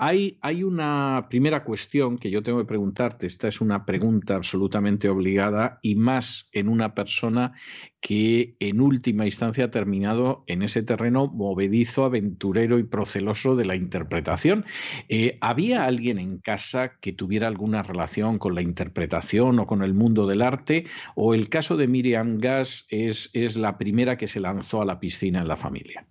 Hay, 0.00 0.62
una 0.62 1.26
primera 1.28 1.64
cuestión 1.64 2.18
que 2.18 2.30
yo 2.30 2.44
tengo 2.44 2.60
que 2.60 2.66
preguntarte. 2.66 3.26
Esta 3.26 3.48
es 3.48 3.60
una 3.60 3.84
pregunta 3.84 4.36
absolutamente 4.36 5.08
obligada 5.08 5.80
y 5.82 5.96
más 5.96 6.48
en 6.52 6.68
una 6.68 6.94
persona 6.94 7.54
que 8.00 8.54
en 8.60 8.80
última 8.80 9.24
instancia 9.24 9.64
ha 9.64 9.70
terminado 9.72 10.44
en 10.46 10.62
ese 10.62 10.84
terreno 10.84 11.26
movedizo, 11.26 12.04
aventurero 12.04 12.78
y 12.78 12.84
proceloso 12.84 13.56
de 13.56 13.64
la 13.64 13.74
interpretación. 13.74 14.64
Eh, 15.08 15.36
¿Había 15.40 15.84
alguien 15.84 16.20
en 16.20 16.38
casa 16.38 16.92
que 17.00 17.12
tuviera 17.12 17.48
alguna 17.48 17.82
relación 17.82 18.38
con 18.38 18.54
la 18.54 18.62
interpretación 18.62 19.58
o 19.58 19.66
con 19.66 19.82
el 19.82 19.94
mundo 19.94 20.28
del 20.28 20.42
arte? 20.42 20.84
¿O 21.16 21.34
el 21.34 21.48
caso 21.48 21.76
de 21.76 21.88
Miriam 21.88 22.38
Gas 22.38 22.86
es, 22.88 23.30
es 23.34 23.56
la 23.56 23.78
primera 23.78 24.16
que 24.16 24.28
se 24.28 24.38
lanzó 24.38 24.80
a 24.80 24.84
la 24.84 25.00
piscina 25.00 25.40
en 25.40 25.48
la 25.48 25.56
familia? 25.56 26.06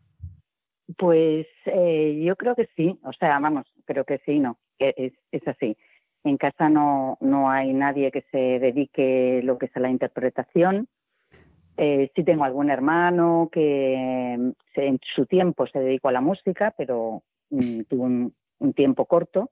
Pues 0.98 1.48
eh, 1.66 2.22
yo 2.26 2.36
creo 2.36 2.56
que 2.56 2.70
sí, 2.76 2.98
o 3.04 3.14
sea, 3.14 3.40
vamos, 3.40 3.66
creo 3.88 4.06
que 4.06 4.20
sí, 4.20 4.40
no, 4.40 4.58
es, 4.78 5.14
es 5.32 5.48
así. 5.48 5.76
En 6.24 6.38
casa 6.38 6.70
no, 6.70 7.18
no 7.22 7.50
hay 7.50 7.74
nadie 7.74 8.12
que 8.12 8.24
se 8.32 8.60
dedique 8.60 9.42
lo 9.44 9.58
que 9.58 9.68
es 9.68 9.78
a 9.78 9.80
la 9.80 9.90
interpretación. 9.90 10.88
Eh, 11.78 12.12
sí 12.16 12.24
tengo 12.24 12.44
algún 12.44 12.72
hermano 12.72 13.50
que 13.52 14.34
en 14.76 15.00
su 15.16 15.26
tiempo 15.28 15.68
se 15.68 15.80
dedicó 15.80 16.10
a 16.10 16.12
la 16.12 16.22
música, 16.22 16.74
pero 16.76 17.24
mm, 17.52 17.82
tuvo 17.88 18.04
un, 18.04 18.34
tiempo 18.76 19.06
corto. 19.06 19.52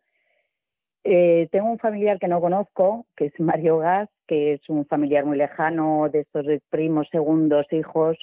Eh, 1.04 1.48
tengo 1.52 1.70
un 1.70 1.78
familiar 1.78 2.18
que 2.18 2.28
no 2.28 2.42
conozco, 2.42 3.06
que 3.16 3.28
es 3.28 3.40
Mario 3.40 3.78
Gas, 3.78 4.10
que 4.28 4.54
es 4.54 4.70
un 4.70 4.88
familiar 4.88 5.24
muy 5.24 5.38
lejano 5.38 6.10
de 6.12 6.22
estos 6.22 6.46
primos, 6.70 7.08
segundos, 7.12 7.72
hijos, 7.72 8.18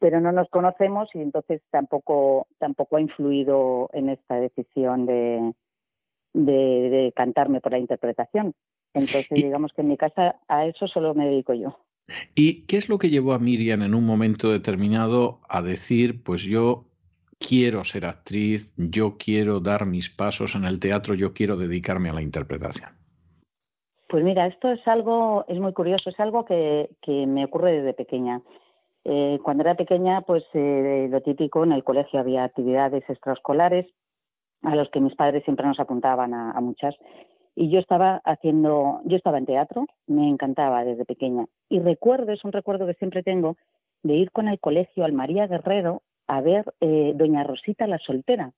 pero 0.00 0.20
no 0.20 0.32
nos 0.32 0.48
conocemos 0.48 1.08
y 1.14 1.20
entonces 1.20 1.62
tampoco, 1.70 2.48
tampoco 2.58 2.96
ha 2.96 3.00
influido 3.00 3.88
en 3.92 4.08
esta 4.08 4.36
decisión 4.40 5.06
de, 5.06 5.52
de, 6.32 7.12
cantarme 7.14 7.60
por 7.60 7.72
la 7.72 7.78
interpretación. 7.78 8.54
Entonces, 8.94 9.28
digamos 9.30 9.72
que 9.72 9.82
en 9.82 9.88
mi 9.88 9.96
casa 9.96 10.40
a 10.48 10.66
eso 10.66 10.88
solo 10.88 11.14
me 11.14 11.26
dedico 11.26 11.54
yo. 11.54 11.78
¿Y 12.34 12.62
qué 12.62 12.78
es 12.78 12.88
lo 12.88 12.98
que 12.98 13.10
llevó 13.10 13.34
a 13.34 13.38
Miriam 13.38 13.82
en 13.82 13.94
un 13.94 14.04
momento 14.04 14.50
determinado 14.50 15.40
a 15.48 15.62
decir, 15.62 16.24
pues 16.24 16.42
yo 16.42 16.86
quiero 17.38 17.84
ser 17.84 18.06
actriz, 18.06 18.72
yo 18.76 19.16
quiero 19.18 19.60
dar 19.60 19.86
mis 19.86 20.10
pasos 20.10 20.54
en 20.54 20.64
el 20.64 20.80
teatro, 20.80 21.14
yo 21.14 21.34
quiero 21.34 21.56
dedicarme 21.56 22.08
a 22.08 22.14
la 22.14 22.22
interpretación? 22.22 22.90
Pues 24.08 24.24
mira, 24.24 24.46
esto 24.48 24.70
es 24.70 24.80
algo, 24.88 25.44
es 25.46 25.60
muy 25.60 25.72
curioso, 25.72 26.10
es 26.10 26.18
algo 26.18 26.44
que, 26.44 26.90
que 27.00 27.26
me 27.26 27.44
ocurre 27.44 27.74
desde 27.74 27.94
pequeña. 27.94 28.42
Eh, 29.04 29.38
cuando 29.42 29.62
era 29.62 29.76
pequeña, 29.76 30.20
pues 30.22 30.44
eh, 30.52 31.08
lo 31.10 31.20
típico, 31.22 31.64
en 31.64 31.72
el 31.72 31.84
colegio 31.84 32.20
había 32.20 32.44
actividades 32.44 33.02
extraescolares 33.08 33.86
a 34.62 34.76
los 34.76 34.90
que 34.90 35.00
mis 35.00 35.14
padres 35.14 35.42
siempre 35.44 35.66
nos 35.66 35.80
apuntaban 35.80 36.34
a, 36.34 36.60
muchas. 36.60 36.94
Y 37.54 37.70
yo 37.70 37.78
estaba 37.80 38.20
haciendo, 38.24 39.00
yo 39.04 39.16
estaba 39.16 39.38
en 39.38 39.46
teatro, 39.46 39.86
me 40.06 40.28
encantaba 40.28 40.84
desde 40.84 41.06
pequeña. 41.06 41.46
Y 41.68 41.80
recuerdo, 41.80 42.32
es 42.32 42.44
un 42.44 42.52
recuerdo 42.52 42.86
que 42.86 42.94
siempre 42.94 43.22
tengo, 43.22 43.56
de 44.02 44.14
ir 44.14 44.30
con 44.32 44.48
el 44.48 44.60
colegio 44.60 45.04
al 45.04 45.12
María 45.12 45.46
Guerrero 45.46 46.02
a 46.26 46.40
ver 46.42 46.64
eh, 46.80 47.12
Doña 47.14 47.42
Rosita 47.42 47.86
la 47.86 47.98
soltera. 47.98 48.52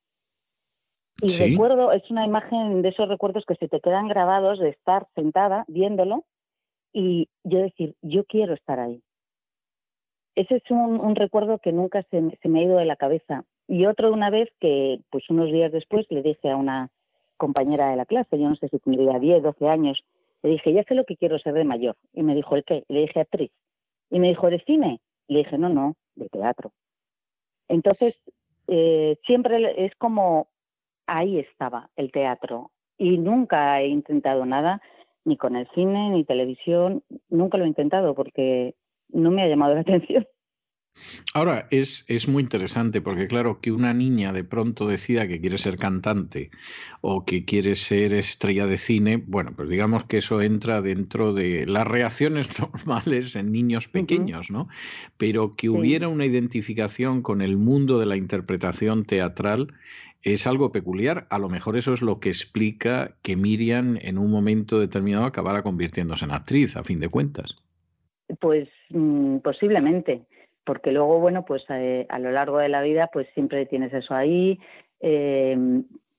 Y 1.20 1.28
recuerdo, 1.36 1.92
es 1.92 2.10
una 2.10 2.26
imagen 2.26 2.82
de 2.82 2.88
esos 2.88 3.08
recuerdos 3.08 3.44
que 3.46 3.54
se 3.54 3.68
te 3.68 3.80
quedan 3.80 4.08
grabados 4.08 4.58
de 4.58 4.70
estar 4.70 5.06
sentada 5.14 5.64
viéndolo 5.68 6.24
y 6.92 7.28
yo 7.44 7.60
decir, 7.60 7.94
yo 8.02 8.24
quiero 8.24 8.54
estar 8.54 8.80
ahí 8.80 9.02
ese 10.34 10.56
es 10.56 10.70
un, 10.70 11.14
recuerdo 11.14 11.58
que 11.58 11.72
nunca 11.72 12.02
se, 12.10 12.20
me 12.20 12.60
ha 12.60 12.62
ido 12.62 12.78
de 12.78 12.84
la 12.84 12.96
cabeza. 12.96 13.44
Y 13.68 13.86
otro 13.86 14.12
una 14.12 14.30
vez 14.30 14.48
que, 14.60 15.00
pues 15.10 15.28
unos 15.30 15.52
días 15.52 15.72
después, 15.72 16.06
le 16.10 16.22
dije 16.22 16.50
a 16.50 16.56
una 16.56 16.90
compañera 17.36 17.90
de 17.90 17.96
la 17.96 18.06
clase, 18.06 18.38
yo 18.38 18.48
no 18.48 18.56
sé 18.56 18.68
si 18.68 18.78
tendría 18.78 19.18
10, 19.18 19.42
12 19.42 19.68
años, 19.68 20.04
le 20.42 20.50
dije, 20.50 20.72
ya 20.72 20.84
sé 20.84 20.94
lo 20.94 21.04
que 21.04 21.16
quiero 21.16 21.38
ser 21.38 21.54
de 21.54 21.64
mayor. 21.64 21.96
Y 22.12 22.22
me 22.22 22.34
dijo, 22.34 22.56
¿el 22.56 22.64
qué? 22.64 22.84
le 22.88 23.00
dije, 23.00 23.20
actriz. 23.20 23.50
Y 24.10 24.20
me 24.20 24.28
dijo, 24.28 24.48
¿de 24.48 24.60
cine? 24.60 25.00
Le 25.28 25.40
dije, 25.40 25.58
no, 25.58 25.68
no, 25.68 25.96
de 26.16 26.28
teatro. 26.28 26.72
Entonces, 27.68 28.18
eh, 28.68 29.16
siempre 29.26 29.84
es 29.84 29.94
como, 29.96 30.48
ahí 31.06 31.38
estaba 31.38 31.90
el 31.96 32.10
teatro. 32.10 32.70
Y 32.98 33.18
nunca 33.18 33.80
he 33.80 33.88
intentado 33.88 34.44
nada, 34.46 34.80
ni 35.24 35.36
con 35.36 35.56
el 35.56 35.68
cine, 35.74 36.10
ni 36.10 36.24
televisión, 36.24 37.02
nunca 37.28 37.58
lo 37.58 37.64
he 37.64 37.68
intentado 37.68 38.14
porque 38.14 38.74
no 39.12 39.30
me 39.30 39.42
ha 39.42 39.48
llamado 39.48 39.74
la 39.74 39.80
atención. 39.80 40.26
Ahora, 41.34 41.66
es, 41.70 42.04
es, 42.08 42.28
muy 42.28 42.42
interesante 42.42 43.00
porque, 43.00 43.26
claro, 43.26 43.60
que 43.60 43.72
una 43.72 43.94
niña 43.94 44.32
de 44.32 44.44
pronto 44.44 44.86
decida 44.86 45.26
que 45.26 45.40
quiere 45.40 45.56
ser 45.56 45.78
cantante 45.78 46.50
o 47.00 47.24
que 47.24 47.44
quiere 47.44 47.76
ser 47.76 48.12
estrella 48.12 48.66
de 48.66 48.76
cine, 48.76 49.16
bueno, 49.16 49.52
pues 49.56 49.68
digamos 49.70 50.04
que 50.04 50.18
eso 50.18 50.42
entra 50.42 50.82
dentro 50.82 51.32
de 51.32 51.66
las 51.66 51.86
reacciones 51.86 52.48
normales 52.58 53.34
en 53.36 53.52
niños 53.52 53.88
pequeños, 53.88 54.50
¿no? 54.50 54.68
Pero 55.16 55.52
que 55.52 55.70
hubiera 55.70 56.08
una 56.08 56.26
identificación 56.26 57.22
con 57.22 57.40
el 57.40 57.56
mundo 57.56 57.98
de 57.98 58.06
la 58.06 58.16
interpretación 58.16 59.04
teatral 59.04 59.72
es 60.22 60.46
algo 60.46 60.72
peculiar. 60.72 61.26
A 61.30 61.38
lo 61.38 61.48
mejor 61.48 61.76
eso 61.76 61.94
es 61.94 62.02
lo 62.02 62.20
que 62.20 62.28
explica 62.28 63.16
que 63.22 63.36
Miriam 63.36 63.98
en 64.00 64.18
un 64.18 64.30
momento 64.30 64.78
determinado 64.78 65.24
acabara 65.24 65.62
convirtiéndose 65.62 66.26
en 66.26 66.32
actriz, 66.32 66.76
a 66.76 66.84
fin 66.84 67.00
de 67.00 67.08
cuentas. 67.08 67.56
Pues 68.40 68.68
mm, 68.90 69.38
posiblemente, 69.38 70.22
porque 70.64 70.92
luego, 70.92 71.18
bueno, 71.18 71.44
pues 71.44 71.62
eh, 71.68 72.06
a 72.08 72.18
lo 72.18 72.30
largo 72.30 72.58
de 72.58 72.68
la 72.68 72.82
vida, 72.82 73.08
pues 73.12 73.26
siempre 73.34 73.66
tienes 73.66 73.92
eso 73.92 74.14
ahí. 74.14 74.58
Eh, 75.00 75.56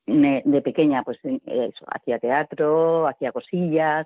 de 0.05 0.61
pequeña, 0.61 1.03
pues 1.03 1.17
eso, 1.23 1.85
hacía 1.87 2.19
teatro, 2.19 3.07
hacía 3.07 3.31
cosillas, 3.31 4.05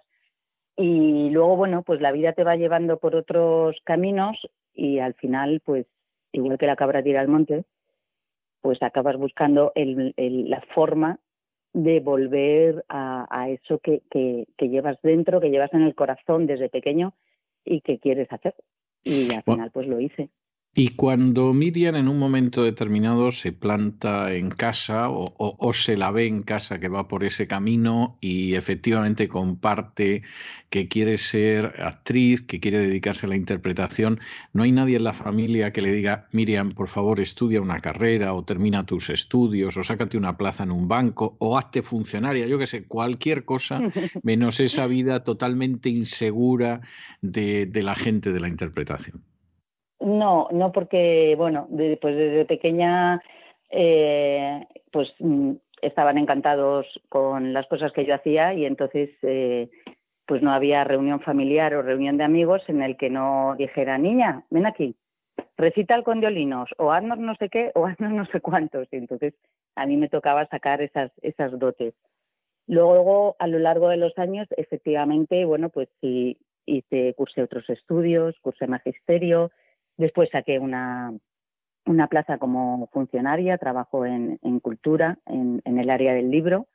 y 0.77 1.31
luego, 1.31 1.55
bueno, 1.55 1.81
pues 1.81 2.01
la 2.01 2.11
vida 2.11 2.33
te 2.33 2.43
va 2.43 2.55
llevando 2.55 2.97
por 2.97 3.15
otros 3.15 3.75
caminos 3.83 4.37
y 4.75 4.99
al 4.99 5.15
final, 5.15 5.59
pues 5.65 5.87
igual 6.31 6.59
que 6.59 6.67
la 6.67 6.75
cabra 6.75 7.01
tira 7.01 7.19
al 7.19 7.27
monte, 7.27 7.65
pues 8.61 8.81
acabas 8.83 9.17
buscando 9.17 9.73
la 9.75 10.61
forma 10.75 11.19
de 11.73 11.99
volver 11.99 12.85
a, 12.89 13.49
eso 13.49 13.79
que, 13.79 14.03
llevas 14.59 15.01
dentro, 15.01 15.41
que 15.41 15.49
llevas 15.49 15.73
en 15.73 15.81
el 15.81 15.95
corazón 15.95 16.45
desde 16.45 16.69
pequeño 16.69 17.13
y 17.67 17.81
que 17.81 17.99
quieres 17.99 18.31
hacer. 18.31 18.55
Y 19.03 19.33
al 19.33 19.43
final, 19.43 19.71
pues 19.71 19.87
lo 19.87 19.99
hice. 19.99 20.29
Y 20.79 20.89
cuando 20.89 21.55
Miriam 21.55 21.95
en 21.95 22.07
un 22.07 22.19
momento 22.19 22.63
determinado 22.63 23.31
se 23.31 23.51
planta 23.51 24.35
en 24.35 24.51
casa 24.51 25.07
o, 25.09 25.73
se 25.73 25.97
la 25.97 26.11
ve 26.11 26.27
en 26.27 26.43
casa 26.43 26.79
que 26.79 26.87
va 26.87 27.07
por 27.07 27.23
ese 27.23 27.47
camino 27.47 28.19
y 28.21 28.53
efectivamente 28.53 29.27
comparte 29.27 30.21
que 30.69 30.87
quiere 30.87 31.17
ser 31.17 31.81
actriz, 31.81 32.43
que 32.43 32.59
quiere 32.59 32.77
dedicarse 32.77 33.25
a 33.25 33.29
la 33.29 33.35
interpretación, 33.35 34.19
no 34.53 34.61
hay 34.61 34.71
nadie 34.71 34.97
en 34.97 35.05
la 35.05 35.13
familia 35.13 35.73
que 35.73 35.81
le 35.81 35.91
diga, 35.91 36.27
Miriam, 36.31 36.73
por 36.73 36.89
favor, 36.89 37.19
estudia 37.21 37.59
una 37.59 37.79
carrera 37.79 38.35
o 38.35 38.45
termina 38.45 38.85
tus 38.85 39.09
estudios 39.09 39.77
o 39.77 39.83
sácate 39.83 40.15
una 40.15 40.37
plaza 40.37 40.61
en 40.61 40.69
un 40.69 40.87
banco 40.87 41.37
o 41.39 41.57
hazte 41.57 41.81
funcionaria, 41.81 42.45
yo 42.45 42.59
qué 42.59 42.67
sé, 42.67 42.83
cualquier 42.83 43.45
cosa 43.45 43.81
menos 44.21 44.59
esa 44.59 44.85
vida 44.85 45.23
totalmente 45.23 45.89
insegura 45.89 46.81
de 47.21 47.81
la 47.81 47.95
gente 47.95 48.31
de 48.31 48.39
la 48.39 48.47
interpretación. 48.47 49.23
No, 50.07 50.47
no 50.53 50.71
porque, 50.71 51.35
bueno, 51.37 51.67
pues 51.69 52.15
desde 52.15 52.45
pequeña, 52.45 53.21
eh, 53.69 54.65
pues 54.89 55.13
mm, 55.19 55.51
estaban 55.81 56.17
encantados 56.17 56.85
con 57.09 57.51
las 57.51 57.67
cosas 57.67 57.91
que 57.91 58.05
yo 58.05 58.15
hacía 58.15 58.53
y 58.53 58.65
entonces, 58.65 59.09
eh, 59.21 59.69
pues 60.25 60.41
no 60.41 60.53
había 60.53 60.85
reunión 60.85 61.19
familiar 61.19 61.75
o 61.75 61.81
reunión 61.81 62.15
de 62.15 62.23
amigos 62.23 62.61
en 62.67 62.81
el 62.83 62.95
que 62.95 63.09
no 63.09 63.55
dijera, 63.57 63.97
niña, 63.97 64.45
ven 64.49 64.65
aquí, 64.65 64.95
recita 65.57 65.93
el 65.95 66.05
condiolinos 66.05 66.69
o 66.77 66.93
haznos 66.93 67.19
no 67.19 67.35
sé 67.35 67.49
qué 67.49 67.71
o 67.75 67.85
haznos 67.85 68.11
no 68.13 68.25
sé 68.27 68.39
cuántos. 68.39 68.87
Y 68.93 68.95
entonces 68.95 69.33
a 69.75 69.85
mí 69.85 69.97
me 69.97 70.07
tocaba 70.07 70.45
sacar 70.47 70.81
esas, 70.81 71.11
esas 71.21 71.59
dotes. 71.59 71.95
Luego, 72.65 73.35
a 73.39 73.47
lo 73.47 73.59
largo 73.59 73.89
de 73.89 73.97
los 73.97 74.17
años, 74.17 74.47
efectivamente, 74.55 75.43
bueno, 75.43 75.67
pues 75.67 75.89
sí, 75.99 76.37
hice, 76.65 77.13
cursé 77.17 77.43
otros 77.43 77.69
estudios, 77.69 78.35
cursé 78.41 78.67
magisterio, 78.67 79.51
Después 79.97 80.29
saqué 80.31 80.59
una, 80.59 81.13
una 81.85 82.07
plaza 82.07 82.37
como 82.37 82.87
funcionaria, 82.93 83.57
trabajo 83.57 84.05
en, 84.05 84.37
cultura, 84.59 85.19
en, 85.25 85.61
el 85.65 85.89
área 85.89 86.13
del 86.13 86.29
libro. 86.29 86.67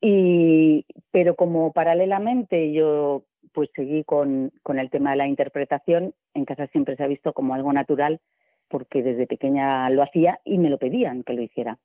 Y, 0.00 0.86
pero 1.10 1.34
como 1.34 1.72
paralelamente 1.72 2.72
yo 2.72 3.24
pues 3.52 3.70
seguí 3.74 4.04
con, 4.04 4.52
con, 4.62 4.78
el 4.78 4.90
tema 4.90 5.10
de 5.10 5.16
la 5.16 5.26
interpretación, 5.26 6.14
en 6.34 6.44
casa 6.44 6.66
siempre 6.68 6.96
se 6.96 7.02
ha 7.02 7.08
visto 7.08 7.32
como 7.32 7.54
algo 7.54 7.72
natural 7.72 8.20
porque 8.68 9.02
desde 9.02 9.26
pequeña 9.26 9.88
lo 9.90 10.02
hacía 10.02 10.40
y 10.44 10.58
me 10.58 10.70
lo 10.70 10.78
pedían 10.78 11.24
que 11.24 11.32
lo 11.32 11.42
hiciera. 11.42 11.78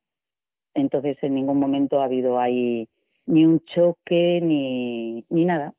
Entonces 0.74 1.18
en 1.22 1.36
ningún 1.36 1.60
momento 1.60 2.02
ha 2.02 2.06
habido 2.06 2.40
ahí 2.40 2.90
ni 3.26 3.46
un 3.46 3.62
choque 3.62 4.40
ni, 4.42 5.26
ni 5.30 5.46
nada. 5.46 5.74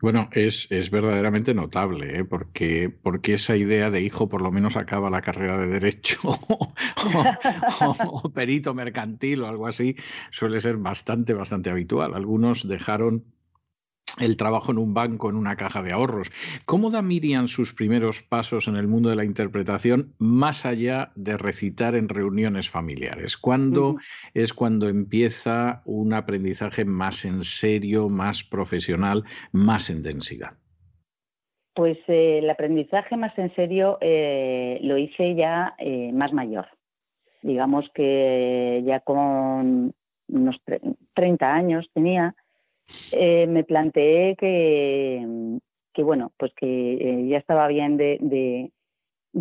Bueno, 0.00 0.28
es, 0.32 0.68
verdaderamente 0.90 1.54
notable, 1.54 2.20
¿eh? 2.20 2.24
porque, 2.24 2.88
porque 2.88 3.34
esa 3.34 3.56
idea 3.56 3.90
de 3.90 4.00
hijo 4.00 4.28
por 4.28 4.42
lo 4.42 4.52
menos 4.52 4.76
acaba 4.76 5.10
la 5.10 5.22
carrera 5.22 5.58
de 5.58 5.66
derecho 5.66 6.20
o, 7.80 8.30
perito 8.32 8.74
mercantil 8.74 9.42
o 9.42 9.48
algo 9.48 9.66
así 9.66 9.96
suele 10.30 10.60
ser 10.60 10.76
bastante, 10.76 11.34
bastante 11.34 11.70
habitual. 11.70 12.14
Algunos 12.14 12.68
dejaron 12.68 13.24
el 14.18 14.36
trabajo 14.36 14.72
en 14.72 14.78
un 14.78 14.94
banco, 14.94 15.28
en 15.28 15.36
una 15.36 15.56
caja 15.56 15.82
de 15.82 15.92
ahorros. 15.92 16.30
¿Cómo 16.64 16.90
da 16.90 17.02
Miriam 17.02 17.48
sus 17.48 17.74
primeros 17.74 18.22
pasos 18.22 18.68
en 18.68 18.76
el 18.76 18.88
mundo 18.88 19.10
de 19.10 19.16
la 19.16 19.24
interpretación 19.24 20.14
más 20.18 20.64
allá 20.64 21.12
de 21.14 21.36
recitar 21.36 21.94
en 21.94 22.08
reuniones 22.08 22.70
familiares? 22.70 23.36
¿Cuándo 23.36 23.96
es 24.34 24.52
cuando 24.54 24.88
empieza 24.88 25.82
un 25.84 26.14
aprendizaje 26.14 26.84
más 26.84 27.24
en 27.24 27.44
serio, 27.44 28.08
más 28.08 28.44
profesional, 28.44 29.24
más 29.52 29.90
en 29.90 30.02
densidad? 30.02 30.52
Pues 31.78 31.96
eh, 32.08 32.38
el 32.38 32.50
aprendizaje 32.50 33.16
más 33.16 33.38
en 33.38 33.54
serio 33.54 33.98
eh, 34.00 34.80
lo 34.82 34.98
hice 34.98 35.36
ya 35.36 35.76
eh, 35.78 36.10
más 36.12 36.32
mayor. 36.32 36.66
Digamos 37.40 37.88
que 37.94 38.82
ya 38.84 38.98
con 38.98 39.94
unos 40.28 40.56
30 41.14 41.54
años 41.54 41.88
tenía, 41.94 42.34
eh, 43.12 43.46
me 43.46 43.64
planteé 43.64 44.36
que, 44.36 45.58
que, 45.92 46.02
bueno, 46.02 46.32
pues 46.36 46.52
que 46.54 46.94
eh, 46.94 47.28
ya 47.28 47.38
estaba 47.38 47.66
bien 47.68 47.96
de, 47.96 48.70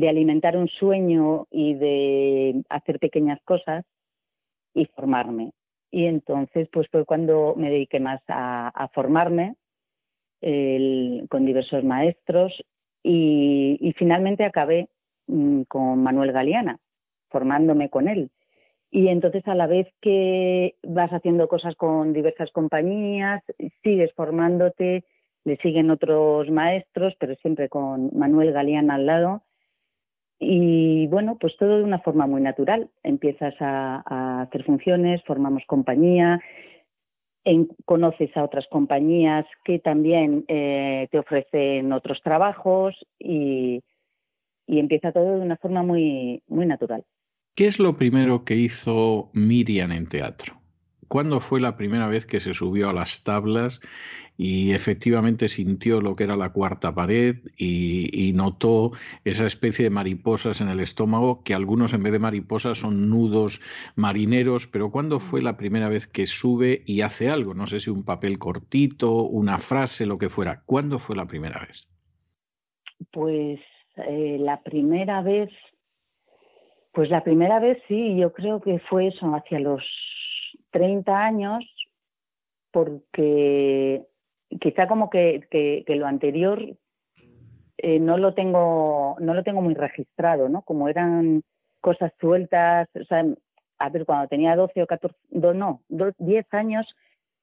alimentar 0.07 0.57
un 0.57 0.67
sueño 0.67 1.47
y 1.51 1.73
de 1.75 2.63
hacer 2.69 2.99
pequeñas 2.99 3.39
cosas 3.43 3.85
y 4.73 4.85
formarme. 4.85 5.51
Y 5.91 6.05
entonces, 6.05 6.67
pues 6.71 6.87
fue 6.91 7.05
cuando 7.05 7.55
me 7.55 7.69
dediqué 7.69 7.99
más 7.99 8.21
a, 8.27 8.89
formarme 8.93 9.55
con 11.29 11.45
diversos 11.45 11.83
maestros 11.83 12.53
y, 13.01 13.77
y 13.81 13.93
finalmente 13.93 14.45
acabé 14.45 14.89
mm, 15.27 15.63
con 15.63 16.03
Manuel 16.03 16.31
Galeana, 16.31 16.77
formándome 17.29 17.89
con 17.89 18.07
él. 18.07 18.29
Y 18.89 19.09
entonces 19.09 19.45
a 19.47 19.55
la 19.55 19.67
vez 19.67 19.87
que 20.01 20.75
vas 20.83 21.11
haciendo 21.11 21.47
cosas 21.47 21.75
con 21.75 22.13
diversas 22.13 22.51
compañías, 22.51 23.43
sigues 23.83 24.13
formándote, 24.13 25.03
le 25.43 25.57
siguen 25.57 25.91
otros 25.91 26.49
maestros, 26.49 27.13
pero 27.19 27.35
siempre 27.35 27.69
con 27.69 28.11
Manuel 28.17 28.53
Galeán 28.53 28.91
al 28.91 29.05
lado. 29.05 29.43
Y 30.39 31.07
bueno, 31.07 31.37
pues 31.39 31.57
todo 31.57 31.77
de 31.77 31.83
una 31.83 31.99
forma 31.99 32.27
muy 32.27 32.41
natural. 32.41 32.89
Empiezas 33.03 33.55
a, 33.59 34.41
hacer 34.41 34.63
funciones, 34.63 35.23
formamos 35.25 35.63
compañía, 35.65 36.39
conoces 37.85 38.35
a 38.35 38.43
otras 38.43 38.67
compañías 38.69 39.45
que 39.63 39.79
también 39.79 40.45
eh, 40.47 41.07
te 41.11 41.19
ofrecen 41.19 41.91
otros 41.93 42.21
trabajos 42.21 42.95
y, 43.17 43.81
y 44.67 44.79
empieza 44.79 45.11
todo 45.11 45.39
de 45.39 45.45
una 45.45 45.57
forma 45.57 45.81
muy, 45.81 46.43
muy 46.47 46.65
natural. 46.65 47.05
¿Qué 47.57 47.65
es 47.65 47.79
lo 47.79 47.97
primero 47.97 48.45
que 48.45 48.55
hizo 48.55 49.31
Miriam 49.33 49.91
en 49.91 50.05
teatro? 50.05 50.61
¿Cuándo 51.07 51.39
fue 51.39 51.59
la 51.59 51.75
primera 51.75 52.07
vez 52.07 52.27
que 52.27 52.39
se 52.39 52.53
subió 52.53 52.87
a 52.87 52.93
las 52.93 53.23
tablas 53.23 53.81
y 54.37 54.73
efectivamente 54.73 55.49
sintió 55.49 55.99
lo 55.99 56.15
que 56.15 56.25
era 56.25 56.35
la 56.35 56.51
cuarta 56.51 56.93
pared 56.93 57.37
y, 57.57 58.31
notó 58.35 58.91
esa 59.25 59.47
especie 59.47 59.85
de 59.85 59.89
mariposas 59.89 60.61
en 60.61 60.67
el 60.67 60.79
estómago, 60.79 61.41
que 61.41 61.55
algunos 61.55 61.93
en 61.93 62.03
vez 62.03 62.13
de 62.13 62.19
mariposas 62.19 62.77
son 62.77 63.09
nudos 63.09 63.59
marineros, 63.95 64.67
pero 64.67 64.91
¿cuándo 64.91 65.19
fue 65.19 65.41
la 65.41 65.57
primera 65.57 65.89
vez 65.89 66.05
que 66.05 66.27
sube 66.27 66.83
y 66.85 67.01
hace 67.01 67.27
algo? 67.27 67.55
No 67.55 67.65
sé 67.65 67.79
si 67.79 67.89
un 67.89 68.03
papel 68.03 68.37
cortito, 68.37 69.23
una 69.23 69.57
frase, 69.57 70.05
lo 70.05 70.19
que 70.19 70.29
fuera. 70.29 70.61
¿Cuándo 70.67 70.99
fue 70.99 71.15
la 71.15 71.25
primera 71.25 71.65
vez? 71.65 71.87
Pues 73.11 73.59
eh, 73.95 74.37
la 74.39 74.61
primera 74.61 75.23
vez 75.23 75.49
pues 76.97 77.11
la 77.11 77.23
primera 77.23 77.59
vez 77.59 77.77
sí, 77.87 78.17
yo 78.17 78.33
creo 78.33 78.59
que 78.59 78.79
fue 78.79 79.09
eso, 79.09 79.27
hacia 79.35 79.59
los 79.59 79.83
30 80.71 81.15
años, 81.15 81.63
porque 82.71 84.01
quizá 84.59 84.87
como 84.87 85.11
que, 85.11 85.85
lo 85.89 86.07
anterior 86.07 86.59
eh, 87.77 87.99
no 87.99 88.17
lo 88.17 88.33
tengo 88.33 89.15
no 89.19 89.35
lo 89.35 89.43
tengo 89.43 89.61
muy 89.61 89.75
registrado, 89.75 90.49
¿no? 90.49 90.63
Como 90.63 90.89
eran 90.89 91.43
cosas 91.81 92.11
sueltas, 92.19 92.89
o 92.99 93.03
sea, 93.03 93.23
a 93.77 93.89
ver, 93.89 94.03
cuando 94.03 94.27
tenía 94.27 94.55
12 94.55 94.81
o 94.81 94.87
14, 94.87 95.15
no, 95.53 95.83
10 95.89 96.47
años, 96.55 96.87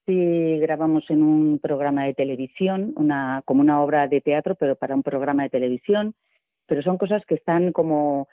sí 0.05 0.59
grabamos 0.59 1.09
en 1.11 1.23
un 1.23 1.61
programa 1.61 2.07
de 2.07 2.15
televisión, 2.15 2.93
una, 2.97 3.43
como 3.45 3.61
una 3.61 3.81
obra 3.81 4.09
de 4.09 4.21
teatro, 4.21 4.57
pero 4.57 4.75
para 4.75 4.97
un 4.97 5.05
programa 5.05 5.45
de 5.45 5.51
televisión, 5.51 6.17
pero 6.67 6.83
son 6.83 6.99
cosas 6.99 7.25
que 7.25 7.37
están 7.37 7.71
como 7.71 8.27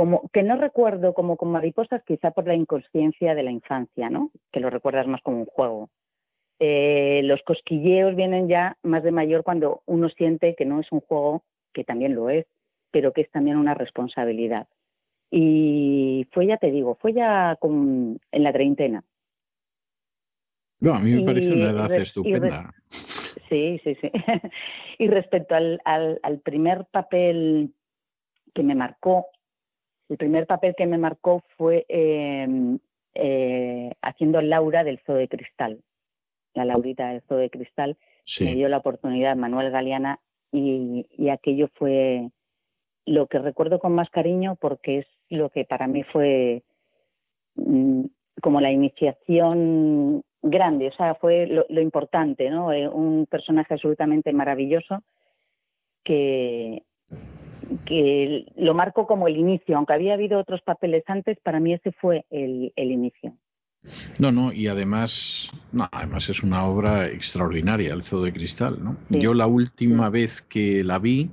como 0.00 0.30
que 0.32 0.42
no 0.42 0.56
recuerdo 0.56 1.12
como 1.12 1.36
con 1.36 1.52
mariposas, 1.52 2.02
quizá 2.04 2.30
por 2.30 2.46
la 2.46 2.54
inconsciencia 2.54 3.34
de 3.34 3.42
la 3.42 3.50
infancia, 3.50 4.08
¿no? 4.08 4.30
Que 4.50 4.58
lo 4.58 4.70
recuerdas 4.70 5.06
más 5.06 5.20
como 5.20 5.40
un 5.40 5.44
juego. 5.44 5.90
Eh, 6.58 7.20
los 7.24 7.42
cosquilleos 7.42 8.16
vienen 8.16 8.48
ya 8.48 8.78
más 8.82 9.02
de 9.02 9.12
mayor 9.12 9.44
cuando 9.44 9.82
uno 9.84 10.08
siente 10.08 10.54
que 10.54 10.64
no 10.64 10.80
es 10.80 10.90
un 10.90 11.00
juego, 11.00 11.44
que 11.74 11.84
también 11.84 12.14
lo 12.14 12.30
es, 12.30 12.46
pero 12.90 13.12
que 13.12 13.20
es 13.20 13.30
también 13.30 13.58
una 13.58 13.74
responsabilidad. 13.74 14.68
Y 15.30 16.26
fue, 16.32 16.46
ya 16.46 16.56
te 16.56 16.70
digo, 16.70 16.94
fue 16.94 17.12
ya 17.12 17.58
con, 17.60 18.18
en 18.32 18.42
la 18.42 18.54
treintena. 18.54 19.04
No, 20.78 20.94
a 20.94 21.00
mí 21.00 21.10
me 21.10 21.26
parece 21.26 21.52
una 21.52 21.72
edad 21.72 21.92
estupenda. 21.92 22.72
Sí, 23.50 23.78
sí, 23.84 23.98
sí. 24.00 24.10
y 24.98 25.08
respecto 25.08 25.54
al, 25.54 25.78
al, 25.84 26.40
primer 26.42 26.86
papel 26.86 27.74
que 28.54 28.62
me 28.62 28.74
marcó, 28.74 29.26
el 30.10 30.16
primer 30.16 30.46
papel 30.46 30.74
que 30.76 30.86
me 30.86 30.98
marcó 30.98 31.42
fue 31.56 31.86
em, 31.88 32.78
eh, 33.14 33.92
haciendo 34.02 34.42
Laura 34.42 34.84
del 34.84 35.00
Zoo 35.06 35.14
de 35.14 35.28
Cristal. 35.28 35.80
La 36.52 36.64
Laurita 36.64 37.08
del 37.08 37.22
Zoo 37.22 37.38
de 37.38 37.48
Cristal. 37.48 37.96
Me 38.40 38.54
dio 38.54 38.68
la 38.68 38.78
oportunidad 38.78 39.36
Manuel 39.36 39.70
Galeana 39.70 40.20
y, 40.52 41.06
y 41.16 41.28
aquello 41.30 41.68
fue 41.74 42.28
lo 43.06 43.28
que 43.28 43.38
recuerdo 43.38 43.78
con 43.78 43.94
más 43.94 44.10
cariño 44.10 44.56
porque 44.60 44.98
es 44.98 45.06
lo 45.28 45.48
que 45.50 45.64
para 45.64 45.86
mí 45.86 46.02
fue 46.02 46.62
mm, 47.54 48.04
como 48.42 48.60
la 48.60 48.70
iniciación 48.72 50.22
grande, 50.42 50.88
o 50.88 50.92
sea, 50.92 51.14
fue 51.14 51.46
lo, 51.46 51.80
importante, 51.80 52.50
¿no? 52.50 52.72
Eh, 52.72 52.88
un 52.88 53.26
personaje 53.26 53.74
absolutamente 53.74 54.32
maravilloso 54.32 55.02
que, 56.02 56.82
que 57.90 58.46
lo 58.56 58.72
marco 58.72 59.04
como 59.08 59.26
el 59.26 59.36
inicio, 59.36 59.76
aunque 59.76 59.94
había 59.94 60.14
habido 60.14 60.38
otros 60.38 60.62
papeles 60.62 61.02
antes, 61.08 61.38
para 61.42 61.58
mí 61.58 61.74
ese 61.74 61.90
fue 61.90 62.24
el, 62.30 62.72
inicio. 62.76 63.34
No, 64.20 64.30
no, 64.30 64.52
y 64.52 64.68
además, 64.68 65.50
no, 65.72 65.88
además 65.90 66.28
es 66.28 66.44
una 66.44 66.64
obra 66.66 67.08
extraordinaria, 67.08 67.92
el 67.92 68.04
Zoo 68.04 68.22
de 68.22 68.32
Cristal, 68.32 68.78
¿no? 68.80 68.96
Yo 69.08 69.34
la 69.34 69.48
última 69.48 70.08
vez 70.08 70.40
que 70.40 70.84
la 70.84 71.00
vi, 71.00 71.30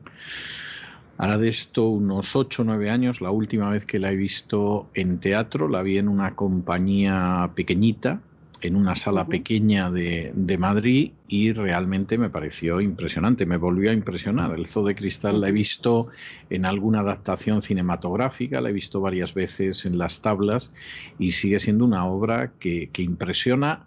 Ahora 1.20 1.40
de 1.40 1.50
esto 1.50 1.90
unos 1.90 2.36
8 2.36 2.62
o 2.62 2.66
9 2.66 2.92
años, 2.92 3.22
la 3.22 3.32
última 3.32 3.72
vez 3.72 3.88
que 3.88 3.98
la 3.98 4.12
he 4.12 4.16
visto 4.16 4.88
en 4.94 5.20
teatro, 5.20 5.68
la 5.68 5.82
vi 5.82 5.98
en 5.98 6.10
una 6.10 6.36
compañía 6.36 7.50
pequeñita, 7.56 8.22
en 8.68 8.76
una 8.76 8.95
sala 8.95 9.26
pequeña 9.26 9.89
de, 9.89 10.31
de, 10.35 10.57
Madrid 10.57 11.11
y 11.27 11.53
realmente 11.53 12.18
me 12.18 12.30
pareció 12.30 12.81
impresionante, 12.81 13.45
me 13.45 13.57
volvió 13.57 13.89
a 13.89 13.94
impresionar. 13.94 14.53
El 14.53 14.68
Zoo 14.68 14.85
de 14.85 14.95
Cristal 14.95 15.41
la 15.41 15.49
he 15.49 15.52
visto 15.52 16.07
en 16.49 16.65
alguna 16.65 16.99
adaptación 16.99 17.61
cinematográfica, 17.61 18.61
la 18.61 18.69
he 18.69 18.73
visto 18.73 19.02
varias 19.02 19.34
veces 19.34 19.85
en 19.85 19.98
las 19.98 20.22
tablas 20.22 20.72
y 21.18 21.31
sigue 21.31 21.60
siendo 21.60 21.85
una 21.85 22.06
obra 22.06 22.52
que, 22.60 22.89
que 22.91 23.02
impresiona 23.02 23.85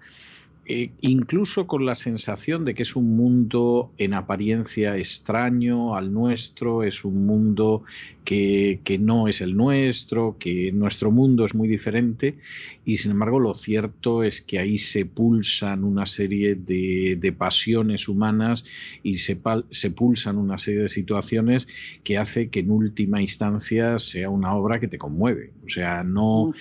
eh, 0.73 0.93
incluso 1.01 1.67
con 1.67 1.85
la 1.85 1.97
sensación 1.97 2.65
de 2.65 2.75
que 2.75 2.85
es 2.85 2.95
un 2.95 3.17
mundo 3.17 3.91
en 3.99 4.15
apariencia 4.15 4.97
extraño 4.97 5.97
al 5.97 6.13
nuestro, 6.13 6.85
es 6.85 7.05
un 7.05 7.27
mundo 7.27 7.83
que, 8.25 8.79
no 9.01 9.27
es 9.27 9.41
el 9.41 9.57
nuestro, 9.57 10.37
que 10.39 10.71
nuestro 10.71 11.11
mundo 11.11 11.45
es 11.45 11.57
muy 11.57 11.67
diferente 11.67 12.37
y 12.85 12.99
sin 12.99 13.11
embargo 13.11 13.41
lo 13.41 13.55
cierto 13.55 14.23
es 14.23 14.41
que 14.41 14.61
ahí 14.61 14.79
se 14.79 15.05
pulsan 15.07 15.83
una 15.83 16.07
serie 16.07 16.55
de, 16.55 17.35
pasiones 17.37 18.07
humanas 18.07 18.65
y 19.03 19.17
se, 19.17 19.41
se 19.71 19.91
pulsan 19.91 20.37
una 20.37 20.59
serie 20.59 20.83
de 20.83 20.89
situaciones 20.89 21.67
que 22.05 22.19
hace 22.19 22.49
que 22.49 22.61
en 22.61 22.71
última 22.71 23.21
instancia 23.21 23.99
sea 23.99 24.31
una 24.31 24.55
obra 24.55 24.79
que 24.79 24.87
te 24.87 24.99
conmueve. 24.99 25.53
O 25.65 25.69
sea, 25.69 26.05
no 26.05 26.53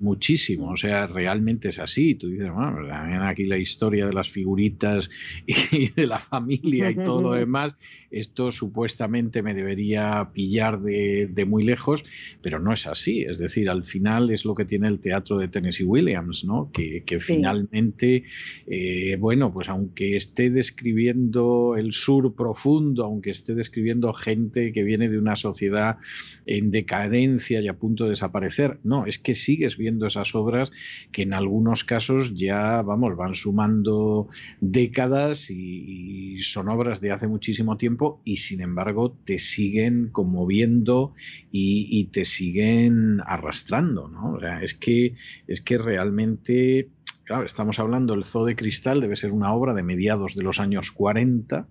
muchísimo, 0.00 0.70
eh, 0.70 0.72
o 0.74 0.76
sea, 0.76 1.06
realmente 1.06 1.68
es 1.68 1.78
así. 1.78 2.14
Tú 2.14 2.28
dices, 2.28 2.52
bueno, 2.52 2.82
aquí 3.28 3.44
la 3.44 3.58
historia 3.58 4.06
de 4.06 4.12
las 4.12 4.28
figuritas 4.28 5.10
y 5.46 5.88
de 5.90 6.06
la 6.06 6.18
familia 6.18 6.90
y 6.90 6.96
todo 6.96 7.22
lo 7.22 7.32
demás, 7.32 7.74
esto 8.18 8.50
supuestamente 8.50 9.42
me 9.42 9.54
debería 9.54 10.30
pillar 10.32 10.80
de, 10.80 11.44
muy 11.46 11.64
lejos, 11.64 12.04
pero 12.42 12.58
no 12.58 12.72
es 12.72 12.86
así. 12.86 13.22
Es 13.22 13.38
decir, 13.38 13.68
al 13.68 13.84
final 13.84 14.30
es 14.30 14.44
lo 14.44 14.54
que 14.54 14.64
tiene 14.64 14.88
el 14.88 15.00
teatro 15.00 15.38
de 15.38 15.48
Tennessee 15.48 15.84
Williams, 15.84 16.44
¿no? 16.44 16.70
Que, 16.72 17.02
finalmente, 17.20 18.24
eh, 18.66 19.16
bueno, 19.18 19.52
pues 19.52 19.68
aunque 19.68 20.16
esté 20.16 20.50
describiendo 20.50 21.76
el 21.76 21.92
sur 21.92 22.34
profundo, 22.34 23.04
aunque 23.04 23.30
esté 23.30 23.54
describiendo 23.54 24.12
gente 24.12 24.72
que 24.72 24.82
viene 24.82 25.08
de 25.08 25.18
una 25.18 25.36
sociedad 25.36 25.98
en 26.46 26.70
decadencia 26.70 27.60
y 27.60 27.68
a 27.68 27.78
punto 27.78 28.04
de 28.04 28.10
desaparecer, 28.10 28.78
no, 28.82 29.06
es 29.06 29.18
que 29.18 29.34
sigues 29.34 29.76
viendo 29.76 30.06
esas 30.06 30.34
obras 30.34 30.70
que 31.12 31.22
en 31.22 31.32
algunos 31.32 31.84
casos 31.84 32.34
ya, 32.34 32.82
vamos, 32.82 33.16
van 33.16 33.34
sumando 33.34 34.28
décadas 34.60 35.50
y, 35.50 36.36
son 36.38 36.68
obras 36.68 37.00
de 37.00 37.12
hace 37.12 37.26
muchísimo 37.26 37.76
tiempo 37.76 38.03
y 38.24 38.36
sin 38.36 38.60
embargo 38.60 39.16
te 39.24 39.38
siguen 39.38 40.10
conmoviendo 40.10 41.14
y, 41.50 42.04
te 42.12 42.24
siguen 42.24 43.20
arrastrando, 43.26 44.08
¿no? 44.08 44.34
O 44.34 44.40
sea, 44.40 44.62
es 44.62 44.74
que, 44.74 45.14
es 45.46 45.60
que 45.60 45.78
realmente, 45.78 46.88
claro, 47.24 47.44
estamos 47.44 47.78
hablando, 47.78 48.14
el 48.14 48.24
Zoo 48.24 48.44
de 48.44 48.56
Cristal 48.56 49.00
debe 49.00 49.16
ser 49.16 49.32
una 49.32 49.52
obra 49.54 49.74
de 49.74 49.82
mediados 49.82 50.34
de 50.34 50.42
los 50.42 50.60
años 50.60 50.90
40. 50.92 51.66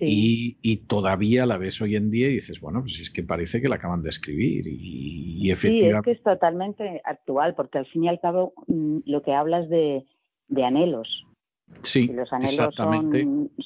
Y, 0.00 0.76
todavía 0.88 1.46
la 1.46 1.58
ves 1.58 1.80
hoy 1.80 1.94
en 1.94 2.10
día 2.10 2.28
y 2.28 2.34
dices, 2.34 2.60
bueno, 2.60 2.80
pues 2.80 2.98
es 3.00 3.10
que 3.10 3.22
parece 3.22 3.62
que 3.62 3.68
la 3.68 3.76
acaban 3.76 4.02
de 4.02 4.10
escribir 4.10 4.66
y, 4.66 5.50
efectivamente... 5.50 5.92
Sí, 5.92 5.96
es 5.96 6.04
que 6.04 6.10
es 6.10 6.22
totalmente 6.22 7.00
actual, 7.04 7.54
porque 7.54 7.78
al 7.78 7.86
fin 7.86 8.04
y 8.04 8.08
al 8.08 8.20
cabo 8.20 8.52
mm, 8.66 8.98
lo 9.06 9.22
que 9.22 9.32
hablas 9.32 9.68
de, 9.68 10.04
de 10.48 10.64
anhelos. 10.64 11.24
Sí, 11.82 12.08
los 12.08 12.32
anhelos 12.32 12.74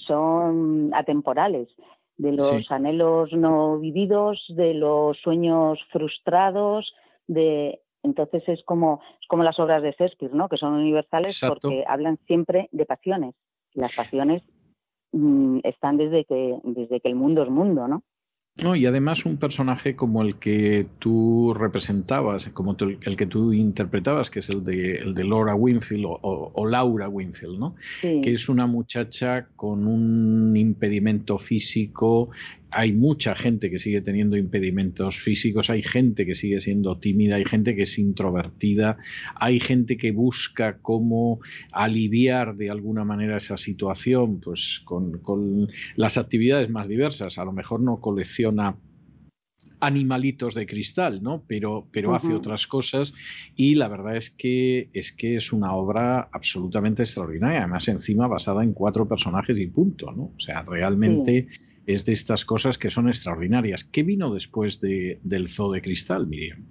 son, 0.06 0.90
atemporales, 0.94 1.68
de 2.16 2.32
los 2.32 2.70
anhelos 2.70 3.32
no 3.32 3.78
vividos, 3.78 4.44
de 4.48 4.74
los 4.74 5.18
sueños 5.18 5.78
frustrados, 5.92 6.92
de 7.26 7.80
entonces 8.02 8.42
es 8.48 8.62
como, 8.64 9.00
es 9.20 9.26
como 9.28 9.42
las 9.42 9.58
obras 9.58 9.82
de 9.82 9.92
Shakespeare, 9.92 10.34
¿no? 10.34 10.48
que 10.48 10.56
son 10.56 10.74
universales 10.74 11.40
porque 11.46 11.84
hablan 11.86 12.18
siempre 12.26 12.68
de 12.72 12.86
pasiones. 12.86 13.34
Las 13.74 13.94
pasiones 13.94 14.42
mm, 15.12 15.60
están 15.64 15.96
desde 15.96 16.24
que, 16.24 16.58
desde 16.64 17.00
que 17.00 17.08
el 17.08 17.16
mundo 17.16 17.42
es 17.42 17.50
mundo, 17.50 17.86
¿no? 17.86 18.02
No, 18.62 18.74
y 18.74 18.86
además 18.86 19.24
un 19.24 19.36
personaje 19.36 19.94
como 19.94 20.22
el 20.22 20.36
que 20.36 20.86
tú 20.98 21.54
representabas, 21.54 22.48
como 22.48 22.76
el 22.80 23.16
que 23.16 23.26
tú 23.26 23.52
interpretabas, 23.52 24.30
que 24.30 24.40
es 24.40 24.50
el 24.50 24.64
de, 24.64 24.96
el 24.96 25.14
de 25.14 25.24
Laura 25.24 25.54
Winfield 25.54 26.04
o, 26.06 26.66
Laura 26.66 27.08
Winfield, 27.08 27.58
¿no? 27.58 27.76
Que 28.00 28.32
es 28.32 28.48
una 28.48 28.66
muchacha 28.66 29.46
con 29.54 29.86
un 29.86 30.56
impedimento 30.56 31.38
físico 31.38 32.30
hay 32.70 32.92
mucha 32.92 33.34
gente 33.34 33.70
que 33.70 33.78
sigue 33.78 34.00
teniendo 34.00 34.36
impedimentos 34.36 35.18
físicos, 35.18 35.70
hay 35.70 35.82
gente 35.82 36.26
que 36.26 36.34
sigue 36.34 36.60
siendo 36.60 36.98
tímida, 36.98 37.36
hay 37.36 37.44
gente 37.44 37.74
que 37.74 37.82
es 37.82 37.98
introvertida, 37.98 38.98
hay 39.34 39.60
gente 39.60 39.96
que 39.96 40.12
busca 40.12 40.78
cómo 40.78 41.40
aliviar 41.72 42.56
de 42.56 42.70
alguna 42.70 43.04
manera 43.04 43.38
esa 43.38 43.56
situación, 43.56 44.40
pues 44.40 44.80
con, 44.84 45.18
con 45.18 45.68
las 45.96 46.18
actividades 46.18 46.68
más 46.68 46.88
diversas. 46.88 47.38
A 47.38 47.44
lo 47.44 47.52
mejor 47.52 47.80
no 47.80 48.00
colecciona 48.00 48.76
animalitos 49.80 50.54
de 50.54 50.66
cristal, 50.66 51.22
¿no? 51.22 51.44
Pero, 51.46 51.86
pero 51.92 52.14
hace 52.14 52.34
otras 52.34 52.66
cosas 52.66 53.14
y 53.54 53.74
la 53.74 53.88
verdad 53.88 54.16
es 54.16 54.30
que, 54.30 54.90
es 54.92 55.12
que 55.12 55.36
es 55.36 55.52
una 55.52 55.72
obra 55.74 56.28
absolutamente 56.32 57.02
extraordinaria, 57.02 57.60
además 57.60 57.88
encima 57.88 58.26
basada 58.26 58.64
en 58.64 58.72
cuatro 58.72 59.08
personajes 59.08 59.58
y 59.58 59.66
punto, 59.66 60.12
¿no? 60.12 60.32
O 60.36 60.40
sea, 60.40 60.62
realmente 60.62 61.48
es 61.88 62.04
de 62.04 62.12
estas 62.12 62.44
cosas 62.44 62.76
que 62.76 62.90
son 62.90 63.08
extraordinarias. 63.08 63.82
¿Qué 63.82 64.02
vino 64.02 64.32
después 64.32 64.80
de, 64.80 65.20
del 65.22 65.48
Zoo 65.48 65.72
de 65.72 65.80
Cristal, 65.80 66.26
Miriam? 66.26 66.66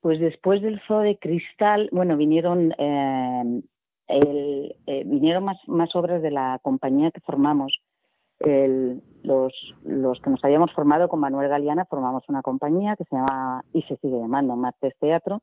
Pues 0.00 0.20
después 0.20 0.60
del 0.60 0.78
Zoo 0.86 1.00
de 1.00 1.18
Cristal, 1.18 1.88
bueno, 1.90 2.16
vinieron, 2.18 2.74
eh, 2.78 3.62
eh, 4.08 5.02
vinieron 5.06 5.44
más, 5.44 5.56
más 5.66 5.96
obras 5.96 6.20
de 6.22 6.30
la 6.30 6.60
compañía 6.62 7.10
que 7.10 7.20
formamos 7.20 7.80
los, 9.24 9.52
los, 9.84 10.20
que 10.20 10.30
nos 10.30 10.44
habíamos 10.44 10.72
formado 10.72 11.08
con 11.08 11.18
Manuel 11.18 11.48
Galeana 11.48 11.86
formamos 11.86 12.22
una 12.28 12.40
compañía 12.40 12.94
que 12.94 13.02
se 13.04 13.16
llama 13.16 13.64
y 13.72 13.82
se 13.82 13.96
sigue 13.96 14.16
llamando 14.16 14.54
Martes 14.54 14.94
Teatro 15.00 15.42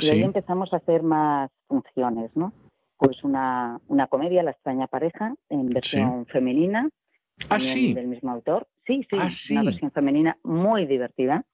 y 0.00 0.08
ahí 0.08 0.22
empezamos 0.22 0.72
a 0.72 0.76
hacer 0.76 1.02
más 1.02 1.50
funciones, 1.66 2.30
¿no? 2.34 2.54
Pues 2.96 3.22
una, 3.24 3.78
una 3.88 4.06
comedia, 4.06 4.42
La 4.42 4.52
extraña 4.52 4.86
pareja, 4.86 5.34
en 5.50 5.68
versión 5.68 6.24
femenina, 6.26 6.88
¿Ah, 7.48 7.60
sí? 7.60 7.94
del 7.94 8.08
mismo 8.08 8.30
autor. 8.30 8.68
Sí, 8.86 9.06
sí, 9.08 9.16
¿Ah, 9.18 9.28
una 9.52 9.70
versión 9.70 9.90
femenina 9.92 10.36
muy 10.42 10.86
divertida 10.86 11.44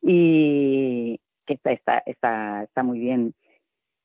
y 0.00 1.20
que 1.46 1.54
está, 1.54 1.72
está, 1.72 2.02
está, 2.06 2.62
está 2.64 2.82
muy 2.82 2.98
bien. 2.98 3.34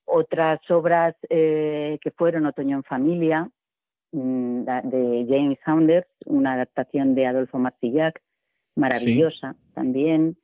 Otras 0.05 0.59
obras 0.71 1.15
eh, 1.29 1.99
que 2.01 2.11
fueron 2.11 2.45
Otoño 2.45 2.77
en 2.77 2.83
Familia, 2.83 3.49
Mm, 4.11 4.63
de 4.63 5.25
James 5.29 5.59
Saunders, 5.63 6.07
una 6.25 6.53
adaptación 6.53 7.13
de 7.13 7.27
Adolfo 7.27 7.59
Martillac, 7.59 8.19
maravillosa 8.75 9.55
también. 9.75 10.37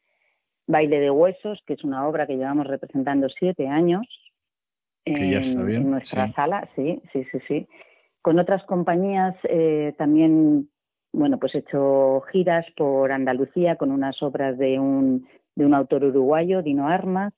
Baile 0.68 1.00
de 1.00 1.10
Huesos, 1.10 1.64
que 1.66 1.74
es 1.74 1.84
una 1.84 2.08
obra 2.08 2.28
que 2.28 2.38
llevamos 2.38 2.68
representando 2.68 3.28
siete 3.30 3.68
años 3.68 4.06
en, 5.06 5.90
nuestra 5.90 6.32
sala, 6.34 6.68
sí, 6.76 7.02
sí, 7.12 7.24
sí, 7.32 7.40
sí. 7.48 7.68
Con 8.22 8.40
otras 8.40 8.64
compañías 8.66 9.36
eh, 9.44 9.94
también, 9.98 10.70
bueno, 11.16 11.40
pues 11.40 11.56
he 11.56 11.60
hecho 11.60 12.22
giras 12.32 12.66
por 12.76 13.12
Andalucía 13.12 13.78
con 13.78 13.92
unas 13.92 14.22
obras 14.22 14.58
de 14.58 14.80
un 14.80 15.28
de 15.56 15.66
un 15.66 15.74
autor 15.74 16.04
uruguayo, 16.04 16.62
Dino 16.62 16.88
Armas. 16.88 17.34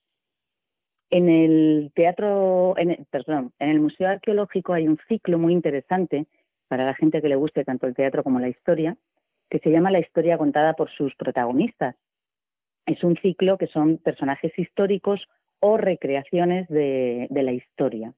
En 1.09 1.29
el 1.29 1.91
teatro, 1.95 2.73
en 2.77 3.05
perdón, 3.11 3.53
en 3.59 3.69
el 3.69 3.79
Museo 3.79 4.09
Arqueológico 4.09 4.73
hay 4.73 4.87
un 4.87 4.97
ciclo 5.07 5.37
muy 5.37 5.53
interesante 5.53 6.25
para 6.67 6.85
la 6.85 6.95
gente 6.95 7.21
que 7.21 7.29
le 7.29 7.35
guste 7.35 7.63
tanto 7.63 7.87
el 7.87 7.95
teatro 7.95 8.23
como 8.23 8.39
la 8.39 8.49
historia, 8.49 8.97
que 9.49 9.59
se 9.59 9.69
llama 9.69 9.91
La 9.91 9.99
historia 9.99 10.37
contada 10.37 10.73
por 10.73 10.89
sus 10.89 11.15
protagonistas. 11.15 11.95
Es 12.85 13.03
un 13.03 13.15
ciclo 13.17 13.57
que 13.57 13.67
son 13.67 13.99
personajes 13.99 14.57
históricos 14.57 15.21
o 15.59 15.77
recreaciones 15.77 16.67
de, 16.67 17.27
la 17.29 17.51
historia. 17.51 18.13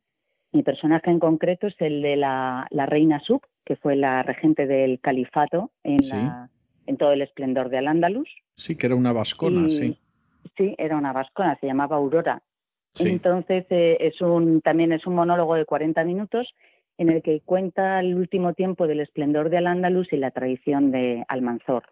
Mi 0.51 0.63
personaje 0.63 1.11
en 1.11 1.19
concreto 1.19 1.67
es 1.67 1.75
el 1.79 2.01
de 2.01 2.15
la, 2.15 2.67
reina 2.87 3.19
Sub, 3.19 3.41
que 3.65 3.75
fue 3.75 3.95
la 3.95 4.23
regente 4.23 4.65
del 4.65 4.99
califato 4.99 5.71
en, 5.83 5.99
en 6.87 6.97
todo 6.97 7.11
el 7.11 7.21
esplendor 7.21 7.69
de 7.69 7.77
Al-Ándalus. 7.77 8.29
Sí, 8.53 8.75
que 8.75 8.87
era 8.87 8.95
una 8.95 9.13
vascona, 9.13 9.69
sí. 9.69 9.97
Sí, 10.57 10.75
era 10.77 10.97
una 10.97 11.13
vascona, 11.13 11.57
se 11.59 11.67
llamaba 11.67 11.97
Aurora. 11.97 12.41
Entonces, 12.99 13.65
eh, 13.69 13.97
es 13.99 14.19
un, 14.21 14.61
también 14.61 14.91
es 14.91 15.05
un 15.05 15.15
monólogo 15.15 15.55
de 15.55 15.65
40 15.65 16.03
minutos 16.03 16.47
en 16.97 17.09
el 17.09 17.21
que 17.21 17.41
cuenta 17.41 17.99
el 17.99 18.15
último 18.15 18.53
tiempo 18.53 18.87
del 18.87 18.99
esplendor 18.99 19.49
de 19.49 19.57
Al-Ándalus 19.57 20.11
y 20.11 20.17
la 20.17 20.31
tradición 20.31 20.91
de 20.91 21.23
Almanzor. 21.27 21.83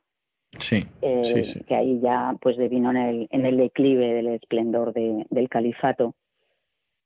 Sí, 0.58 0.86
eh, 1.02 1.24
sí, 1.24 1.64
Que 1.64 1.76
ahí 1.76 2.00
ya 2.02 2.36
pues 2.42 2.58
devino 2.58 2.92
en 2.92 2.98
el, 2.98 3.28
en 3.32 3.46
el 3.46 3.58
declive 3.58 4.14
del 4.14 4.28
esplendor 4.28 4.94
del 4.94 5.50
califato. 5.50 6.16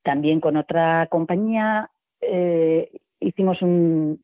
También 0.03 0.39
con 0.39 0.57
otra 0.57 1.07
compañía 1.07 1.91
eh, 2.21 2.91
hicimos 3.19 3.61
un, 3.61 4.21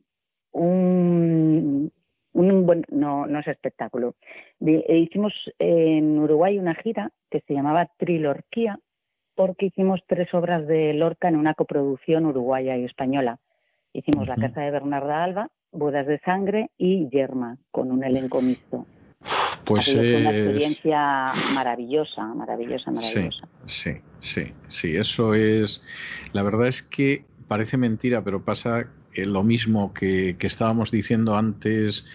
un, 0.51 1.91
un 2.33 2.83
no, 2.89 3.25
no 3.25 3.39
es 3.39 3.47
espectáculo. 3.47 4.15
Eh, 4.65 4.97
hicimos 4.97 5.33
en 5.59 6.17
Uruguay 6.19 6.57
una 6.59 6.75
gira 6.75 7.11
que 7.29 7.41
se 7.41 7.53
llamaba 7.53 7.89
Trilorquía 7.97 8.79
porque 9.35 9.67
hicimos 9.67 10.01
tres 10.07 10.33
obras 10.33 10.65
de 10.67 10.93
Lorca 10.93 11.27
en 11.27 11.35
una 11.35 11.53
coproducción 11.53 12.25
uruguaya 12.25 12.75
y 12.75 12.85
española. 12.85 13.39
Hicimos 13.93 14.27
La 14.27 14.35
Casa 14.35 14.61
de 14.61 14.71
Bernarda 14.71 15.23
Alba, 15.23 15.49
Bodas 15.71 16.07
de 16.07 16.19
Sangre 16.19 16.71
y 16.77 17.07
Yerma, 17.09 17.57
con 17.71 17.91
un 17.91 18.03
elenco 18.03 18.41
mixto. 18.41 18.85
Pues 19.67 19.89
es 19.89 19.95
una 19.95 20.31
experiencia 20.31 21.33
maravillosa, 21.53 22.23
maravillosa, 22.23 22.89
maravillosa. 22.89 23.47
Sí, 23.65 23.91
sí, 24.21 24.53
sí, 24.69 24.95
eso 24.95 25.33
es. 25.33 25.83
La 26.31 26.41
verdad 26.41 26.67
es 26.67 26.81
que 26.81 27.25
parece 27.49 27.75
mentira, 27.75 28.23
pero 28.23 28.43
pasa 28.43 28.87
lo 29.13 29.43
mismo 29.43 29.93
que, 29.93 30.37
que 30.39 30.47
estábamos 30.47 30.91
diciendo 30.91 31.35
antes 31.35 32.05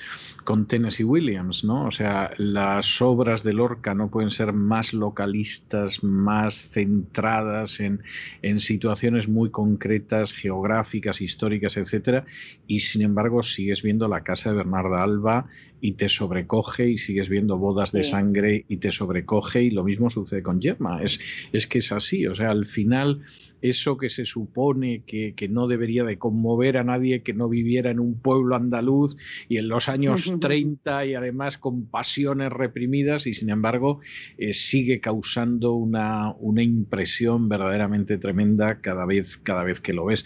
con 0.44 0.66
Tennessee 0.66 1.04
Williams, 1.04 1.64
¿no? 1.64 1.86
O 1.86 1.90
sea, 1.90 2.32
las 2.38 3.00
obras 3.00 3.42
de 3.42 3.52
Lorca 3.52 3.94
no 3.94 4.10
pueden 4.10 4.30
ser 4.30 4.52
más 4.52 4.92
localistas, 4.92 6.02
más 6.02 6.70
centradas 6.70 7.80
en, 7.80 8.02
en 8.42 8.60
situaciones 8.60 9.28
muy 9.28 9.50
concretas, 9.50 10.32
geográficas, 10.32 11.20
históricas, 11.20 11.76
etcétera, 11.76 12.24
y 12.66 12.80
sin 12.80 13.02
embargo 13.02 13.42
sigues 13.42 13.82
viendo 13.82 14.08
la 14.08 14.22
casa 14.22 14.50
de 14.50 14.56
Bernarda 14.56 15.02
Alba 15.02 15.46
y 15.80 15.92
te 15.92 16.08
sobrecoge 16.08 16.88
y 16.88 16.96
sigues 16.96 17.28
viendo 17.28 17.58
bodas 17.58 17.90
de 17.90 18.04
sangre 18.04 18.64
y 18.68 18.76
te 18.76 18.92
sobrecoge 18.92 19.64
y 19.64 19.70
lo 19.70 19.82
mismo 19.82 20.10
sucede 20.10 20.42
con 20.42 20.62
Gemma. 20.62 21.02
Es, 21.02 21.18
es 21.52 21.66
que 21.66 21.78
es 21.78 21.90
así, 21.90 22.26
o 22.28 22.34
sea, 22.34 22.50
al 22.50 22.66
final 22.66 23.22
eso 23.62 23.96
que 23.96 24.08
se 24.08 24.24
supone 24.24 25.02
que, 25.06 25.34
que, 25.34 25.48
no 25.48 25.68
debería 25.68 26.04
de 26.04 26.18
conmover 26.18 26.76
a 26.76 26.84
nadie 26.84 27.22
que 27.22 27.32
no 27.32 27.48
viviera 27.48 27.90
en 27.90 28.00
un 28.00 28.14
pueblo 28.14 28.56
andaluz 28.56 29.16
y 29.48 29.56
en 29.56 29.68
los 29.68 29.88
años 29.88 30.31
30 30.40 31.06
y 31.06 31.14
además 31.14 31.58
con 31.58 31.86
pasiones 31.86 32.52
reprimidas 32.52 33.26
y 33.26 33.34
sin 33.34 33.50
embargo 33.50 34.00
eh, 34.38 34.52
sigue 34.52 35.00
causando 35.00 35.72
una, 35.72 36.34
una 36.38 36.62
impresión 36.62 37.48
verdaderamente 37.48 38.18
tremenda 38.18 38.80
cada 38.80 39.06
vez, 39.06 39.36
cada 39.36 39.62
vez 39.62 39.80
que 39.80 39.92
lo 39.92 40.06
ves. 40.06 40.24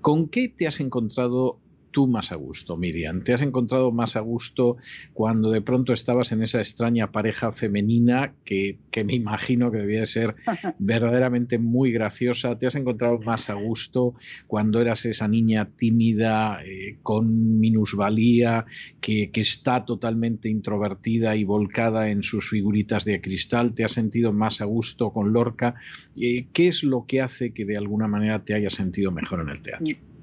¿Con 0.00 0.28
qué 0.28 0.48
te 0.48 0.66
has 0.66 0.80
encontrado 0.80 1.60
tú 1.94 2.08
más 2.08 2.32
a 2.32 2.34
gusto, 2.34 2.76
Miriam? 2.76 3.22
¿Te 3.22 3.32
has 3.32 3.40
encontrado 3.40 3.92
más 3.92 4.16
a 4.16 4.20
gusto 4.20 4.76
cuando 5.12 5.52
de 5.52 5.62
pronto 5.62 5.92
estabas 5.92 6.32
en 6.32 6.42
esa 6.42 6.58
extraña 6.58 7.12
pareja 7.12 7.52
femenina 7.52 8.34
que, 8.44 8.78
me 9.04 9.14
imagino 9.14 9.70
que 9.70 9.78
debía 9.78 10.04
ser 10.04 10.34
verdaderamente 10.80 11.58
muy 11.58 11.92
graciosa? 11.92 12.58
¿Te 12.58 12.66
has 12.66 12.74
encontrado 12.74 13.20
más 13.20 13.48
a 13.48 13.54
gusto 13.54 14.14
cuando 14.48 14.80
eras 14.80 15.04
esa 15.06 15.28
niña 15.28 15.70
tímida, 15.76 16.64
eh, 16.64 16.98
con 17.02 17.60
minusvalía, 17.60 18.66
que, 19.00 19.30
está 19.34 19.84
totalmente 19.84 20.48
introvertida 20.48 21.36
y 21.36 21.44
volcada 21.44 22.08
en 22.08 22.24
sus 22.24 22.50
figuritas 22.50 23.04
de 23.04 23.20
cristal? 23.20 23.72
¿Te 23.74 23.84
has 23.84 23.92
sentido 23.92 24.32
más 24.32 24.60
a 24.60 24.64
gusto 24.64 25.12
con 25.12 25.32
Lorca? 25.32 25.76
Eh, 26.20 26.48
¿Qué 26.52 26.66
es 26.66 26.82
lo 26.82 27.06
que 27.06 27.20
hace 27.20 27.52
que 27.52 27.64
de 27.64 27.76
alguna 27.76 28.08
manera 28.08 28.44
te 28.44 28.54
hayas 28.54 28.72
sentido 28.72 29.12
mejor 29.12 29.40
en 29.42 29.50
el 29.50 29.62
teatro? 29.62 30.13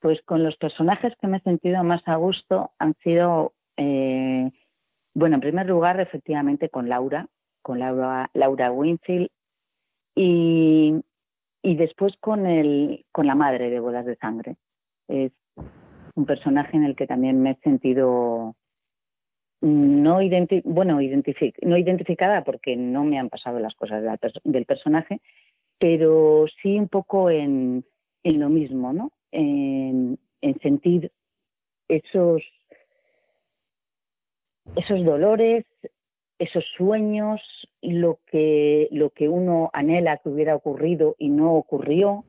Pues 0.00 0.20
con 0.22 0.42
los 0.42 0.56
personajes 0.56 1.14
que 1.20 1.26
me 1.26 1.38
he 1.38 1.40
sentido 1.40 1.82
más 1.84 2.02
a 2.06 2.16
gusto 2.16 2.72
han 2.78 2.94
sido, 3.02 3.52
eh, 3.76 4.50
bueno, 5.14 5.36
en 5.36 5.40
primer 5.40 5.66
lugar, 5.66 6.00
efectivamente, 6.00 6.70
con 6.70 6.88
Laura, 6.88 7.28
con 7.62 7.78
Laura, 7.78 8.30
Laura 8.32 8.72
Winfield, 8.72 9.28
y, 10.14 10.94
y 11.62 11.76
después 11.76 12.14
con, 12.20 12.46
el, 12.46 13.04
con 13.12 13.26
la 13.26 13.34
madre 13.34 13.70
de 13.70 13.80
Bodas 13.80 14.06
de 14.06 14.16
Sangre. 14.16 14.56
Es 15.08 15.32
un 16.14 16.26
personaje 16.26 16.76
en 16.76 16.84
el 16.84 16.96
que 16.96 17.06
también 17.06 17.42
me 17.42 17.52
he 17.52 17.56
sentido 17.56 18.54
no, 19.60 20.18
bueno, 20.64 20.94
no 20.94 21.76
identificada 21.76 22.44
porque 22.44 22.76
no 22.76 23.04
me 23.04 23.18
han 23.18 23.28
pasado 23.28 23.58
las 23.60 23.74
cosas 23.74 24.02
del 24.44 24.64
personaje, 24.64 25.20
pero 25.78 26.46
sí 26.62 26.78
un 26.78 26.88
poco 26.88 27.30
en, 27.30 27.84
en 28.22 28.40
lo 28.40 28.48
mismo, 28.48 28.92
¿no? 28.92 29.12
En, 29.32 30.18
sentir 30.62 31.12
esos, 31.88 32.42
esos 34.76 35.04
dolores, 35.04 35.64
esos 36.38 36.64
sueños, 36.76 37.40
lo 37.82 38.18
que, 38.26 38.88
lo 38.90 39.10
que 39.10 39.28
uno 39.28 39.70
anhela 39.72 40.18
que 40.18 40.28
hubiera 40.28 40.54
ocurrido 40.54 41.14
y 41.18 41.28
no 41.28 41.54
ocurrió, 41.54 42.24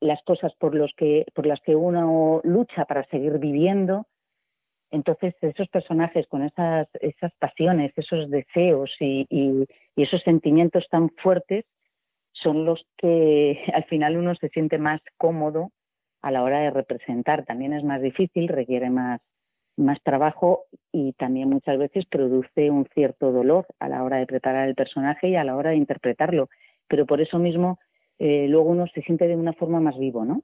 las 0.00 0.22
cosas 0.22 0.52
por, 0.58 0.74
los 0.74 0.92
que, 0.96 1.26
por 1.34 1.46
las 1.46 1.60
que 1.60 1.76
uno 1.76 2.40
lucha 2.44 2.84
para 2.86 3.04
seguir 3.06 3.38
viviendo. 3.38 4.06
Entonces, 4.90 5.34
esos 5.42 5.68
personajes 5.68 6.26
con 6.26 6.42
esas, 6.42 6.88
esas 7.00 7.32
pasiones, 7.38 7.92
esos 7.96 8.28
deseos 8.30 8.90
y, 8.98 9.26
y 9.30 10.02
esos 10.02 10.22
sentimientos 10.22 10.86
tan 10.90 11.10
fuertes 11.22 11.64
son 12.32 12.64
los 12.64 12.84
que 12.96 13.62
al 13.74 13.84
final 13.84 14.16
uno 14.16 14.34
se 14.34 14.48
siente 14.48 14.78
más 14.78 15.00
cómodo 15.16 15.70
a 16.22 16.30
la 16.30 16.42
hora 16.42 16.60
de 16.60 16.70
representar. 16.70 17.44
También 17.44 17.72
es 17.72 17.84
más 17.84 18.02
difícil, 18.02 18.48
requiere 18.48 18.90
más, 18.90 19.20
más 19.76 20.00
trabajo 20.02 20.64
y 20.92 21.12
también 21.14 21.48
muchas 21.48 21.78
veces 21.78 22.06
produce 22.06 22.70
un 22.70 22.86
cierto 22.94 23.32
dolor 23.32 23.66
a 23.78 23.88
la 23.88 24.02
hora 24.04 24.18
de 24.18 24.26
preparar 24.26 24.68
el 24.68 24.74
personaje 24.74 25.28
y 25.28 25.36
a 25.36 25.44
la 25.44 25.56
hora 25.56 25.70
de 25.70 25.76
interpretarlo. 25.76 26.48
Pero 26.88 27.06
por 27.06 27.20
eso 27.20 27.38
mismo 27.38 27.78
eh, 28.18 28.46
luego 28.48 28.70
uno 28.70 28.86
se 28.88 29.02
siente 29.02 29.26
de 29.26 29.36
una 29.36 29.54
forma 29.54 29.80
más 29.80 29.98
vivo, 29.98 30.24
¿no? 30.24 30.42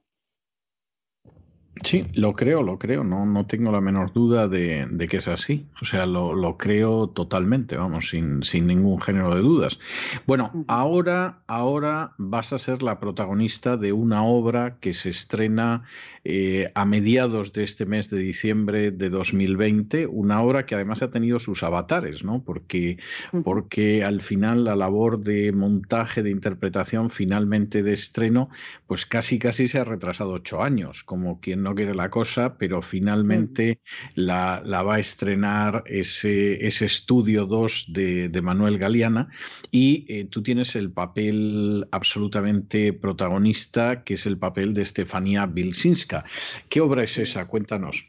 Sí, 1.83 2.05
lo 2.13 2.33
creo, 2.33 2.63
lo 2.63 2.79
creo, 2.79 3.03
no, 3.03 3.25
no 3.25 3.45
tengo 3.45 3.71
la 3.71 3.81
menor 3.81 4.13
duda 4.13 4.47
de, 4.47 5.07
que 5.09 5.17
es 5.17 5.27
así. 5.27 5.65
O 5.81 5.85
sea, 5.85 6.05
lo, 6.05 6.57
creo 6.57 7.07
totalmente, 7.07 7.77
vamos, 7.77 8.09
sin, 8.09 8.43
sin, 8.43 8.67
ningún 8.67 9.01
género 9.01 9.33
de 9.35 9.41
dudas. 9.41 9.79
Bueno, 10.25 10.65
ahora, 10.67 11.39
ahora 11.47 12.13
vas 12.17 12.53
a 12.53 12.59
ser 12.59 12.83
la 12.83 12.99
protagonista 12.99 13.77
de 13.77 13.93
una 13.93 14.23
obra 14.23 14.77
que 14.79 14.93
se 14.93 15.09
estrena 15.09 15.83
eh, 16.23 16.71
a 16.75 16.85
mediados 16.85 17.53
de 17.53 17.63
este 17.63 17.85
mes 17.85 18.09
de 18.09 18.17
diciembre 18.17 18.91
de 18.91 19.09
2020, 19.09 20.07
una 20.07 20.41
obra 20.41 20.65
que 20.65 20.75
además 20.75 21.01
ha 21.01 21.09
tenido 21.09 21.39
sus 21.39 21.63
avatares, 21.63 22.23
¿no? 22.23 22.43
Porque, 22.43 22.97
porque 23.43 24.03
al 24.03 24.21
final 24.21 24.65
la 24.65 24.75
labor 24.75 25.19
de 25.19 25.51
montaje, 25.53 26.23
de 26.23 26.31
interpretación, 26.31 27.09
finalmente 27.09 27.81
de 27.83 27.93
estreno, 27.93 28.49
pues 28.87 29.05
casi 29.05 29.39
casi 29.39 29.67
se 29.67 29.79
ha 29.79 29.83
retrasado 29.83 30.31
ocho 30.31 30.61
años, 30.61 31.03
como 31.03 31.39
quien 31.39 31.63
no 31.67 31.75
quiere 31.75 31.93
la 31.93 32.09
cosa, 32.09 32.57
pero 32.57 32.81
finalmente 32.81 33.81
la, 34.15 34.61
va 34.83 34.95
a 34.95 34.99
estrenar 34.99 35.83
ese, 35.85 36.65
ese 36.65 36.85
estudio 36.85 37.45
2 37.45 37.87
de, 37.89 38.41
Manuel 38.41 38.77
Galeana 38.77 39.27
y 39.69 40.05
eh, 40.07 40.25
tú 40.25 40.41
tienes 40.41 40.77
el 40.77 40.91
papel 40.91 41.85
absolutamente 41.91 42.93
protagonista, 42.93 44.05
que 44.05 44.13
es 44.13 44.25
el 44.25 44.37
papel 44.37 44.73
de 44.73 44.83
Estefanía 44.83 45.45
Bilsinska. 45.45 46.23
¿Qué 46.69 46.79
obra 46.79 47.03
es 47.03 47.17
esa? 47.17 47.47
Cuéntanos. 47.47 48.07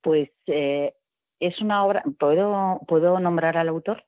Pues 0.00 0.30
eh, 0.46 0.94
es 1.40 1.60
una 1.60 1.84
obra, 1.84 2.04
¿puedo, 2.20 2.80
¿puedo 2.86 3.18
nombrar 3.18 3.56
al 3.56 3.68
autor? 3.68 4.04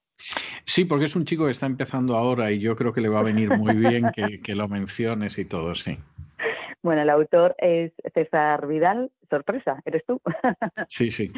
Sí, 0.66 0.84
porque 0.84 1.06
es 1.06 1.16
un 1.16 1.24
chico 1.24 1.46
que 1.46 1.50
está 1.50 1.66
empezando 1.66 2.16
ahora 2.16 2.52
y 2.52 2.60
yo 2.60 2.76
creo 2.76 2.92
que 2.92 3.00
le 3.00 3.08
va 3.08 3.20
a 3.20 3.24
venir 3.24 3.56
muy 3.56 3.74
bien 3.74 4.12
que, 4.14 4.40
que 4.44 4.54
lo 4.54 4.68
menciones 4.68 5.36
y 5.38 5.46
todo, 5.46 5.74
sí. 5.74 5.98
Bueno, 6.82 7.02
el 7.02 7.10
autor 7.10 7.54
es 7.58 7.92
César 8.14 8.66
Vidal, 8.66 9.10
sorpresa, 9.28 9.80
eres 9.84 10.04
tú. 10.06 10.20
Sí, 10.88 11.10
sí. 11.10 11.30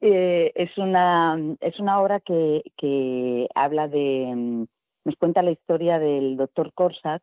Eh, 0.00 0.52
es, 0.54 0.76
una, 0.78 1.38
es 1.60 1.78
una 1.78 2.00
obra 2.00 2.20
que, 2.20 2.62
que 2.76 3.48
habla 3.54 3.88
de, 3.88 4.66
nos 5.04 5.16
cuenta 5.16 5.42
la 5.42 5.52
historia 5.52 5.98
del 5.98 6.36
doctor 6.36 6.72
Korsak 6.74 7.22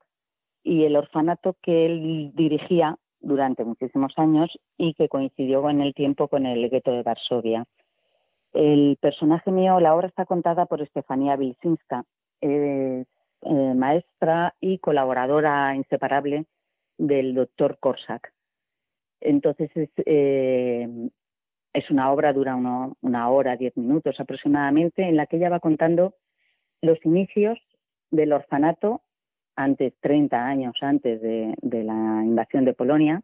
y 0.64 0.84
el 0.86 0.96
orfanato 0.96 1.56
que 1.62 1.86
él 1.86 2.32
dirigía 2.36 2.98
durante 3.22 3.66
muchísimos 3.66 4.14
años 4.18 4.58
y 4.78 4.94
que 4.94 5.10
coincidió 5.10 5.70
en 5.70 5.82
el 5.82 5.94
tiempo 5.94 6.28
con 6.28 6.46
el 6.46 6.70
gueto 6.70 6.92
de 6.92 7.04
Varsovia. 7.04 7.66
El 8.54 8.98
personaje 9.02 9.52
mío, 9.52 9.80
la 9.80 9.96
obra 9.96 10.08
está 10.08 10.26
contada 10.26 10.66
por 10.66 10.82
Estefanía 10.82 11.36
Vilsinska, 11.36 12.06
eh, 12.42 13.06
maestra 13.42 14.56
y 14.60 14.80
colaboradora 14.80 15.76
inseparable 15.76 16.46
del 17.00 17.34
doctor 17.34 17.80
Korsak. 17.80 18.32
Entonces 19.22 19.72
es, 19.76 19.90
eh, 20.06 20.88
una 21.90 22.12
obra, 22.12 22.34
dura 22.34 22.56
una 22.56 23.30
hora, 23.30 23.56
diez 23.56 23.76
minutos 23.76 24.20
aproximadamente, 24.20 25.02
en 25.04 25.16
la 25.16 25.26
que 25.26 25.38
ella 25.38 25.50
va 25.50 25.60
contando 25.60 26.14
los 26.82 27.04
inicios 27.06 27.58
del 28.12 28.34
orfanato 28.34 29.02
antes, 29.56 29.94
30 30.02 30.46
años 30.46 30.76
antes 30.82 31.22
de, 31.22 31.56
la 31.62 32.24
invasión 32.24 32.66
de 32.66 32.74
Polonia, 32.74 33.22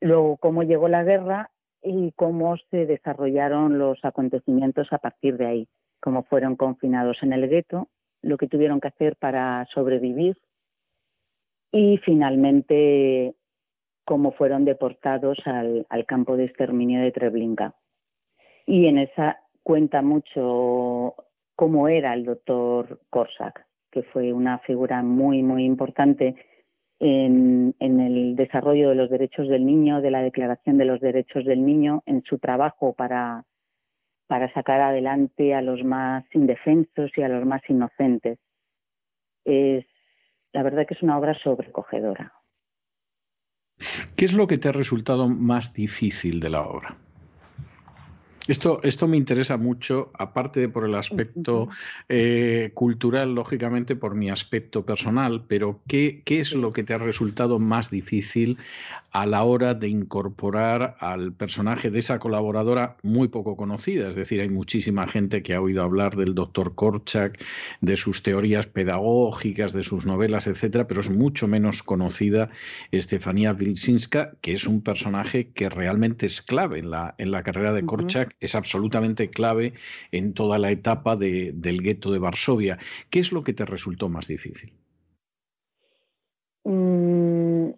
luego 0.00 0.36
cómo 0.36 0.62
llegó 0.62 0.88
la 0.88 1.04
guerra 1.04 1.50
y 1.82 2.12
cómo 2.12 2.56
se 2.70 2.86
desarrollaron 2.86 3.78
los 3.78 4.04
acontecimientos 4.04 4.92
a 4.92 4.98
partir 4.98 5.36
de 5.36 5.46
ahí, 5.46 5.68
cómo 6.00 6.24
fueron 6.24 6.56
confinados 6.56 7.18
en 7.22 7.32
el 7.32 7.48
gueto, 7.48 7.88
lo 8.22 8.36
que 8.36 8.48
tuvieron 8.48 8.80
que 8.80 8.88
hacer 8.88 9.16
para 9.16 9.66
sobrevivir 9.72 10.36
y 11.72 11.98
finalmente 11.98 13.34
cómo 14.04 14.32
fueron 14.32 14.64
deportados 14.64 15.38
al, 15.44 15.86
campo 16.06 16.36
de 16.36 16.46
exterminio 16.46 17.00
de 17.00 17.12
Treblinka. 17.12 17.74
Y 18.66 18.86
en 18.86 18.98
esa 18.98 19.38
cuenta 19.62 20.02
mucho 20.02 21.14
cómo 21.54 21.88
era 21.88 22.14
el 22.14 22.24
doctor 22.24 23.00
Korsak, 23.10 23.66
que 23.90 24.02
fue 24.02 24.32
una 24.32 24.58
figura 24.60 25.02
muy, 25.02 25.42
muy 25.42 25.64
importante 25.64 26.34
en, 26.98 27.74
el 27.78 28.36
desarrollo 28.36 28.90
de 28.90 28.94
los 28.94 29.10
derechos 29.10 29.48
del 29.48 29.64
niño, 29.64 30.00
de 30.00 30.10
la 30.10 30.22
Declaración 30.22 30.76
de 30.76 30.84
los 30.84 31.00
Derechos 31.00 31.44
del 31.44 31.64
Niño, 31.64 32.02
en 32.06 32.22
su 32.22 32.38
trabajo 32.38 32.92
para, 32.92 33.44
para 34.26 34.52
sacar 34.52 34.80
adelante 34.80 35.54
a 35.54 35.62
los 35.62 35.82
más 35.84 36.24
indefensos 36.34 37.10
y 37.16 37.22
a 37.22 37.28
los 37.28 37.46
más 37.46 37.62
inocentes. 37.68 38.38
Es, 39.44 39.86
la 40.52 40.62
verdad 40.62 40.86
que 40.86 40.94
es 40.94 41.02
una 41.02 41.18
obra 41.18 41.34
sobrecogedora. 41.42 42.34
¿Qué 44.16 44.24
es 44.24 44.32
lo 44.34 44.46
que 44.46 44.58
te 44.58 44.68
ha 44.68 44.72
resultado 44.72 45.28
más 45.28 45.72
difícil 45.72 46.40
de 46.40 46.50
la 46.50 46.62
obra? 46.62 46.98
Esto, 48.50 48.80
esto 48.82 49.06
me 49.06 49.16
interesa 49.16 49.56
mucho, 49.56 50.10
aparte 50.12 50.58
de 50.58 50.68
por 50.68 50.84
el 50.84 50.96
aspecto 50.96 51.68
eh, 52.08 52.72
cultural, 52.74 53.32
lógicamente 53.32 53.94
por 53.94 54.16
mi 54.16 54.28
aspecto 54.28 54.84
personal, 54.84 55.44
pero 55.46 55.78
¿qué, 55.86 56.22
¿qué, 56.24 56.40
es 56.40 56.52
lo 56.52 56.72
que 56.72 56.82
te 56.82 56.92
ha 56.92 56.98
resultado 56.98 57.60
más 57.60 57.90
difícil 57.90 58.58
a 59.12 59.24
la 59.24 59.44
hora 59.44 59.74
de 59.74 59.88
incorporar 59.88 60.96
al 60.98 61.32
personaje 61.32 61.92
de 61.92 62.00
esa 62.00 62.18
colaboradora 62.18 62.96
muy 63.04 63.28
poco 63.28 63.56
conocida? 63.56 64.08
Es 64.08 64.16
decir, 64.16 64.40
hay 64.40 64.48
muchísima 64.48 65.06
gente 65.06 65.44
que 65.44 65.54
ha 65.54 65.60
oído 65.60 65.84
hablar 65.84 66.16
del 66.16 66.34
doctor 66.34 66.74
Korchak, 66.74 67.40
de 67.80 67.96
sus 67.96 68.24
teorías 68.24 68.66
pedagógicas, 68.66 69.72
de 69.72 69.84
sus 69.84 70.06
novelas, 70.06 70.48
etcétera, 70.48 70.88
pero 70.88 71.02
es 71.02 71.10
mucho 71.10 71.46
menos 71.46 71.84
conocida 71.84 72.50
Estefanía 72.90 73.52
Wilczynska, 73.52 74.32
que 74.40 74.54
es 74.54 74.66
un 74.66 74.82
personaje 74.82 75.52
que 75.52 75.68
realmente 75.68 76.26
es 76.26 76.42
clave 76.42 76.80
en 76.80 76.90
la, 76.90 77.14
en 77.18 77.30
la 77.30 77.44
carrera 77.44 77.72
de 77.72 77.86
Korchak 77.86 78.39
es 78.40 78.54
absolutamente 78.54 79.30
clave 79.30 79.74
en 80.10 80.34
toda 80.34 80.58
la 80.58 80.70
etapa 80.70 81.16
del 81.16 81.82
gueto 81.82 82.10
de 82.10 82.18
Varsovia. 82.18 82.78
¿Qué 83.10 83.20
es 83.20 83.32
lo 83.32 83.44
que 83.44 83.52
te 83.52 83.66
resultó 83.66 84.08
más 84.08 84.26
difícil? 84.26 84.72
Mm, 86.64 87.70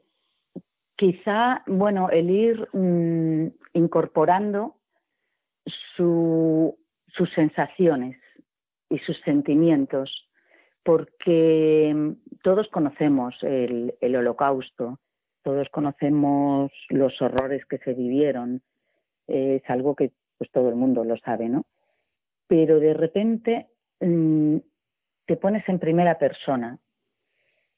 quizá, 0.97 1.62
bueno, 1.66 2.10
el 2.10 2.30
ir 2.30 2.68
mm, 2.72 3.48
incorporando 3.74 4.76
sus 5.97 7.30
sensaciones 7.34 8.16
y 8.89 8.98
sus 9.01 9.20
sentimientos, 9.20 10.28
porque 10.82 11.93
mm, 11.94 12.39
todos 12.43 12.68
conocemos 12.68 13.34
el 13.43 14.16
holocausto, 14.16 14.98
todos 15.43 15.68
conocemos 15.70 16.70
los 16.89 17.20
horrores 17.20 17.66
que 17.66 17.78
se 17.78 17.94
vivieron, 17.94 18.62
es 19.26 19.62
algo 19.68 19.94
que 19.97 20.12
pues 20.43 20.51
todo 20.51 20.70
el 20.70 20.74
mundo 20.74 21.05
lo 21.05 21.16
sabe, 21.19 21.48
¿no? 21.48 21.66
Pero 22.48 22.81
de 22.81 22.94
repente 22.94 23.69
mm, 24.01 24.56
te 25.24 25.36
pones 25.36 25.62
en 25.69 25.78
primera 25.78 26.19
persona 26.19 26.81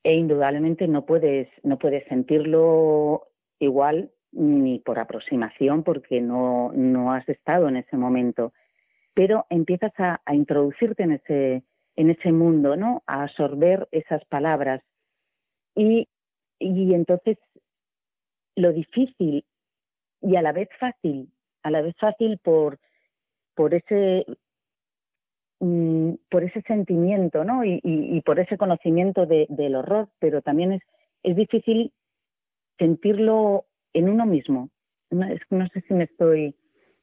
e 0.03 0.15
indudablemente 0.15 0.89
no 0.89 1.05
puedes, 1.05 1.47
no 1.62 1.78
puedes 1.78 2.09
sentirlo 2.09 3.28
igual 3.59 4.12
ni 4.32 4.78
por 4.78 4.99
aproximación 4.99 5.82
porque 5.82 6.23
no, 6.23 6.73
no 6.73 7.12
has 7.12 7.28
estado 7.28 7.69
en 7.69 7.77
ese 7.77 7.99
momento, 7.99 8.55
pero 9.12 9.45
empiezas 9.51 9.93
a, 9.99 10.23
introducirte 10.32 11.03
en 11.03 11.12
ese, 11.12 11.65
en 11.97 12.09
ese 12.09 12.32
mundo, 12.32 12.77
¿no? 12.77 13.03
A 13.07 13.24
absorber 13.24 13.89
esas 13.91 14.24
palabras 14.24 14.82
y, 15.74 16.09
y 16.59 16.95
entonces 16.95 17.36
lo 18.57 18.73
difícil 18.73 19.45
y 20.23 20.36
a 20.36 20.41
la 20.41 20.53
vez 20.53 20.70
fácil 20.81 21.28
a 21.65 21.70
la 21.70 21.82
vez 21.82 21.97
fácil 21.99 22.39
por, 22.39 22.78
por 23.55 23.74
ese 23.74 24.24
mm, 25.59 26.12
por 26.31 26.45
ese 26.45 26.62
sentimiento 26.62 27.43
¿no? 27.43 27.65
y, 27.65 28.23
por 28.24 28.39
ese 28.39 28.57
conocimiento 28.57 29.27
del 29.27 29.74
horror, 29.74 30.09
pero 30.20 30.43
también 30.43 30.73
es, 30.73 30.82
es 31.23 31.35
difícil 31.35 31.93
sentirlo 32.78 33.65
en 33.93 34.09
uno 34.09 34.27
mismo. 34.27 34.70
No, 35.11 35.27
no 35.51 35.69
sé 35.69 35.81
si 35.89 35.95
me 35.95 36.05
estoy 36.05 36.55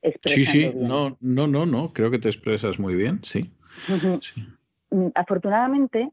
expresando. 0.01 0.51
Sí, 0.51 0.71
sí, 0.71 0.71
no, 0.75 1.17
no, 1.19 1.47
no, 1.47 1.65
no, 1.65 1.91
creo 1.93 2.11
que 2.11 2.19
te 2.19 2.29
expresas 2.29 2.79
muy 2.79 2.95
bien, 2.95 3.19
sí. 3.23 3.51
Mm, 4.91 5.07
afortunadamente 5.15 6.11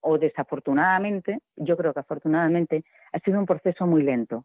o 0.00 0.18
desafortunadamente, 0.18 1.40
yo 1.56 1.76
creo 1.76 1.92
que 1.92 2.00
afortunadamente 2.00 2.84
ha 3.12 3.18
sido 3.20 3.38
un 3.38 3.46
proceso 3.46 3.86
muy 3.86 4.02
lento 4.02 4.44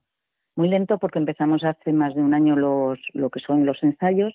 muy 0.58 0.70
lento 0.70 0.98
porque 0.98 1.20
empezamos 1.20 1.64
hace 1.64 1.94
más 1.94 2.16
de 2.16 2.22
un 2.22 2.34
año 2.34 2.56
los, 2.56 3.00
lo 3.14 3.30
que 3.30 3.40
son 3.40 3.66
los 3.66 3.82
ensayos 3.84 4.34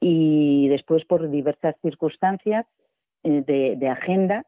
y 0.00 0.68
después 0.68 1.04
por 1.04 1.28
diversas 1.28 1.74
circunstancias 1.82 2.64
eh, 3.24 3.42
de, 3.76 3.88
agenda 3.88 4.46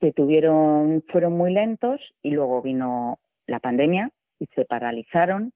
que 0.00 0.12
tuvieron, 0.12 1.02
fueron 1.08 1.32
muy 1.32 1.52
lentos 1.52 2.00
y 2.22 2.30
luego 2.30 2.62
vino 2.62 3.18
la 3.46 3.58
pandemia 3.58 4.10
y 4.38 4.46
se 4.54 4.64
paralizaron, 4.64 5.52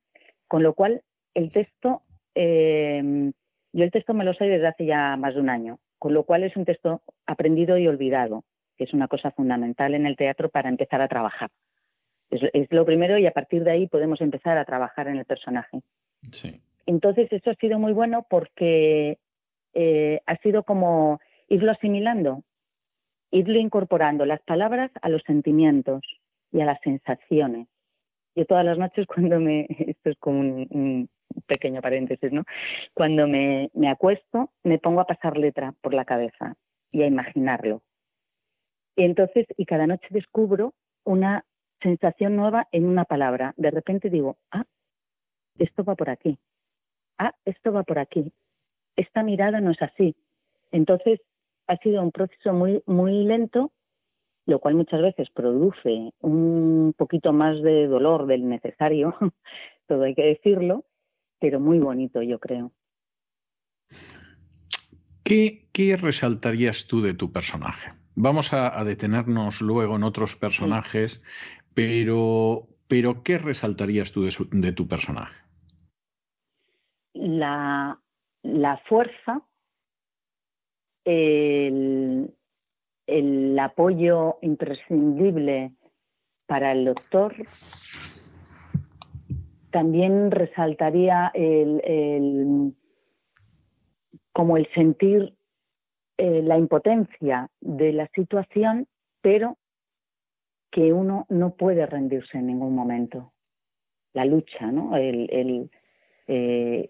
con 0.48 0.62
lo 0.62 0.74
cual 0.74 1.02
el 1.34 1.52
texto, 1.52 2.02
eh, 2.34 3.32
yo 3.72 3.84
el 3.84 3.90
texto 3.92 4.14
me 4.14 4.24
lo 4.24 4.34
sé 4.34 4.46
desde 4.46 4.66
hace 4.66 4.86
ya 4.86 5.16
más 5.16 5.34
de 5.34 5.40
un 5.40 5.50
año, 5.50 5.78
con 5.98 6.12
lo 6.12 6.24
cual 6.24 6.42
es 6.42 6.56
un 6.56 6.64
texto 6.64 7.02
aprendido 7.26 7.78
y 7.78 7.86
olvidado, 7.86 8.44
que 8.76 8.84
es 8.84 8.92
una 8.92 9.06
cosa 9.06 9.30
fundamental 9.30 9.94
en 9.94 10.06
el 10.06 10.16
teatro 10.16 10.48
para 10.48 10.68
empezar 10.68 11.00
a 11.00 11.08
trabajar. 11.08 11.50
Es, 12.30 12.70
lo 12.70 12.84
primero 12.84 13.18
y 13.18 13.26
a 13.26 13.32
partir 13.32 13.64
de 13.64 13.70
ahí 13.70 13.86
podemos 13.86 14.20
empezar 14.20 14.58
a 14.58 14.64
trabajar 14.64 15.08
en 15.08 15.16
el 15.16 15.24
personaje. 15.24 15.80
Entonces, 16.86 17.32
eso 17.32 17.50
ha 17.50 17.54
sido 17.54 17.78
muy 17.78 17.92
bueno 17.92 18.26
porque 18.28 19.18
eh, 19.74 20.20
ha 20.26 20.36
sido 20.38 20.62
como 20.62 21.20
irlo 21.48 21.72
asimilando, 21.72 22.42
irlo 23.30 23.58
incorporando 23.58 24.26
las 24.26 24.42
palabras 24.42 24.90
a 25.00 25.08
los 25.08 25.22
sentimientos 25.22 26.02
y 26.52 26.60
a 26.60 26.66
las 26.66 26.80
sensaciones. 26.82 27.68
Yo 28.34 28.46
todas 28.46 28.64
las 28.64 28.78
noches 28.78 29.06
cuando 29.14 29.40
me, 29.40 29.66
esto 29.68 30.10
es 30.10 30.18
como 30.18 30.40
un, 30.40 31.08
pequeño 31.46 31.80
paréntesis, 31.80 32.32
¿no? 32.32 32.44
Cuando 32.94 33.28
me, 33.28 33.70
me 33.74 33.88
acuesto, 33.88 34.50
me 34.64 34.78
pongo 34.78 35.00
a 35.00 35.06
pasar 35.06 35.36
letra 35.36 35.74
por 35.80 35.94
la 35.94 36.04
cabeza 36.04 36.56
y 36.90 37.02
a 37.02 37.06
imaginarlo. 37.06 37.82
Y 38.96 39.04
entonces, 39.04 39.46
y 39.56 39.64
cada 39.64 39.86
noche 39.86 40.08
descubro 40.10 40.74
una 41.04 41.44
sensación 41.82 42.36
nueva 42.36 42.68
en 42.72 42.86
una 42.86 43.04
palabra. 43.04 43.54
De 43.56 43.70
repente 43.70 44.10
digo, 44.10 44.38
ah, 44.50 44.64
esto 45.58 45.84
va 45.84 45.94
por 45.94 46.10
aquí. 46.10 46.38
Ah, 47.18 47.34
esto 47.44 47.72
va 47.72 47.82
por 47.82 47.98
aquí. 47.98 48.32
Esta 48.96 49.22
mirada 49.22 49.60
no 49.60 49.70
es 49.70 49.82
así. 49.82 50.16
Entonces, 50.70 51.20
ha 51.66 51.76
sido 51.78 52.02
un 52.02 52.12
proceso 52.12 52.52
muy, 52.52 52.82
muy 52.86 53.24
lento, 53.24 53.72
lo 54.46 54.58
cual 54.60 54.74
muchas 54.74 55.02
veces 55.02 55.28
produce 55.30 56.12
un 56.20 56.94
poquito 56.96 57.32
más 57.32 57.60
de 57.62 57.86
dolor 57.86 58.26
del 58.26 58.48
necesario, 58.48 59.14
todo 59.86 60.04
hay 60.04 60.14
que 60.14 60.24
decirlo, 60.24 60.84
pero 61.38 61.60
muy 61.60 61.78
bonito, 61.78 62.22
yo 62.22 62.38
creo. 62.38 62.72
¿Qué, 65.22 65.68
qué 65.72 65.96
resaltarías 65.96 66.86
tú 66.86 67.02
de 67.02 67.14
tu 67.14 67.30
personaje? 67.30 67.92
Vamos 68.20 68.52
a, 68.52 68.82
detenernos 68.82 69.60
luego 69.60 69.94
en 69.94 70.02
otros 70.02 70.34
personajes 70.34 71.22
pero, 71.78 72.66
pero 72.88 73.22
¿qué 73.22 73.38
resaltarías 73.38 74.10
tú 74.10 74.24
de, 74.24 74.72
tu 74.72 74.88
personaje? 74.88 75.36
La, 77.14 78.00
fuerza, 78.88 79.42
el, 81.04 82.34
el 83.06 83.58
apoyo 83.60 84.38
imprescindible 84.42 85.72
para 86.46 86.72
el 86.72 86.86
doctor. 86.86 87.36
También 89.70 90.32
resaltaría 90.32 91.30
el, 91.32 92.74
como 94.32 94.56
el 94.56 94.68
sentir 94.74 95.32
eh, 96.16 96.42
la 96.42 96.58
impotencia 96.58 97.48
de 97.60 97.92
la 97.92 98.08
situación, 98.16 98.88
pero 99.20 99.57
que 100.70 100.92
uno 100.92 101.26
no 101.28 101.54
puede 101.54 101.86
rendirse 101.86 102.38
en 102.38 102.46
ningún 102.46 102.74
momento. 102.74 103.32
La 104.12 104.24
lucha, 104.24 104.70
¿no? 104.72 104.96
El, 104.96 105.70
eh, 106.26 106.88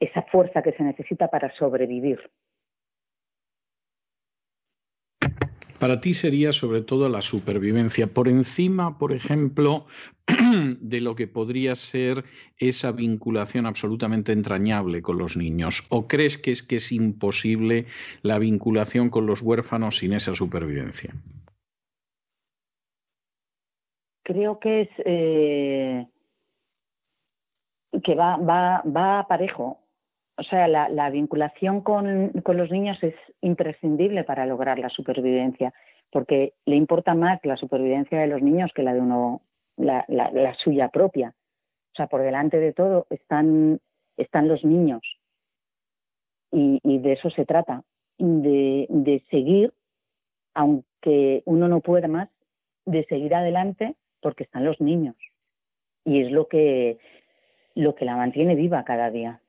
esa 0.00 0.22
fuerza 0.22 0.62
que 0.62 0.72
se 0.72 0.82
necesita 0.82 1.28
para 1.28 1.54
sobrevivir. 1.56 2.18
Para 5.78 6.00
ti 6.00 6.12
sería 6.12 6.50
sobre 6.50 6.82
todo 6.82 7.08
la 7.08 7.22
supervivencia, 7.22 8.08
por 8.08 8.26
encima, 8.26 8.98
por 8.98 9.12
ejemplo, 9.12 9.86
de 10.80 11.00
lo 11.00 11.14
que 11.14 11.28
podría 11.28 11.76
ser 11.76 12.24
esa 12.58 12.90
vinculación 12.90 13.64
absolutamente 13.64 14.32
entrañable 14.32 15.02
con 15.02 15.18
los 15.18 15.36
niños. 15.36 15.84
¿O 15.88 16.08
crees 16.08 16.36
que 16.36 16.50
es 16.50 16.64
que 16.64 16.76
es 16.76 16.90
imposible 16.90 17.86
la 18.22 18.40
vinculación 18.40 19.08
con 19.08 19.26
los 19.26 19.40
huérfanos 19.40 19.98
sin 19.98 20.14
esa 20.14 20.34
supervivencia? 20.34 21.14
Creo 24.28 24.58
que 24.58 24.82
es 24.82 24.88
eh, 25.06 26.06
que 28.04 28.14
va, 28.14 28.36
va, 28.36 28.82
va 28.84 29.26
parejo 29.26 29.78
o 30.38 30.44
sea, 30.44 30.68
la, 30.68 31.10
vinculación 31.10 31.80
con, 31.80 32.30
los 32.32 32.70
niños 32.70 32.96
es 33.02 33.14
imprescindible 33.40 34.22
para 34.22 34.46
lograr 34.46 34.78
la 34.78 34.88
supervivencia, 34.88 35.74
porque 36.12 36.54
le 36.64 36.76
importa 36.76 37.14
más 37.14 37.40
la 37.42 37.56
supervivencia 37.56 38.20
de 38.20 38.28
los 38.28 38.40
niños 38.40 38.70
que 38.72 38.84
la 38.84 38.94
de 38.94 39.00
uno, 39.00 39.42
la, 39.76 40.54
suya 40.56 40.90
propia. 40.90 41.34
O 41.92 41.96
sea, 41.96 42.06
por 42.06 42.22
delante 42.22 42.60
de 42.60 42.72
todo 42.72 43.08
están, 43.10 43.80
están 44.16 44.46
los 44.46 44.64
niños. 44.64 45.02
Y, 46.52 46.98
de 46.98 47.14
eso 47.14 47.30
se 47.30 47.44
trata, 47.44 47.82
de, 48.18 48.86
de 48.88 49.24
seguir, 49.32 49.74
aunque 50.54 51.42
uno 51.46 51.66
no 51.66 51.80
pueda 51.80 52.06
más, 52.06 52.28
de 52.86 53.04
seguir 53.06 53.34
adelante 53.34 53.96
porque 54.20 54.44
están 54.44 54.64
los 54.64 54.80
niños. 54.80 55.16
Y 56.04 56.22
es 56.22 56.32
lo 56.32 56.48
que, 56.48 56.98
lo 57.74 57.94
que 57.94 58.04
la 58.04 58.16
mantiene 58.16 58.54
viva 58.54 58.84
cada 58.84 59.10
día. 59.10 59.40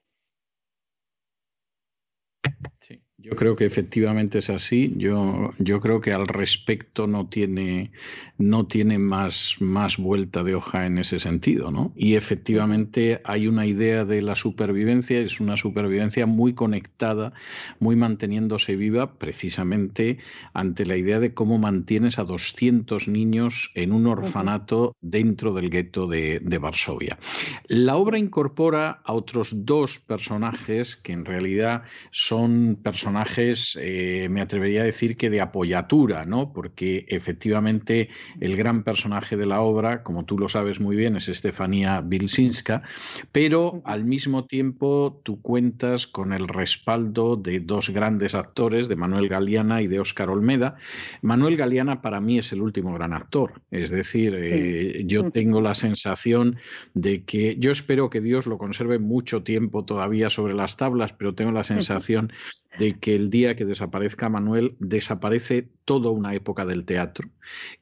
Yo 3.21 3.35
creo 3.35 3.57
que 3.57 3.65
efectivamente 3.65 4.39
es 4.39 4.49
así. 4.49 4.93
Yo, 4.95 5.53
yo 5.57 5.81
creo 5.81 5.99
que 5.99 6.13
al 6.13 6.25
respecto 6.25 7.05
no 7.05 7.27
tiene, 7.27 7.91
no 8.37 8.65
tiene 8.65 8.97
más, 8.97 9.57
más 9.59 9.97
vuelta 9.97 10.41
de 10.41 10.55
hoja 10.55 10.85
en 10.85 10.97
ese 10.99 11.19
sentido, 11.19 11.69
¿no? 11.69 11.91
Y 11.97 12.15
efectivamente 12.15 13.19
hay 13.25 13.47
una 13.47 13.65
idea 13.65 14.05
de 14.05 14.21
la 14.21 14.35
supervivencia, 14.35 15.19
es 15.19 15.41
una 15.41 15.57
supervivencia 15.57 16.27
muy 16.27 16.53
conectada, 16.53 17.33
muy 17.79 17.97
manteniéndose 17.97 18.77
viva, 18.77 19.15
precisamente 19.19 20.19
ante 20.53 20.85
la 20.85 20.95
idea 20.95 21.19
de 21.19 21.33
cómo 21.33 21.57
mantienes 21.57 22.19
a 22.19 22.23
200 22.23 23.09
niños 23.09 23.71
en 23.75 23.91
un 23.91 24.07
orfanato 24.07 24.95
dentro 25.01 25.53
del 25.53 25.69
gueto 25.69 26.07
de, 26.07 26.39
de 26.39 26.57
Varsovia. 26.57 27.19
La 27.67 27.97
obra 27.97 28.17
incorpora 28.17 29.01
a 29.03 29.11
otros 29.11 29.65
dos 29.65 29.99
personajes 29.99 30.95
que 30.95 31.11
en 31.11 31.25
realidad 31.25 31.83
son 32.11 32.79
personajes 32.81 33.08
personajes, 33.09 33.75
eh, 33.81 34.27
me 34.29 34.39
atrevería 34.39 34.81
a 34.81 34.83
decir 34.83 35.17
que 35.17 35.31
de 35.31 35.41
apoyatura, 35.41 36.25
¿no? 36.25 36.53
Porque 36.53 37.05
efectivamente 37.07 38.09
el 38.39 38.55
gran 38.55 38.83
personaje 38.83 39.35
de 39.35 39.47
la 39.47 39.61
obra, 39.61 40.03
como 40.03 40.25
tú 40.25 40.37
lo 40.37 40.47
sabes 40.47 40.79
muy 40.79 40.95
bien, 40.95 41.15
es 41.15 41.27
Estefanía 41.27 42.01
Bilsinska, 42.01 42.83
pero 43.31 43.81
al 43.83 44.03
mismo 44.03 44.45
tiempo 44.45 45.21
tú 45.23 45.41
cuentas 45.41 46.05
con 46.05 46.33
el 46.33 46.47
respaldo 46.47 47.35
de 47.35 47.61
dos 47.61 47.89
grandes 47.89 48.35
actores, 48.35 48.87
de 48.87 48.95
Manuel 48.95 49.27
Galeana 49.27 49.81
y 49.81 49.87
de 49.87 49.99
Óscar 49.99 50.29
Olmeda. 50.29 50.75
Manuel 51.23 51.57
Galeana 51.57 52.03
para 52.03 52.21
mí 52.21 52.37
es 52.37 52.53
el 52.53 52.61
último 52.61 52.93
gran 52.93 53.13
actor, 53.13 53.53
es 53.71 53.89
decir, 53.89 54.35
eh, 54.37 55.01
yo 55.07 55.31
tengo 55.31 55.61
la 55.61 55.73
sensación 55.73 56.57
de 56.93 57.23
que 57.23 57.55
yo 57.57 57.71
espero 57.71 58.11
que 58.11 58.21
Dios 58.21 58.45
lo 58.45 58.59
conserve 58.59 58.99
mucho 58.99 59.41
tiempo 59.41 59.83
todavía 59.83 60.29
sobre 60.29 60.53
las 60.53 60.77
tablas, 60.77 61.11
pero 61.11 61.33
tengo 61.33 61.51
la 61.51 61.63
sensación 61.63 62.31
de 62.77 62.98
que 62.99 63.15
el 63.15 63.29
día 63.29 63.55
que 63.55 63.65
desaparezca 63.65 64.29
Manuel 64.29 64.75
desaparece 64.79 65.69
toda 65.85 66.11
una 66.11 66.33
época 66.33 66.65
del 66.65 66.85
teatro, 66.85 67.29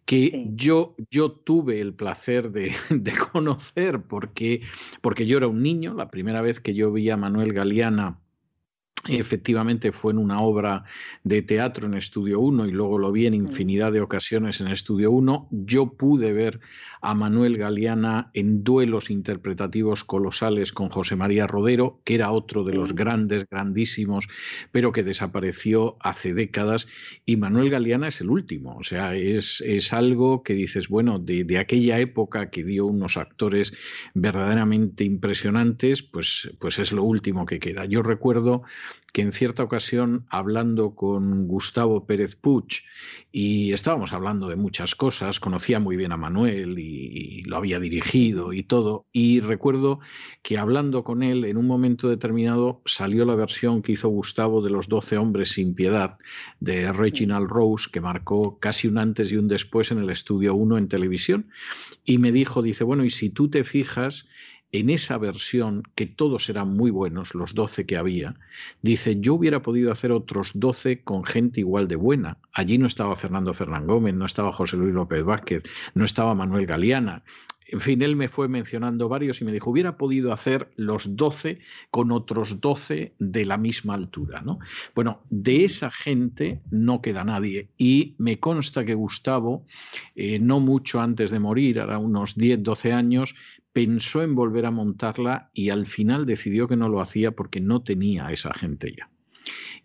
que 0.05 0.47
yo, 0.55 0.95
yo 1.11 1.31
tuve 1.31 1.81
el 1.81 1.93
placer 1.93 2.51
de, 2.51 2.73
de, 2.89 3.13
conocer 3.13 4.01
porque, 4.01 4.61
porque 5.01 5.25
yo 5.25 5.37
era 5.37 5.47
un 5.47 5.61
niño, 5.61 5.93
la 5.93 6.09
primera 6.09 6.41
vez 6.41 6.59
que 6.59 6.73
yo 6.73 6.91
vi 6.91 7.09
a 7.09 7.17
Manuel 7.17 7.53
Galeana 7.53 8.19
Efectivamente 9.07 9.91
fue 9.91 10.11
en 10.11 10.17
una 10.17 10.41
obra 10.41 10.83
de 11.23 11.41
teatro 11.41 11.87
en 11.87 11.93
Estudio 11.93 12.39
1 12.39 12.67
y 12.67 12.71
luego 12.71 12.97
lo 12.97 13.11
vi 13.11 13.25
en 13.25 13.33
infinidad 13.33 13.93
de 13.93 14.01
ocasiones 14.01 14.59
en 14.59 14.67
Estudio 14.67 15.11
1. 15.11 15.47
Yo 15.51 15.93
pude 15.93 16.33
ver 16.33 16.59
a 17.01 17.13
Manuel 17.13 17.57
Galeana 17.57 18.31
en 18.33 18.63
duelos 18.63 19.09
interpretativos 19.09 20.03
colosales 20.03 20.71
con 20.73 20.89
José 20.89 21.15
María 21.15 21.47
Rodero, 21.47 22.01
que 22.03 22.15
era 22.15 22.31
otro 22.31 22.63
de 22.63 22.73
los 22.73 22.93
grandes, 22.93 23.47
grandísimos, 23.49 24.27
pero 24.71 24.91
que 24.91 25.03
desapareció 25.03 25.97
hace 25.99 26.33
décadas. 26.33 26.87
Y 27.25 27.37
Manuel 27.37 27.69
Galeana 27.69 28.07
es 28.07 28.21
el 28.21 28.29
último. 28.29 28.77
O 28.77 28.83
sea, 28.83 29.15
es, 29.15 29.61
es 29.61 29.93
algo 29.93 30.43
que 30.43 30.53
dices, 30.53 30.87
bueno, 30.87 31.19
de, 31.19 31.43
de, 31.43 31.57
aquella 31.57 31.99
época 31.99 32.49
que 32.49 32.63
dio 32.63 32.85
unos 32.85 33.17
actores 33.17 33.73
verdaderamente 34.13 35.03
impresionantes, 35.03 36.03
pues, 36.03 36.51
pues 36.59 36.79
es 36.79 36.91
lo 36.91 37.03
último 37.03 37.45
que 37.45 37.59
queda. 37.59 37.85
Yo 37.85 38.03
recuerdo 38.03 38.63
que 39.17 39.23
en 39.23 39.31
cierta 39.31 39.63
ocasión, 39.63 40.27
hablando 40.29 40.93
con 40.93 41.47
Gustavo 41.47 42.05
Pérez 42.05 42.35
Puch, 42.35 42.83
y 43.31 43.73
estábamos 43.73 44.13
hablando 44.13 44.47
de 44.47 44.55
muchas 44.55 44.93
cosas, 44.93 45.39
conocía 45.39 45.79
muy 45.79 45.95
bien 45.97 46.11
a 46.11 46.17
Manuel 46.17 46.77
y, 46.77 47.41
lo 47.47 47.57
había 47.57 47.79
dirigido 47.79 48.53
y 48.53 48.61
todo, 48.61 49.07
y 49.11 49.39
recuerdo 49.39 50.01
que 50.43 50.59
hablando 50.59 51.03
con 51.03 51.23
él, 51.23 51.45
en 51.45 51.57
un 51.57 51.65
momento 51.65 52.09
determinado 52.09 52.83
salió 52.85 53.25
la 53.25 53.33
versión 53.33 53.81
que 53.81 53.93
hizo 53.93 54.07
Gustavo 54.07 54.61
de 54.61 54.69
Los 54.69 54.87
Doce 54.87 55.17
Hombres 55.17 55.49
sin 55.49 55.73
Piedad, 55.73 56.19
de 56.59 56.93
Reginald 56.93 57.49
Rose, 57.49 57.89
que 57.91 58.01
marcó 58.01 58.59
casi 58.59 58.87
un 58.87 58.99
antes 58.99 59.31
y 59.31 59.37
un 59.37 59.47
después 59.47 59.89
en 59.89 59.97
el 59.97 60.11
Estudio 60.11 60.53
1 60.53 60.77
en 60.77 60.89
televisión, 60.89 61.49
y 62.05 62.19
me 62.19 62.31
dijo, 62.31 62.61
dice, 62.61 62.83
bueno, 62.83 63.03
y 63.03 63.09
si 63.09 63.31
tú 63.31 63.49
te 63.49 63.63
fijas, 63.63 64.27
en 64.71 64.89
esa 64.89 65.17
versión, 65.17 65.83
que 65.95 66.05
todos 66.05 66.49
eran 66.49 66.75
muy 66.75 66.91
buenos, 66.91 67.33
los 67.33 67.53
12 67.53 67.85
que 67.85 67.97
había, 67.97 68.35
dice, 68.81 69.19
yo 69.19 69.35
hubiera 69.35 69.61
podido 69.61 69.91
hacer 69.91 70.11
otros 70.11 70.51
12 70.53 71.03
con 71.03 71.23
gente 71.23 71.61
igual 71.61 71.87
de 71.87 71.95
buena. 71.95 72.37
Allí 72.51 72.77
no 72.77 72.87
estaba 72.87 73.15
Fernando 73.15 73.53
Fernán 73.53 73.87
Gómez, 73.87 74.15
no 74.15 74.25
estaba 74.25 74.51
José 74.51 74.77
Luis 74.77 74.93
López 74.93 75.23
Vázquez, 75.23 75.63
no 75.93 76.05
estaba 76.05 76.35
Manuel 76.35 76.65
Galeana. 76.65 77.23
En 77.69 77.81
fin, 77.81 78.01
él 78.01 78.15
me 78.15 78.29
fue 78.29 78.47
mencionando 78.47 79.09
varios 79.09 79.41
y 79.41 79.45
me 79.45 79.51
dijo, 79.51 79.69
hubiera 79.69 79.97
podido 79.97 80.31
hacer 80.31 80.71
los 80.77 81.17
12 81.17 81.59
con 81.91 82.11
otros 82.11 82.61
12 82.61 83.13
de 83.19 83.45
la 83.45 83.57
misma 83.57 83.93
altura. 83.93 84.41
¿no? 84.41 84.59
Bueno, 84.95 85.21
de 85.29 85.65
esa 85.65 85.91
gente 85.91 86.61
no 86.71 87.01
queda 87.01 87.25
nadie. 87.25 87.67
Y 87.77 88.15
me 88.19 88.39
consta 88.39 88.85
que 88.85 88.93
Gustavo, 88.93 89.65
eh, 90.15 90.39
no 90.39 90.61
mucho 90.61 91.01
antes 91.01 91.29
de 91.29 91.39
morir, 91.39 91.77
era 91.77 91.97
unos 91.97 92.35
10, 92.35 92.63
12 92.63 92.93
años, 92.93 93.35
pensó 93.77 94.23
en 94.23 94.33
volver 94.33 94.65
a 94.65 94.71
montarla 94.71 95.51
y 95.53 95.69
al 95.69 95.85
final 95.85 96.25
decidió 96.25 96.67
que 96.67 96.75
no 96.75 96.89
lo 96.89 96.99
hacía 96.99 97.33
porque 97.33 97.61
no 97.61 97.83
tenía 97.83 98.25
a 98.25 98.31
esa 98.31 98.51
gente 98.51 98.91
ya. 98.97 99.07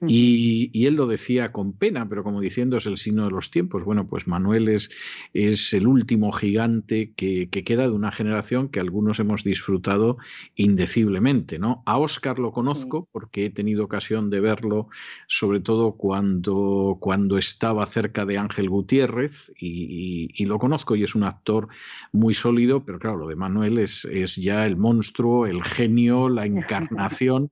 Y, 0.07 0.87
él 0.87 0.95
lo 0.95 1.07
decía 1.07 1.53
con 1.53 1.73
pena, 1.73 2.09
pero 2.09 2.25
como 2.25 2.41
diciendo 2.41 2.77
es 2.77 2.87
el 2.87 2.97
signo 2.97 3.25
de 3.25 3.31
los 3.31 3.51
tiempos. 3.51 3.85
Bueno, 3.85 4.09
pues 4.09 4.27
Manuel 4.27 4.69
es, 4.69 4.91
es 5.33 5.73
el 5.73 5.87
último 5.87 6.33
gigante 6.33 7.13
que, 7.15 7.49
queda 7.49 7.85
de 7.85 7.91
una 7.91 8.11
generación 8.11 8.69
que 8.69 8.81
algunos 8.81 9.21
hemos 9.21 9.45
disfrutado 9.45 10.19
indeciblemente. 10.57 11.59
¿no? 11.59 11.83
A 11.87 11.99
Oscar 11.99 12.39
lo 12.39 12.53
conozco 12.53 13.09
porque 13.13 13.47
he 13.47 13.51
tenido 13.51 13.85
ocasión 13.85 14.31
de 14.31 14.41
verlo, 14.41 14.89
sobre 15.29 15.61
todo 15.61 15.93
cuando, 15.93 16.99
cuando 17.01 17.39
estaba 17.39 17.87
cerca 17.87 18.27
de 18.27 18.39
Ángel 18.39 18.69
Gutiérrez, 18.69 19.53
y, 19.59 20.45
lo 20.45 20.59
conozco 20.59 20.97
y 20.97 21.05
es 21.05 21.15
un 21.15 21.23
actor 21.23 21.69
muy 22.11 22.35
sólido, 22.35 22.85
pero 22.85 22.99
claro, 22.99 23.17
lo 23.17 23.29
de 23.29 23.37
Manuel 23.37 23.79
es, 23.79 24.05
es 24.07 24.35
ya 24.37 24.67
el 24.67 24.77
monstruo, 24.77 25.47
el 25.47 25.63
genio, 25.63 26.29
la 26.29 26.47
encarnación. 26.47 27.51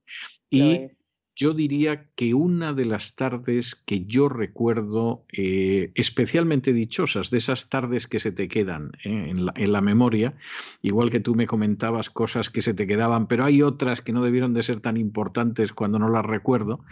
y 0.51 0.91
yo 1.41 1.55
diría 1.55 2.11
que 2.17 2.35
una 2.35 2.75
de 2.75 2.85
las 2.85 3.17
tardes 3.17 3.75
que 3.75 4.05
yo 4.05 4.29
recuerdo 4.29 5.25
eh, 5.33 5.91
especialmente 5.95 6.75
dichosas, 6.75 7.31
de 7.31 7.39
esas 7.39 7.71
tardes 7.71 8.07
que 8.07 8.21
se 8.21 8.31
te 8.31 8.47
quedan 8.47 8.93
¿eh? 9.05 9.33
en, 9.57 9.73
la, 9.73 9.81
memoria, 9.81 10.35
igual 10.83 11.09
que 11.09 11.19
tú 11.19 11.35
me 11.35 11.47
comentabas 11.47 12.11
cosas 12.11 12.51
que 12.51 12.61
se 12.61 12.75
te 12.75 12.87
quedaban, 12.87 13.27
pero 13.27 13.47
hay 13.47 13.63
otras 13.63 14.03
que 14.03 14.13
no 14.13 14.23
debieron 14.23 14.53
de 14.53 14.63
ser 14.63 14.81
tan 14.81 14.99
importantes 14.99 15.73
cuando 15.73 15.99
no 15.99 16.11
las 16.11 16.27
recuerdo, 16.27 16.85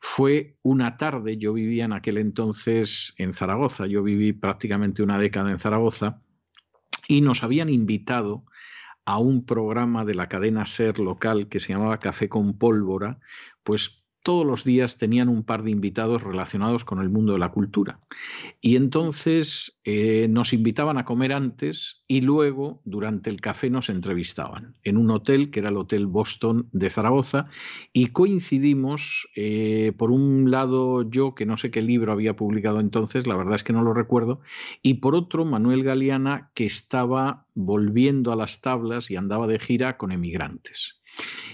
fue 0.00 0.56
una 0.62 0.96
tarde, 0.96 1.36
yo 1.36 1.52
vivía 1.52 1.84
en 1.84 1.92
aquel 1.92 2.18
entonces 2.18 3.14
en 3.18 3.32
Zaragoza, 3.32 3.86
yo 3.86 4.02
viví 4.02 4.32
prácticamente 4.32 5.04
una 5.04 5.16
década 5.16 5.52
en 5.52 5.60
Zaragoza, 5.60 6.20
y 7.06 7.20
nos 7.20 7.44
habían 7.44 7.68
invitado 7.68 8.44
a 9.04 9.18
un 9.18 9.44
programa 9.44 10.04
de 10.04 10.14
la 10.14 10.28
cadena 10.28 10.66
SER 10.66 10.98
local 10.98 11.48
que 11.48 11.60
se 11.60 11.72
llamaba 11.72 11.98
Café 11.98 12.28
con 12.28 12.56
Pólvora, 12.56 13.18
pues 13.62 14.02
todos 14.22 14.46
los 14.46 14.64
días 14.64 14.98
tenían 14.98 15.28
un 15.28 15.42
par 15.42 15.62
de 15.62 15.70
invitados 15.70 16.22
relacionados 16.22 16.84
con 16.84 17.00
el 17.00 17.10
mundo 17.10 17.32
de 17.32 17.38
la 17.40 17.50
cultura. 17.50 18.00
Y 18.60 18.76
entonces 18.76 19.80
eh, 19.84 20.28
nos 20.30 20.52
invitaban 20.52 20.96
a 20.96 21.04
comer 21.04 21.32
antes 21.32 22.04
y 22.06 22.20
luego, 22.20 22.80
durante 22.84 23.30
el 23.30 23.40
café, 23.40 23.68
nos 23.68 23.88
entrevistaban 23.88 24.76
en 24.84 24.96
un 24.96 25.10
hotel 25.10 25.50
que 25.50 25.60
era 25.60 25.70
el 25.70 25.76
Hotel 25.76 26.06
Boston 26.06 26.68
de 26.72 26.90
Zaragoza 26.90 27.46
y 27.92 28.08
coincidimos, 28.08 29.28
eh, 29.34 29.92
por 29.96 30.12
un 30.12 30.50
lado 30.50 31.08
yo, 31.08 31.34
que 31.34 31.46
no 31.46 31.56
sé 31.56 31.70
qué 31.70 31.82
libro 31.82 32.12
había 32.12 32.36
publicado 32.36 32.80
entonces, 32.80 33.26
la 33.26 33.36
verdad 33.36 33.56
es 33.56 33.64
que 33.64 33.72
no 33.72 33.82
lo 33.82 33.92
recuerdo, 33.92 34.40
y 34.82 34.94
por 34.94 35.14
otro 35.14 35.44
Manuel 35.44 35.82
Galeana, 35.82 36.50
que 36.54 36.64
estaba 36.64 37.46
volviendo 37.54 38.32
a 38.32 38.36
las 38.36 38.60
tablas 38.60 39.10
y 39.10 39.16
andaba 39.16 39.46
de 39.46 39.58
gira 39.58 39.96
con 39.96 40.12
emigrantes. 40.12 41.00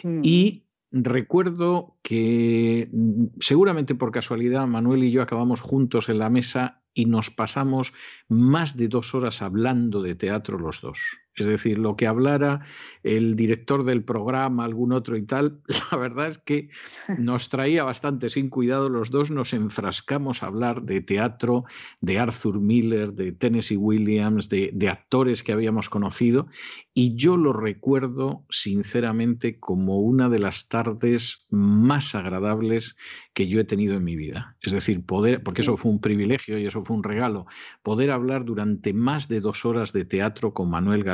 Mm. 0.03 0.21
Y 0.23 0.68
recuerdo 0.91 1.97
que 2.03 2.89
mm, 2.93 3.25
seguramente 3.41 3.95
por 3.95 4.13
casualidad 4.13 4.67
Manuel 4.67 5.05
y 5.05 5.11
yo 5.11 5.23
acabamos 5.23 5.61
juntos 5.61 6.09
en 6.09 6.19
la 6.19 6.31
mesa 6.31 6.83
y 6.95 7.07
nos 7.07 7.31
pasamos 7.31 7.93
más 8.29 8.77
de 8.77 8.89
dos 8.89 9.15
horas 9.15 9.43
hablando 9.43 10.03
de 10.03 10.15
teatro 10.15 10.59
los 10.59 10.81
dos. 10.81 11.19
Es 11.39 11.47
decir, 11.47 11.79
lo 11.79 11.97
que 11.97 12.07
hablara 12.07 12.67
el 13.03 13.37
director 13.37 13.85
del 13.85 14.03
programa, 14.05 14.65
algún 14.65 14.93
otro 14.93 15.17
y 15.17 15.23
tal, 15.23 15.61
la 15.91 15.97
verdad 15.97 16.29
es 16.29 16.39
que 16.39 16.69
nos 17.17 17.49
traía 17.49 17.85
bastante 17.85 18.31
sin 18.31 18.51
cuidado. 18.51 18.89
Los 18.89 19.11
dos 19.11 19.31
nos 19.31 19.53
enfrascamos 19.53 20.43
a 20.43 20.47
hablar 20.47 20.83
de 20.83 21.01
teatro, 21.01 21.65
de 22.01 22.19
Arthur 22.19 22.61
Miller, 22.61 23.13
de 23.13 23.33
Tennessee 23.33 23.77
Williams, 23.77 24.49
de, 24.49 24.89
actores 24.89 25.43
que 25.43 25.53
habíamos 25.53 25.89
conocido. 25.89 26.49
Y 26.95 27.15
yo 27.15 27.37
lo 27.37 27.53
recuerdo 27.53 28.45
sinceramente 28.51 29.61
como 29.61 29.99
una 29.99 30.29
de 30.29 30.39
las 30.39 30.69
tardes 30.69 31.47
más 31.51 32.15
agradables 32.15 32.97
que 33.35 33.47
yo 33.47 33.61
he 33.61 33.65
tenido 33.65 33.95
en 33.95 34.05
mi 34.05 34.17
vida. 34.17 34.57
Es 34.61 34.73
decir, 34.73 35.05
poder, 35.05 35.43
porque 35.43 35.63
eso 35.63 35.77
fue 35.77 35.93
un 35.93 36.01
privilegio 36.01 36.59
y 36.59 36.67
eso 36.67 36.85
fue 36.85 36.97
un 36.97 37.05
regalo, 37.05 37.47
poder 37.83 38.11
hablar 38.11 38.45
durante 38.45 38.93
más 38.93 39.29
de 39.29 39.41
dos 39.41 39.65
horas 39.65 39.93
de 39.93 40.05
teatro 40.05 40.55
con 40.55 40.71
Manuel 40.71 41.05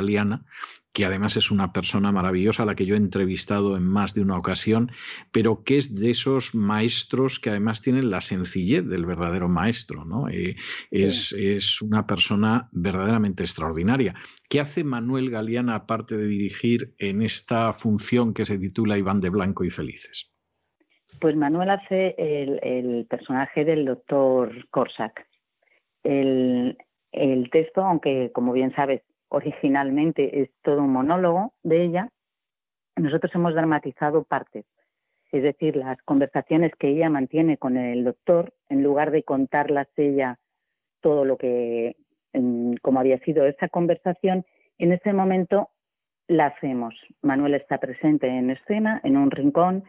Que 0.93 1.05
además 1.05 1.35
es 1.35 1.51
una 1.51 1.73
persona 1.73 2.11
maravillosa 2.11 2.63
a 2.63 2.65
la 2.65 2.75
que 2.75 2.85
yo 2.85 2.95
he 2.95 2.97
entrevistado 2.97 3.75
en 3.75 3.83
más 3.83 4.13
de 4.13 4.21
una 4.21 4.37
ocasión, 4.37 4.91
pero 5.31 5.63
que 5.63 5.77
es 5.77 5.93
de 5.93 6.09
esos 6.09 6.55
maestros 6.55 7.39
que 7.39 7.49
además 7.49 7.81
tienen 7.81 8.09
la 8.09 8.21
sencillez 8.21 8.87
del 8.87 9.05
verdadero 9.05 9.49
maestro. 9.49 10.05
¿no? 10.05 10.29
Eh, 10.29 10.55
es, 10.91 11.33
es, 11.33 11.81
una 11.81 12.07
persona 12.07 12.69
verdaderamente 12.71 13.43
extraordinaria. 13.43 14.15
¿Qué 14.49 14.61
hace 14.61 14.83
Manuel 14.83 15.29
Galeana 15.29 15.75
aparte 15.75 16.15
de 16.15 16.27
dirigir 16.27 16.93
en 16.97 17.21
esta 17.21 17.73
función 17.73 18.33
que 18.33 18.45
se 18.45 18.57
titula 18.57 18.97
Iván 18.97 19.19
de 19.19 19.29
Blanco 19.29 19.65
y 19.65 19.69
Felices? 19.69 20.31
Pues 21.19 21.35
Manuel 21.35 21.69
hace 21.69 22.15
el, 22.17 22.59
el 22.61 23.05
personaje 23.07 23.65
del 23.65 23.85
doctor 23.85 24.67
Corsac. 24.69 25.27
El, 26.03 26.77
el 27.11 27.49
texto, 27.49 27.81
aunque 27.81 28.31
como 28.33 28.53
bien 28.53 28.73
sabes, 28.75 29.01
originalmente 29.35 30.41
es 30.41 30.49
todo 30.61 30.81
un 30.81 30.93
monólogo 30.93 31.53
de 31.61 31.83
ella, 31.83 32.09
nosotros 32.95 33.35
hemos 33.35 33.53
dramatizado 33.53 34.23
partes, 34.23 34.65
es 35.33 35.43
decir, 35.43 35.75
las 35.75 36.01
conversaciones 36.03 36.71
que 36.79 36.87
ella 36.87 37.09
mantiene 37.09 37.57
con 37.57 37.75
el 37.75 38.05
doctor, 38.05 38.53
en 38.69 38.81
lugar 38.81 39.11
de 39.11 39.23
contarlas 39.23 39.89
ella 39.97 40.39
todo 41.01 41.25
lo 41.25 41.35
que, 41.35 41.97
como 42.81 43.01
había 43.01 43.19
sido 43.19 43.45
esa 43.45 43.67
conversación, 43.67 44.45
en 44.77 44.93
ese 44.93 45.11
momento 45.11 45.69
la 46.27 46.47
hacemos. 46.47 46.95
Manuel 47.21 47.55
está 47.55 47.77
presente 47.77 48.27
en 48.27 48.51
escena, 48.51 49.01
en 49.03 49.17
un 49.17 49.31
rincón, 49.31 49.83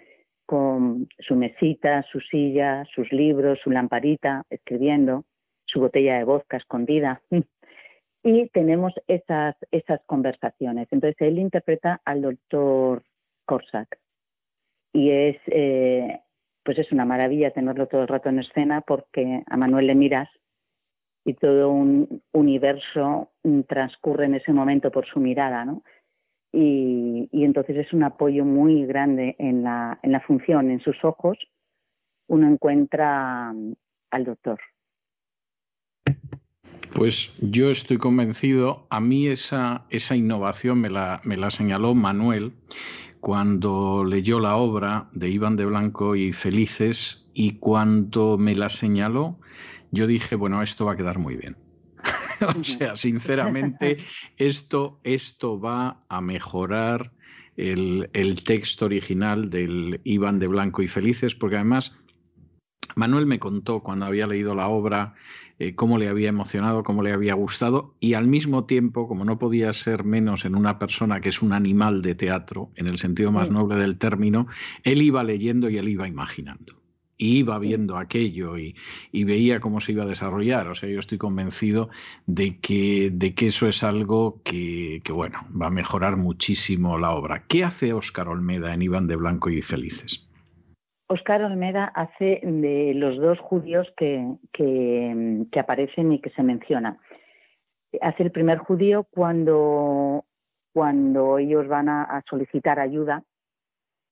con 0.45 1.09
su 1.21 1.37
mesita, 1.37 2.05
su 2.11 2.19
silla, 2.21 2.85
sus 2.93 3.13
libros, 3.13 3.61
su 3.63 3.71
lamparita, 3.71 4.43
escribiendo, 4.51 5.25
su 5.67 5.79
botella 5.79 6.19
de 6.19 6.25
vodka 6.25 6.57
escondida. 6.57 7.23
Y 8.27 8.49
tenemos 8.49 8.93
esas, 9.07 9.55
esas 9.71 10.01
conversaciones. 10.05 10.89
Entonces 10.91 11.15
él 11.21 11.39
interpreta 11.39 12.01
al 12.05 12.23
doctor 12.23 13.05
Corsac 13.45 14.01
y 14.93 15.11
es, 15.11 15.37
eh, 15.47 16.23
pues 16.65 16.77
es 16.81 16.91
una 16.91 17.05
maravilla 17.05 17.53
tenerlo 17.53 17.87
todo 17.87 18.03
el 18.03 18.09
rato 18.09 18.29
en 18.29 18.41
escena 18.41 18.81
porque 18.81 19.45
a 19.47 19.57
Manuel 19.57 19.87
le 19.87 19.95
miras 19.95 20.29
y 21.25 21.35
todo 21.35 21.71
un 21.71 22.21
universo 22.33 23.31
transcurre 23.69 24.25
en 24.25 24.35
ese 24.35 24.53
momento 24.53 24.91
por 24.91 25.07
su 25.07 25.21
mirada, 25.21 25.65
¿no? 25.65 25.85
Y, 26.53 27.29
y 27.31 27.45
entonces 27.45 27.77
es 27.77 27.93
un 27.93 28.03
apoyo 28.03 28.45
muy 28.45 28.87
grande 28.87 29.37
en 29.39 29.63
la, 29.63 30.01
en 30.03 30.11
la 30.11 30.21
función, 30.21 30.73
en 30.73 30.81
sus 30.81 31.05
ojos, 31.05 31.39
uno 32.27 32.49
encuentra 32.49 33.55
al 34.11 34.25
doctor. 34.25 34.59
Pues 36.97 37.35
yo 37.41 37.69
estoy 37.71 37.99
convencido, 37.99 38.87
a 38.89 39.01
mí 39.01 39.29
esa, 39.29 39.85
esa 39.91 40.17
innovación 40.17 40.81
me 40.81 40.89
la, 40.89 41.21
me 41.25 41.37
la 41.37 41.51
señaló 41.51 41.95
Manuel 41.95 42.55
cuando 43.21 44.03
leyó 44.03 44.41
la 44.41 44.57
obra 44.57 45.11
de 45.13 45.29
Iván 45.29 45.57
de 45.57 45.67
Blanco 45.67 46.17
y 46.17 46.33
Felices 46.33 47.29
y 47.35 47.59
cuando 47.59 48.39
me 48.39 48.55
la 48.55 48.71
señaló, 48.71 49.39
yo 49.91 50.07
dije, 50.07 50.37
bueno, 50.37 50.63
esto 50.63 50.87
va 50.87 50.93
a 50.93 50.97
quedar 50.97 51.19
muy 51.19 51.37
bien. 51.37 51.59
o 52.59 52.65
sea, 52.65 52.97
sinceramente, 52.97 53.99
esto, 54.39 54.99
esto 55.05 55.61
va 55.61 56.03
a 56.09 56.23
mejorar 56.23 57.13
el, 57.59 58.09
el, 58.15 58.43
texto 58.43 58.87
original 58.87 59.51
del 59.51 60.01
Iván 60.05 60.39
de 60.39 60.47
Blanco 60.47 60.81
y 60.81 60.89
Felices, 60.89 61.35
porque 61.35 61.57
además 61.57 61.95
Manuel 62.97 63.27
me 63.27 63.39
contó 63.39 63.81
cuando 63.81 64.07
había 64.07 64.27
leído 64.27 64.55
la 64.55 64.69
obra 64.69 65.15
eh, 65.59 65.75
cómo 65.75 65.99
le 65.99 66.09
había 66.09 66.31
emocionado, 66.31 66.83
cómo 66.83 67.03
le 67.03 67.13
había 67.13 67.35
gustado 67.35 67.95
y 68.01 68.15
al 68.15 68.27
mismo 68.27 68.65
tiempo, 68.65 69.07
como 69.07 69.27
no 69.27 69.39
podía 69.39 69.71
ser 69.75 70.03
menos 70.03 70.47
en 70.47 70.55
una 70.55 70.79
persona 70.79 71.21
que 71.21 71.29
es 71.29 71.43
un 71.43 71.53
animal 71.53 72.01
de 72.01 72.15
teatro, 72.15 72.71
en 72.75 72.87
el 72.87 72.97
sentido 72.97 73.31
más 73.33 73.51
noble 73.51 73.77
del 73.77 73.99
término, 73.99 74.47
él 74.83 75.03
iba 75.03 75.23
leyendo 75.25 75.69
y 75.69 75.77
él 75.77 75.91
iba 75.91 76.09
imaginando. 76.09 76.81
Y 77.19 77.39
iba 77.39 77.59
viendo 77.59 77.99
aquello 77.99 78.57
y, 78.59 78.75
veía 79.13 79.61
cómo 79.61 79.81
se 79.81 79.93
iba 79.93 80.05
a 80.05 80.07
desarrollar. 80.07 80.69
O 80.69 80.75
sea, 80.75 80.89
yo 80.89 81.01
estoy 81.01 81.19
convencido 81.19 81.91
de 82.27 82.59
que, 82.61 83.11
de 83.13 83.35
que 83.35 83.49
eso 83.49 83.69
es 83.69 83.83
algo 83.83 84.43
que, 84.43 85.01
que, 85.05 85.13
bueno, 85.13 85.47
va 85.51 85.69
a 85.69 85.71
mejorar 85.71 86.17
muchísimo 86.17 86.99
la 86.99 87.13
obra. 87.13 87.45
¿Qué 87.47 87.65
hace 87.65 87.95
Óscar 87.95 88.29
Olmeda 88.29 88.75
en 88.75 88.83
Iván 88.83 89.07
de 89.07 89.17
Blanco 89.17 89.49
y 89.49 89.63
Felices? 89.63 90.26
Oscar 91.09 91.43
Olmeda 91.45 91.85
hace 91.85 92.41
de 92.43 92.93
los 92.95 93.17
dos 93.19 93.39
judíos 93.39 93.87
que, 93.97 94.37
que, 94.53 95.61
aparecen 95.61 96.13
y 96.13 96.21
que 96.21 96.31
se 96.31 96.43
mencionan. 96.43 96.99
Hace 98.01 98.25
el 98.25 98.33
primer 98.33 98.59
judío 98.59 99.05
cuando, 99.05 100.25
cuando 100.73 101.39
ellos 101.39 101.69
van 101.69 101.89
a, 101.89 102.23
solicitar 102.29 102.81
ayuda 102.81 103.23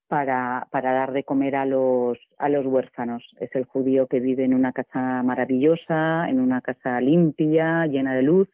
para, 0.07 0.69
para, 0.71 0.93
dar 0.93 1.12
de 1.12 1.25
comer 1.25 1.57
a 1.57 1.66
los, 1.66 2.16
a 2.39 2.49
los 2.49 2.65
huérfanos. 2.65 3.25
Es 3.41 3.53
el 3.57 3.65
judío 3.65 4.07
que 4.07 4.21
vive 4.21 4.45
en 4.45 4.55
una 4.55 4.73
casa 4.73 5.25
maravillosa, 5.25 6.29
en 6.29 6.39
una 6.39 6.61
casa 6.61 7.01
limpia, 7.01 7.87
llena 7.87 8.15
de 8.15 8.23
luz. 8.23 8.49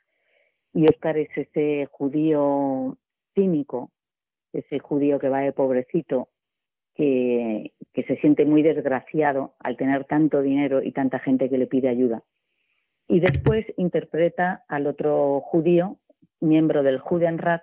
Y 0.73 0.87
Oscar 0.89 1.19
es 1.19 1.29
ese 1.37 1.87
judío 1.91 2.97
cínico, 3.35 3.91
ese 4.55 4.79
judío 4.79 5.19
que 5.19 5.29
va 5.29 5.41
de 5.41 5.53
pobrecito 5.53 6.29
que, 6.95 7.73
se 8.07 8.17
siente 8.17 8.45
muy 8.47 8.63
desgraciado 8.63 9.55
al 9.59 9.77
tener 9.77 10.05
tanto 10.05 10.41
dinero 10.41 10.83
y 10.83 10.93
tanta 10.93 11.19
gente 11.19 11.51
que 11.51 11.59
le 11.59 11.67
pide 11.67 11.89
ayuda. 11.89 12.23
Y 13.09 13.21
después 13.21 13.67
interpreta 13.77 14.65
al 14.69 14.87
otro 14.87 15.41
judío, 15.41 15.99
miembro 16.41 16.83
del 16.83 16.99
Judenrat, 16.99 17.63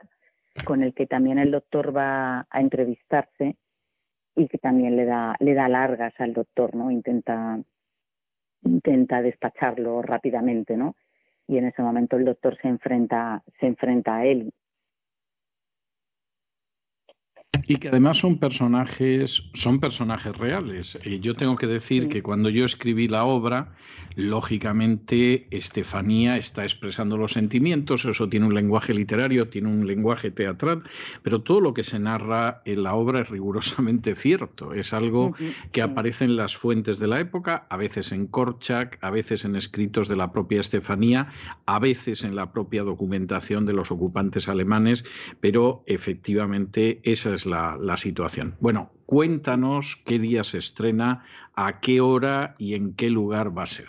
con 0.64 0.84
el 0.84 0.94
que 0.94 1.08
también 1.08 1.40
el 1.40 1.52
doctor 1.52 1.95
va 1.95 2.45
a 2.49 2.62
entrevistarse 2.62 3.56
y 4.36 4.48
que 4.48 4.58
también 4.58 4.95
le 4.95 5.06
da, 5.06 5.36
le 5.40 5.54
da 5.54 5.68
largas 5.68 6.14
al 6.20 6.34
doctor, 6.34 6.76
¿no? 6.76 6.91
Intenta, 6.91 7.60
intenta 8.64 9.22
despacharlo 9.22 10.02
rápidamente, 10.02 10.78
¿no? 10.78 10.95
Y 11.48 11.58
en 11.58 11.66
ese 11.66 11.82
momento 11.82 12.18
el 12.18 12.26
doctor 12.26 12.58
se 12.62 12.68
enfrenta, 12.68 13.44
se 13.60 13.68
enfrenta 13.68 14.18
a 14.18 14.26
él 14.26 14.54
Y 17.69 17.76
que 17.76 17.89
además 17.89 18.18
son 18.18 18.38
personajes, 18.38 19.49
son 19.53 19.81
personajes 19.81 20.35
reales. 20.38 20.98
Eh, 21.03 21.19
yo 21.19 21.35
tengo 21.35 21.57
que 21.57 21.68
decir 21.68 22.07
que 22.07 22.23
cuando 22.23 22.49
yo 22.49 22.64
escribí 22.64 23.10
la 23.10 23.26
obra, 23.26 23.73
lógicamente 24.15 25.48
Estefanía 25.52 26.38
está 26.38 26.64
expresando 26.64 27.18
los 27.18 27.34
sentimientos, 27.34 28.06
eso 28.06 28.30
tiene 28.30 28.45
un 28.45 28.56
lenguaje 28.56 28.94
literario, 28.94 29.49
tiene 29.49 29.68
un 29.68 29.85
lenguaje 29.85 30.31
teatral, 30.31 30.84
pero 31.23 31.41
todo 31.41 31.60
lo 31.60 31.73
que 31.73 31.84
se 31.84 31.99
narra 31.99 32.61
en 32.64 32.84
la 32.84 32.95
obra 32.95 33.22
es 33.22 33.30
rigurosamente 33.30 34.15
cierto. 34.15 34.73
Es 34.73 34.94
algo 34.94 35.35
que 35.73 35.81
aparece 35.81 36.23
en 36.23 36.38
las 36.38 36.56
fuentes 36.56 36.99
de 36.99 37.07
la 37.07 37.19
época, 37.19 37.68
a 37.69 37.76
veces 37.76 38.14
en 38.14 38.27
Korchak, 38.27 38.98
a 39.02 39.10
veces 39.10 39.44
en 39.44 39.57
escritos 39.57 40.07
de 40.07 40.15
la 40.15 40.31
propia 40.31 40.61
Estefanía, 40.61 41.34
a 41.65 41.80
veces 41.80 42.23
en 42.23 42.35
la 42.35 42.53
propia 42.53 42.84
documentación 42.84 43.65
de 43.65 43.73
los 43.73 43.91
ocupantes 43.91 44.48
alemanes, 44.48 45.03
pero 45.41 45.84
efectivamente 45.85 47.02
esa 47.03 47.34
es 47.34 47.45
la, 47.45 47.56
la 47.79 47.97
situación. 47.97 48.55
Bueno, 48.59 48.89
cuéntanos 49.05 50.01
qué 50.05 50.19
día 50.19 50.43
se 50.43 50.57
estrena, 50.57 51.23
a 51.55 51.79
qué 51.79 52.01
hora 52.01 52.55
y 52.57 52.75
en 52.75 52.95
qué 52.95 53.09
lugar 53.09 53.57
va 53.57 53.63
a 53.63 53.67
ser. 53.67 53.88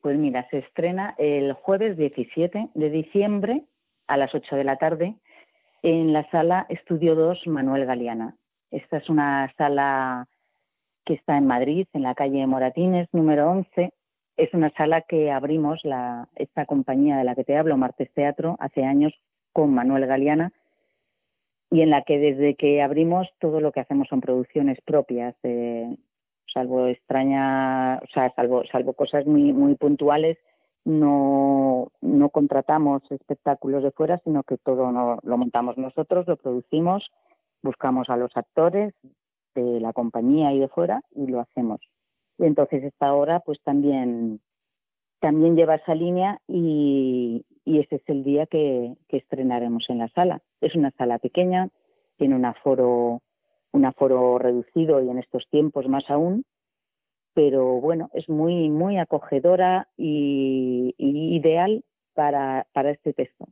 Pues 0.00 0.18
mira, 0.18 0.46
se 0.50 0.58
estrena 0.58 1.14
el 1.18 1.54
jueves 1.54 1.96
17 1.96 2.70
de 2.74 2.90
diciembre 2.90 3.64
a 4.06 4.16
las 4.16 4.34
8 4.34 4.56
de 4.56 4.64
la 4.64 4.76
tarde 4.76 5.14
en 5.82 6.12
la 6.12 6.28
sala 6.30 6.66
Estudio 6.68 7.14
2 7.14 7.46
Manuel 7.46 7.86
Galeana. 7.86 8.36
Esta 8.70 8.98
es 8.98 9.08
una 9.08 9.52
sala 9.56 10.26
que 11.04 11.14
está 11.14 11.36
en 11.36 11.46
Madrid, 11.46 11.86
en 11.92 12.02
la 12.02 12.14
calle 12.14 12.46
Moratines, 12.46 13.08
número 13.12 13.50
11. 13.50 13.92
Es 14.36 14.52
una 14.52 14.70
sala 14.76 15.02
que 15.02 15.30
abrimos 15.30 15.80
la, 15.84 16.28
esta 16.34 16.66
compañía 16.66 17.16
de 17.16 17.24
la 17.24 17.34
que 17.34 17.44
te 17.44 17.56
hablo, 17.56 17.76
Martes 17.76 18.12
Teatro, 18.12 18.56
hace 18.58 18.84
años 18.84 19.12
con 19.52 19.72
Manuel 19.72 20.06
Galeana 20.06 20.52
y 21.74 21.80
en 21.80 21.90
la 21.90 22.02
que 22.02 22.20
desde 22.20 22.54
que 22.54 22.82
abrimos 22.82 23.26
todo 23.40 23.60
lo 23.60 23.72
que 23.72 23.80
hacemos 23.80 24.06
son 24.06 24.20
producciones 24.20 24.78
propias, 24.82 25.34
eh, 25.42 25.96
salvo 26.46 26.86
extraña, 26.86 27.96
o 27.96 28.06
sea, 28.14 28.32
salvo, 28.36 28.62
salvo 28.70 28.92
cosas 28.92 29.26
muy, 29.26 29.52
muy 29.52 29.74
puntuales, 29.74 30.38
no, 30.84 31.90
no 32.00 32.28
contratamos 32.28 33.02
espectáculos 33.10 33.82
de 33.82 33.90
fuera, 33.90 34.20
sino 34.22 34.44
que 34.44 34.56
todo 34.56 34.92
lo 35.20 35.36
montamos 35.36 35.76
nosotros, 35.76 36.28
lo 36.28 36.36
producimos, 36.36 37.10
buscamos 37.60 38.08
a 38.08 38.16
los 38.16 38.30
actores 38.36 38.94
de 39.56 39.80
la 39.80 39.92
compañía 39.92 40.52
y 40.52 40.60
de 40.60 40.68
fuera 40.68 41.02
y 41.10 41.26
lo 41.26 41.40
hacemos. 41.40 41.80
Y 42.38 42.44
entonces 42.44 42.84
esta 42.84 43.12
obra 43.12 43.40
pues 43.40 43.60
también, 43.64 44.40
también 45.18 45.56
lleva 45.56 45.74
esa 45.74 45.96
línea 45.96 46.38
y, 46.46 47.44
y 47.64 47.78
ese 47.80 47.96
es 47.96 48.02
el 48.06 48.24
día 48.24 48.46
que, 48.46 48.94
estrenaremos 49.08 49.88
en 49.90 49.98
la 49.98 50.08
sala. 50.08 50.42
Es 50.64 50.74
una 50.74 50.90
sala 50.92 51.18
pequeña, 51.18 51.68
tiene 52.16 52.34
un 52.34 52.44
aforo 52.44 53.22
un 53.74 53.84
aforo 53.84 54.38
reducido 54.38 55.02
y 55.02 55.10
en 55.10 55.18
estos 55.18 55.48
tiempos 55.50 55.88
más 55.88 56.04
aún, 56.08 56.44
pero 57.34 57.80
bueno, 57.80 58.08
es 58.14 58.28
muy, 58.28 58.70
muy 58.70 58.98
acogedora 58.98 59.88
y, 59.96 60.94
ideal 60.96 61.84
para, 62.14 62.68
para 62.72 62.92
este 62.92 63.12
texto. 63.12 63.48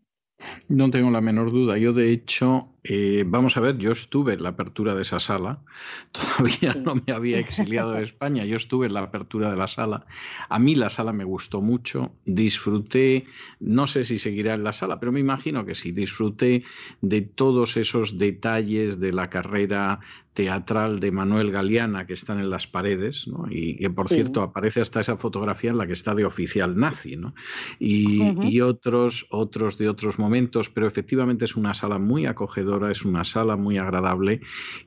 No 0.68 0.90
tengo 0.90 1.10
la 1.10 1.20
menor 1.20 1.50
duda. 1.50 1.76
Yo, 1.76 1.92
de 1.92 2.12
hecho, 2.12 2.68
eh, 2.84 3.22
vamos 3.26 3.56
a 3.56 3.60
ver, 3.60 3.78
yo 3.78 3.92
estuve 3.92 4.34
en 4.34 4.42
la 4.42 4.50
apertura 4.50 4.94
de 4.94 5.02
esa 5.02 5.20
sala. 5.20 5.60
Todavía 6.12 6.74
no 6.74 6.96
me 6.96 7.12
había 7.12 7.38
exiliado 7.38 7.92
de 7.92 8.02
España. 8.02 8.44
Yo 8.44 8.56
estuve 8.56 8.86
en 8.86 8.94
la 8.94 9.00
apertura 9.00 9.50
de 9.50 9.56
la 9.56 9.68
sala. 9.68 10.06
A 10.48 10.58
mí 10.58 10.74
la 10.74 10.90
sala 10.90 11.12
me 11.12 11.24
gustó 11.24 11.60
mucho. 11.60 12.12
Disfruté, 12.24 13.26
no 13.60 13.86
sé 13.86 14.04
si 14.04 14.18
seguirá 14.18 14.54
en 14.54 14.64
la 14.64 14.72
sala, 14.72 14.98
pero 14.98 15.12
me 15.12 15.20
imagino 15.20 15.64
que 15.64 15.74
sí. 15.74 15.92
Disfruté 15.92 16.64
de 17.00 17.20
todos 17.22 17.76
esos 17.76 18.18
detalles 18.18 18.98
de 18.98 19.12
la 19.12 19.30
carrera 19.30 20.00
teatral 20.34 20.98
de 21.00 21.12
Manuel 21.12 21.50
Galeana 21.50 22.06
que 22.06 22.14
están 22.14 22.38
en 22.38 22.48
las 22.48 22.66
paredes, 22.66 23.28
¿no? 23.28 23.46
y 23.50 23.76
que 23.76 23.90
por 23.90 24.08
cierto 24.08 24.40
aparece 24.42 24.80
hasta 24.80 25.00
esa 25.00 25.16
fotografía 25.16 25.70
en 25.70 25.78
la 25.78 25.86
que 25.86 25.92
está 25.92 26.14
de 26.14 26.24
oficial 26.24 26.78
nazi, 26.78 27.16
¿no? 27.16 27.34
y, 27.78 28.22
y, 28.48 28.60
otros, 28.62 29.26
otros 29.30 29.76
de 29.76 29.88
otros 29.88 30.18
momentos, 30.18 30.70
pero 30.70 30.86
efectivamente 30.86 31.44
es 31.44 31.54
una 31.54 31.74
sala 31.74 31.98
muy 31.98 32.24
acogedora, 32.26 32.71
es 32.90 33.04
una 33.04 33.24
sala 33.24 33.56
muy 33.56 33.78
agradable 33.78 34.40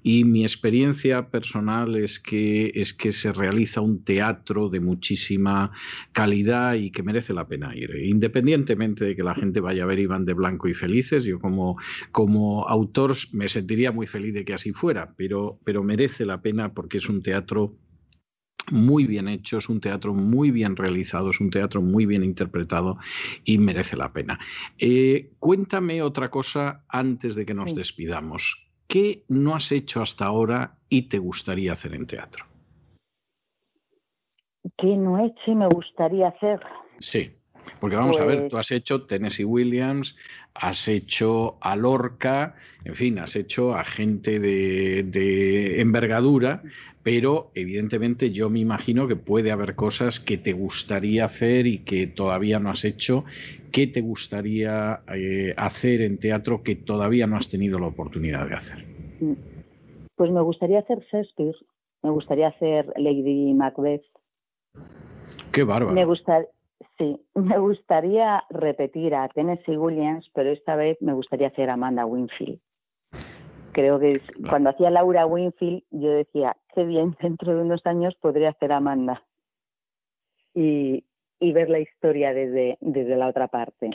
y 0.03 0.23
mi 0.25 0.43
experiencia 0.43 1.29
personal 1.29 1.95
es 1.95 2.19
que, 2.19 2.71
es 2.75 2.93
que 2.93 3.11
se 3.11 3.31
realiza 3.31 3.81
un 3.81 4.03
teatro 4.03 4.69
de 4.69 4.79
muchísima 4.79 5.71
calidad 6.11 6.75
y 6.75 6.91
que 6.91 7.03
merece 7.03 7.33
la 7.33 7.47
pena 7.47 7.75
ir, 7.75 7.95
independientemente 7.95 9.05
de 9.05 9.15
que 9.15 9.23
la 9.23 9.35
gente 9.35 9.59
vaya 9.59 9.83
a 9.83 9.87
ver 9.87 9.99
Iván 9.99 10.25
de 10.25 10.33
Blanco 10.33 10.67
y 10.67 10.73
Felices, 10.73 11.23
yo 11.23 11.39
como, 11.39 11.77
como 12.11 12.67
autor 12.67 13.13
me 13.31 13.47
sentiría 13.47 13.91
muy 13.91 14.07
feliz 14.07 14.33
de 14.33 14.45
que 14.45 14.53
así 14.53 14.71
fuera, 14.71 15.13
pero 15.15 15.35
pero, 15.63 15.83
merece 15.83 16.25
la 16.25 16.41
pena 16.41 16.73
porque 16.73 16.97
es 16.97 17.09
un 17.09 17.21
teatro 17.21 17.75
muy 18.71 19.05
bien 19.05 19.27
hecho, 19.27 19.57
es 19.57 19.69
un 19.69 19.79
teatro 19.79 20.13
muy 20.13 20.51
bien 20.51 20.75
realizado, 20.75 21.29
es 21.29 21.39
un 21.39 21.49
teatro 21.49 21.81
muy 21.81 22.05
bien 22.05 22.23
interpretado 22.23 22.97
y 23.43 23.57
merece 23.57 23.97
la 23.97 24.11
pena. 24.11 24.39
Eh, 24.77 25.31
cuéntame 25.39 26.01
otra 26.01 26.29
cosa 26.29 26.83
antes 26.87 27.35
de 27.35 27.45
que 27.45 27.53
nos 27.53 27.75
despidamos. 27.75 28.67
¿Qué 28.87 29.23
no 29.29 29.55
has 29.55 29.71
hecho 29.71 30.01
hasta 30.01 30.25
ahora 30.25 30.77
y 30.89 31.03
te 31.03 31.17
gustaría 31.17 31.73
hacer 31.73 31.95
en 31.95 32.05
teatro? 32.05 32.45
¿Qué 34.77 34.97
no 34.97 35.19
he 35.19 35.27
hecho 35.27 35.51
y 35.51 35.55
me 35.55 35.67
gustaría 35.67 36.29
hacer? 36.29 36.59
Sí. 36.99 37.31
Porque 37.79 37.95
vamos 37.95 38.19
a 38.19 38.25
ver, 38.25 38.43
tú 38.43 38.49
Pues 38.51 38.59
has 38.59 38.71
hecho 38.71 39.03
Tennessee 39.03 39.45
Williams, 39.45 40.15
has 40.53 40.87
hecho 40.87 41.57
a 41.61 41.75
Lorca, 41.75 42.55
en 42.83 42.95
fin, 42.95 43.19
has 43.19 43.35
hecho 43.35 43.75
a 43.75 43.83
gente 43.83 44.39
de, 44.39 45.03
de 45.03 45.81
envergadura, 45.81 46.63
pero 47.03 47.51
evidentemente 47.53 48.31
yo 48.31 48.49
me 48.49 48.59
imagino 48.59 49.07
que 49.07 49.15
puede 49.15 49.51
haber 49.51 49.75
cosas 49.75 50.19
que 50.19 50.37
te 50.37 50.53
gustaría 50.53 51.25
hacer 51.25 51.67
y 51.67 51.79
que 51.79 52.07
todavía 52.07 52.59
no 52.59 52.69
has 52.69 52.85
hecho. 52.85 53.25
¿Qué 53.71 53.87
te 53.87 54.01
gustaría 54.01 55.01
eh, 55.13 55.53
hacer 55.57 56.01
en 56.01 56.17
teatro 56.17 56.63
que 56.63 56.75
todavía 56.75 57.27
no 57.27 57.35
has 57.35 57.49
tenido 57.49 57.77
la 57.77 57.87
oportunidad 57.87 58.47
de 58.47 58.55
hacer? 58.55 58.85
Pues 60.15 60.31
me 60.31 60.41
gustaría 60.41 60.79
hacer 60.79 60.99
Shakespeare, 61.11 61.55
me 62.01 62.09
gustaría 62.09 62.47
hacer 62.47 62.91
Lady 62.95 63.53
Macbeth. 63.53 64.03
Qué 65.51 65.63
bárbaro. 65.63 65.93
Me 65.93 66.05
gusta, 66.05 66.45
sí, 66.97 67.19
me 67.33 67.57
gustaría 67.57 68.43
repetir 68.49 69.15
a 69.15 69.27
Tennessee 69.29 69.77
Williams, 69.77 70.29
pero 70.33 70.51
esta 70.51 70.75
vez 70.75 71.01
me 71.01 71.13
gustaría 71.13 71.47
hacer 71.47 71.69
Amanda 71.69 72.05
Winfield. 72.05 72.59
Creo 73.73 73.99
que 73.99 74.15
es- 74.15 74.27
Vale. 74.35 74.49
cuando 74.49 74.69
hacía 74.69 74.89
Laura 74.89 75.25
Winfield, 75.25 75.83
yo 75.91 76.09
decía, 76.11 76.55
qué 76.73 76.83
bien, 76.85 77.15
dentro 77.21 77.55
de 77.55 77.61
unos 77.61 77.85
años 77.85 78.15
podría 78.15 78.49
hacer 78.49 78.71
Amanda. 78.71 79.23
Y, 80.53 81.03
y 81.39 81.51
ver 81.51 81.69
la 81.69 81.79
historia 81.79 82.33
desde, 82.33 82.77
desde 82.79 83.17
la 83.17 83.27
otra 83.27 83.47
parte. 83.49 83.91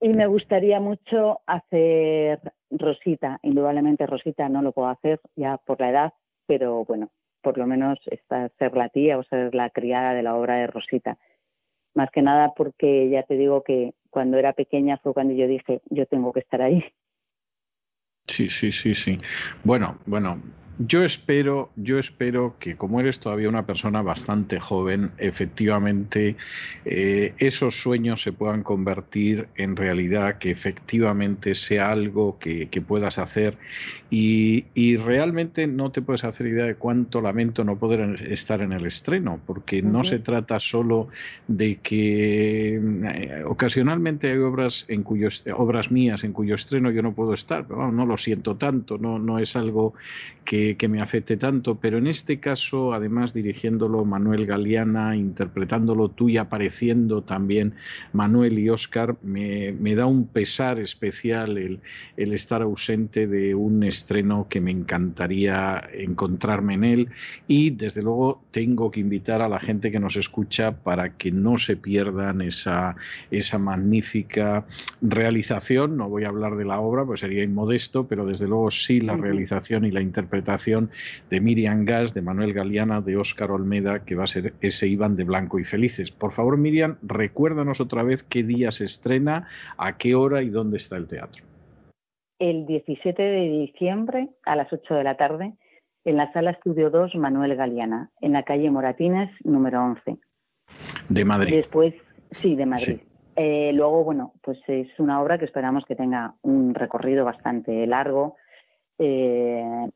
Y 0.00 0.08
me 0.08 0.26
gustaría 0.26 0.80
mucho 0.80 1.40
hacer 1.46 2.40
Rosita. 2.70 3.38
Indudablemente 3.42 4.06
Rosita 4.06 4.48
no 4.48 4.60
lo 4.60 4.72
puedo 4.72 4.88
hacer 4.88 5.20
ya 5.36 5.56
por 5.58 5.80
la 5.80 5.90
edad, 5.90 6.12
pero 6.46 6.84
bueno, 6.84 7.10
por 7.40 7.56
lo 7.56 7.66
menos 7.66 7.98
esta, 8.06 8.48
ser 8.58 8.76
la 8.76 8.88
tía 8.88 9.16
o 9.18 9.22
ser 9.22 9.54
la 9.54 9.70
criada 9.70 10.12
de 10.14 10.22
la 10.22 10.34
obra 10.34 10.56
de 10.56 10.66
Rosita. 10.66 11.16
Más 11.94 12.10
que 12.10 12.22
nada 12.22 12.52
porque 12.56 13.08
ya 13.08 13.22
te 13.22 13.36
digo 13.36 13.62
que 13.62 13.94
cuando 14.10 14.36
era 14.36 14.52
pequeña 14.52 14.98
fue 14.98 15.14
cuando 15.14 15.34
yo 15.34 15.46
dije, 15.46 15.80
yo 15.90 16.06
tengo 16.06 16.32
que 16.32 16.40
estar 16.40 16.60
ahí. 16.62 16.84
Sí, 18.26 18.48
sí, 18.48 18.72
sí, 18.72 18.94
sí. 18.94 19.20
Bueno, 19.64 19.98
bueno, 20.06 20.40
yo 20.78 21.04
espero, 21.04 21.70
yo 21.76 21.98
espero 21.98 22.56
que 22.58 22.76
como 22.76 23.00
eres 23.00 23.20
todavía 23.20 23.48
una 23.48 23.66
persona 23.66 24.02
bastante 24.02 24.58
joven, 24.58 25.10
efectivamente 25.18 26.36
eh, 26.84 27.32
esos 27.38 27.80
sueños 27.80 28.22
se 28.22 28.32
puedan 28.32 28.62
convertir 28.62 29.48
en 29.56 29.76
realidad, 29.76 30.38
que 30.38 30.50
efectivamente 30.50 31.54
sea 31.54 31.90
algo 31.90 32.38
que, 32.38 32.68
que 32.68 32.80
puedas 32.80 33.18
hacer. 33.18 33.56
Y, 34.10 34.66
y 34.74 34.96
realmente 34.96 35.66
no 35.66 35.90
te 35.90 36.00
puedes 36.00 36.22
hacer 36.22 36.46
idea 36.46 36.64
de 36.64 36.76
cuánto 36.76 37.20
lamento 37.20 37.64
no 37.64 37.76
poder 37.76 38.22
estar 38.30 38.60
en 38.60 38.72
el 38.72 38.86
estreno, 38.86 39.40
porque 39.44 39.82
no 39.82 40.04
se 40.04 40.20
trata 40.20 40.60
solo 40.60 41.08
de 41.48 41.76
que 41.76 42.74
eh, 42.76 43.42
ocasionalmente 43.44 44.30
hay 44.30 44.38
obras 44.38 44.84
en 44.88 45.02
cuyos 45.02 45.42
obras 45.56 45.90
mías 45.90 46.22
en 46.22 46.32
cuyo 46.32 46.54
estreno 46.54 46.90
yo 46.90 47.02
no 47.02 47.12
puedo 47.12 47.34
estar, 47.34 47.66
pero 47.66 47.90
no 47.90 48.06
lo 48.06 48.16
siento 48.16 48.56
tanto, 48.56 48.98
no, 48.98 49.18
no 49.18 49.38
es 49.38 49.56
algo 49.56 49.94
que, 50.44 50.63
que, 50.78 50.88
me 50.88 51.00
afecte 51.00 51.36
tanto, 51.36 51.76
pero 51.76 51.98
en 51.98 52.06
este 52.06 52.40
caso, 52.40 52.94
además 52.94 53.34
dirigiéndolo 53.34 54.04
Manuel 54.04 54.46
Galeana, 54.46 55.16
interpretándolo 55.16 56.08
tú 56.08 56.28
y 56.28 56.38
apareciendo 56.38 57.22
también 57.22 57.74
Manuel 58.12 58.58
y 58.58 58.68
Óscar, 58.70 59.16
me, 59.22 59.94
da 59.94 60.06
un 60.06 60.26
pesar 60.26 60.78
especial 60.78 61.58
el, 61.58 61.80
el 62.16 62.32
estar 62.32 62.62
ausente 62.62 63.26
de 63.26 63.54
un 63.54 63.82
estreno 63.82 64.46
que 64.48 64.60
me 64.60 64.70
encantaría 64.70 65.82
encontrarme 65.92 66.74
en 66.74 66.84
él 66.84 67.08
y 67.46 67.70
desde 67.70 68.02
luego 68.02 68.42
tengo 68.50 68.90
que 68.90 69.00
invitar 69.00 69.42
a 69.42 69.48
la 69.48 69.60
gente 69.60 69.90
que 69.90 70.00
nos 70.00 70.16
escucha 70.16 70.72
para 70.72 71.16
que 71.16 71.30
no 71.30 71.58
se 71.58 71.76
pierdan 71.76 72.40
esa, 72.40 72.96
esa 73.30 73.58
magnífica 73.58 74.66
realización. 75.02 75.96
No 75.96 76.08
voy 76.08 76.24
a 76.24 76.28
hablar 76.28 76.56
de 76.56 76.64
la 76.64 76.80
obra, 76.80 77.04
pues 77.04 77.20
sería 77.20 77.42
inmodesto, 77.42 78.06
pero 78.06 78.24
desde 78.26 78.48
luego 78.48 78.70
sí 78.70 79.00
la 79.00 79.16
realización 79.16 79.84
y 79.84 79.90
la 79.90 80.00
interpretación 80.00 80.53
de 81.30 81.40
Miriam 81.40 81.84
Gas, 81.84 82.14
de 82.14 82.22
Manuel 82.22 82.52
Galeana, 82.52 83.00
de 83.00 83.16
Óscar 83.16 83.50
Olmeda, 83.50 84.04
que 84.04 84.14
va 84.14 84.24
a 84.24 84.28
ser 84.28 84.54
ese 84.60 84.86
Iván 84.86 85.16
de 85.16 85.24
Blanco 85.24 85.58
y 85.58 85.64
Felices. 85.64 86.10
Por 86.10 86.32
favor, 86.32 86.56
Miriam, 86.56 86.96
recuérdanos 87.02 87.80
otra 87.80 88.02
vez 88.02 88.22
qué 88.22 88.42
día 88.42 88.70
se 88.72 88.84
estrena, 88.84 89.48
a 89.76 89.96
qué 89.96 90.14
hora 90.14 90.42
y 90.42 90.48
dónde 90.48 90.76
está 90.76 90.96
el 90.96 91.06
teatro. 91.06 91.44
El 92.38 92.66
17 92.66 93.22
de 93.22 93.48
diciembre 93.48 94.28
a 94.44 94.56
las 94.56 94.72
8 94.72 94.94
de 94.94 95.04
la 95.04 95.16
tarde 95.16 95.54
en 96.04 96.16
la 96.16 96.32
sala 96.32 96.50
Estudio 96.50 96.90
2 96.90 97.14
Manuel 97.16 97.56
Galeana, 97.56 98.10
en 98.20 98.32
la 98.32 98.42
calle 98.42 98.70
Moratines, 98.70 99.30
número 99.44 99.82
11. 99.82 100.18
De 101.08 101.24
Madrid. 101.24 101.54
Después, 101.54 101.94
sí, 102.30 102.54
de 102.54 102.66
Madrid. 102.66 103.00
Eh, 103.36 103.72
luego, 103.72 104.04
bueno, 104.04 104.34
pues 104.42 104.58
es 104.68 104.88
una 104.98 105.20
obra 105.20 105.38
que 105.38 105.44
esperamos 105.44 105.84
que 105.86 105.96
tenga 105.96 106.34
un 106.42 106.74
recorrido 106.74 107.24
bastante 107.24 107.86
largo. 107.86 108.36
Eh, 108.98 109.88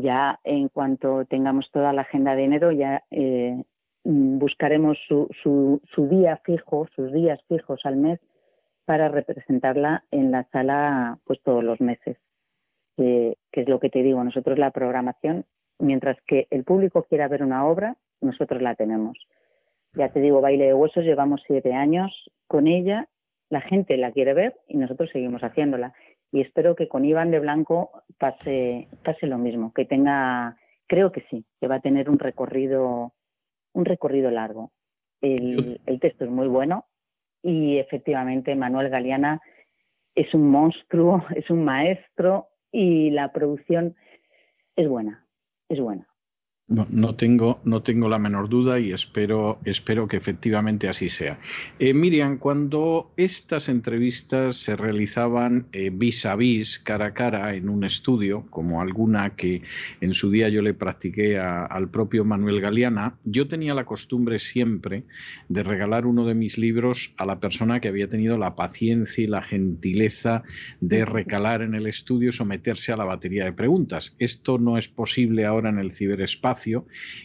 ya 0.00 0.40
en 0.44 0.68
cuanto 0.68 1.24
tengamos 1.24 1.70
toda 1.72 1.92
la 1.92 2.02
agenda 2.02 2.34
de 2.34 2.44
enero, 2.44 2.72
ya 2.72 3.04
eh, 3.10 3.62
buscaremos 4.04 4.98
su, 5.08 5.28
su, 5.42 6.08
día 6.08 6.36
fijo, 6.44 6.86
sus 6.94 7.12
días 7.12 7.40
fijos 7.48 7.80
al 7.84 7.96
mes 7.96 8.20
para 8.84 9.08
representarla 9.08 10.04
en 10.10 10.30
la 10.30 10.44
sala 10.52 11.18
pues 11.24 11.40
todos 11.42 11.64
los 11.64 11.80
meses. 11.80 12.16
que 12.96 13.36
es 13.52 13.68
lo 13.68 13.80
que 13.80 13.90
te 13.90 14.02
digo, 14.02 14.22
nosotros 14.22 14.58
la 14.58 14.70
programación, 14.70 15.44
mientras 15.78 16.16
que 16.26 16.46
el 16.50 16.64
público 16.64 17.04
quiera 17.04 17.28
ver 17.28 17.42
una 17.42 17.66
obra, 17.66 17.96
nosotros 18.20 18.62
la 18.62 18.74
tenemos. 18.74 19.18
Ya 19.94 20.10
te 20.10 20.20
digo, 20.20 20.40
Baile 20.40 20.66
de 20.66 20.74
Huesos, 20.74 21.04
llevamos 21.04 21.42
siete 21.46 21.72
años 21.72 22.30
con 22.46 22.66
ella, 22.66 23.08
la 23.48 23.60
gente 23.60 23.96
la 23.96 24.12
quiere 24.12 24.34
ver 24.34 24.54
y 24.68 24.76
nosotros 24.76 25.10
seguimos 25.10 25.42
haciéndola. 25.42 25.94
Y 26.32 26.40
espero 26.40 26.74
que 26.74 26.88
con 26.88 27.04
Iván 27.04 27.30
de 27.30 27.40
Blanco 27.40 28.02
pase, 28.18 28.88
pase 29.04 29.26
lo 29.26 29.38
mismo, 29.38 29.72
que 29.72 29.84
tenga, 29.84 30.56
creo 30.86 31.12
que 31.12 31.24
sí, 31.30 31.44
que 31.60 31.68
va 31.68 31.76
a 31.76 31.80
tener 31.80 32.10
un 32.10 32.18
recorrido, 32.18 33.12
un 33.72 33.84
recorrido 33.84 34.30
largo. 34.30 34.72
El, 35.20 35.80
el 35.86 36.00
texto 36.00 36.24
es 36.24 36.30
muy 36.30 36.48
bueno 36.48 36.86
y 37.42 37.78
efectivamente 37.78 38.54
Manuel 38.54 38.90
Galeana 38.90 39.40
es 40.14 40.34
un 40.34 40.50
monstruo, 40.50 41.24
es 41.36 41.48
un 41.50 41.64
maestro 41.64 42.48
y 42.72 43.10
la 43.10 43.32
producción 43.32 43.94
es 44.74 44.88
buena, 44.88 45.26
es 45.68 45.80
buena. 45.80 46.08
No, 46.68 47.14
tengo, 47.14 47.60
no 47.62 47.84
tengo 47.84 48.08
la 48.08 48.18
menor 48.18 48.48
duda 48.48 48.80
y 48.80 48.90
espero, 48.90 49.60
espero 49.64 50.08
que 50.08 50.16
efectivamente 50.16 50.88
así 50.88 51.08
sea. 51.08 51.38
Eh, 51.78 51.94
Miriam, 51.94 52.38
cuando 52.38 53.12
estas 53.16 53.68
entrevistas 53.68 54.56
se 54.56 54.74
realizaban 54.74 55.68
vis 55.92 56.26
a 56.26 56.34
vis, 56.34 56.80
cara 56.80 57.06
a 57.06 57.14
cara, 57.14 57.54
en 57.54 57.68
un 57.68 57.84
estudio, 57.84 58.46
como 58.50 58.80
alguna 58.80 59.36
que 59.36 59.62
en 60.00 60.12
su 60.12 60.28
día 60.28 60.48
yo 60.48 60.60
le 60.60 60.74
practiqué 60.74 61.38
al 61.38 61.88
propio 61.88 62.24
Manuel 62.24 62.60
Galeana, 62.60 63.14
yo 63.22 63.46
tenía 63.46 63.72
la 63.72 63.84
costumbre 63.84 64.40
siempre 64.40 65.04
de 65.48 65.62
regalar 65.62 66.04
uno 66.04 66.26
de 66.26 66.34
mis 66.34 66.58
libros 66.58 67.14
a 67.16 67.26
la 67.26 67.38
persona 67.38 67.78
que 67.78 67.86
había 67.86 68.10
tenido 68.10 68.38
la 68.38 68.56
paciencia 68.56 69.22
y 69.22 69.28
la 69.28 69.42
gentileza 69.42 70.42
de 70.80 71.04
recalar 71.04 71.62
en 71.62 71.76
el 71.76 71.86
estudio, 71.86 72.32
someterse 72.32 72.90
a 72.90 72.96
la 72.96 73.04
batería 73.04 73.44
de 73.44 73.52
preguntas. 73.52 74.16
Esto 74.18 74.58
no 74.58 74.78
es 74.78 74.88
posible 74.88 75.46
ahora 75.46 75.68
en 75.68 75.78
el 75.78 75.92
ciberespacio 75.92 76.55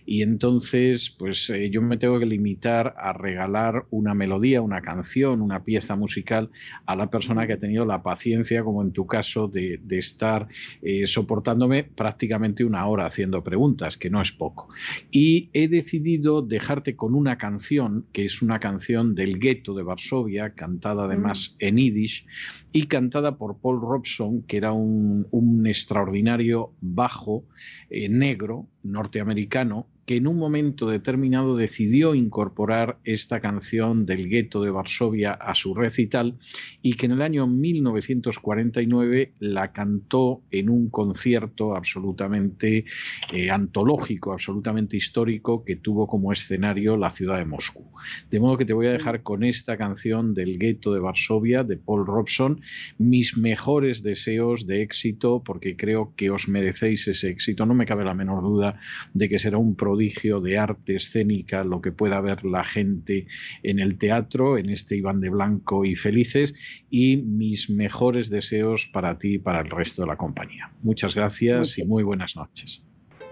y 0.06 0.22
entonces 0.22 1.10
pues 1.18 1.50
eh, 1.50 1.70
yo 1.70 1.82
me 1.82 1.98
tengo 1.98 2.20
que 2.20 2.26
limitar 2.26 2.96
a 2.98 3.14
regalar 3.14 3.86
una 3.90 4.14
melodía, 4.14 4.62
una 4.62 4.82
canción, 4.82 5.42
una 5.42 5.64
pieza 5.64 5.96
musical 5.96 6.50
a 6.86 6.96
la 6.96 7.10
persona 7.10 7.48
que 7.48 7.54
ha 7.54 7.60
tenido 7.60 7.86
la 7.86 8.04
paciencia, 8.04 8.64
como 8.64 8.82
en 8.82 8.92
tu 8.92 9.06
caso, 9.08 9.48
de, 9.48 9.80
estar 9.92 10.48
eh, 10.82 11.06
soportándome 11.06 11.84
prácticamente 11.84 12.64
una 12.64 12.88
hora 12.88 13.06
haciendo 13.06 13.44
preguntas, 13.44 13.98
que 13.98 14.10
no 14.10 14.22
es 14.22 14.32
poco. 14.32 14.70
Y 15.12 15.50
he 15.54 15.68
decidido 15.68 16.42
dejarte 16.42 16.96
con 16.96 17.14
una 17.14 17.38
canción, 17.38 18.06
que 18.14 18.26
es 18.26 18.42
una 18.42 18.60
canción 18.60 19.16
del 19.16 19.40
gueto 19.40 19.74
de 19.74 19.84
Varsovia, 19.84 20.52
cantada 20.52 21.06
además 21.06 21.56
en 21.60 21.78
yiddish 21.78 22.26
y 22.74 22.88
cantada 22.88 23.38
por 23.38 23.58
Paul 23.58 23.82
Robson, 23.82 24.44
que 24.44 24.58
era 24.58 24.72
un, 24.72 25.28
extraordinario 25.66 26.74
bajo 26.82 27.44
eh, 27.90 28.10
negro 28.10 28.68
norteamericano 28.84 29.88
que 30.06 30.18
en 30.18 30.28
un 30.28 30.38
momento 30.38 30.90
determinado 30.90 31.56
decidió 31.56 32.16
incorporar 32.16 32.98
esta 33.04 33.40
canción 33.40 34.06
del 34.06 34.28
gueto 34.28 34.62
de 34.62 34.72
Varsovia 34.72 35.34
a 35.34 35.56
su 35.56 35.74
recital 35.76 36.38
y 36.82 36.94
que 36.94 37.06
en 37.06 37.14
el 37.14 37.22
año 37.22 37.48
1949 37.48 39.34
la 39.40 39.72
cantó 39.72 40.42
en 40.52 40.70
un 40.70 40.90
concierto 40.90 41.76
absolutamente 41.76 42.86
eh, 43.32 43.50
antológico, 43.50 44.34
absolutamente 44.34 44.98
histórico 44.98 45.64
que 45.64 45.76
tuvo 45.76 46.08
como 46.08 46.32
escenario 46.32 46.98
la 46.98 47.12
ciudad 47.12 47.38
de 47.38 47.46
Moscú. 47.46 47.86
De 48.30 48.40
modo 48.40 48.58
que 48.58 48.66
te 48.66 48.74
voy 48.74 48.88
a 48.88 48.92
dejar 48.92 49.24
con 49.24 49.44
esta 49.44 49.78
canción 49.78 50.34
del 50.34 50.58
gueto 50.58 50.94
de 50.94 51.00
Varsovia 51.00 51.64
de 51.64 51.78
Paul 51.78 52.06
Robson 52.06 52.62
mis 52.98 53.38
mejores 53.38 54.04
deseos 54.04 54.66
de 54.66 54.82
éxito 54.82 55.44
porque 55.44 55.76
creo 55.76 56.14
que 56.16 56.30
os 56.30 56.48
merecéis 56.48 57.08
ese 57.08 57.30
éxito. 57.30 57.66
No 57.66 57.74
me 57.74 57.86
cabe 57.86 58.04
la 58.04 58.14
menor 58.14 58.42
duda 58.42 58.80
de 59.14 59.30
que 59.30 59.40
será 59.40 59.58
un 59.58 59.76
prodigio 59.92 60.40
de 60.40 60.58
arte 60.58 60.96
escénica 60.96 61.66
lo 61.66 61.82
que 61.82 61.92
pueda 61.92 62.22
ver 62.22 62.46
la 62.46 62.64
gente 62.64 63.28
en 63.62 63.80
el 63.80 63.98
teatro, 63.98 64.58
en 64.58 64.70
este 64.70 64.96
Iván 64.96 65.20
de 65.20 65.30
Blanco 65.30 65.84
y 65.84 65.96
Felices, 65.96 66.54
y 66.90 67.18
mis 67.18 67.70
mejores 67.70 68.30
deseos 68.30 68.90
para 68.94 69.18
ti 69.18 69.34
y 69.34 69.40
para 69.40 69.60
el 69.60 69.70
resto 69.70 70.04
de 70.04 70.08
la 70.08 70.16
compañía. 70.16 70.72
Muchas 70.82 71.14
gracias 71.14 71.78
y 71.78 71.84
muy 71.84 72.04
buenas 72.04 72.38
noches. 72.38 72.82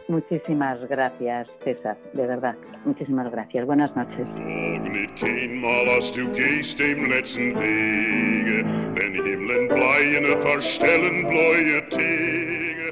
Muchísimas 0.10 0.80
gracias, 0.90 1.48
César, 1.64 1.98
de 2.14 2.28
verdad. 2.28 2.56
Muchísimas 2.84 3.32
gracias. 3.32 3.66
Buenas 3.66 3.96
noches. 3.96 4.28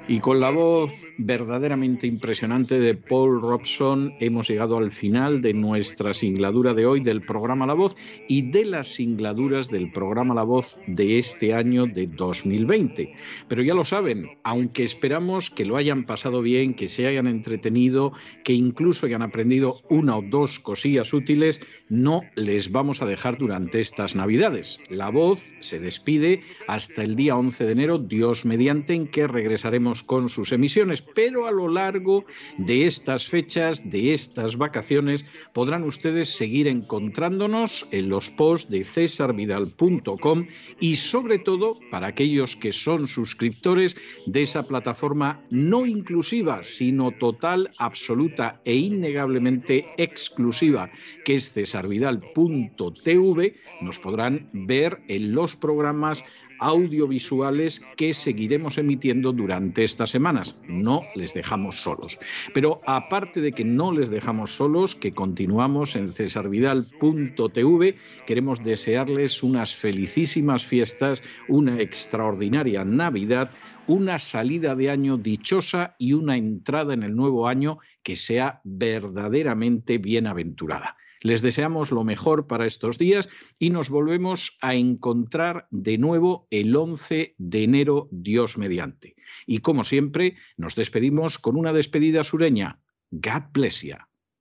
Y 0.10 0.22
con 0.22 0.40
la 0.40 0.52
voz 0.52 1.06
verdaderamente 1.18 2.08
impresionante 2.08 2.80
de 2.80 2.96
Paul 2.96 3.42
Robson 3.42 4.14
hemos 4.22 4.48
llegado 4.48 4.78
al 4.78 4.94
final 4.94 5.42
de 5.42 5.54
nuestra 5.54 6.14
singladura 6.14 6.74
de 6.74 6.86
hoy 6.86 7.02
del 7.02 7.24
programa 7.24 7.66
La 7.66 7.74
Voz 7.74 7.98
y 8.30 8.50
de 8.50 8.64
las 8.64 8.88
singladuras 8.88 9.68
del 9.68 9.92
programa 9.92 10.34
La 10.34 10.44
Voz 10.44 10.80
de 10.88 11.18
este 11.18 11.54
año 11.54 11.88
de 11.88 12.08
2020. 12.08 13.16
Pero 13.50 13.62
ya 13.64 13.74
lo 13.74 13.84
saben, 13.84 14.30
aunque 14.44 14.84
esperamos 14.84 15.50
que 15.50 15.66
lo 15.66 15.76
hayan 15.76 16.06
pasado 16.06 16.42
bien, 16.42 16.74
que 16.74 16.88
se 16.88 17.06
hayan 17.06 17.28
entretenido, 17.28 18.14
que 18.46 18.54
incluso 18.54 19.08
hayan 19.08 19.24
aprendido 19.24 19.82
una 19.90 20.16
o 20.16 20.22
dos 20.22 20.60
cosillas 20.60 21.12
útiles, 21.14 21.60
no 21.90 22.22
les 22.36 22.72
vamos 22.72 23.02
a 23.02 23.06
dejar 23.06 23.38
durante 23.38 23.82
estas 23.82 24.16
Navidades. 24.16 24.80
La 24.90 25.10
Voz 25.10 25.54
se 25.60 25.82
despide 25.82 26.44
hasta 26.66 27.04
el 27.04 27.18
día 27.18 27.36
11 27.36 27.66
de 27.66 27.72
enero, 27.74 27.98
Dios 27.98 28.46
mediante, 28.46 28.94
en 28.94 29.08
que 29.08 29.28
regresaremos 29.28 29.97
con 30.04 30.30
sus 30.30 30.52
emisiones, 30.52 31.02
pero 31.02 31.48
a 31.48 31.52
lo 31.52 31.68
largo 31.68 32.26
de 32.58 32.86
estas 32.86 33.28
fechas, 33.28 33.90
de 33.90 34.14
estas 34.14 34.58
vacaciones, 34.58 35.26
podrán 35.54 35.84
ustedes 35.84 36.30
seguir 36.30 36.68
encontrándonos 36.68 37.88
en 37.92 38.10
los 38.10 38.30
posts 38.30 38.70
de 38.70 38.84
cesarvidal.com 38.84 40.48
y 40.80 40.96
sobre 40.96 41.40
todo 41.40 41.80
para 41.92 42.08
aquellos 42.08 42.56
que 42.56 42.72
son 42.72 43.08
suscriptores 43.08 43.96
de 44.26 44.42
esa 44.42 44.64
plataforma 44.64 45.42
no 45.50 45.86
inclusiva, 45.86 46.64
sino 46.64 47.12
total, 47.12 47.72
absoluta 47.78 48.62
e 48.66 48.76
innegablemente 48.76 49.86
exclusiva, 49.98 50.90
que 51.26 51.36
es 51.36 51.52
cesarvidal.tv, 51.52 53.56
nos 53.82 54.00
podrán 54.00 54.50
ver 54.54 55.00
en 55.08 55.34
los 55.34 55.56
programas 55.56 56.24
audiovisuales 56.60 57.82
que 57.96 58.14
seguiremos 58.14 58.78
emitiendo 58.78 59.32
durante 59.32 59.84
estas 59.84 60.12
semanas. 60.12 60.58
No 60.68 61.04
les 61.16 61.34
dejamos 61.34 61.82
solos. 61.82 62.20
Pero 62.54 62.82
aparte 62.86 63.42
de 63.42 63.52
que 63.52 63.64
no 63.64 63.92
les 63.92 64.10
dejamos 64.10 64.56
solos, 64.56 64.96
que 64.96 65.14
continuamos 65.14 65.96
en 65.96 66.10
cesarvidal.tv, 66.10 67.96
queremos 68.26 68.64
desearles 68.64 69.44
unas 69.44 69.74
felicísimas 69.74 70.64
fiestas, 70.66 71.24
una 71.48 71.80
extraordinaria 71.80 72.84
Navidad, 72.84 73.52
una 73.88 74.20
salida 74.20 74.76
de 74.76 74.90
año 74.90 75.18
dichosa 75.18 75.96
y 75.98 76.14
una 76.14 76.38
entrada 76.38 76.94
en 76.94 77.04
el 77.04 77.16
nuevo 77.16 77.48
año 77.48 77.80
que 78.04 78.16
sea 78.16 78.62
verdaderamente 78.64 79.98
bienaventurada. 79.98 80.98
Les 81.28 81.42
deseamos 81.42 81.92
lo 81.92 82.06
mejor 82.06 82.48
para 82.48 82.66
estos 82.66 82.98
días 82.98 83.28
y 83.60 83.70
nos 83.70 83.90
volvemos 83.90 84.58
a 84.62 84.76
encontrar 84.76 85.68
de 85.72 85.98
nuevo 85.98 86.48
el 86.52 86.74
11 86.74 87.36
de 87.38 87.64
enero, 87.66 88.08
Dios 88.12 88.58
mediante. 88.58 89.18
Y 89.46 89.58
como 89.58 89.84
siempre, 89.84 90.38
nos 90.56 90.76
despedimos 90.76 91.38
con 91.38 91.58
una 91.58 91.74
despedida 91.74 92.24
sureña. 92.24 92.80
God 93.12 93.44
bless 93.52 93.82
you. 93.82 93.98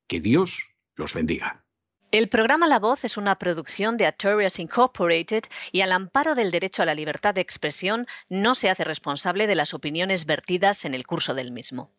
Que 0.06 0.20
Dios 0.20 0.76
los 0.94 1.12
bendiga. 1.12 1.64
El 2.12 2.28
programa 2.28 2.68
La 2.68 2.78
Voz 2.78 3.04
es 3.04 3.16
una 3.16 3.36
producción 3.36 3.96
de 3.96 4.06
Artorias 4.06 4.60
Incorporated 4.60 5.42
y 5.72 5.80
al 5.80 5.90
amparo 5.90 6.36
del 6.36 6.52
derecho 6.52 6.84
a 6.84 6.86
la 6.86 6.94
libertad 6.94 7.34
de 7.34 7.40
expresión 7.40 8.06
no 8.28 8.54
se 8.54 8.70
hace 8.70 8.84
responsable 8.84 9.48
de 9.48 9.56
las 9.56 9.74
opiniones 9.74 10.24
vertidas 10.24 10.84
en 10.84 10.94
el 10.94 11.04
curso 11.04 11.34
del 11.34 11.50
mismo. 11.50 11.90